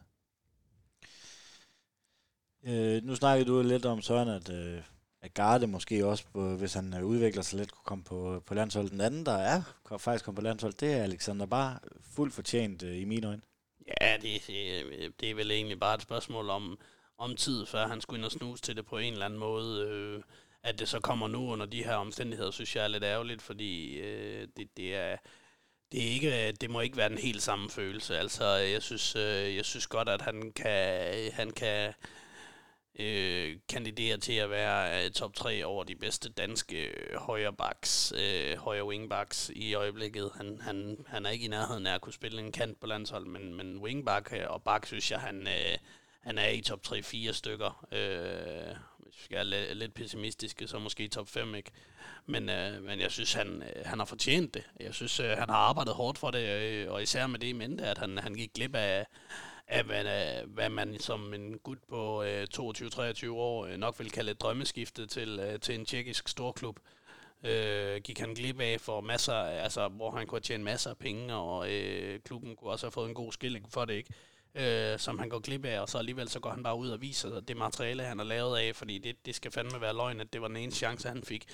Øh, 2.64 3.04
nu 3.04 3.16
snakkede 3.16 3.50
du 3.50 3.62
lidt 3.62 3.86
om 3.86 4.02
Søren, 4.02 4.28
at, 4.28 4.50
øh, 4.50 4.84
at 5.26 5.34
Garde 5.34 5.68
måske 5.68 6.06
også, 6.06 6.24
hvis 6.58 6.74
han 6.74 7.04
udvikler 7.04 7.42
sig 7.42 7.60
lidt, 7.60 7.72
kunne 7.72 7.86
komme 7.86 8.04
på, 8.04 8.44
på 8.46 8.54
landsholdet. 8.54 8.92
Den 8.92 9.02
anden, 9.02 9.26
der 9.26 9.38
er 9.38 9.62
faktisk 9.98 10.26
kommet 10.26 10.40
på 10.40 10.44
landsholdet, 10.44 10.80
det 10.80 10.94
er 10.94 11.04
Alexander 11.04 11.46
Bare 11.46 11.80
fuldt 12.16 12.34
fortjent 12.34 12.84
øh, 12.84 13.02
i 13.02 13.06
mine 13.06 13.28
øjne. 13.28 13.42
Ja, 14.02 14.18
det, 14.22 14.50
øh, 14.50 15.12
det 15.20 15.30
er 15.30 15.36
vel 15.36 15.52
egentlig 15.52 15.80
bare 15.80 15.96
et 15.96 16.02
spørgsmål 16.02 16.50
om, 16.50 16.78
om 17.18 17.36
tid, 17.36 17.66
før 17.66 17.88
han 17.88 18.02
skulle 18.02 18.18
ind 18.18 18.26
og 18.26 18.32
snuse 18.32 18.64
til 18.64 18.76
det 18.76 18.86
på 18.86 18.98
en 18.98 19.14
eller 19.14 19.26
anden 19.26 19.40
måde. 19.40 19.88
Øh, 19.88 20.24
at 20.64 20.80
det 20.80 20.88
så 20.88 21.00
kommer 21.00 21.28
nu 21.28 21.52
under 21.52 21.66
de 21.66 21.84
her 21.84 21.96
omstændigheder, 21.96 22.52
synes 22.52 22.76
jeg 22.76 22.84
er 22.84 22.88
lidt 22.88 23.04
ærgerligt, 23.04 23.42
fordi 23.42 24.00
øh, 24.00 24.48
det, 24.58 24.78
det 24.78 24.96
er 24.96 25.18
det, 25.92 26.08
er 26.08 26.12
ikke, 26.12 26.52
det 26.52 26.70
må 26.70 26.82
ikke 26.82 26.98
være 26.98 27.10
den 27.10 27.18
helt 27.18 27.42
samme 27.42 27.70
følelse. 27.70 28.18
Altså, 28.18 28.46
jeg 28.46 28.82
synes, 28.82 29.16
øh, 29.16 29.56
jeg 29.56 29.66
synes 29.66 29.88
godt, 29.88 30.10
at 30.10 30.22
han 30.22 30.52
kan, 30.56 31.32
han 31.34 31.52
kan 31.52 31.94
øh, 33.00 33.58
kandiderer 33.70 34.18
til 34.18 34.34
at 34.34 34.50
være 34.50 35.06
øh, 35.06 35.12
top 35.12 35.34
3 35.34 35.66
over 35.66 35.84
de 35.84 35.96
bedste 35.96 36.30
danske 36.30 36.88
øh, 36.88 37.18
højre 37.18 37.54
backs, 37.54 38.14
øh, 38.18 38.58
højre 38.58 38.86
wingbacks 38.86 39.52
i 39.56 39.74
øjeblikket. 39.74 40.32
Han, 40.36 40.60
han, 40.62 41.06
han 41.08 41.26
er 41.26 41.30
ikke 41.30 41.46
i 41.46 41.50
nærheden 41.50 41.88
af 41.88 41.96
at 41.96 42.02
kunne 42.02 42.14
spille 42.14 42.42
en 42.42 42.52
kant 42.52 42.80
på 42.80 42.88
landshold, 42.88 43.26
men, 43.26 43.54
men 43.54 43.78
wingback 43.78 44.34
øh, 44.34 44.46
og 44.48 44.64
back 44.64 44.86
synes 44.86 45.12
jeg, 45.12 45.20
han, 45.20 45.48
øh, 45.48 45.78
han 46.22 46.38
er 46.38 46.50
i 46.50 46.62
top 46.62 46.80
3-4 46.88 47.32
stykker. 47.32 47.88
Øh, 47.92 48.76
hvis 49.00 49.20
vi 49.20 49.24
skal 49.24 49.52
være 49.52 49.74
lidt 49.74 49.94
pessimistiske, 49.94 50.68
så 50.68 50.80
måske 50.80 51.08
top 51.08 51.28
5, 51.28 51.56
ikke? 51.56 51.72
Men, 52.26 52.50
øh, 52.50 52.84
men 52.84 53.00
jeg 53.00 53.12
synes, 53.12 53.34
han, 53.34 53.64
øh, 53.64 53.86
han 53.86 54.00
har 54.00 54.06
fortjent 54.06 54.54
det. 54.54 54.64
Jeg 54.80 54.94
synes, 54.94 55.20
øh, 55.20 55.30
han 55.30 55.50
har 55.50 55.58
arbejdet 55.58 55.94
hårdt 55.94 56.18
for 56.18 56.32
det, 56.32 56.48
øh, 56.48 56.92
og 56.92 57.04
især 57.04 57.28
med 57.28 57.40
det 57.40 57.48
i 57.48 57.54
mente, 57.54 57.84
at 57.84 57.98
han, 57.98 58.18
han 58.18 58.34
gik 58.34 58.54
glip 58.54 58.76
af, 58.76 59.06
af 59.68 59.84
hvad, 59.84 60.06
øh, 60.06 60.54
hvad 60.54 60.70
man 60.70 61.00
som 61.00 61.34
en 61.34 61.58
gut 61.58 61.78
på 61.90 62.24
øh, 62.24 62.48
22-23 62.58 63.30
år 63.30 63.66
øh, 63.66 63.78
nok 63.78 64.00
vil 64.00 64.12
kalde 64.12 64.32
et 64.32 64.42
drømmeskifte 64.42 65.08
til, 65.08 65.40
øh, 65.40 65.60
til 65.60 65.76
en 65.76 65.86
tjekkisk 65.86 66.28
storklub. 66.28 66.80
Øh, 67.44 68.02
gik 68.02 68.20
han 68.20 68.34
glip 68.34 68.60
af 68.60 68.82
for 68.82 69.02
masser, 69.02 69.34
altså 69.34 69.88
hvor 69.88 70.12
han 70.12 70.28
kunne 70.28 70.42
tjene 70.42 70.64
masser 70.64 70.90
af 70.90 70.98
penge, 70.98 71.36
og 71.36 71.72
øh, 71.72 72.20
klubben 72.20 72.56
kunne 72.56 72.72
også 72.72 72.86
have 72.86 72.92
fået 72.92 73.10
en 73.10 73.16
god 73.16 73.32
skilling 73.32 73.72
for 73.72 73.86
det, 73.86 73.94
ikke? 73.94 74.14
Øh, 74.56 75.00
som 75.00 75.20
han 75.20 75.30
går 75.30 75.40
glip 75.40 75.66
af, 75.66 75.80
og 75.80 75.90
så 75.90 75.98
alligevel 75.98 76.30
så 76.30 76.40
går 76.40 76.50
han 76.50 76.64
bare 76.64 76.78
ud 76.78 76.90
og 76.90 77.02
viser 77.02 77.40
det 77.40 77.58
materiale, 77.58 78.04
han 78.04 78.18
har 78.18 78.26
lavet 78.26 78.58
af, 78.58 78.76
fordi 78.76 78.98
det, 78.98 79.26
det 79.26 79.36
skal 79.36 79.52
fandme 79.52 79.82
være 79.82 79.94
løgn, 79.94 80.22
at 80.22 80.34
det 80.34 80.42
var 80.42 80.48
den 80.48 80.58
eneste 80.58 80.78
chance, 80.78 81.08
han 81.08 81.24
fik. 81.24 81.46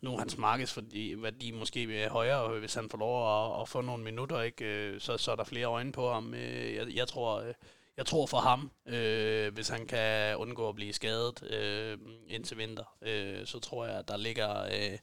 Nu 0.00 0.14
er 0.14 0.18
hans 0.18 0.38
markedsværdi 0.38 1.50
måske 1.50 2.02
er 2.02 2.10
højere, 2.10 2.58
hvis 2.58 2.74
han 2.74 2.90
får 2.90 2.98
lov 2.98 3.54
at, 3.54 3.62
at 3.62 3.68
få 3.68 3.80
nogle 3.80 4.04
minutter, 4.04 4.42
ikke? 4.42 4.64
Øh, 4.64 5.00
så, 5.00 5.18
så 5.18 5.32
er 5.32 5.36
der 5.36 5.44
flere 5.44 5.66
øjne 5.66 5.92
på 5.92 6.12
ham. 6.12 6.34
Øh, 6.34 6.74
jeg, 6.74 6.94
jeg 6.94 7.08
tror... 7.08 7.40
Øh, 7.40 7.54
jeg 7.96 8.06
tror 8.06 8.26
for 8.26 8.38
ham, 8.38 8.70
øh, 8.86 9.54
hvis 9.54 9.68
han 9.68 9.86
kan 9.86 10.36
undgå 10.36 10.68
at 10.68 10.74
blive 10.74 10.92
skadet 10.92 11.42
øh, 11.50 11.98
indtil 12.28 12.58
vinter, 12.58 12.84
øh, 13.02 13.46
så 13.46 13.58
tror 13.58 13.86
jeg, 13.86 13.98
at 13.98 14.08
der 14.08 14.16
ligger 14.16 14.62
øh, 14.62 14.98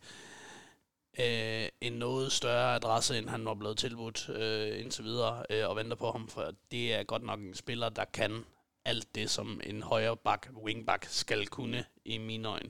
øh, 1.20 1.68
en 1.82 1.94
noget 1.94 2.32
større 2.32 2.76
adresse, 2.76 3.18
end 3.18 3.30
han 3.30 3.46
var 3.46 3.54
blevet 3.54 3.78
tilbudt 3.78 4.30
øh, 4.30 4.80
indtil 4.80 5.04
videre, 5.04 5.44
øh, 5.50 5.70
og 5.70 5.76
venter 5.76 5.96
på 5.96 6.12
ham, 6.12 6.28
for 6.28 6.52
det 6.72 6.94
er 6.94 7.04
godt 7.04 7.24
nok 7.24 7.40
en 7.40 7.56
spiller, 7.56 7.90
der 7.90 8.06
kan 8.06 8.46
alt 8.86 9.16
det, 9.16 9.30
som 9.30 9.62
en 9.64 9.84
højre 9.84 10.18
back, 10.18 10.50
wingback 10.64 11.06
skal 11.10 11.48
kunne 11.48 11.86
i 12.06 12.18
mine 12.18 12.48
øjne. 12.48 12.70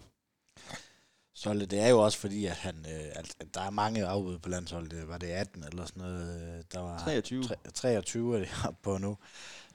Så 1.34 1.54
det 1.54 1.80
er 1.80 1.88
jo 1.88 2.00
også 2.00 2.18
fordi, 2.18 2.46
at, 2.46 2.56
han, 2.56 2.76
øh, 2.90 3.06
at, 3.12 3.36
at 3.40 3.48
der 3.54 3.62
er 3.62 3.70
mange 3.70 4.06
afbud 4.06 4.40
på 4.40 4.50
landsholdet. 4.50 5.08
Var 5.08 5.18
det 5.18 5.28
18 5.28 5.64
eller 5.64 5.86
sådan 5.86 6.04
noget? 6.04 6.58
Øh, 6.58 6.64
der 6.74 6.80
var 6.80 7.00
23. 7.00 7.44
23 7.74 8.36
er 8.36 8.40
det 8.40 8.50
på 8.84 8.98
nu. 8.98 9.18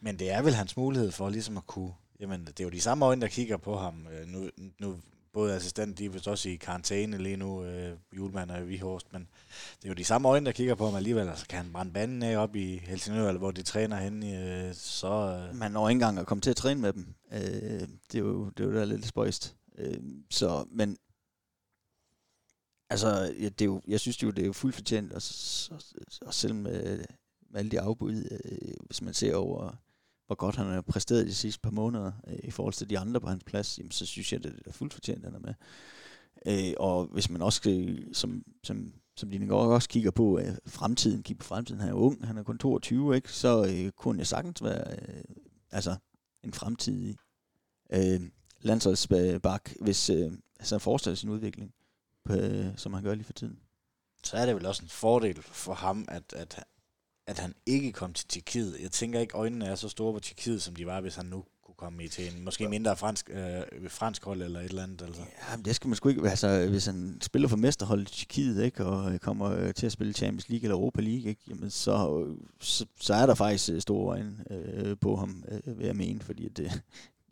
Men 0.01 0.19
det 0.19 0.31
er 0.31 0.43
vel 0.43 0.55
hans 0.55 0.77
mulighed 0.77 1.11
for 1.13 1.29
ligesom 1.29 1.57
at 1.57 1.67
kunne... 1.67 1.95
Jamen, 2.21 2.45
det 2.45 2.61
er 2.61 2.65
jo 2.65 2.71
de 2.71 2.81
samme 2.81 3.05
øjne, 3.05 3.23
der 3.23 3.29
kigger 3.29 3.57
på 3.57 3.77
ham. 3.77 4.07
Øh, 4.07 4.27
nu, 4.27 4.51
nu 4.79 5.01
både 5.33 5.55
assistent, 5.55 5.99
de 5.99 6.05
er 6.05 6.11
vist 6.11 6.29
også 6.29 6.49
i 6.49 6.57
karantæne 6.57 7.19
lige 7.19 7.37
nu, 7.37 7.65
øh, 7.65 7.97
julemand 8.17 8.51
og 8.51 8.69
Vihorst, 8.69 9.13
men 9.13 9.29
det 9.77 9.85
er 9.85 9.89
jo 9.89 9.95
de 9.95 10.05
samme 10.05 10.29
øjne, 10.29 10.47
der 10.47 10.53
kigger 10.53 10.75
på 10.75 10.87
ham 10.87 10.95
alligevel, 10.95 11.29
altså 11.29 11.47
kan 11.47 11.59
han 11.59 11.73
brænde 11.73 11.93
banen 11.93 12.23
af 12.23 12.37
op 12.37 12.57
i 12.57 12.77
Helsingør, 12.77 13.29
eller 13.29 13.39
hvor 13.39 13.51
de 13.51 13.63
træner 13.63 13.97
henne, 13.97 14.67
øh, 14.69 14.75
så... 14.75 15.09
Øh. 15.49 15.57
Man 15.57 15.73
når 15.73 15.89
ikke 15.89 15.97
engang 15.97 16.19
at 16.19 16.27
komme 16.27 16.43
til 16.43 16.51
at 16.51 16.57
træne 16.57 16.81
med 16.81 16.93
dem. 16.93 17.15
Øh, 17.33 17.41
det, 18.13 18.15
er 18.15 18.19
jo, 18.19 18.51
det 18.51 18.65
er 18.65 18.69
jo 18.69 18.75
da 18.75 18.85
lidt 18.85 19.07
spøjst. 19.07 19.57
Øh, 19.79 19.99
så, 20.31 20.65
men 20.71 20.97
altså, 22.91 23.35
ja, 23.41 23.49
det 23.49 23.61
er 23.61 23.65
jo, 23.65 23.83
jeg 23.89 24.01
synes 24.01 24.23
jo, 24.23 24.31
det 24.31 24.43
er 24.43 24.47
jo 24.47 24.53
fuldt 24.53 24.75
fortjent, 24.75 25.13
og, 25.13 25.23
og, 25.71 25.83
og 26.27 26.35
selv 26.35 26.55
med, 26.55 27.05
med 27.51 27.59
alle 27.59 27.71
de 27.71 27.81
afbud, 27.81 28.39
øh, 28.45 28.75
hvis 28.87 29.03
man 29.03 29.15
ser 29.15 29.37
over, 29.37 29.77
hvor 30.33 30.37
godt 30.47 30.57
han 30.57 30.67
har 30.67 30.81
præsteret 30.81 31.27
de 31.27 31.35
sidste 31.35 31.61
par 31.61 31.71
måneder 31.71 32.13
øh, 32.27 32.39
i 32.45 32.51
forhold 32.51 32.75
til 32.75 32.91
de 32.91 32.99
andre 32.99 33.21
på 33.21 33.29
hans 33.29 33.45
plads, 33.45 33.79
jamen, 33.79 33.91
så 33.91 34.07
synes 34.07 34.33
jeg, 34.33 34.45
det 34.45 34.63
er 34.67 34.73
fuldt 34.73 34.95
fortjent, 34.95 35.25
han 35.25 35.35
er 35.35 35.39
med. 35.39 35.55
Øh, 36.47 36.75
og 36.77 37.07
hvis 37.07 37.31
man 37.31 37.43
også, 37.43 37.71
øh, 37.71 38.15
som, 38.15 38.43
som, 38.65 38.93
som 39.17 39.31
Line 39.31 39.47
går 39.47 39.75
også 39.75 39.89
kigger 39.89 40.11
på 40.11 40.39
øh, 40.39 40.55
fremtiden, 40.67 41.23
kigger 41.23 41.39
på 41.39 41.47
fremtiden, 41.47 41.81
han 41.81 41.91
er 41.91 41.95
ung, 41.95 42.27
han 42.27 42.39
er 42.39 42.43
kun 42.43 42.59
22, 42.59 43.17
ikke? 43.17 43.33
så 43.33 43.67
øh, 43.67 43.91
kunne 43.91 44.19
jeg 44.19 44.27
sagtens 44.27 44.63
være 44.63 44.93
øh, 44.93 45.25
altså, 45.71 45.97
en 46.45 46.53
fremtidig 46.53 47.17
øh, 47.93 48.21
landsholdsbak, 48.61 49.71
hvis 49.81 50.11
øh, 50.11 50.33
altså, 50.59 50.75
han 50.75 50.81
fortsætter 50.81 51.17
sin 51.17 51.31
udvikling, 51.31 51.75
på, 52.25 52.35
øh, 52.35 52.67
som 52.77 52.95
han 52.95 53.03
gør 53.03 53.15
lige 53.15 53.25
for 53.25 53.33
tiden. 53.33 53.59
Så 54.25 54.37
er 54.37 54.47
det 54.47 54.55
vel 54.55 54.67
også 54.67 54.83
en 54.83 54.89
fordel 54.89 55.43
for 55.43 55.75
ham, 55.75 56.05
at, 56.09 56.33
at, 56.33 56.65
at 57.27 57.39
han 57.39 57.55
ikke 57.67 57.93
kom 57.93 58.13
til 58.13 58.29
Tjekkiet. 58.29 58.77
Jeg 58.83 58.91
tænker 58.91 59.21
ikke, 59.21 59.37
øjnene 59.37 59.67
er 59.67 59.75
så 59.75 59.89
store 59.89 60.13
på 60.13 60.21
Tjekkiet, 60.21 60.63
som 60.63 60.77
de 60.77 60.87
var, 60.87 61.01
hvis 61.01 61.15
han 61.15 61.27
nu 61.27 61.45
kunne 61.63 61.75
komme 61.77 62.05
i 62.05 62.09
til 62.09 62.35
en 62.37 62.45
måske 62.45 62.69
mindre 62.69 62.97
fransk, 62.97 63.31
øh, 63.31 63.63
fransk 63.89 64.25
hold 64.25 64.43
eller 64.43 64.61
et 64.61 64.65
eller 64.65 64.83
andet. 64.83 65.03
Altså. 65.03 65.23
Ja, 65.23 65.57
men 65.57 65.65
det 65.65 65.77
skal 65.77 65.89
man 65.89 65.97
sgu 65.97 66.09
ikke... 66.09 66.31
Altså, 66.31 66.67
hvis 66.69 66.87
han 66.87 67.19
spiller 67.21 67.49
for 67.49 67.57
mesterholdet 67.57 68.11
i 68.11 68.15
Tjekkiet, 68.15 68.65
ikke, 68.65 68.85
og 68.85 69.21
kommer 69.21 69.73
til 69.73 69.87
at 69.87 69.93
spille 69.93 70.13
Champions 70.13 70.49
League 70.49 70.65
eller 70.65 70.77
Europa 70.77 71.01
League, 71.01 71.29
ikke, 71.29 71.43
jamen 71.49 71.71
så, 71.71 72.27
så, 72.61 72.87
så 73.01 73.15
er 73.15 73.27
der 73.27 73.35
faktisk 73.35 73.81
store 73.81 74.17
øjne 74.17 74.45
øh, 74.51 74.97
på 75.01 75.17
ham, 75.17 75.45
øh, 75.49 75.79
vil 75.79 75.87
jeg 75.87 75.97
mene, 75.97 76.21
fordi 76.21 76.49
det, 76.49 76.83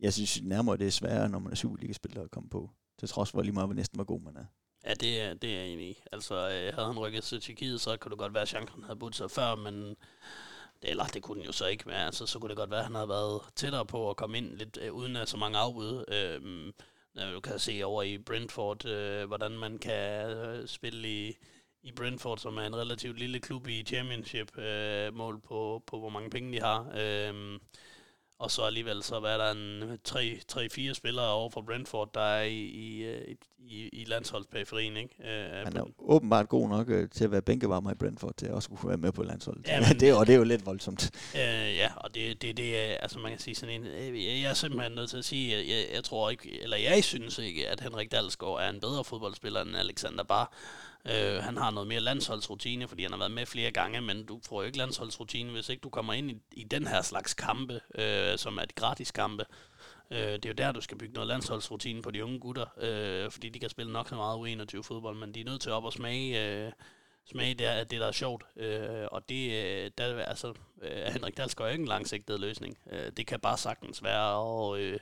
jeg 0.01 0.13
synes 0.13 0.43
nærmere, 0.43 0.77
det 0.77 0.87
er 0.87 0.91
sværere, 0.91 1.29
når 1.29 1.39
man 1.39 1.53
er 1.53 1.57
Superliga-spiller 1.57 2.23
at 2.23 2.31
komme 2.31 2.49
på. 2.49 2.71
Til 2.99 3.09
trods 3.09 3.31
for 3.31 3.43
lige 3.43 3.53
meget, 3.53 3.69
hvor 3.69 3.75
næsten 3.75 3.99
var 3.99 4.05
god 4.05 4.21
man 4.21 4.37
er. 4.37 4.45
Ja, 4.85 4.95
det 4.95 5.21
er, 5.21 5.35
det 5.35 5.51
er 5.51 5.59
jeg 5.59 5.69
enig 5.69 5.87
i. 5.89 6.03
Altså, 6.13 6.35
øh, 6.35 6.75
havde 6.75 6.87
han 6.87 6.99
rykket 6.99 7.25
til 7.25 7.41
Tjekkiet, 7.41 7.81
så 7.81 7.97
kunne 7.97 8.11
det 8.11 8.19
godt 8.19 8.35
være, 8.35 8.43
at 8.43 8.49
chancen 8.49 8.83
havde 8.85 8.99
budt 8.99 9.17
sig 9.17 9.31
før, 9.31 9.55
men 9.55 9.97
det, 10.83 10.91
eller 10.91 11.05
det 11.05 11.23
kunne 11.23 11.39
den 11.39 11.47
jo 11.47 11.53
så 11.53 11.67
ikke 11.67 11.87
være. 11.87 12.07
Altså, 12.07 12.27
så 12.27 12.39
kunne 12.39 12.49
det 12.49 12.57
godt 12.57 12.71
være, 12.71 12.81
at 12.81 12.87
han 12.87 12.95
havde 12.95 13.09
været 13.09 13.41
tættere 13.57 13.87
på 13.87 14.11
at 14.11 14.17
komme 14.17 14.39
ind 14.39 14.57
lidt 14.57 14.79
øh, 14.83 14.93
uden 14.93 15.17
af 15.17 15.29
så 15.29 15.37
mange 15.37 15.59
afbud. 15.59 16.05
Øh, 16.09 16.73
du 17.35 17.41
kan 17.41 17.59
se 17.59 17.83
over 17.85 18.03
i 18.03 18.19
Brentford, 18.19 18.87
øh, 18.87 19.27
hvordan 19.27 19.59
man 19.59 19.79
kan 19.79 20.31
øh, 20.31 20.69
spille 20.69 21.09
i, 21.09 21.37
i 21.83 21.93
Brentford, 21.93 22.39
som 22.39 22.57
er 22.57 22.63
en 22.63 22.77
relativt 22.77 23.19
lille 23.19 23.41
klub 23.41 23.69
i 23.69 23.83
Championship, 23.83 24.59
øh, 24.59 25.15
mål 25.15 25.41
på, 25.41 25.83
på, 25.87 25.99
hvor 25.99 26.09
mange 26.09 26.31
penge 26.31 26.53
de 26.53 26.61
har. 26.61 26.93
Øh, 26.97 27.59
og 28.41 28.51
så 28.51 28.63
alligevel 28.63 29.03
så 29.03 29.21
var 29.21 29.37
der 29.37 29.51
en 29.51 29.99
3-4 30.91 30.95
spillere 30.95 31.29
over 31.29 31.51
for 31.51 31.63
Brentford, 31.63 32.11
der 32.15 32.21
er 32.21 32.43
i, 32.43 32.59
i, 32.59 33.05
øh, 33.05 33.35
i, 33.59 33.89
i 33.89 34.05
landsholdsperiferien. 34.05 34.97
Ikke? 34.97 35.15
Uh, 35.19 35.65
Han 35.65 35.77
er 35.77 35.85
åbenbart 35.99 36.49
god 36.49 36.69
nok 36.69 36.89
uh, 36.89 37.09
til 37.13 37.25
at 37.25 37.31
være 37.31 37.43
bænkevarmer 37.43 37.91
i 37.91 37.95
Brentford, 37.95 38.35
til 38.37 38.47
at 38.47 38.53
også 38.53 38.69
kunne 38.69 38.89
være 38.89 38.99
med 38.99 39.13
på 39.13 39.23
landsholdet. 39.23 39.67
Ja, 39.69 39.81
men, 39.89 40.01
det, 40.01 40.15
og 40.15 40.27
det 40.27 40.33
er 40.33 40.37
jo 40.37 40.45
lidt 40.45 40.67
voldsomt. 40.67 41.11
Uh, 41.35 41.39
ja, 41.77 41.91
og 41.97 42.15
det, 42.15 42.43
det, 42.43 42.57
det 42.57 42.79
er, 42.79 42.97
altså 42.97 43.19
man 43.19 43.31
kan 43.31 43.41
sige 43.41 43.55
sådan 43.55 43.75
en, 43.75 43.87
jeg 44.17 44.51
er 44.51 44.55
simpelthen 44.55 44.93
nødt 44.93 45.11
til 45.11 45.19
at 45.19 45.25
sige, 45.25 45.57
jeg, 45.57 45.69
jeg, 45.69 45.85
jeg 45.95 46.05
tror 46.05 46.31
ikke, 46.31 46.63
eller 46.63 46.77
jeg 46.77 47.05
synes 47.05 47.39
ikke, 47.39 47.69
at 47.69 47.81
Henrik 47.81 48.13
Dalsgaard 48.13 48.61
er 48.61 48.69
en 48.69 48.81
bedre 48.81 49.05
fodboldspiller 49.05 49.63
end 49.63 49.77
Alexander 49.77 50.25
Bar. 50.25 50.53
Øh, 51.05 51.43
han 51.43 51.57
har 51.57 51.71
noget 51.71 51.89
mere 51.89 52.01
landsholdsrutine, 52.01 52.89
fordi 52.89 53.03
han 53.03 53.13
har 53.13 53.19
været 53.19 53.31
med 53.31 53.47
flere 53.47 53.71
gange, 53.71 54.01
men 54.01 54.27
du 54.27 54.41
får 54.49 54.63
jo 54.63 54.67
ikke 54.67 54.79
landsholdsrutine, 54.79 55.51
hvis 55.51 55.69
ikke 55.69 55.81
du 55.81 55.89
kommer 55.89 56.13
ind 56.13 56.31
i, 56.31 56.37
i 56.53 56.65
den 56.65 56.87
her 56.87 57.03
slags 57.03 57.35
kampe, 57.35 57.81
øh, 57.95 58.39
som 58.39 58.59
er 58.59 58.65
de 58.65 58.75
gratis 58.75 59.11
kampe. 59.11 59.45
Øh, 60.11 60.19
det 60.19 60.45
er 60.45 60.49
jo 60.49 60.55
der, 60.55 60.73
du 60.73 60.81
skal 60.81 60.99
bygge 60.99 61.15
noget 61.15 61.29
landsholdsrutine 61.29 62.03
på 62.03 62.11
de 62.11 62.25
unge 62.25 62.41
gutter, 62.41 62.67
øh, 62.81 63.31
fordi 63.31 63.49
de 63.49 63.59
kan 63.59 63.71
spille 63.71 63.93
nok 63.93 64.09
så 64.09 64.15
meget 64.15 64.61
U21 64.75 64.83
fodbold, 64.83 65.17
men 65.17 65.35
de 65.35 65.41
er 65.41 65.45
nødt 65.45 65.61
til 65.61 65.71
at 65.71 65.75
op 65.75 65.85
og 65.85 65.93
smage, 65.93 66.47
øh, 66.47 66.73
smage 67.31 67.55
det, 67.55 67.67
er, 67.67 67.85
det, 67.85 68.01
der 68.01 68.07
er 68.07 68.13
sjovt. 68.13 68.45
Øh, 68.57 69.07
og 69.13 69.29
det, 69.29 69.51
øh, 69.51 69.91
der, 69.99 70.23
altså, 70.25 70.55
øh, 70.83 71.13
Henrik 71.13 71.37
Dalsgaard 71.37 71.69
er 71.69 71.73
ikke 71.73 71.83
en 71.83 71.89
langsigtet 71.89 72.41
løsning. 72.41 72.79
Øh, 72.91 73.13
det 73.17 73.27
kan 73.27 73.41
bare 73.41 73.59
sagtens 73.59 74.03
være, 74.03 74.35
og 74.35 74.81
øh, 74.81 74.99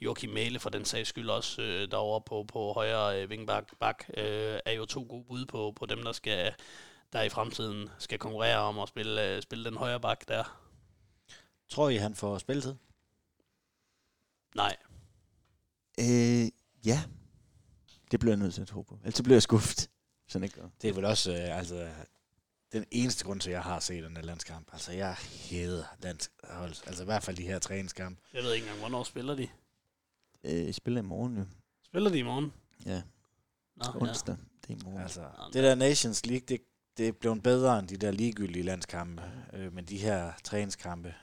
Joachim 0.00 0.30
Mæle 0.30 0.58
for 0.58 0.70
den 0.70 0.84
sags 0.84 1.08
skyld 1.08 1.30
også 1.30 1.62
øh, 1.62 1.90
derovre 1.90 2.20
på, 2.20 2.44
på 2.48 2.72
højre 2.72 3.22
øh, 3.22 3.30
vingbak 3.30 3.64
bak, 3.80 4.04
øh, 4.16 4.58
er 4.66 4.72
jo 4.72 4.84
to 4.84 5.06
gode 5.08 5.24
bud 5.24 5.44
på, 5.44 5.72
på 5.76 5.86
dem, 5.86 6.02
der 6.02 6.12
skal 6.12 6.54
der 7.12 7.22
i 7.22 7.28
fremtiden 7.28 7.88
skal 7.98 8.18
konkurrere 8.18 8.58
om 8.58 8.78
at 8.78 8.88
spille, 8.88 9.34
øh, 9.36 9.42
spille 9.42 9.64
den 9.64 9.76
højre 9.76 10.00
bak 10.00 10.28
der. 10.28 10.60
Tror 11.68 11.88
I, 11.88 11.96
han 11.96 12.14
får 12.14 12.38
spilletid? 12.38 12.74
Nej. 14.54 14.76
Øh, 16.00 16.48
ja. 16.86 17.02
Det 18.10 18.20
bliver 18.20 18.32
jeg 18.32 18.38
nødt 18.38 18.54
til 18.54 18.62
at 18.62 18.68
tro 18.68 18.82
på. 18.82 18.98
Ellers 19.04 19.22
bliver 19.22 19.34
jeg 19.34 19.42
skuffet. 19.42 19.90
Sådan 20.36 20.44
ikke 20.44 20.60
gør. 20.60 20.68
Det 20.82 20.90
er 20.90 20.94
vel 20.94 21.04
også, 21.04 21.32
øh, 21.32 21.58
altså, 21.58 21.88
den 22.72 22.84
eneste 22.90 23.24
grund 23.24 23.40
til, 23.40 23.50
at 23.50 23.54
jeg 23.54 23.62
har 23.62 23.80
set 23.80 24.04
den 24.04 24.16
landskamp. 24.22 24.68
Altså, 24.72 24.92
jeg 24.92 25.16
hader 25.50 25.84
landshold. 26.02 26.86
Altså, 26.86 27.02
i 27.02 27.04
hvert 27.04 27.22
fald 27.22 27.36
de 27.36 27.46
her 27.46 27.58
træningskamp. 27.58 28.18
Jeg 28.34 28.42
ved 28.42 28.52
ikke 28.52 28.64
engang, 28.64 28.80
hvornår 28.80 29.02
spiller 29.02 29.34
de? 29.34 29.48
Øh, 30.44 30.72
spiller 30.72 31.00
i 31.00 31.04
morgen, 31.04 31.36
jo. 31.36 31.44
Spiller 31.84 32.10
de 32.10 32.18
i 32.18 32.22
morgen? 32.22 32.52
Ja. 32.86 33.02
Nå, 33.76 33.84
Onsdag. 33.94 34.36
Ja. 34.38 34.44
Det 34.62 34.70
er 34.70 34.80
i 34.80 34.84
morgen. 34.84 35.02
Altså, 35.02 35.24
det 35.52 35.64
der 35.64 35.74
Nations 35.74 36.26
League, 36.26 36.46
det, 36.48 36.60
det 36.96 37.08
er 37.08 37.12
blevet 37.12 37.42
bedre 37.42 37.78
end 37.78 37.88
de 37.88 37.96
der 37.96 38.10
ligegyldige 38.10 38.62
landskampe. 38.62 39.22
Øh, 39.52 39.72
men 39.72 39.84
de 39.84 39.96
her 39.96 40.32
træningskampe... 40.44 41.14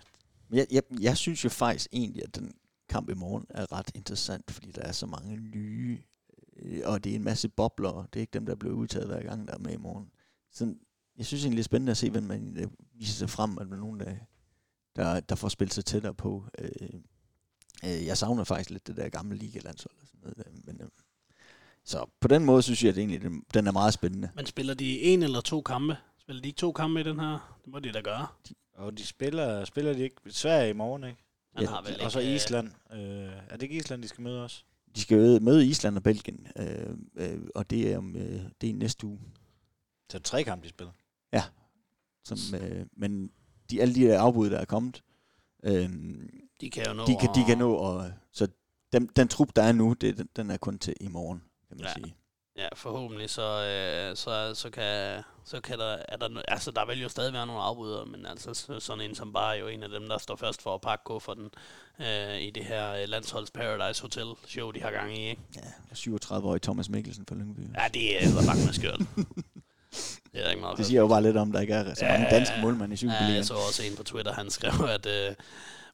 Jeg, 0.51 0.67
jeg, 0.71 0.83
jeg 0.99 1.17
synes 1.17 1.43
jo 1.43 1.49
faktisk 1.49 1.87
egentlig, 1.91 2.23
at 2.23 2.35
den 2.35 2.55
kamp 2.89 3.09
i 3.09 3.13
morgen 3.13 3.45
er 3.49 3.71
ret 3.71 3.91
interessant, 3.95 4.51
fordi 4.51 4.71
der 4.71 4.81
er 4.81 4.91
så 4.91 5.05
mange 5.05 5.37
nye, 5.37 6.01
og 6.85 7.03
det 7.03 7.11
er 7.11 7.15
en 7.15 7.23
masse 7.23 7.49
bobler. 7.49 8.07
Det 8.13 8.19
er 8.19 8.21
ikke 8.21 8.33
dem, 8.33 8.45
der 8.45 8.55
bliver 8.55 8.75
udtaget 8.75 9.07
hver 9.07 9.23
gang, 9.23 9.47
der 9.47 9.53
er 9.53 9.57
med 9.59 9.73
i 9.73 9.77
morgen. 9.77 10.11
Så 10.51 10.75
jeg 11.17 11.25
synes 11.25 11.43
egentlig, 11.43 11.57
det 11.57 11.63
er 11.63 11.71
spændende 11.71 11.91
at 11.91 11.97
se, 11.97 12.09
hvem 12.09 12.23
man 12.23 12.71
viser 12.93 13.13
sig 13.13 13.29
frem, 13.29 13.57
at 13.57 13.67
der 13.67 13.73
er 13.73 13.79
nogen, 13.79 13.99
der, 13.99 14.15
der, 14.95 15.19
der 15.19 15.35
får 15.35 15.49
spillet 15.49 15.73
sig 15.73 15.85
tættere 15.85 16.13
på. 16.13 16.45
Øh, 16.59 16.69
øh, 17.85 18.05
jeg 18.05 18.17
savner 18.17 18.43
faktisk 18.43 18.69
lidt 18.69 18.87
det 18.87 18.97
der 18.97 19.09
gamle 19.09 19.37
ligalandshold 19.37 19.95
og 20.01 20.07
sådan 20.07 20.19
noget. 20.21 20.37
Der, 20.37 20.43
men, 20.63 20.81
øh, 20.81 20.87
så 21.85 22.05
på 22.19 22.27
den 22.27 22.45
måde 22.45 22.61
synes 22.61 22.83
jeg, 22.83 22.89
at 22.89 22.97
egentlig, 22.97 23.21
den, 23.21 23.43
den 23.53 23.67
er 23.67 23.71
meget 23.71 23.93
spændende. 23.93 24.29
Men 24.35 24.45
spiller 24.45 24.73
de 24.73 25.01
en 25.01 25.23
eller 25.23 25.41
to 25.41 25.61
kampe? 25.61 25.97
Spiller 26.19 26.41
de 26.41 26.47
ikke 26.47 26.57
to 26.57 26.71
kampe 26.71 26.99
i 26.99 27.03
den 27.03 27.19
her? 27.19 27.59
Det 27.65 27.71
må 27.71 27.79
de 27.79 27.91
da 27.91 28.01
gøre. 28.01 28.27
Og 28.73 28.97
de 28.97 29.05
spiller, 29.05 29.65
spiller 29.65 29.93
de 29.93 30.03
ikke 30.03 30.15
Sverige 30.29 30.69
i 30.69 30.73
morgen, 30.73 31.03
ikke? 31.03 31.23
Han 31.55 31.63
ja, 31.63 31.69
har 31.69 31.81
vel 31.81 32.01
og 32.01 32.11
så 32.11 32.19
Island. 32.19 32.71
Øh, 32.93 32.99
er 33.49 33.51
det 33.51 33.63
ikke 33.63 33.75
Island, 33.75 34.03
de 34.03 34.07
skal 34.07 34.21
møde 34.21 34.43
os? 34.43 34.65
De 34.95 35.01
skal 35.01 35.43
møde 35.43 35.67
Island 35.67 35.97
og 35.97 36.03
Belgien, 36.03 36.47
øh, 36.59 36.97
øh, 37.15 37.41
og 37.55 37.69
det 37.69 37.93
er, 37.93 37.97
om, 37.97 38.15
øh, 38.15 38.41
det 38.61 38.69
er 38.69 38.73
næste 38.73 39.07
uge. 39.07 39.19
Så 40.09 40.17
er 40.17 40.21
tre 40.21 40.43
kampe, 40.43 40.63
de 40.63 40.69
spiller? 40.69 40.93
Ja. 41.33 41.43
Som, 42.23 42.37
øh, 42.61 42.85
men 42.97 43.31
de, 43.69 43.81
alle 43.81 43.95
de 43.95 44.01
der 44.01 44.21
afbud, 44.21 44.49
der 44.49 44.57
er 44.57 44.65
kommet, 44.65 45.03
øh, 45.63 45.89
de 46.61 46.69
kan 46.69 46.85
jo 46.87 46.93
nå 46.93 47.05
de 47.05 47.15
kan, 47.19 47.29
de 47.35 47.45
kan 47.47 47.57
nå, 47.57 47.73
og, 47.73 48.11
så 48.31 48.47
den, 48.93 49.09
den 49.15 49.27
trup, 49.27 49.55
der 49.55 49.63
er 49.63 49.71
nu, 49.71 49.93
det, 49.93 50.27
den 50.35 50.49
er 50.49 50.57
kun 50.57 50.79
til 50.79 50.93
i 51.01 51.07
morgen, 51.07 51.43
kan 51.67 51.77
man 51.77 51.85
ja. 51.85 51.93
sige. 51.93 52.15
Ja, 52.57 52.67
forhåbentlig 52.75 53.29
så, 53.29 53.41
øh, 53.41 54.17
så, 54.17 54.51
så, 54.55 54.69
kan, 54.69 55.23
så 55.43 55.61
kan 55.61 55.79
der, 55.79 55.97
er 56.07 56.17
der, 56.17 56.41
altså 56.47 56.71
der 56.71 56.85
vil 56.85 57.01
jo 57.01 57.09
stadig 57.09 57.33
være 57.33 57.47
nogle 57.47 57.61
afbryder, 57.61 58.05
men 58.05 58.25
altså 58.25 58.79
sådan 58.79 59.01
en 59.01 59.15
som 59.15 59.33
bare 59.33 59.55
er 59.55 59.59
jo 59.59 59.67
en 59.67 59.83
af 59.83 59.89
dem, 59.89 60.09
der 60.09 60.17
står 60.17 60.35
først 60.35 60.61
for 60.61 60.75
at 60.75 60.81
pakke 60.81 61.03
kufferten 61.03 61.49
øh, 61.99 62.41
i 62.41 62.49
det 62.49 62.65
her 62.65 62.93
øh, 62.93 63.07
Landsholds 63.07 63.51
Paradise 63.51 64.01
Hotel 64.01 64.27
show, 64.47 64.71
de 64.71 64.81
har 64.81 64.91
gang 64.91 65.17
i, 65.17 65.29
ikke? 65.29 65.41
Ja, 65.55 65.93
37-årig 65.93 66.61
Thomas 66.61 66.89
Mikkelsen 66.89 67.25
fra 67.25 67.35
Lyngby. 67.35 67.59
Ja, 67.59 67.87
det 67.93 68.23
er 68.23 68.29
bare 68.47 68.65
med 68.65 68.73
skørt. 68.73 68.99
det 70.33 70.45
er 70.45 70.49
ikke 70.49 70.61
meget 70.61 70.77
Det 70.77 70.85
siger 70.85 71.01
jo 71.01 71.07
bare 71.07 71.21
lidt 71.23 71.37
om, 71.37 71.51
der 71.51 71.59
ikke 71.59 71.73
er 71.73 71.93
så 71.93 72.05
mange 72.05 72.27
ja, 72.29 72.35
danske 72.35 72.53
målmænd 72.61 72.93
i 72.93 72.97
Superligaen. 72.97 73.29
Ja, 73.29 73.35
jeg 73.35 73.45
så 73.45 73.53
også 73.53 73.83
en 73.83 73.95
på 73.97 74.03
Twitter, 74.03 74.33
han 74.33 74.49
skrev, 74.49 74.89
at 74.89 75.05
øh, 75.05 75.35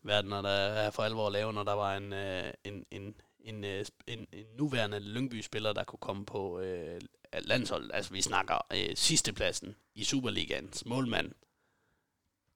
verden 0.03 0.31
er, 0.31 0.41
der 0.41 0.49
er 0.49 0.91
for 0.91 1.03
alvor 1.03 1.29
lavet, 1.29 1.55
når 1.55 1.63
der 1.63 1.73
var 1.73 1.97
en, 1.97 2.13
øh, 2.13 2.43
en, 2.63 2.85
en 2.91 3.13
en, 3.49 3.63
øh, 3.63 3.85
en, 4.07 4.19
en 4.33 4.45
nuværende 4.57 4.99
Lyngby-spiller, 4.99 5.73
der 5.73 5.83
kunne 5.83 5.99
komme 5.99 6.25
på 6.25 6.59
øh, 6.59 7.01
landshold. 7.41 7.91
Altså, 7.93 8.11
vi 8.11 8.21
snakker 8.21 8.67
øh, 8.73 8.95
sidstepladsen 8.95 9.75
i 9.95 10.03
Superligaens 10.03 10.85
målmand. 10.85 11.31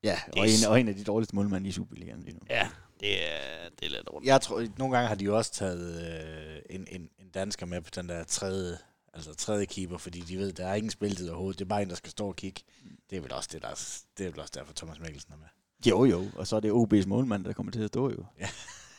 Ja, 0.03 0.19
og 0.37 0.49
en, 0.49 0.67
og 0.69 0.79
en 0.79 0.87
af 0.87 0.95
de 0.95 1.03
dårligste 1.03 1.35
målmænd 1.35 1.67
i 1.67 1.71
Superligaen 1.71 2.23
lige 2.23 2.33
nu. 2.33 2.39
Ja, 2.49 2.69
det 2.99 3.33
er, 3.33 3.69
det 3.79 3.85
er 3.85 3.89
lidt 3.89 4.09
rundt. 4.13 4.27
Jeg 4.27 4.41
tror, 4.41 4.67
nogle 4.77 4.95
gange 4.95 5.07
har 5.07 5.15
de 5.15 5.25
jo 5.25 5.37
også 5.37 5.53
taget 5.53 6.13
øh, 6.13 6.61
en, 6.69 6.87
en, 6.91 7.09
en 7.19 7.29
dansker 7.29 7.65
med 7.65 7.81
på 7.81 7.89
den 7.95 8.09
der 8.09 8.23
tredje, 8.23 8.77
altså 9.13 9.33
tredje 9.33 9.65
keeper, 9.65 9.97
fordi 9.97 10.19
de 10.19 10.37
ved, 10.37 10.53
der 10.53 10.67
er 10.67 10.75
ingen 10.75 10.91
spiltid 10.91 11.29
overhovedet. 11.29 11.59
Det 11.59 11.65
er 11.65 11.69
bare 11.69 11.81
en, 11.81 11.89
der 11.89 11.95
skal 11.95 12.11
stå 12.11 12.27
og 12.27 12.35
kigge. 12.35 12.61
Det 13.09 13.17
er 13.17 13.21
vel 13.21 13.33
også, 13.33 13.49
det, 13.53 13.61
der 13.61 13.67
er, 13.67 14.01
det 14.17 14.25
er 14.25 14.31
vel 14.31 14.39
også 14.39 14.53
derfor, 14.55 14.73
Thomas 14.73 14.99
Mikkelsen 14.99 15.33
er 15.33 15.37
med. 15.37 15.47
Jo, 15.85 16.05
jo, 16.05 16.25
og 16.35 16.47
så 16.47 16.55
er 16.55 16.59
det 16.59 16.71
OB's 16.71 17.07
målmand, 17.07 17.45
der 17.45 17.53
kommer 17.53 17.71
til 17.71 17.81
at 17.81 17.87
stå 17.87 18.09
jo. 18.09 18.25
Ja. 18.39 18.49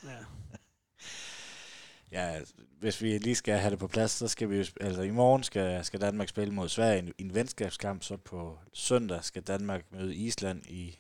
ja. 0.05 0.16
Ja, 2.15 2.41
hvis 2.81 3.03
vi 3.03 3.19
lige 3.19 3.35
skal 3.35 3.59
have 3.59 3.71
det 3.71 3.79
på 3.79 3.89
plads, 3.89 4.11
så 4.11 4.29
skal 4.29 4.51
vi 4.51 4.57
jo, 4.57 4.65
altså 4.81 5.03
i 5.03 5.11
morgen 5.11 5.43
skal, 5.43 5.85
skal 5.85 6.01
Danmark 6.01 6.29
spille 6.29 6.55
mod 6.55 6.69
Sverige 6.69 7.12
i 7.19 7.23
en 7.23 7.35
venskabskamp, 7.35 8.03
så 8.03 8.17
på 8.17 8.59
søndag 8.73 9.25
skal 9.25 9.43
Danmark 9.43 9.85
møde 9.93 10.15
Island 10.15 10.67
i 10.67 10.99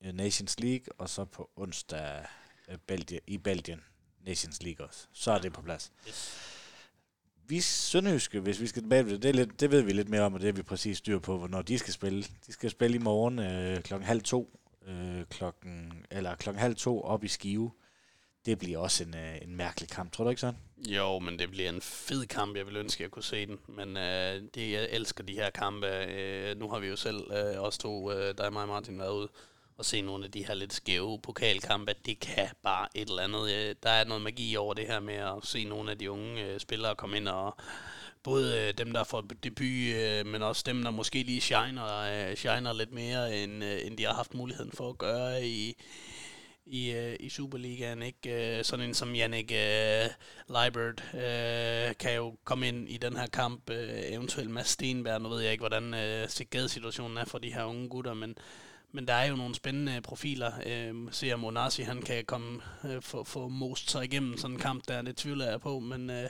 Nations 0.00 0.60
League, 0.60 0.86
og 0.98 1.08
så 1.08 1.24
på 1.24 1.50
onsdag 1.56 2.24
uh, 2.68 2.74
Belgien, 2.86 3.20
i 3.26 3.38
Belgien 3.38 3.80
Nations 4.26 4.62
League 4.62 4.86
også. 4.86 5.06
Så 5.12 5.32
er 5.32 5.38
det 5.38 5.52
på 5.52 5.62
plads. 5.62 5.92
Yes. 6.08 6.38
Vi 7.46 7.60
Sønderjyske, 7.60 8.40
hvis 8.40 8.60
vi 8.60 8.66
skal 8.66 8.82
tilbage 8.82 9.02
til 9.02 9.12
det, 9.12 9.22
det, 9.22 9.36
lidt, 9.36 9.60
det 9.60 9.70
ved 9.70 9.82
vi 9.82 9.92
lidt 9.92 10.08
mere 10.08 10.22
om, 10.22 10.34
og 10.34 10.40
det 10.40 10.48
er 10.48 10.52
vi 10.52 10.62
præcis 10.62 10.98
styr 10.98 11.18
på, 11.18 11.38
hvornår 11.38 11.62
de 11.62 11.78
skal 11.78 11.92
spille. 11.92 12.22
De 12.46 12.52
skal 12.52 12.70
spille 12.70 12.96
i 12.96 13.00
morgen 13.00 13.38
øh, 13.38 13.82
klokken 13.82 14.06
halv 14.06 14.22
to, 14.22 14.60
øh, 14.86 15.24
klokken, 15.30 16.04
eller 16.10 16.34
klokken 16.34 16.60
halv 16.60 16.76
to 16.76 17.02
op 17.02 17.24
i 17.24 17.28
Skive. 17.28 17.70
Det 18.48 18.58
bliver 18.58 18.78
også 18.78 19.04
en, 19.04 19.14
øh, 19.14 19.42
en 19.42 19.56
mærkelig 19.56 19.88
kamp, 19.88 20.12
tror 20.12 20.24
du 20.24 20.30
ikke 20.30 20.40
sådan? 20.40 20.60
Jo, 20.86 21.18
men 21.18 21.38
det 21.38 21.50
bliver 21.50 21.68
en 21.68 21.80
fed 21.80 22.26
kamp. 22.26 22.56
Jeg 22.56 22.66
vil 22.66 22.76
ønske, 22.76 23.00
at 23.00 23.02
jeg 23.02 23.10
kunne 23.10 23.22
se 23.22 23.46
den. 23.46 23.58
Men 23.68 23.96
øh, 23.96 24.42
det, 24.54 24.72
jeg 24.72 24.88
elsker 24.90 25.24
de 25.24 25.32
her 25.32 25.50
kampe. 25.50 25.86
Øh, 25.86 26.58
nu 26.58 26.68
har 26.68 26.78
vi 26.78 26.86
jo 26.86 26.96
selv, 26.96 27.32
øh, 27.32 27.62
os 27.62 27.78
to, 27.78 28.12
øh, 28.12 28.34
dig 28.38 28.52
mig 28.52 28.62
og 28.62 28.68
Martin, 28.68 28.98
været 28.98 29.12
ude 29.12 29.28
og 29.78 29.84
se 29.84 30.00
nogle 30.00 30.24
af 30.24 30.30
de 30.30 30.46
her 30.46 30.54
lidt 30.54 30.72
skæve 30.72 31.18
pokalkampe. 31.18 31.94
Det 32.06 32.20
kan 32.20 32.48
bare 32.62 32.88
et 32.94 33.08
eller 33.08 33.22
andet. 33.22 33.50
Øh, 33.50 33.74
der 33.82 33.90
er 33.90 34.04
noget 34.04 34.22
magi 34.22 34.56
over 34.56 34.74
det 34.74 34.86
her 34.86 35.00
med 35.00 35.14
at 35.14 35.32
se 35.42 35.64
nogle 35.64 35.90
af 35.90 35.98
de 35.98 36.10
unge 36.10 36.44
øh, 36.44 36.60
spillere 36.60 36.94
komme 36.94 37.16
ind 37.16 37.28
og 37.28 37.56
både 38.22 38.60
øh, 38.60 38.74
dem, 38.78 38.92
der 38.92 39.04
får 39.04 39.24
debut, 39.42 39.94
øh, 39.94 40.26
men 40.26 40.42
også 40.42 40.62
dem, 40.66 40.82
der 40.82 40.90
måske 40.90 41.22
lige 41.22 41.40
shiner, 41.40 42.30
øh, 42.30 42.36
shiner 42.36 42.72
lidt 42.72 42.92
mere, 42.92 43.36
end, 43.36 43.64
øh, 43.64 43.86
end 43.86 43.96
de 43.96 44.04
har 44.04 44.14
haft 44.14 44.34
muligheden 44.34 44.72
for 44.72 44.88
at 44.88 44.98
gøre 44.98 45.46
i, 45.46 45.76
i, 46.68 46.90
øh, 46.90 47.16
i 47.20 47.28
Superligaen. 47.28 48.02
Ikke? 48.02 48.58
Øh, 48.58 48.64
sådan 48.64 48.86
en 48.88 48.94
som 48.94 49.14
Jannik 49.14 49.52
øh, 49.52 50.06
Leibert 50.48 51.04
øh, 51.14 51.96
kan 51.96 52.14
jo 52.16 52.36
komme 52.44 52.68
ind 52.68 52.88
i 52.88 52.96
den 52.96 53.16
her 53.16 53.26
kamp, 53.26 53.70
øh, 53.70 53.88
eventuelt 54.04 54.50
Mads 54.50 54.68
Stenberg. 54.68 55.22
Nu 55.22 55.28
ved 55.28 55.40
jeg 55.40 55.52
ikke, 55.52 55.62
hvordan 55.62 55.94
øh, 55.94 56.28
situationen 56.68 57.16
er 57.16 57.24
for 57.24 57.38
de 57.38 57.54
her 57.54 57.64
unge 57.64 57.88
gutter, 57.88 58.14
men, 58.14 58.34
men 58.92 59.08
der 59.08 59.14
er 59.14 59.26
jo 59.26 59.36
nogle 59.36 59.54
spændende 59.54 60.00
profiler. 60.00 60.52
Øh, 60.66 60.94
ser 61.10 61.36
Monasi, 61.36 61.82
han 61.82 62.02
kan 62.02 62.24
komme 62.24 62.60
øh, 62.84 63.02
få, 63.02 63.24
få 63.24 63.48
most 63.48 63.90
sig 63.90 64.04
igennem 64.04 64.36
sådan 64.36 64.56
en 64.56 64.60
kamp, 64.60 64.88
der 64.88 65.02
det 65.02 65.16
tvivler 65.16 65.50
jeg 65.50 65.60
på, 65.60 65.80
men... 65.80 66.10
Øh, 66.10 66.28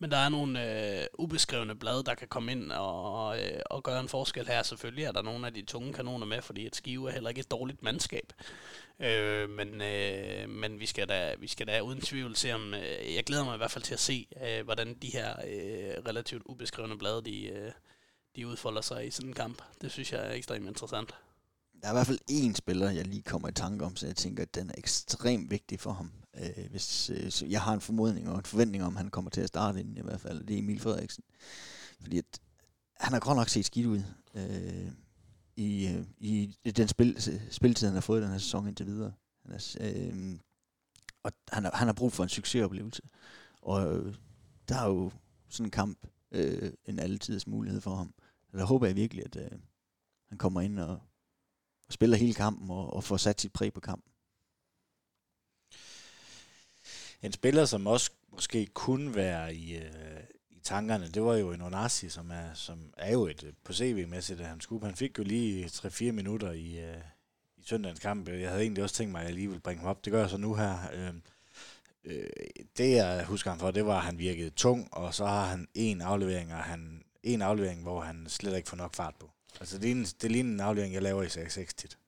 men 0.00 0.10
der 0.10 0.16
er 0.16 0.28
nogle 0.28 1.00
øh, 1.00 1.06
ubeskrevne 1.18 1.74
blade, 1.74 2.04
der 2.04 2.14
kan 2.14 2.28
komme 2.28 2.52
ind 2.52 2.72
og, 2.72 3.26
og, 3.26 3.42
øh, 3.42 3.60
og 3.66 3.82
gøre 3.82 4.00
en 4.00 4.08
forskel 4.08 4.46
her. 4.46 4.62
Selvfølgelig 4.62 5.04
er 5.04 5.12
der 5.12 5.22
nogle 5.22 5.46
af 5.46 5.54
de 5.54 5.62
tunge 5.62 5.92
kanoner 5.92 6.26
med, 6.26 6.42
fordi 6.42 6.66
et 6.66 6.76
skive 6.76 7.08
er 7.08 7.12
heller 7.12 7.28
ikke 7.28 7.40
et 7.40 7.50
dårligt 7.50 7.82
mandskab. 7.82 8.32
Øh, 9.00 9.50
men 9.50 9.82
øh, 9.82 10.48
men 10.48 10.80
vi, 10.80 10.86
skal 10.86 11.08
da, 11.08 11.34
vi 11.38 11.48
skal 11.48 11.66
da 11.66 11.80
uden 11.80 12.00
tvivl 12.00 12.36
se 12.36 12.52
om... 12.52 12.74
Øh, 12.74 13.14
jeg 13.14 13.24
glæder 13.24 13.44
mig 13.44 13.54
i 13.54 13.56
hvert 13.56 13.70
fald 13.70 13.84
til 13.84 13.94
at 13.94 14.00
se, 14.00 14.26
øh, 14.44 14.64
hvordan 14.64 14.94
de 14.94 15.08
her 15.08 15.30
øh, 15.30 16.04
relativt 16.08 16.42
ubeskrevne 16.46 16.98
blade, 16.98 17.22
de, 17.24 17.46
øh, 17.46 17.72
de 18.36 18.46
udfolder 18.46 18.80
sig 18.80 19.06
i 19.06 19.10
sådan 19.10 19.28
en 19.28 19.34
kamp. 19.34 19.62
Det 19.80 19.92
synes 19.92 20.12
jeg 20.12 20.26
er 20.26 20.32
ekstremt 20.32 20.66
interessant. 20.66 21.14
Der 21.80 21.86
er 21.86 21.92
i 21.92 21.94
hvert 21.94 22.06
fald 22.06 22.18
én 22.30 22.54
spiller, 22.54 22.90
jeg 22.90 23.06
lige 23.06 23.22
kommer 23.22 23.48
i 23.48 23.52
tanke 23.52 23.84
om, 23.84 23.96
så 23.96 24.06
jeg 24.06 24.16
tænker, 24.16 24.42
at 24.42 24.54
den 24.54 24.70
er 24.70 24.74
ekstremt 24.78 25.50
vigtig 25.50 25.80
for 25.80 25.92
ham. 25.92 26.10
Øh, 26.34 26.70
hvis, 26.70 27.10
øh, 27.10 27.30
så 27.30 27.46
jeg 27.46 27.62
har 27.62 27.74
en 27.74 27.80
formodning 27.80 28.28
og 28.28 28.38
en 28.38 28.44
forventning 28.44 28.84
om, 28.84 28.96
at 28.96 29.02
han 29.02 29.10
kommer 29.10 29.30
til 29.30 29.40
at 29.40 29.48
starte 29.48 29.80
inden 29.80 29.96
i 29.96 30.00
hvert 30.00 30.20
fald. 30.20 30.44
Det 30.44 30.54
er 30.54 30.58
Emil 30.58 30.80
Frederiksen. 30.80 31.24
Fordi 32.00 32.18
at, 32.18 32.40
han 32.96 33.12
har 33.12 33.20
godt 33.20 33.36
nok 33.36 33.48
set 33.48 33.64
skidt 33.64 33.86
ud 33.86 34.02
øh, 34.34 34.92
i, 35.56 35.86
øh, 35.88 36.04
i 36.18 36.56
den 36.76 36.88
spil, 36.88 37.40
spiltid, 37.50 37.86
han 37.86 37.94
har 37.94 38.00
fået 38.00 38.22
den 38.22 38.30
her 38.30 38.38
sæson 38.38 38.68
indtil 38.68 38.86
videre. 38.86 39.12
Han 39.46 39.54
er, 39.54 39.76
øh, 39.80 40.38
og 41.22 41.32
han 41.48 41.64
har, 41.64 41.70
han 41.74 41.88
har 41.88 41.92
brug 41.92 42.12
for 42.12 42.22
en 42.22 42.28
succesoplevelse. 42.28 43.02
Og 43.62 43.96
øh, 43.96 44.14
der 44.68 44.76
er 44.76 44.86
jo 44.86 45.10
sådan 45.48 45.66
en 45.66 45.70
kamp 45.70 46.06
øh, 46.32 46.72
en 46.84 46.98
altidens 46.98 47.46
mulighed 47.46 47.80
for 47.80 47.94
ham. 47.94 48.14
Så 48.50 48.56
der 48.56 48.64
håber 48.64 48.86
jeg 48.86 48.96
virkelig, 48.96 49.24
at 49.24 49.36
øh, 49.36 49.58
han 50.28 50.38
kommer 50.38 50.60
ind 50.60 50.78
og, 50.78 51.00
og 51.90 51.94
spiller 51.94 52.16
hele 52.16 52.34
kampen 52.34 52.70
og, 52.70 52.92
og 52.92 53.04
får 53.04 53.16
sat 53.16 53.40
sit 53.40 53.52
præg 53.52 53.72
på 53.72 53.80
kampen. 53.80 54.12
En 57.22 57.32
spiller, 57.32 57.64
som 57.64 57.86
også 57.86 58.10
måske 58.32 58.66
kunne 58.66 59.14
være 59.14 59.54
i, 59.54 59.76
øh, 59.76 60.20
i 60.50 60.60
tankerne, 60.62 61.08
det 61.08 61.22
var 61.22 61.36
jo 61.36 61.52
en 61.52 61.62
Onasi, 61.62 62.08
som 62.08 62.30
er, 62.30 62.54
som 62.54 62.94
er 62.96 63.12
jo 63.12 63.26
et 63.26 63.44
øh, 63.44 63.52
på 63.64 63.72
CV-mæssigt, 63.72 64.40
at 64.40 64.46
han 64.46 64.60
skulle. 64.60 64.86
Han 64.86 64.96
fik 64.96 65.18
jo 65.18 65.22
lige 65.22 65.66
3-4 65.66 66.12
minutter 66.12 66.52
i, 66.52 66.78
øh, 66.78 66.96
i 67.56 67.62
søndagens 67.62 68.00
kamp. 68.00 68.28
Jeg 68.28 68.48
havde 68.48 68.62
egentlig 68.62 68.84
også 68.84 68.94
tænkt 68.94 69.12
mig, 69.12 69.20
at 69.20 69.26
jeg 69.26 69.34
lige 69.34 69.48
ville 69.48 69.60
bringe 69.60 69.80
ham 69.80 69.90
op. 69.90 70.04
Det 70.04 70.12
gør 70.12 70.20
jeg 70.20 70.30
så 70.30 70.36
nu 70.36 70.54
her. 70.54 70.78
Øh, 70.92 71.14
øh, 72.04 72.30
det 72.76 72.90
jeg 72.90 73.24
husker 73.24 73.50
ham 73.50 73.58
for, 73.58 73.70
det 73.70 73.86
var, 73.86 73.96
at 73.96 74.04
han 74.04 74.18
virkede 74.18 74.50
tung, 74.50 74.88
og 74.92 75.14
så 75.14 75.26
har 75.26 75.46
han 75.46 75.68
en 75.74 76.00
aflevering, 76.00 76.52
og 76.52 76.58
han, 76.58 77.02
en 77.22 77.42
aflevering, 77.42 77.82
hvor 77.82 78.00
han 78.00 78.26
slet 78.28 78.56
ikke 78.56 78.68
får 78.68 78.76
nok 78.76 78.94
fart 78.94 79.14
på. 79.20 79.30
Altså 79.60 79.78
det 79.78 79.84
ligner, 79.84 80.14
det 80.22 80.30
ligner 80.30 80.52
en 80.52 80.60
aflevering, 80.60 80.94
jeg 80.94 81.02
laver 81.02 81.22
i 81.22 81.28
6 81.28 81.74
tit. 81.74 81.98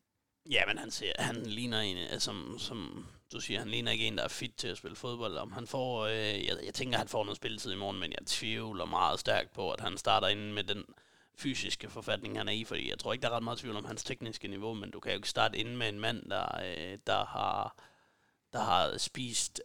Ja, 0.51 0.67
men 0.67 0.79
han, 0.79 0.91
ser, 0.91 1.13
han 1.19 1.37
ligner 1.37 1.81
en, 1.81 1.97
øh, 1.97 2.21
som, 2.21 2.57
som 2.59 3.07
du 3.33 3.41
siger, 3.41 3.59
han 3.59 3.69
ligner 3.69 3.93
ikke 3.93 4.07
en, 4.07 4.17
der 4.17 4.25
er 4.25 4.29
fit 4.29 4.55
til 4.57 4.69
at 4.69 4.77
spille 4.77 4.97
fodbold. 4.97 5.37
Om 5.37 5.53
han 5.53 5.67
får, 5.67 6.07
øh, 6.07 6.47
jeg, 6.47 6.57
jeg 6.65 6.75
tænker, 6.75 6.99
han 6.99 7.09
får 7.09 7.25
noget 7.25 7.37
spilletid 7.37 7.73
i 7.73 7.77
morgen, 7.77 8.01
men 8.01 8.11
jeg 8.11 8.27
tvivler 8.27 8.85
meget 8.85 9.21
stærkt 9.21 9.53
på, 9.53 9.71
at 9.71 9.81
han 9.81 9.99
starter 9.99 10.29
inden 10.29 10.53
med 10.53 10.65
den 10.65 10.85
fysiske 11.39 11.91
forfatning, 11.91 12.39
han 12.39 12.49
er 12.49 12.53
i, 12.53 12.65
fordi 12.65 12.91
jeg 12.91 12.99
tror 12.99 13.13
ikke, 13.13 13.23
der 13.23 13.29
er 13.29 13.37
ret 13.37 13.43
meget 13.43 13.59
tvivl 13.59 13.77
om 13.77 13.85
hans 13.85 14.05
tekniske 14.05 14.49
niveau, 14.49 14.75
men 14.75 14.91
du 14.91 15.01
kan 15.01 15.13
jo 15.13 15.17
ikke 15.17 15.29
starte 15.29 15.59
inden 15.59 15.77
med 15.77 15.89
en 15.89 16.01
mand, 16.01 16.31
der, 16.31 16.61
øh, 16.65 16.99
der 17.07 17.25
har 17.25 17.77
der 18.53 18.61
har 18.61 18.99
spist 18.99 19.61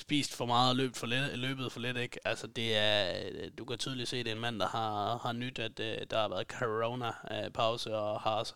spist 0.00 0.36
for 0.36 0.46
meget 0.46 0.70
og 0.70 0.76
løbet 0.76 0.96
for 0.96 1.06
lidt, 1.06 1.38
løbet 1.38 1.72
for 1.72 1.80
lidt, 1.80 1.96
ikke? 1.96 2.18
Altså, 2.24 2.46
det 2.46 2.76
er, 2.76 3.14
du 3.58 3.64
kan 3.64 3.78
tydeligt 3.78 4.08
se, 4.08 4.16
at 4.16 4.24
det 4.24 4.30
er 4.30 4.34
en 4.34 4.40
mand, 4.40 4.60
der 4.60 4.68
har, 4.68 5.18
har 5.18 5.32
nyt, 5.32 5.58
at 5.58 5.80
uh, 5.80 6.06
der 6.10 6.20
har 6.20 6.28
været 6.28 6.46
corona-pause, 6.46 7.90
øh, 7.90 7.96
og 7.96 8.20
har 8.20 8.52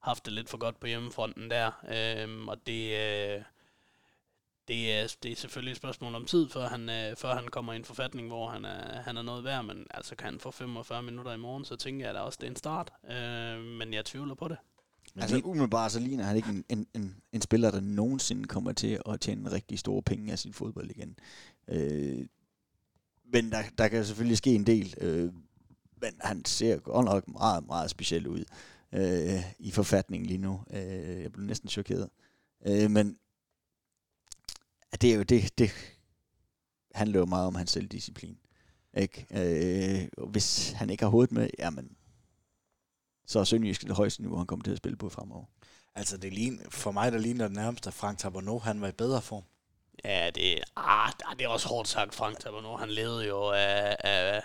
haft 0.00 0.24
det 0.24 0.32
lidt 0.32 0.48
for 0.48 0.58
godt 0.58 0.80
på 0.80 0.86
hjemmefronten 0.86 1.50
der. 1.50 1.70
Um, 2.24 2.48
og 2.48 2.66
det, 2.66 2.86
uh, 2.86 3.42
det, 4.68 4.92
er, 4.92 5.16
det 5.22 5.32
er 5.32 5.36
selvfølgelig 5.36 5.70
et 5.70 5.76
spørgsmål 5.76 6.14
om 6.14 6.24
tid, 6.24 6.48
før 6.48 6.68
han, 6.68 6.88
uh, 6.88 7.16
før 7.16 7.34
han 7.34 7.48
kommer 7.48 7.72
i 7.72 7.76
en 7.76 7.84
forfatning, 7.84 8.28
hvor 8.28 8.48
han 8.48 8.64
er, 8.64 9.02
han 9.02 9.16
er 9.16 9.22
noget 9.22 9.44
værd, 9.44 9.64
men 9.64 9.86
altså 9.90 10.16
kan 10.16 10.24
han 10.24 10.40
få 10.40 10.50
45 10.50 11.02
minutter 11.02 11.32
i 11.32 11.36
morgen, 11.36 11.64
så 11.64 11.76
tænker 11.76 12.06
jeg 12.06 12.14
da 12.14 12.20
også, 12.20 12.38
det 12.40 12.46
er 12.46 12.50
en 12.50 12.56
start. 12.56 12.92
Uh, 13.02 13.60
men 13.60 13.94
jeg 13.94 14.04
tvivler 14.04 14.34
på 14.34 14.48
det. 14.48 14.58
Men 15.18 15.22
altså 15.22 15.40
umiddelbart 15.44 15.92
så 15.92 16.00
ligner 16.00 16.24
han 16.24 16.36
ikke 16.36 16.48
en, 16.48 16.64
en, 16.68 16.86
en, 16.94 17.16
en 17.32 17.42
spiller, 17.42 17.70
der 17.70 17.80
nogensinde 17.80 18.44
kommer 18.44 18.72
til 18.72 19.00
at 19.08 19.20
tjene 19.20 19.52
rigtig 19.52 19.78
store 19.78 20.02
penge 20.02 20.32
af 20.32 20.38
sin 20.38 20.52
fodbold 20.52 20.90
igen. 20.90 21.18
Øh, 21.68 22.26
men 23.32 23.52
der, 23.52 23.62
der 23.78 23.88
kan 23.88 24.04
selvfølgelig 24.04 24.36
ske 24.36 24.54
en 24.54 24.66
del. 24.66 24.94
Øh, 25.00 25.32
men 26.00 26.12
han 26.20 26.44
ser 26.44 26.76
godt 26.76 27.04
nok 27.04 27.28
meget, 27.28 27.66
meget 27.66 27.90
speciel 27.90 28.26
ud 28.26 28.44
øh, 28.92 29.52
i 29.58 29.70
forfatningen 29.70 30.26
lige 30.26 30.38
nu. 30.38 30.60
Øh, 30.70 31.22
jeg 31.22 31.32
blev 31.32 31.46
næsten 31.46 31.68
chokeret. 31.68 32.10
Øh, 32.66 32.90
men 32.90 33.18
det 35.00 35.12
er 35.12 35.16
jo 35.16 35.22
det, 35.22 35.58
det 35.58 35.70
handler 36.94 37.18
jo 37.18 37.26
meget 37.26 37.46
om 37.46 37.54
hans 37.54 37.70
selvdisciplin. 37.70 38.38
Ikke? 38.96 39.26
Øh, 39.30 40.28
hvis 40.30 40.70
han 40.70 40.90
ikke 40.90 41.02
har 41.02 41.10
hovedet 41.10 41.32
med, 41.32 41.50
jamen, 41.58 41.96
så 43.28 43.38
er 43.38 43.44
Sønderjysk 43.44 43.82
det 43.82 43.96
højeste 43.96 44.22
niveau, 44.22 44.36
han 44.36 44.46
kommer 44.46 44.64
til 44.64 44.70
at 44.70 44.76
spille 44.76 44.96
på 44.96 45.08
fremover. 45.08 45.44
Altså, 45.94 46.16
det 46.16 46.32
ligner, 46.32 46.62
for 46.70 46.90
mig 46.90 47.12
der 47.12 47.18
ligner 47.18 47.44
det 47.48 47.56
nærmest, 47.56 47.86
at 47.86 47.94
Frank 47.94 48.18
Taberneau, 48.18 48.58
han 48.58 48.80
var 48.80 48.88
i 48.88 48.92
bedre 48.92 49.22
form. 49.22 49.42
Ja, 50.04 50.30
det, 50.34 50.60
ah, 50.76 51.12
det 51.38 51.44
er 51.44 51.48
også 51.48 51.68
hårdt 51.68 51.88
sagt, 51.88 52.14
Frank 52.14 52.40
Taberneau. 52.40 52.76
Han 52.76 52.90
levede 52.90 53.26
jo 53.26 53.50
af, 53.50 53.96
af, 54.00 54.42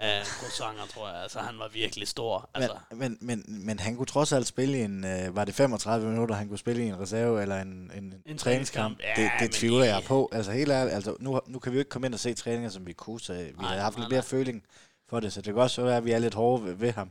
af 0.00 0.26
croissanter, 0.26 0.86
tror 0.86 1.08
jeg. 1.08 1.22
Altså, 1.22 1.40
han 1.40 1.58
var 1.58 1.68
virkelig 1.68 2.08
stor. 2.08 2.50
Altså. 2.54 2.78
Men, 2.90 2.98
men, 2.98 3.18
men, 3.20 3.66
men 3.66 3.78
han 3.78 3.96
kunne 3.96 4.06
trods 4.06 4.32
alt 4.32 4.46
spille 4.46 4.84
en, 4.84 5.04
uh, 5.04 5.36
var 5.36 5.44
det 5.44 5.54
35 5.54 6.08
minutter, 6.08 6.34
han 6.34 6.48
kunne 6.48 6.58
spille 6.58 6.84
i 6.84 6.88
en 6.88 7.00
reserve 7.00 7.42
eller 7.42 7.62
en, 7.62 7.90
en, 7.96 8.14
en 8.26 8.38
træningskamp? 8.38 9.00
Ja, 9.02 9.22
det 9.22 9.30
det 9.40 9.50
tvivler 9.50 9.84
jeg 9.84 10.02
på. 10.06 10.28
Altså, 10.32 10.52
helt 10.52 10.70
ærligt, 10.70 10.94
altså, 10.94 11.16
nu, 11.20 11.40
nu 11.46 11.58
kan 11.58 11.72
vi 11.72 11.76
jo 11.76 11.80
ikke 11.80 11.88
komme 11.88 12.06
ind 12.06 12.14
og 12.14 12.20
se 12.20 12.34
træninger, 12.34 12.70
som 12.70 12.86
vi 12.86 12.92
kunne, 12.92 13.20
så 13.20 13.32
vi 13.32 13.64
har 13.64 13.78
haft 13.78 13.98
lidt 13.98 14.10
mere 14.10 14.22
føling 14.22 14.64
for 15.08 15.20
det, 15.20 15.32
så 15.32 15.40
det 15.40 15.54
kan 15.54 15.62
også 15.62 15.82
være, 15.82 15.96
at 15.96 16.04
vi 16.04 16.10
er 16.10 16.18
lidt 16.18 16.34
hårde 16.34 16.64
ved, 16.64 16.74
ved 16.74 16.92
ham. 16.92 17.10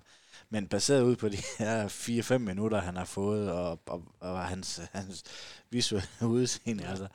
Men 0.50 0.68
baseret 0.68 1.02
ud 1.02 1.16
på 1.16 1.30
de 1.30 1.38
her 1.60 1.88
4-5 2.36 2.38
minutter, 2.38 2.82
han 2.82 2.96
har 2.96 3.06
fået, 3.06 3.52
og, 3.52 3.80
og, 3.86 4.04
og 4.20 4.46
hans, 4.46 4.82
hans 4.92 5.24
visuelle 5.70 6.08
udseende, 6.28 6.84
ja. 6.84 6.90
altså, 6.90 7.08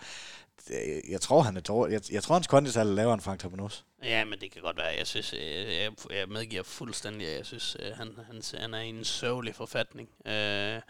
det, 0.69 1.03
jeg 1.09 1.21
tror, 1.21 1.43
han 1.43 1.57
er 1.57 1.61
dårlig. 1.61 1.93
Jeg, 1.93 2.13
jeg 2.13 2.23
tror, 2.23 2.35
hans 2.35 2.47
kondital 2.47 2.89
er 2.89 2.93
lavere 2.93 3.15
end 3.15 3.23
Frank 3.23 3.41
Tabanos. 3.41 3.85
Ja, 4.03 4.25
men 4.25 4.41
det 4.41 4.51
kan 4.51 4.63
godt 4.63 4.77
være. 4.77 4.95
Jeg 4.99 5.07
synes, 5.07 5.33
øh, 5.33 5.41
jeg, 5.75 5.93
jeg 6.11 6.29
medgiver 6.29 6.63
fuldstændig, 6.63 7.27
jeg 7.27 7.47
synes, 7.47 7.77
øh, 7.81 7.97
han, 7.97 8.19
han, 8.27 8.43
han 8.61 8.75
er 8.75 8.81
i 8.81 8.89
en 8.89 9.05
sørgelig 9.05 9.55
forfatning. 9.55 10.09
Øh, 10.27 10.81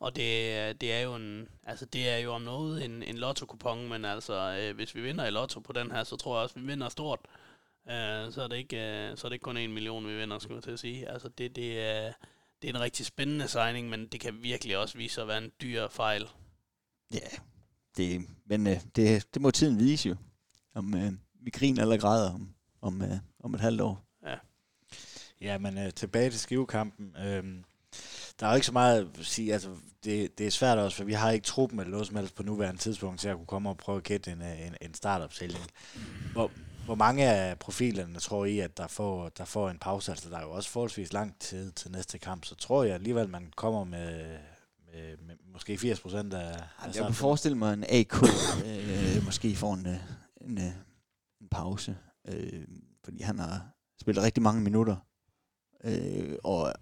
og 0.00 0.16
det, 0.16 0.80
det 0.80 0.92
er 0.92 1.00
jo 1.00 1.14
en, 1.14 1.48
altså 1.66 1.84
det 1.84 2.08
er 2.08 2.18
jo 2.18 2.32
om 2.32 2.42
noget 2.42 2.84
en, 2.84 3.02
en 3.02 3.18
lotto-kupon, 3.18 3.88
men 3.88 4.04
altså, 4.04 4.58
øh, 4.60 4.74
hvis 4.74 4.94
vi 4.94 5.00
vinder 5.00 5.26
i 5.26 5.30
lotto 5.30 5.60
på 5.60 5.72
den 5.72 5.90
her, 5.90 6.04
så 6.04 6.16
tror 6.16 6.36
jeg 6.36 6.42
også, 6.42 6.54
vi 6.58 6.66
vinder 6.66 6.88
stort. 6.88 7.20
Øh, 7.24 7.43
så, 8.32 8.42
er 8.42 8.48
det 8.48 8.56
ikke, 8.56 8.76
uh, 8.76 9.18
så 9.18 9.26
er 9.26 9.28
det 9.28 9.32
ikke 9.32 9.42
kun 9.42 9.56
en 9.56 9.72
million, 9.72 10.06
vi 10.06 10.16
vinder, 10.16 10.38
skulle 10.38 10.56
jeg 10.56 10.62
til 10.62 10.70
at 10.70 10.78
sige. 10.78 11.08
Altså, 11.08 11.28
det, 11.28 11.56
det, 11.56 11.80
er, 11.80 12.12
det 12.62 12.70
er 12.70 12.74
en 12.74 12.80
rigtig 12.80 13.06
spændende 13.06 13.48
signing, 13.48 13.88
men 13.88 14.06
det 14.06 14.20
kan 14.20 14.42
virkelig 14.42 14.78
også 14.78 14.98
vise 14.98 15.14
sig 15.14 15.22
at 15.22 15.28
være 15.28 15.44
en 15.44 15.52
dyr 15.62 15.88
fejl. 15.88 16.28
Ja, 17.14 17.28
det, 17.96 18.26
men 18.46 18.66
uh, 18.66 18.72
det, 18.96 19.34
det 19.34 19.42
må 19.42 19.50
tiden 19.50 19.78
vise 19.78 20.08
jo, 20.08 20.16
om 20.74 20.94
uh, 20.94 21.12
vi 21.44 21.50
griner 21.50 21.82
eller 21.82 21.96
græder 21.96 22.34
om, 22.34 22.54
om, 22.80 23.00
uh, 23.00 23.18
om 23.40 23.54
et 23.54 23.60
halvt 23.60 23.80
år. 23.80 24.04
Ja, 24.26 24.36
ja 25.40 25.58
men 25.58 25.78
uh, 25.78 25.90
tilbage 25.90 26.30
til 26.30 26.40
skivekampen. 26.40 27.16
Uh, 27.18 27.64
der 28.40 28.46
er 28.46 28.50
jo 28.50 28.54
ikke 28.54 28.66
så 28.66 28.72
meget 28.72 29.10
at 29.18 29.26
sige, 29.26 29.52
altså 29.52 29.76
det, 30.04 30.38
det 30.38 30.46
er 30.46 30.50
svært 30.50 30.78
også, 30.78 30.96
for 30.96 31.04
vi 31.04 31.12
har 31.12 31.30
ikke 31.30 31.46
truppen 31.46 31.80
eller 31.80 31.90
noget 31.90 32.06
som 32.06 32.16
helst 32.16 32.34
på 32.34 32.42
nuværende 32.42 32.80
tidspunkt, 32.80 33.20
til 33.20 33.28
at 33.28 33.36
kunne 33.36 33.46
komme 33.46 33.68
og 33.68 33.76
prøve 33.76 33.96
at 33.96 34.04
gætte 34.04 34.32
en, 34.32 34.42
en, 34.42 34.74
en 34.80 34.94
startopstilling. 34.94 35.64
Hvor, 36.32 36.50
hvor 36.84 36.94
mange 36.94 37.30
af 37.30 37.58
profilerne 37.58 38.18
tror 38.18 38.44
I, 38.44 38.58
at 38.58 38.76
der 38.76 38.86
får, 38.86 39.28
der 39.28 39.44
får 39.44 39.70
en 39.70 39.78
pause? 39.78 40.12
Altså, 40.12 40.30
der 40.30 40.38
er 40.38 40.42
jo 40.42 40.50
også 40.50 40.70
forholdsvis 40.70 41.12
lang 41.12 41.38
tid 41.40 41.72
til 41.72 41.90
næste 41.90 42.18
kamp, 42.18 42.44
så 42.44 42.54
tror 42.54 42.84
jeg 42.84 42.94
alligevel, 42.94 43.28
man 43.28 43.52
kommer 43.56 43.84
med, 43.84 44.38
med, 44.92 45.16
med 45.26 45.34
måske 45.52 45.78
80 45.78 46.00
procent 46.00 46.34
af, 46.34 46.62
af 46.82 46.94
Jeg 46.94 47.04
kunne 47.04 47.14
forestille 47.14 47.58
mig, 47.58 47.74
en 47.74 47.84
AK 47.88 48.14
øh, 48.66 49.24
måske 49.24 49.56
får 49.56 49.74
en, 49.74 49.86
øh, 49.86 49.96
en, 50.40 50.58
øh, 50.58 50.72
en 51.40 51.48
pause, 51.50 51.96
øh, 52.28 52.66
fordi 53.04 53.22
han 53.22 53.38
har 53.38 53.66
spillet 54.00 54.24
rigtig 54.24 54.42
mange 54.42 54.62
minutter, 54.62 54.96
øh, 55.84 56.36
og 56.44 56.74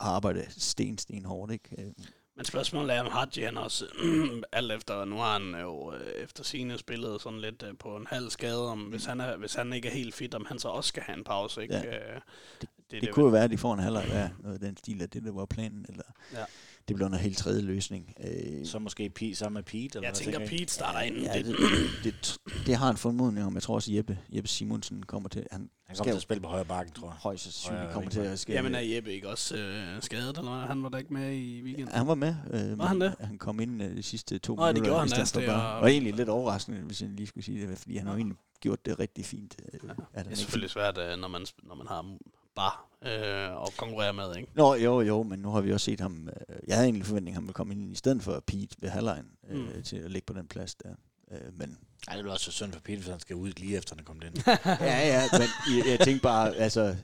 har 0.00 0.10
arbejdet 0.10 0.44
sten, 0.48 0.98
sten 0.98 1.24
hårdt, 1.24 1.52
ikke? 1.52 1.94
Men 2.36 2.44
spørgsmålet 2.44 2.96
er, 2.96 3.00
om 3.00 3.12
Hadji 3.12 3.42
han 3.42 3.56
også, 3.56 3.86
alt 4.52 4.72
efter, 4.72 5.04
nu 5.04 5.16
har 5.16 5.32
han 5.38 5.60
jo 5.62 5.94
øh, 5.94 6.22
efter 6.24 6.44
sine 6.44 6.78
spillet 6.78 7.22
sådan 7.22 7.40
lidt 7.40 7.62
øh, 7.62 7.74
på 7.78 7.96
en 7.96 8.06
halv 8.10 8.30
skade, 8.30 8.68
om 8.70 8.78
hvis 8.80 9.04
han, 9.04 9.20
er, 9.20 9.36
hvis 9.36 9.54
han 9.54 9.72
ikke 9.72 9.88
er 9.88 9.92
helt 9.92 10.14
fit, 10.14 10.34
om 10.34 10.46
han 10.48 10.58
så 10.58 10.68
også 10.68 10.88
skal 10.88 11.02
have 11.02 11.18
en 11.18 11.24
pause, 11.24 11.62
ikke? 11.62 11.74
Ja. 11.74 12.14
Øh, 12.14 12.20
Det, 12.60 12.68
det, 12.90 13.00
det 13.02 13.10
kunne 13.12 13.24
jo 13.24 13.30
være, 13.30 13.44
at 13.44 13.50
de 13.50 13.58
får 13.58 13.74
en 13.74 13.80
halvleg 13.80 14.04
af 14.04 14.30
noget 14.42 14.54
af 14.54 14.60
den 14.60 14.76
stil, 14.76 15.02
at 15.02 15.12
det 15.14 15.22
der 15.24 15.32
var 15.32 15.44
planen, 15.46 15.86
eller 15.88 16.02
Ja. 16.32 16.44
det 16.88 16.96
bliver 16.96 17.08
en 17.08 17.14
helt 17.14 17.38
tredje 17.38 17.62
løsning. 17.62 18.14
Øh, 18.24 18.66
Så 18.66 18.78
måske 18.78 19.10
Pete, 19.10 19.34
sammen 19.34 19.54
med 19.54 19.62
Pete? 19.62 19.76
Eller 19.78 19.88
Jeg 19.94 20.00
hvad 20.00 20.12
tænker? 20.12 20.46
Pete 20.58 20.72
starter 20.72 21.00
ind. 21.00 21.16
ja, 21.16 21.32
det, 21.38 21.44
det, 21.46 21.56
det, 22.04 22.38
det, 22.66 22.76
har 22.76 22.86
han 22.86 22.96
formodning 22.96 23.46
om. 23.46 23.54
Jeg 23.54 23.62
tror 23.62 23.74
også, 23.74 23.92
Jeppe, 23.92 24.18
Jeppe 24.30 24.48
Simonsen 24.48 25.02
kommer 25.02 25.28
til. 25.28 25.46
Han 25.50 25.70
Han 25.86 25.96
kommer 25.96 26.12
til 26.12 26.16
at 26.16 26.22
spille 26.22 26.40
på 26.40 26.48
højre 26.48 26.64
bakken, 26.64 26.94
tror 26.94 27.06
jeg. 27.08 27.14
højst 27.14 27.42
sandsynligt 27.42 27.92
kommer 27.92 28.10
til 28.10 28.20
at 28.20 28.38
ske. 28.38 28.52
jamen 28.52 28.74
er 28.74 28.80
Jeppe 28.80 29.12
ikke 29.12 29.28
også 29.28 29.56
øh, 29.56 30.02
skadet, 30.02 30.38
eller? 30.38 30.66
Han 30.66 30.82
var 30.82 30.88
da 30.88 30.96
ikke 30.98 31.12
med 31.14 31.32
i 31.34 31.62
weekenden. 31.62 31.94
Han 31.94 32.06
var 32.06 32.14
med. 32.14 32.34
Øh, 32.52 32.78
Var 32.78 32.86
han 32.86 33.00
det? 33.00 33.14
Han 33.20 33.38
kom 33.38 33.60
ind 33.60 33.82
øh, 33.82 33.96
de 33.96 34.02
sidste 34.02 34.38
to 34.38 34.54
Nå, 34.56 34.66
det 34.66 34.74
minutter. 34.74 34.90
gjorde 34.90 35.00
han 35.00 35.26
for 35.26 35.40
det 35.40 35.48
bare- 35.48 35.56
var- 35.58 35.80
Og 35.80 35.90
egentlig 35.90 36.14
lidt 36.14 36.28
overraskende, 36.28 36.78
hvis 36.80 37.00
jeg 37.02 37.10
lige 37.10 37.26
skulle 37.26 37.44
sige 37.44 37.66
det, 37.68 37.78
fordi 37.78 37.96
han 37.96 38.06
har 38.06 38.14
jo 38.14 38.18
egentlig 38.18 38.36
gjort 38.60 38.86
det 38.86 38.98
rigtig 38.98 39.24
fint. 39.24 39.56
Øh, 39.72 39.80
Ja, 40.16 40.22
Det 40.22 40.32
er 40.32 40.34
selvfølgelig 40.34 40.70
svært, 40.70 40.98
øh, 40.98 41.18
når 41.18 41.28
man, 41.28 41.46
når 41.62 41.74
man 41.74 41.86
har 41.86 42.16
bare 42.54 42.72
øh, 43.02 43.62
at 43.66 43.76
konkurrere 43.76 44.12
med, 44.12 44.36
ikke? 44.36 44.48
Nå, 44.54 44.74
jo, 44.74 45.00
jo, 45.00 45.22
men 45.22 45.38
nu 45.38 45.50
har 45.50 45.60
vi 45.60 45.72
også 45.72 45.84
set 45.84 46.00
ham. 46.00 46.28
Øh, 46.28 46.56
jeg 46.68 46.76
havde 46.76 46.86
egentlig 46.86 47.06
forventning, 47.06 47.32
at 47.34 47.36
han 47.36 47.42
ville 47.42 47.54
komme 47.54 47.74
ind 47.74 47.92
i 47.92 47.94
stedet 47.94 48.22
for 48.22 48.40
Pete 48.46 48.76
ved 48.78 48.88
halvlejen 48.88 49.26
øh, 49.50 49.58
Mm. 49.76 49.82
til 49.82 49.96
at 49.96 50.10
ligge 50.10 50.26
på 50.26 50.32
den 50.32 50.46
plads 50.46 50.74
der. 50.74 50.88
Øh, 51.30 51.58
men 51.58 51.78
Ej, 52.08 52.14
det 52.14 52.22
er 52.22 52.26
jo 52.26 52.32
også 52.32 52.52
synd 52.52 52.72
for 52.72 52.80
Pete, 52.80 52.96
hvis 52.96 53.08
han 53.08 53.20
skal 53.20 53.36
ud 53.36 53.50
lige 53.50 53.76
efter, 53.76 53.94
han 53.94 54.00
er 54.00 54.04
kommet 54.04 54.24
ind. 54.24 54.36
ja, 54.66 55.06
ja, 55.06 55.22
men 55.32 55.76
jeg, 55.76 55.86
jeg 55.86 56.00
tænkte 56.00 56.22
bare, 56.22 56.54
altså, 56.54 56.96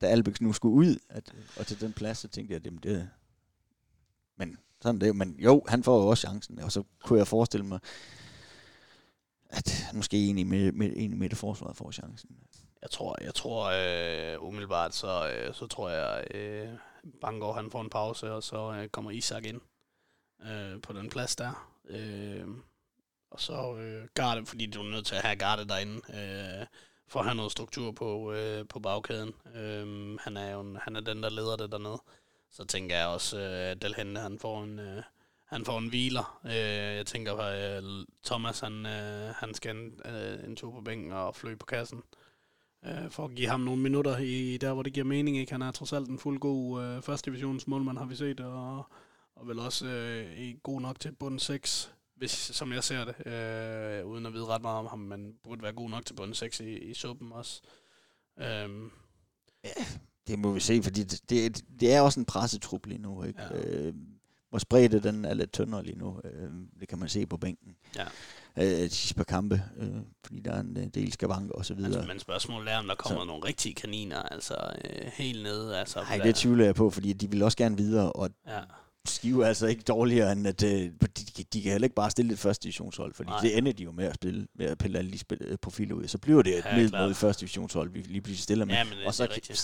da 0.00 0.06
Albex 0.06 0.40
nu 0.40 0.52
skulle 0.52 0.74
ud 0.74 0.96
at, 1.08 1.34
og 1.56 1.66
til 1.66 1.80
den 1.80 1.92
plads, 1.92 2.18
så 2.18 2.28
tænkte 2.28 2.52
jeg, 2.52 2.60
at 2.60 2.66
jamen, 2.66 2.80
det 2.82 3.10
men 4.36 4.58
sådan 4.82 5.00
det. 5.00 5.16
Men 5.16 5.36
jo, 5.38 5.64
han 5.68 5.84
får 5.84 6.02
jo 6.02 6.08
også 6.08 6.20
chancen, 6.20 6.58
og 6.58 6.72
så 6.72 6.82
kunne 7.04 7.18
jeg 7.18 7.26
forestille 7.26 7.66
mig, 7.66 7.80
at 9.50 9.86
måske 9.94 10.26
en 10.26 10.38
i, 10.38 10.42
midt, 10.42 10.74
midt, 10.74 10.92
en 10.96 11.12
i 11.12 11.16
midterforsvaret 11.16 11.76
får 11.76 11.90
chancen. 11.90 12.30
Jeg 12.82 12.90
tror, 12.90 13.16
jeg 13.22 13.34
tror 13.34 13.64
øh, 13.64 14.42
umiddelbart, 14.42 14.94
så, 14.94 15.30
øh, 15.30 15.54
så 15.54 15.66
tror 15.66 15.88
jeg, 15.88 16.24
øh, 16.34 16.68
Bangor 17.20 17.52
han 17.52 17.70
får 17.70 17.80
en 17.80 17.90
pause, 17.90 18.32
og 18.32 18.42
så 18.42 18.72
øh, 18.72 18.88
kommer 18.88 19.10
Isak 19.10 19.44
ind 19.44 19.60
øh, 20.46 20.82
på 20.82 20.92
den 20.92 21.10
plads 21.10 21.36
der. 21.36 21.70
Øh, 21.88 22.48
og 23.30 23.40
så 23.40 23.76
øh, 23.76 24.08
Garde, 24.14 24.46
fordi 24.46 24.66
du 24.66 24.80
er 24.80 24.90
nødt 24.90 25.06
til 25.06 25.14
at 25.14 25.22
have 25.22 25.36
Garde 25.36 25.68
derinde, 25.68 25.94
øh, 25.94 26.66
for 27.08 27.20
at 27.20 27.26
have 27.26 27.34
noget 27.36 27.52
struktur 27.52 27.92
på, 27.92 28.32
øh, 28.32 28.68
på 28.68 28.80
bagkæden. 28.80 29.32
Øh, 29.54 30.16
han, 30.20 30.36
er 30.36 30.50
jo 30.52 30.60
en, 30.60 30.76
han 30.82 30.96
er 30.96 31.00
den, 31.00 31.22
der 31.22 31.30
leder 31.30 31.56
det 31.56 31.72
dernede. 31.72 32.02
Så 32.50 32.64
tænker 32.64 32.96
jeg 32.96 33.06
også, 33.06 33.38
øh, 33.38 33.70
at 34.16 34.22
han 34.22 34.38
får 34.38 34.62
en... 34.64 34.78
Øh, 34.78 35.02
han 35.44 35.64
får 35.64 35.78
en 35.78 35.88
hviler. 35.88 36.40
Øh, 36.44 36.96
jeg 36.96 37.06
tænker 37.06 37.34
på, 37.36 37.42
øh, 37.42 38.06
Thomas, 38.24 38.60
han, 38.60 38.86
øh, 38.86 39.34
han 39.34 39.54
skal 39.54 39.76
en, 39.76 40.00
øh, 40.04 40.44
en 40.44 40.56
tur 40.56 40.70
på 40.72 40.80
bænken 40.80 41.12
og 41.12 41.36
fløj 41.36 41.54
på 41.54 41.66
kassen 41.66 42.02
øh, 42.86 43.10
for 43.10 43.24
at 43.24 43.34
give 43.34 43.48
ham 43.48 43.60
nogle 43.60 43.82
minutter 43.82 44.18
i 44.18 44.56
der, 44.56 44.72
hvor 44.72 44.82
det 44.82 44.92
giver 44.92 45.06
mening. 45.06 45.38
Ikke? 45.38 45.52
Han 45.52 45.62
er 45.62 45.70
trods 45.70 45.92
alt 45.92 46.08
en 46.08 46.18
fuld 46.18 46.38
god 46.38 46.82
øh, 46.82 47.02
første 47.02 47.30
divisionsmålmand, 47.30 47.98
har 47.98 48.04
vi 48.04 48.14
set, 48.16 48.40
og, 48.40 48.86
og 49.36 49.48
vel 49.48 49.58
også 49.58 49.86
øh, 49.86 50.38
i- 50.38 50.60
god 50.62 50.80
nok 50.80 51.00
til 51.00 51.12
bund 51.12 51.38
6, 51.40 51.92
hvis, 52.20 52.30
som 52.30 52.72
jeg 52.72 52.84
ser 52.84 53.04
det, 53.04 53.26
øh, 53.26 54.06
uden 54.06 54.26
at 54.26 54.32
vide 54.32 54.44
ret 54.46 54.62
meget 54.62 54.78
om 54.78 54.86
ham, 54.86 54.98
men 54.98 55.32
burde 55.42 55.62
være 55.62 55.72
god 55.72 55.90
nok 55.90 56.06
til 56.06 56.14
bund 56.14 56.34
6 56.34 56.60
i, 56.60 56.78
i 56.78 56.94
suppen 56.94 57.32
også. 57.32 57.60
Øhm, 58.40 58.90
Det 60.26 60.38
må 60.38 60.52
vi 60.52 60.60
se, 60.60 60.82
fordi 60.82 61.02
det, 61.02 61.30
det, 61.30 61.64
det 61.80 61.92
er 61.94 62.00
også 62.00 62.20
en 62.20 62.26
pressetrup 62.26 62.86
lige 62.86 62.98
nu. 62.98 63.22
Ikke? 63.22 63.42
Ja. 63.42 63.56
Ja. 63.58 63.76
Øh, 63.78 63.94
hvor 64.50 64.58
spredte 64.58 65.00
den 65.02 65.24
er 65.24 65.34
lidt 65.34 65.52
tyndere 65.52 65.84
lige 65.84 65.98
nu. 65.98 66.20
Øh, 66.24 66.50
det 66.80 66.88
kan 66.88 66.98
man 66.98 67.08
se 67.08 67.26
på 67.26 67.36
bænken. 67.36 67.76
Ja. 67.96 68.04
Øh, 68.56 68.64
de 68.64 68.88
sidste 68.90 69.14
par 69.14 69.24
kampe, 69.24 69.62
øh, 69.76 69.88
fordi 70.24 70.40
der 70.40 70.52
er 70.52 70.60
en 70.60 70.76
øh, 70.76 70.86
del 70.86 71.12
skavanker 71.12 71.54
og 71.54 71.64
så 71.66 71.74
videre. 71.74 71.94
altså, 71.94 72.08
men 72.08 72.18
spørgsmålet 72.20 72.72
er, 72.72 72.78
om 72.78 72.86
der 72.86 72.94
kommer 72.94 73.20
Så- 73.20 73.26
nogle 73.26 73.44
rigtige 73.44 73.74
kaniner, 73.74 74.22
altså 74.22 74.54
øh, 74.84 75.06
helt 75.14 75.42
nede. 75.42 75.78
Altså, 75.78 76.00
Nej, 76.00 76.16
der- 76.16 76.24
det 76.24 76.34
tvivler 76.34 76.64
jeg 76.64 76.74
på, 76.74 76.90
fordi 76.90 77.12
de 77.12 77.30
vil 77.30 77.42
også 77.42 77.56
gerne 77.58 77.76
videre, 77.76 78.12
og 78.12 78.30
Ja. 78.46 78.60
Skive 79.04 79.44
er 79.44 79.48
altså 79.48 79.66
ikke 79.66 79.82
dårligere, 79.82 80.32
end 80.32 80.46
at 80.46 80.62
øh, 80.62 80.70
de, 80.70 81.42
de, 81.52 81.62
kan 81.62 81.72
heller 81.72 81.86
ikke 81.86 81.94
bare 81.94 82.10
stille 82.10 82.32
et 82.32 82.38
første 82.38 82.62
divisionshold, 82.62 83.14
fordi 83.14 83.30
Nej. 83.30 83.40
Det 83.40 83.58
ender 83.58 83.72
de 83.72 83.82
jo 83.82 83.90
med 83.92 84.04
at 84.04 84.14
spille, 84.14 84.46
med 84.54 84.66
at 84.66 84.78
pille 84.78 84.98
alle 84.98 85.12
de 85.12 85.18
spil, 85.18 85.38
øh, 85.40 85.58
profiler 85.58 85.94
ud. 85.94 86.08
Så 86.08 86.18
bliver 86.18 86.42
det 86.42 86.58
et 86.58 86.64
Ja, 86.64 86.68
ja, 86.68 86.74
middel 86.74 86.90
klart. 86.90 87.08
mod 87.08 87.14
første 87.14 87.40
divisionshold, 87.40 87.90
vi 87.90 88.00
lige 88.02 88.20
pludselig 88.20 88.42
stiller 88.42 88.64
med. 88.64 88.74
Ja, 88.74 88.84
men 88.84 88.92
det- 88.92 89.06
og 89.06 89.14
så, 89.14 89.22
det 89.22 89.30
er 89.30 89.34
rigtigt. 89.34 89.58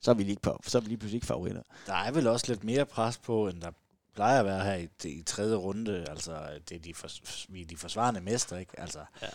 så 0.00 0.10
er 0.10 0.14
vi 0.14 0.22
lige, 0.22 0.38
på, 0.42 0.60
så 0.66 0.78
er 0.78 0.82
vi 0.82 0.88
lige 0.88 0.98
pludselig 0.98 1.16
ikke 1.16 1.26
favoritter. 1.26 1.62
Der 1.86 1.94
er 1.94 2.10
vel 2.10 2.26
også 2.26 2.44
lidt 2.48 2.64
mere 2.64 2.86
pres 2.86 3.18
på, 3.18 3.48
end 3.48 3.60
der 3.60 3.70
plejer 4.14 4.38
at 4.40 4.44
være 4.44 4.64
her 4.64 4.74
i, 4.74 4.88
i 5.08 5.22
tredje 5.22 5.56
runde. 5.56 6.04
Altså, 6.08 6.38
det 6.68 6.74
er 6.76 6.80
de, 6.80 6.94
for, 6.94 7.08
vi 7.52 7.62
er 7.62 7.66
de 7.66 7.76
forsvarende 7.76 8.20
mester, 8.20 8.56
ikke? 8.58 8.80
Altså, 8.80 8.98
Ja. 9.22 9.26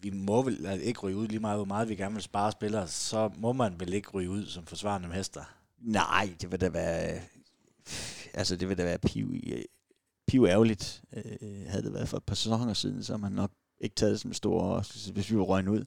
vi 0.00 0.10
må 0.10 0.42
vel 0.42 0.80
ikke 0.82 1.00
ryge 1.00 1.16
ud 1.16 1.28
lige 1.28 1.40
meget, 1.40 1.58
hvor 1.58 1.64
meget 1.64 1.88
vi 1.88 1.94
gerne 1.96 2.14
vil 2.14 2.22
spare 2.22 2.52
spillere, 2.52 2.88
så 2.88 3.30
må 3.36 3.52
man 3.52 3.80
vel 3.80 3.92
ikke 3.92 4.10
ryge 4.10 4.30
ud 4.30 4.46
som 4.46 4.66
forsvarende 4.66 5.08
mester. 5.08 5.44
Nej, 5.80 6.30
det 6.40 6.52
vil 6.52 6.60
da 6.60 6.68
være... 6.68 7.20
Altså, 8.36 8.56
det 8.56 8.68
vil 8.68 8.78
da 8.78 8.84
være 8.84 8.98
piv, 8.98 9.34
piv 10.28 10.44
ærgerligt. 10.44 11.02
Øh, 11.12 11.66
havde 11.66 11.82
det 11.82 11.92
været 11.92 12.08
for 12.08 12.16
et 12.16 12.24
par 12.24 12.34
sæsoner 12.34 12.74
siden, 12.74 13.04
så 13.04 13.12
har 13.12 13.18
man 13.18 13.32
nok 13.32 13.52
ikke 13.80 13.94
taget 13.94 14.20
som 14.20 14.32
stor, 14.32 14.84
hvis 15.12 15.30
vi 15.30 15.36
var 15.36 15.42
røgnet 15.42 15.72
ud. 15.72 15.84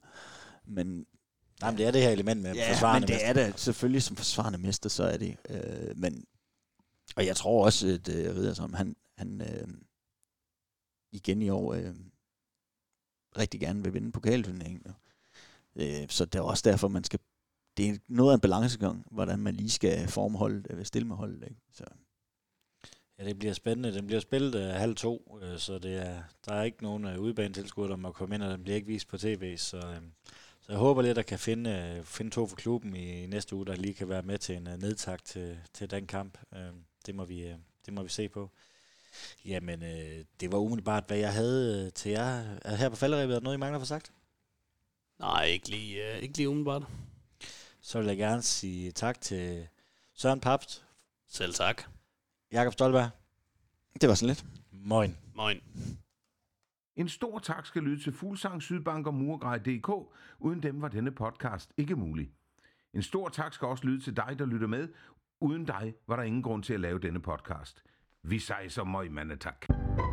Men 0.64 1.06
Nej, 1.60 1.70
men 1.70 1.78
det 1.78 1.86
er 1.86 1.90
det 1.90 2.02
her 2.02 2.10
element 2.10 2.42
med 2.42 2.54
Ja, 2.54 2.72
forsvarende 2.72 3.00
men 3.00 3.08
det 3.08 3.14
mester. 3.14 3.28
er 3.28 3.32
da 3.50 3.52
selvfølgelig 3.56 4.02
som 4.02 4.16
forsvarende 4.16 4.58
mester, 4.58 4.88
så 4.88 5.04
er 5.04 5.16
det. 5.16 5.36
Øh, 5.48 5.96
men, 5.96 6.24
og 7.16 7.26
jeg 7.26 7.36
tror 7.36 7.64
også, 7.64 7.88
at 7.88 8.08
øh, 8.08 8.36
Riddersholm, 8.36 8.74
han, 8.74 8.96
han 9.18 9.40
øh, 9.40 9.68
igen 11.12 11.42
i 11.42 11.48
år 11.48 11.74
øh, 11.74 11.94
rigtig 13.38 13.60
gerne 13.60 13.82
vil 13.82 13.94
vinde 13.94 14.12
pokalturneringen. 14.12 14.82
Øh, 15.76 16.08
så 16.08 16.24
det 16.24 16.38
er 16.38 16.42
også 16.42 16.70
derfor, 16.70 16.88
man 16.88 17.04
skal 17.04 17.20
det 17.76 17.88
er 17.88 17.98
noget 18.08 18.30
af 18.30 18.34
en 18.34 18.40
balancegang, 18.40 19.06
hvordan 19.10 19.38
man 19.38 19.54
lige 19.54 19.70
skal 19.70 20.08
forme 20.08 20.38
holdet, 20.38 20.66
øh, 20.70 20.84
stille 20.84 21.08
med 21.08 21.16
holdet. 21.16 21.42
Ikke? 21.42 21.60
Så, 21.72 21.84
Ja, 23.20 23.24
det 23.24 23.38
bliver 23.38 23.52
spændende. 23.52 23.94
Den 23.94 24.06
bliver 24.06 24.20
spillet 24.20 24.54
uh, 24.54 24.74
halv 24.74 24.94
to, 24.94 25.38
uh, 25.42 25.58
så 25.58 25.78
det 25.78 25.96
er, 25.96 26.22
der 26.46 26.54
er 26.54 26.62
ikke 26.62 26.82
nogen 26.82 27.04
uh, 27.04 27.18
udebanetilskuere, 27.18 27.90
der 27.90 27.96
må 27.96 28.12
komme 28.12 28.34
ind, 28.34 28.42
og 28.42 28.50
den 28.50 28.62
bliver 28.62 28.76
ikke 28.76 28.86
vist 28.86 29.08
på 29.08 29.18
tv. 29.18 29.56
Så, 29.56 29.76
uh, 29.76 29.96
så 30.60 30.72
jeg 30.72 30.78
håber 30.78 31.02
lidt, 31.02 31.18
at 31.18 31.26
kan 31.26 31.38
finde, 31.38 31.96
uh, 31.98 32.06
finde 32.06 32.30
to 32.30 32.46
for 32.46 32.56
klubben 32.56 32.96
i 32.96 33.26
næste 33.26 33.56
uge, 33.56 33.66
der 33.66 33.76
lige 33.76 33.94
kan 33.94 34.08
være 34.08 34.22
med 34.22 34.38
til 34.38 34.56
en 34.56 34.66
uh, 34.66 34.72
nedtak 34.72 35.24
til, 35.24 35.58
til 35.74 35.90
den 35.90 36.06
kamp. 36.06 36.38
Uh, 36.52 36.58
det, 37.06 37.14
må 37.14 37.24
vi, 37.24 37.52
uh, 37.52 37.58
det 37.86 37.94
må 37.94 38.02
vi 38.02 38.08
se 38.08 38.28
på. 38.28 38.50
Jamen, 39.44 39.82
uh, 39.82 40.24
det 40.40 40.52
var 40.52 40.58
umiddelbart, 40.58 41.04
hvad 41.06 41.18
jeg 41.18 41.32
havde 41.32 41.86
uh, 41.86 41.92
til 41.92 42.10
jer 42.10 42.56
Er 42.64 42.74
her 42.76 42.88
på 42.88 42.96
falderæbet. 42.96 43.34
Er 43.34 43.38
der 43.38 43.44
noget, 43.44 43.56
I 43.56 43.60
mangler 43.60 43.78
for 43.78 43.86
sagt? 43.86 44.12
Nej, 45.18 45.44
ikke 45.44 45.68
lige, 45.68 46.14
øh, 46.14 46.18
ikke 46.18 46.36
lige 46.36 46.48
umiddelbart. 46.48 46.82
Så 47.80 47.98
vil 47.98 48.06
jeg 48.06 48.16
gerne 48.16 48.42
sige 48.42 48.92
tak 48.92 49.20
til 49.20 49.68
Søren 50.14 50.40
Papst, 50.40 50.84
Selv 51.28 51.54
tak. 51.54 51.99
Jakob 52.52 52.72
Stolberg, 52.72 53.10
det 54.00 54.08
var 54.08 54.14
sådan 54.14 54.28
lidt. 54.28 54.44
Moin. 54.72 55.16
Moin. 55.34 55.60
En 56.96 57.08
stor 57.08 57.38
tak 57.38 57.66
skal 57.66 57.82
lyde 57.82 58.02
til 58.02 58.12
Fuglsang, 58.12 58.62
Sydbank 58.62 59.06
og 59.06 59.14
Murgrej.dk. 59.14 59.88
Uden 60.38 60.62
dem 60.62 60.82
var 60.82 60.88
denne 60.88 61.10
podcast 61.10 61.72
ikke 61.76 61.96
mulig. 61.96 62.30
En 62.94 63.02
stor 63.02 63.28
tak 63.28 63.52
skal 63.52 63.68
også 63.68 63.84
lyde 63.86 64.00
til 64.00 64.16
dig, 64.16 64.36
der 64.38 64.46
lytter 64.46 64.66
med. 64.66 64.88
Uden 65.40 65.64
dig 65.64 65.94
var 66.08 66.16
der 66.16 66.22
ingen 66.22 66.42
grund 66.42 66.62
til 66.62 66.74
at 66.74 66.80
lave 66.80 66.98
denne 66.98 67.22
podcast. 67.22 67.82
Vi 68.22 68.38
sejser 68.38 68.84
møg, 68.84 69.12
mandetak. 69.12 69.66
tak. 69.68 70.09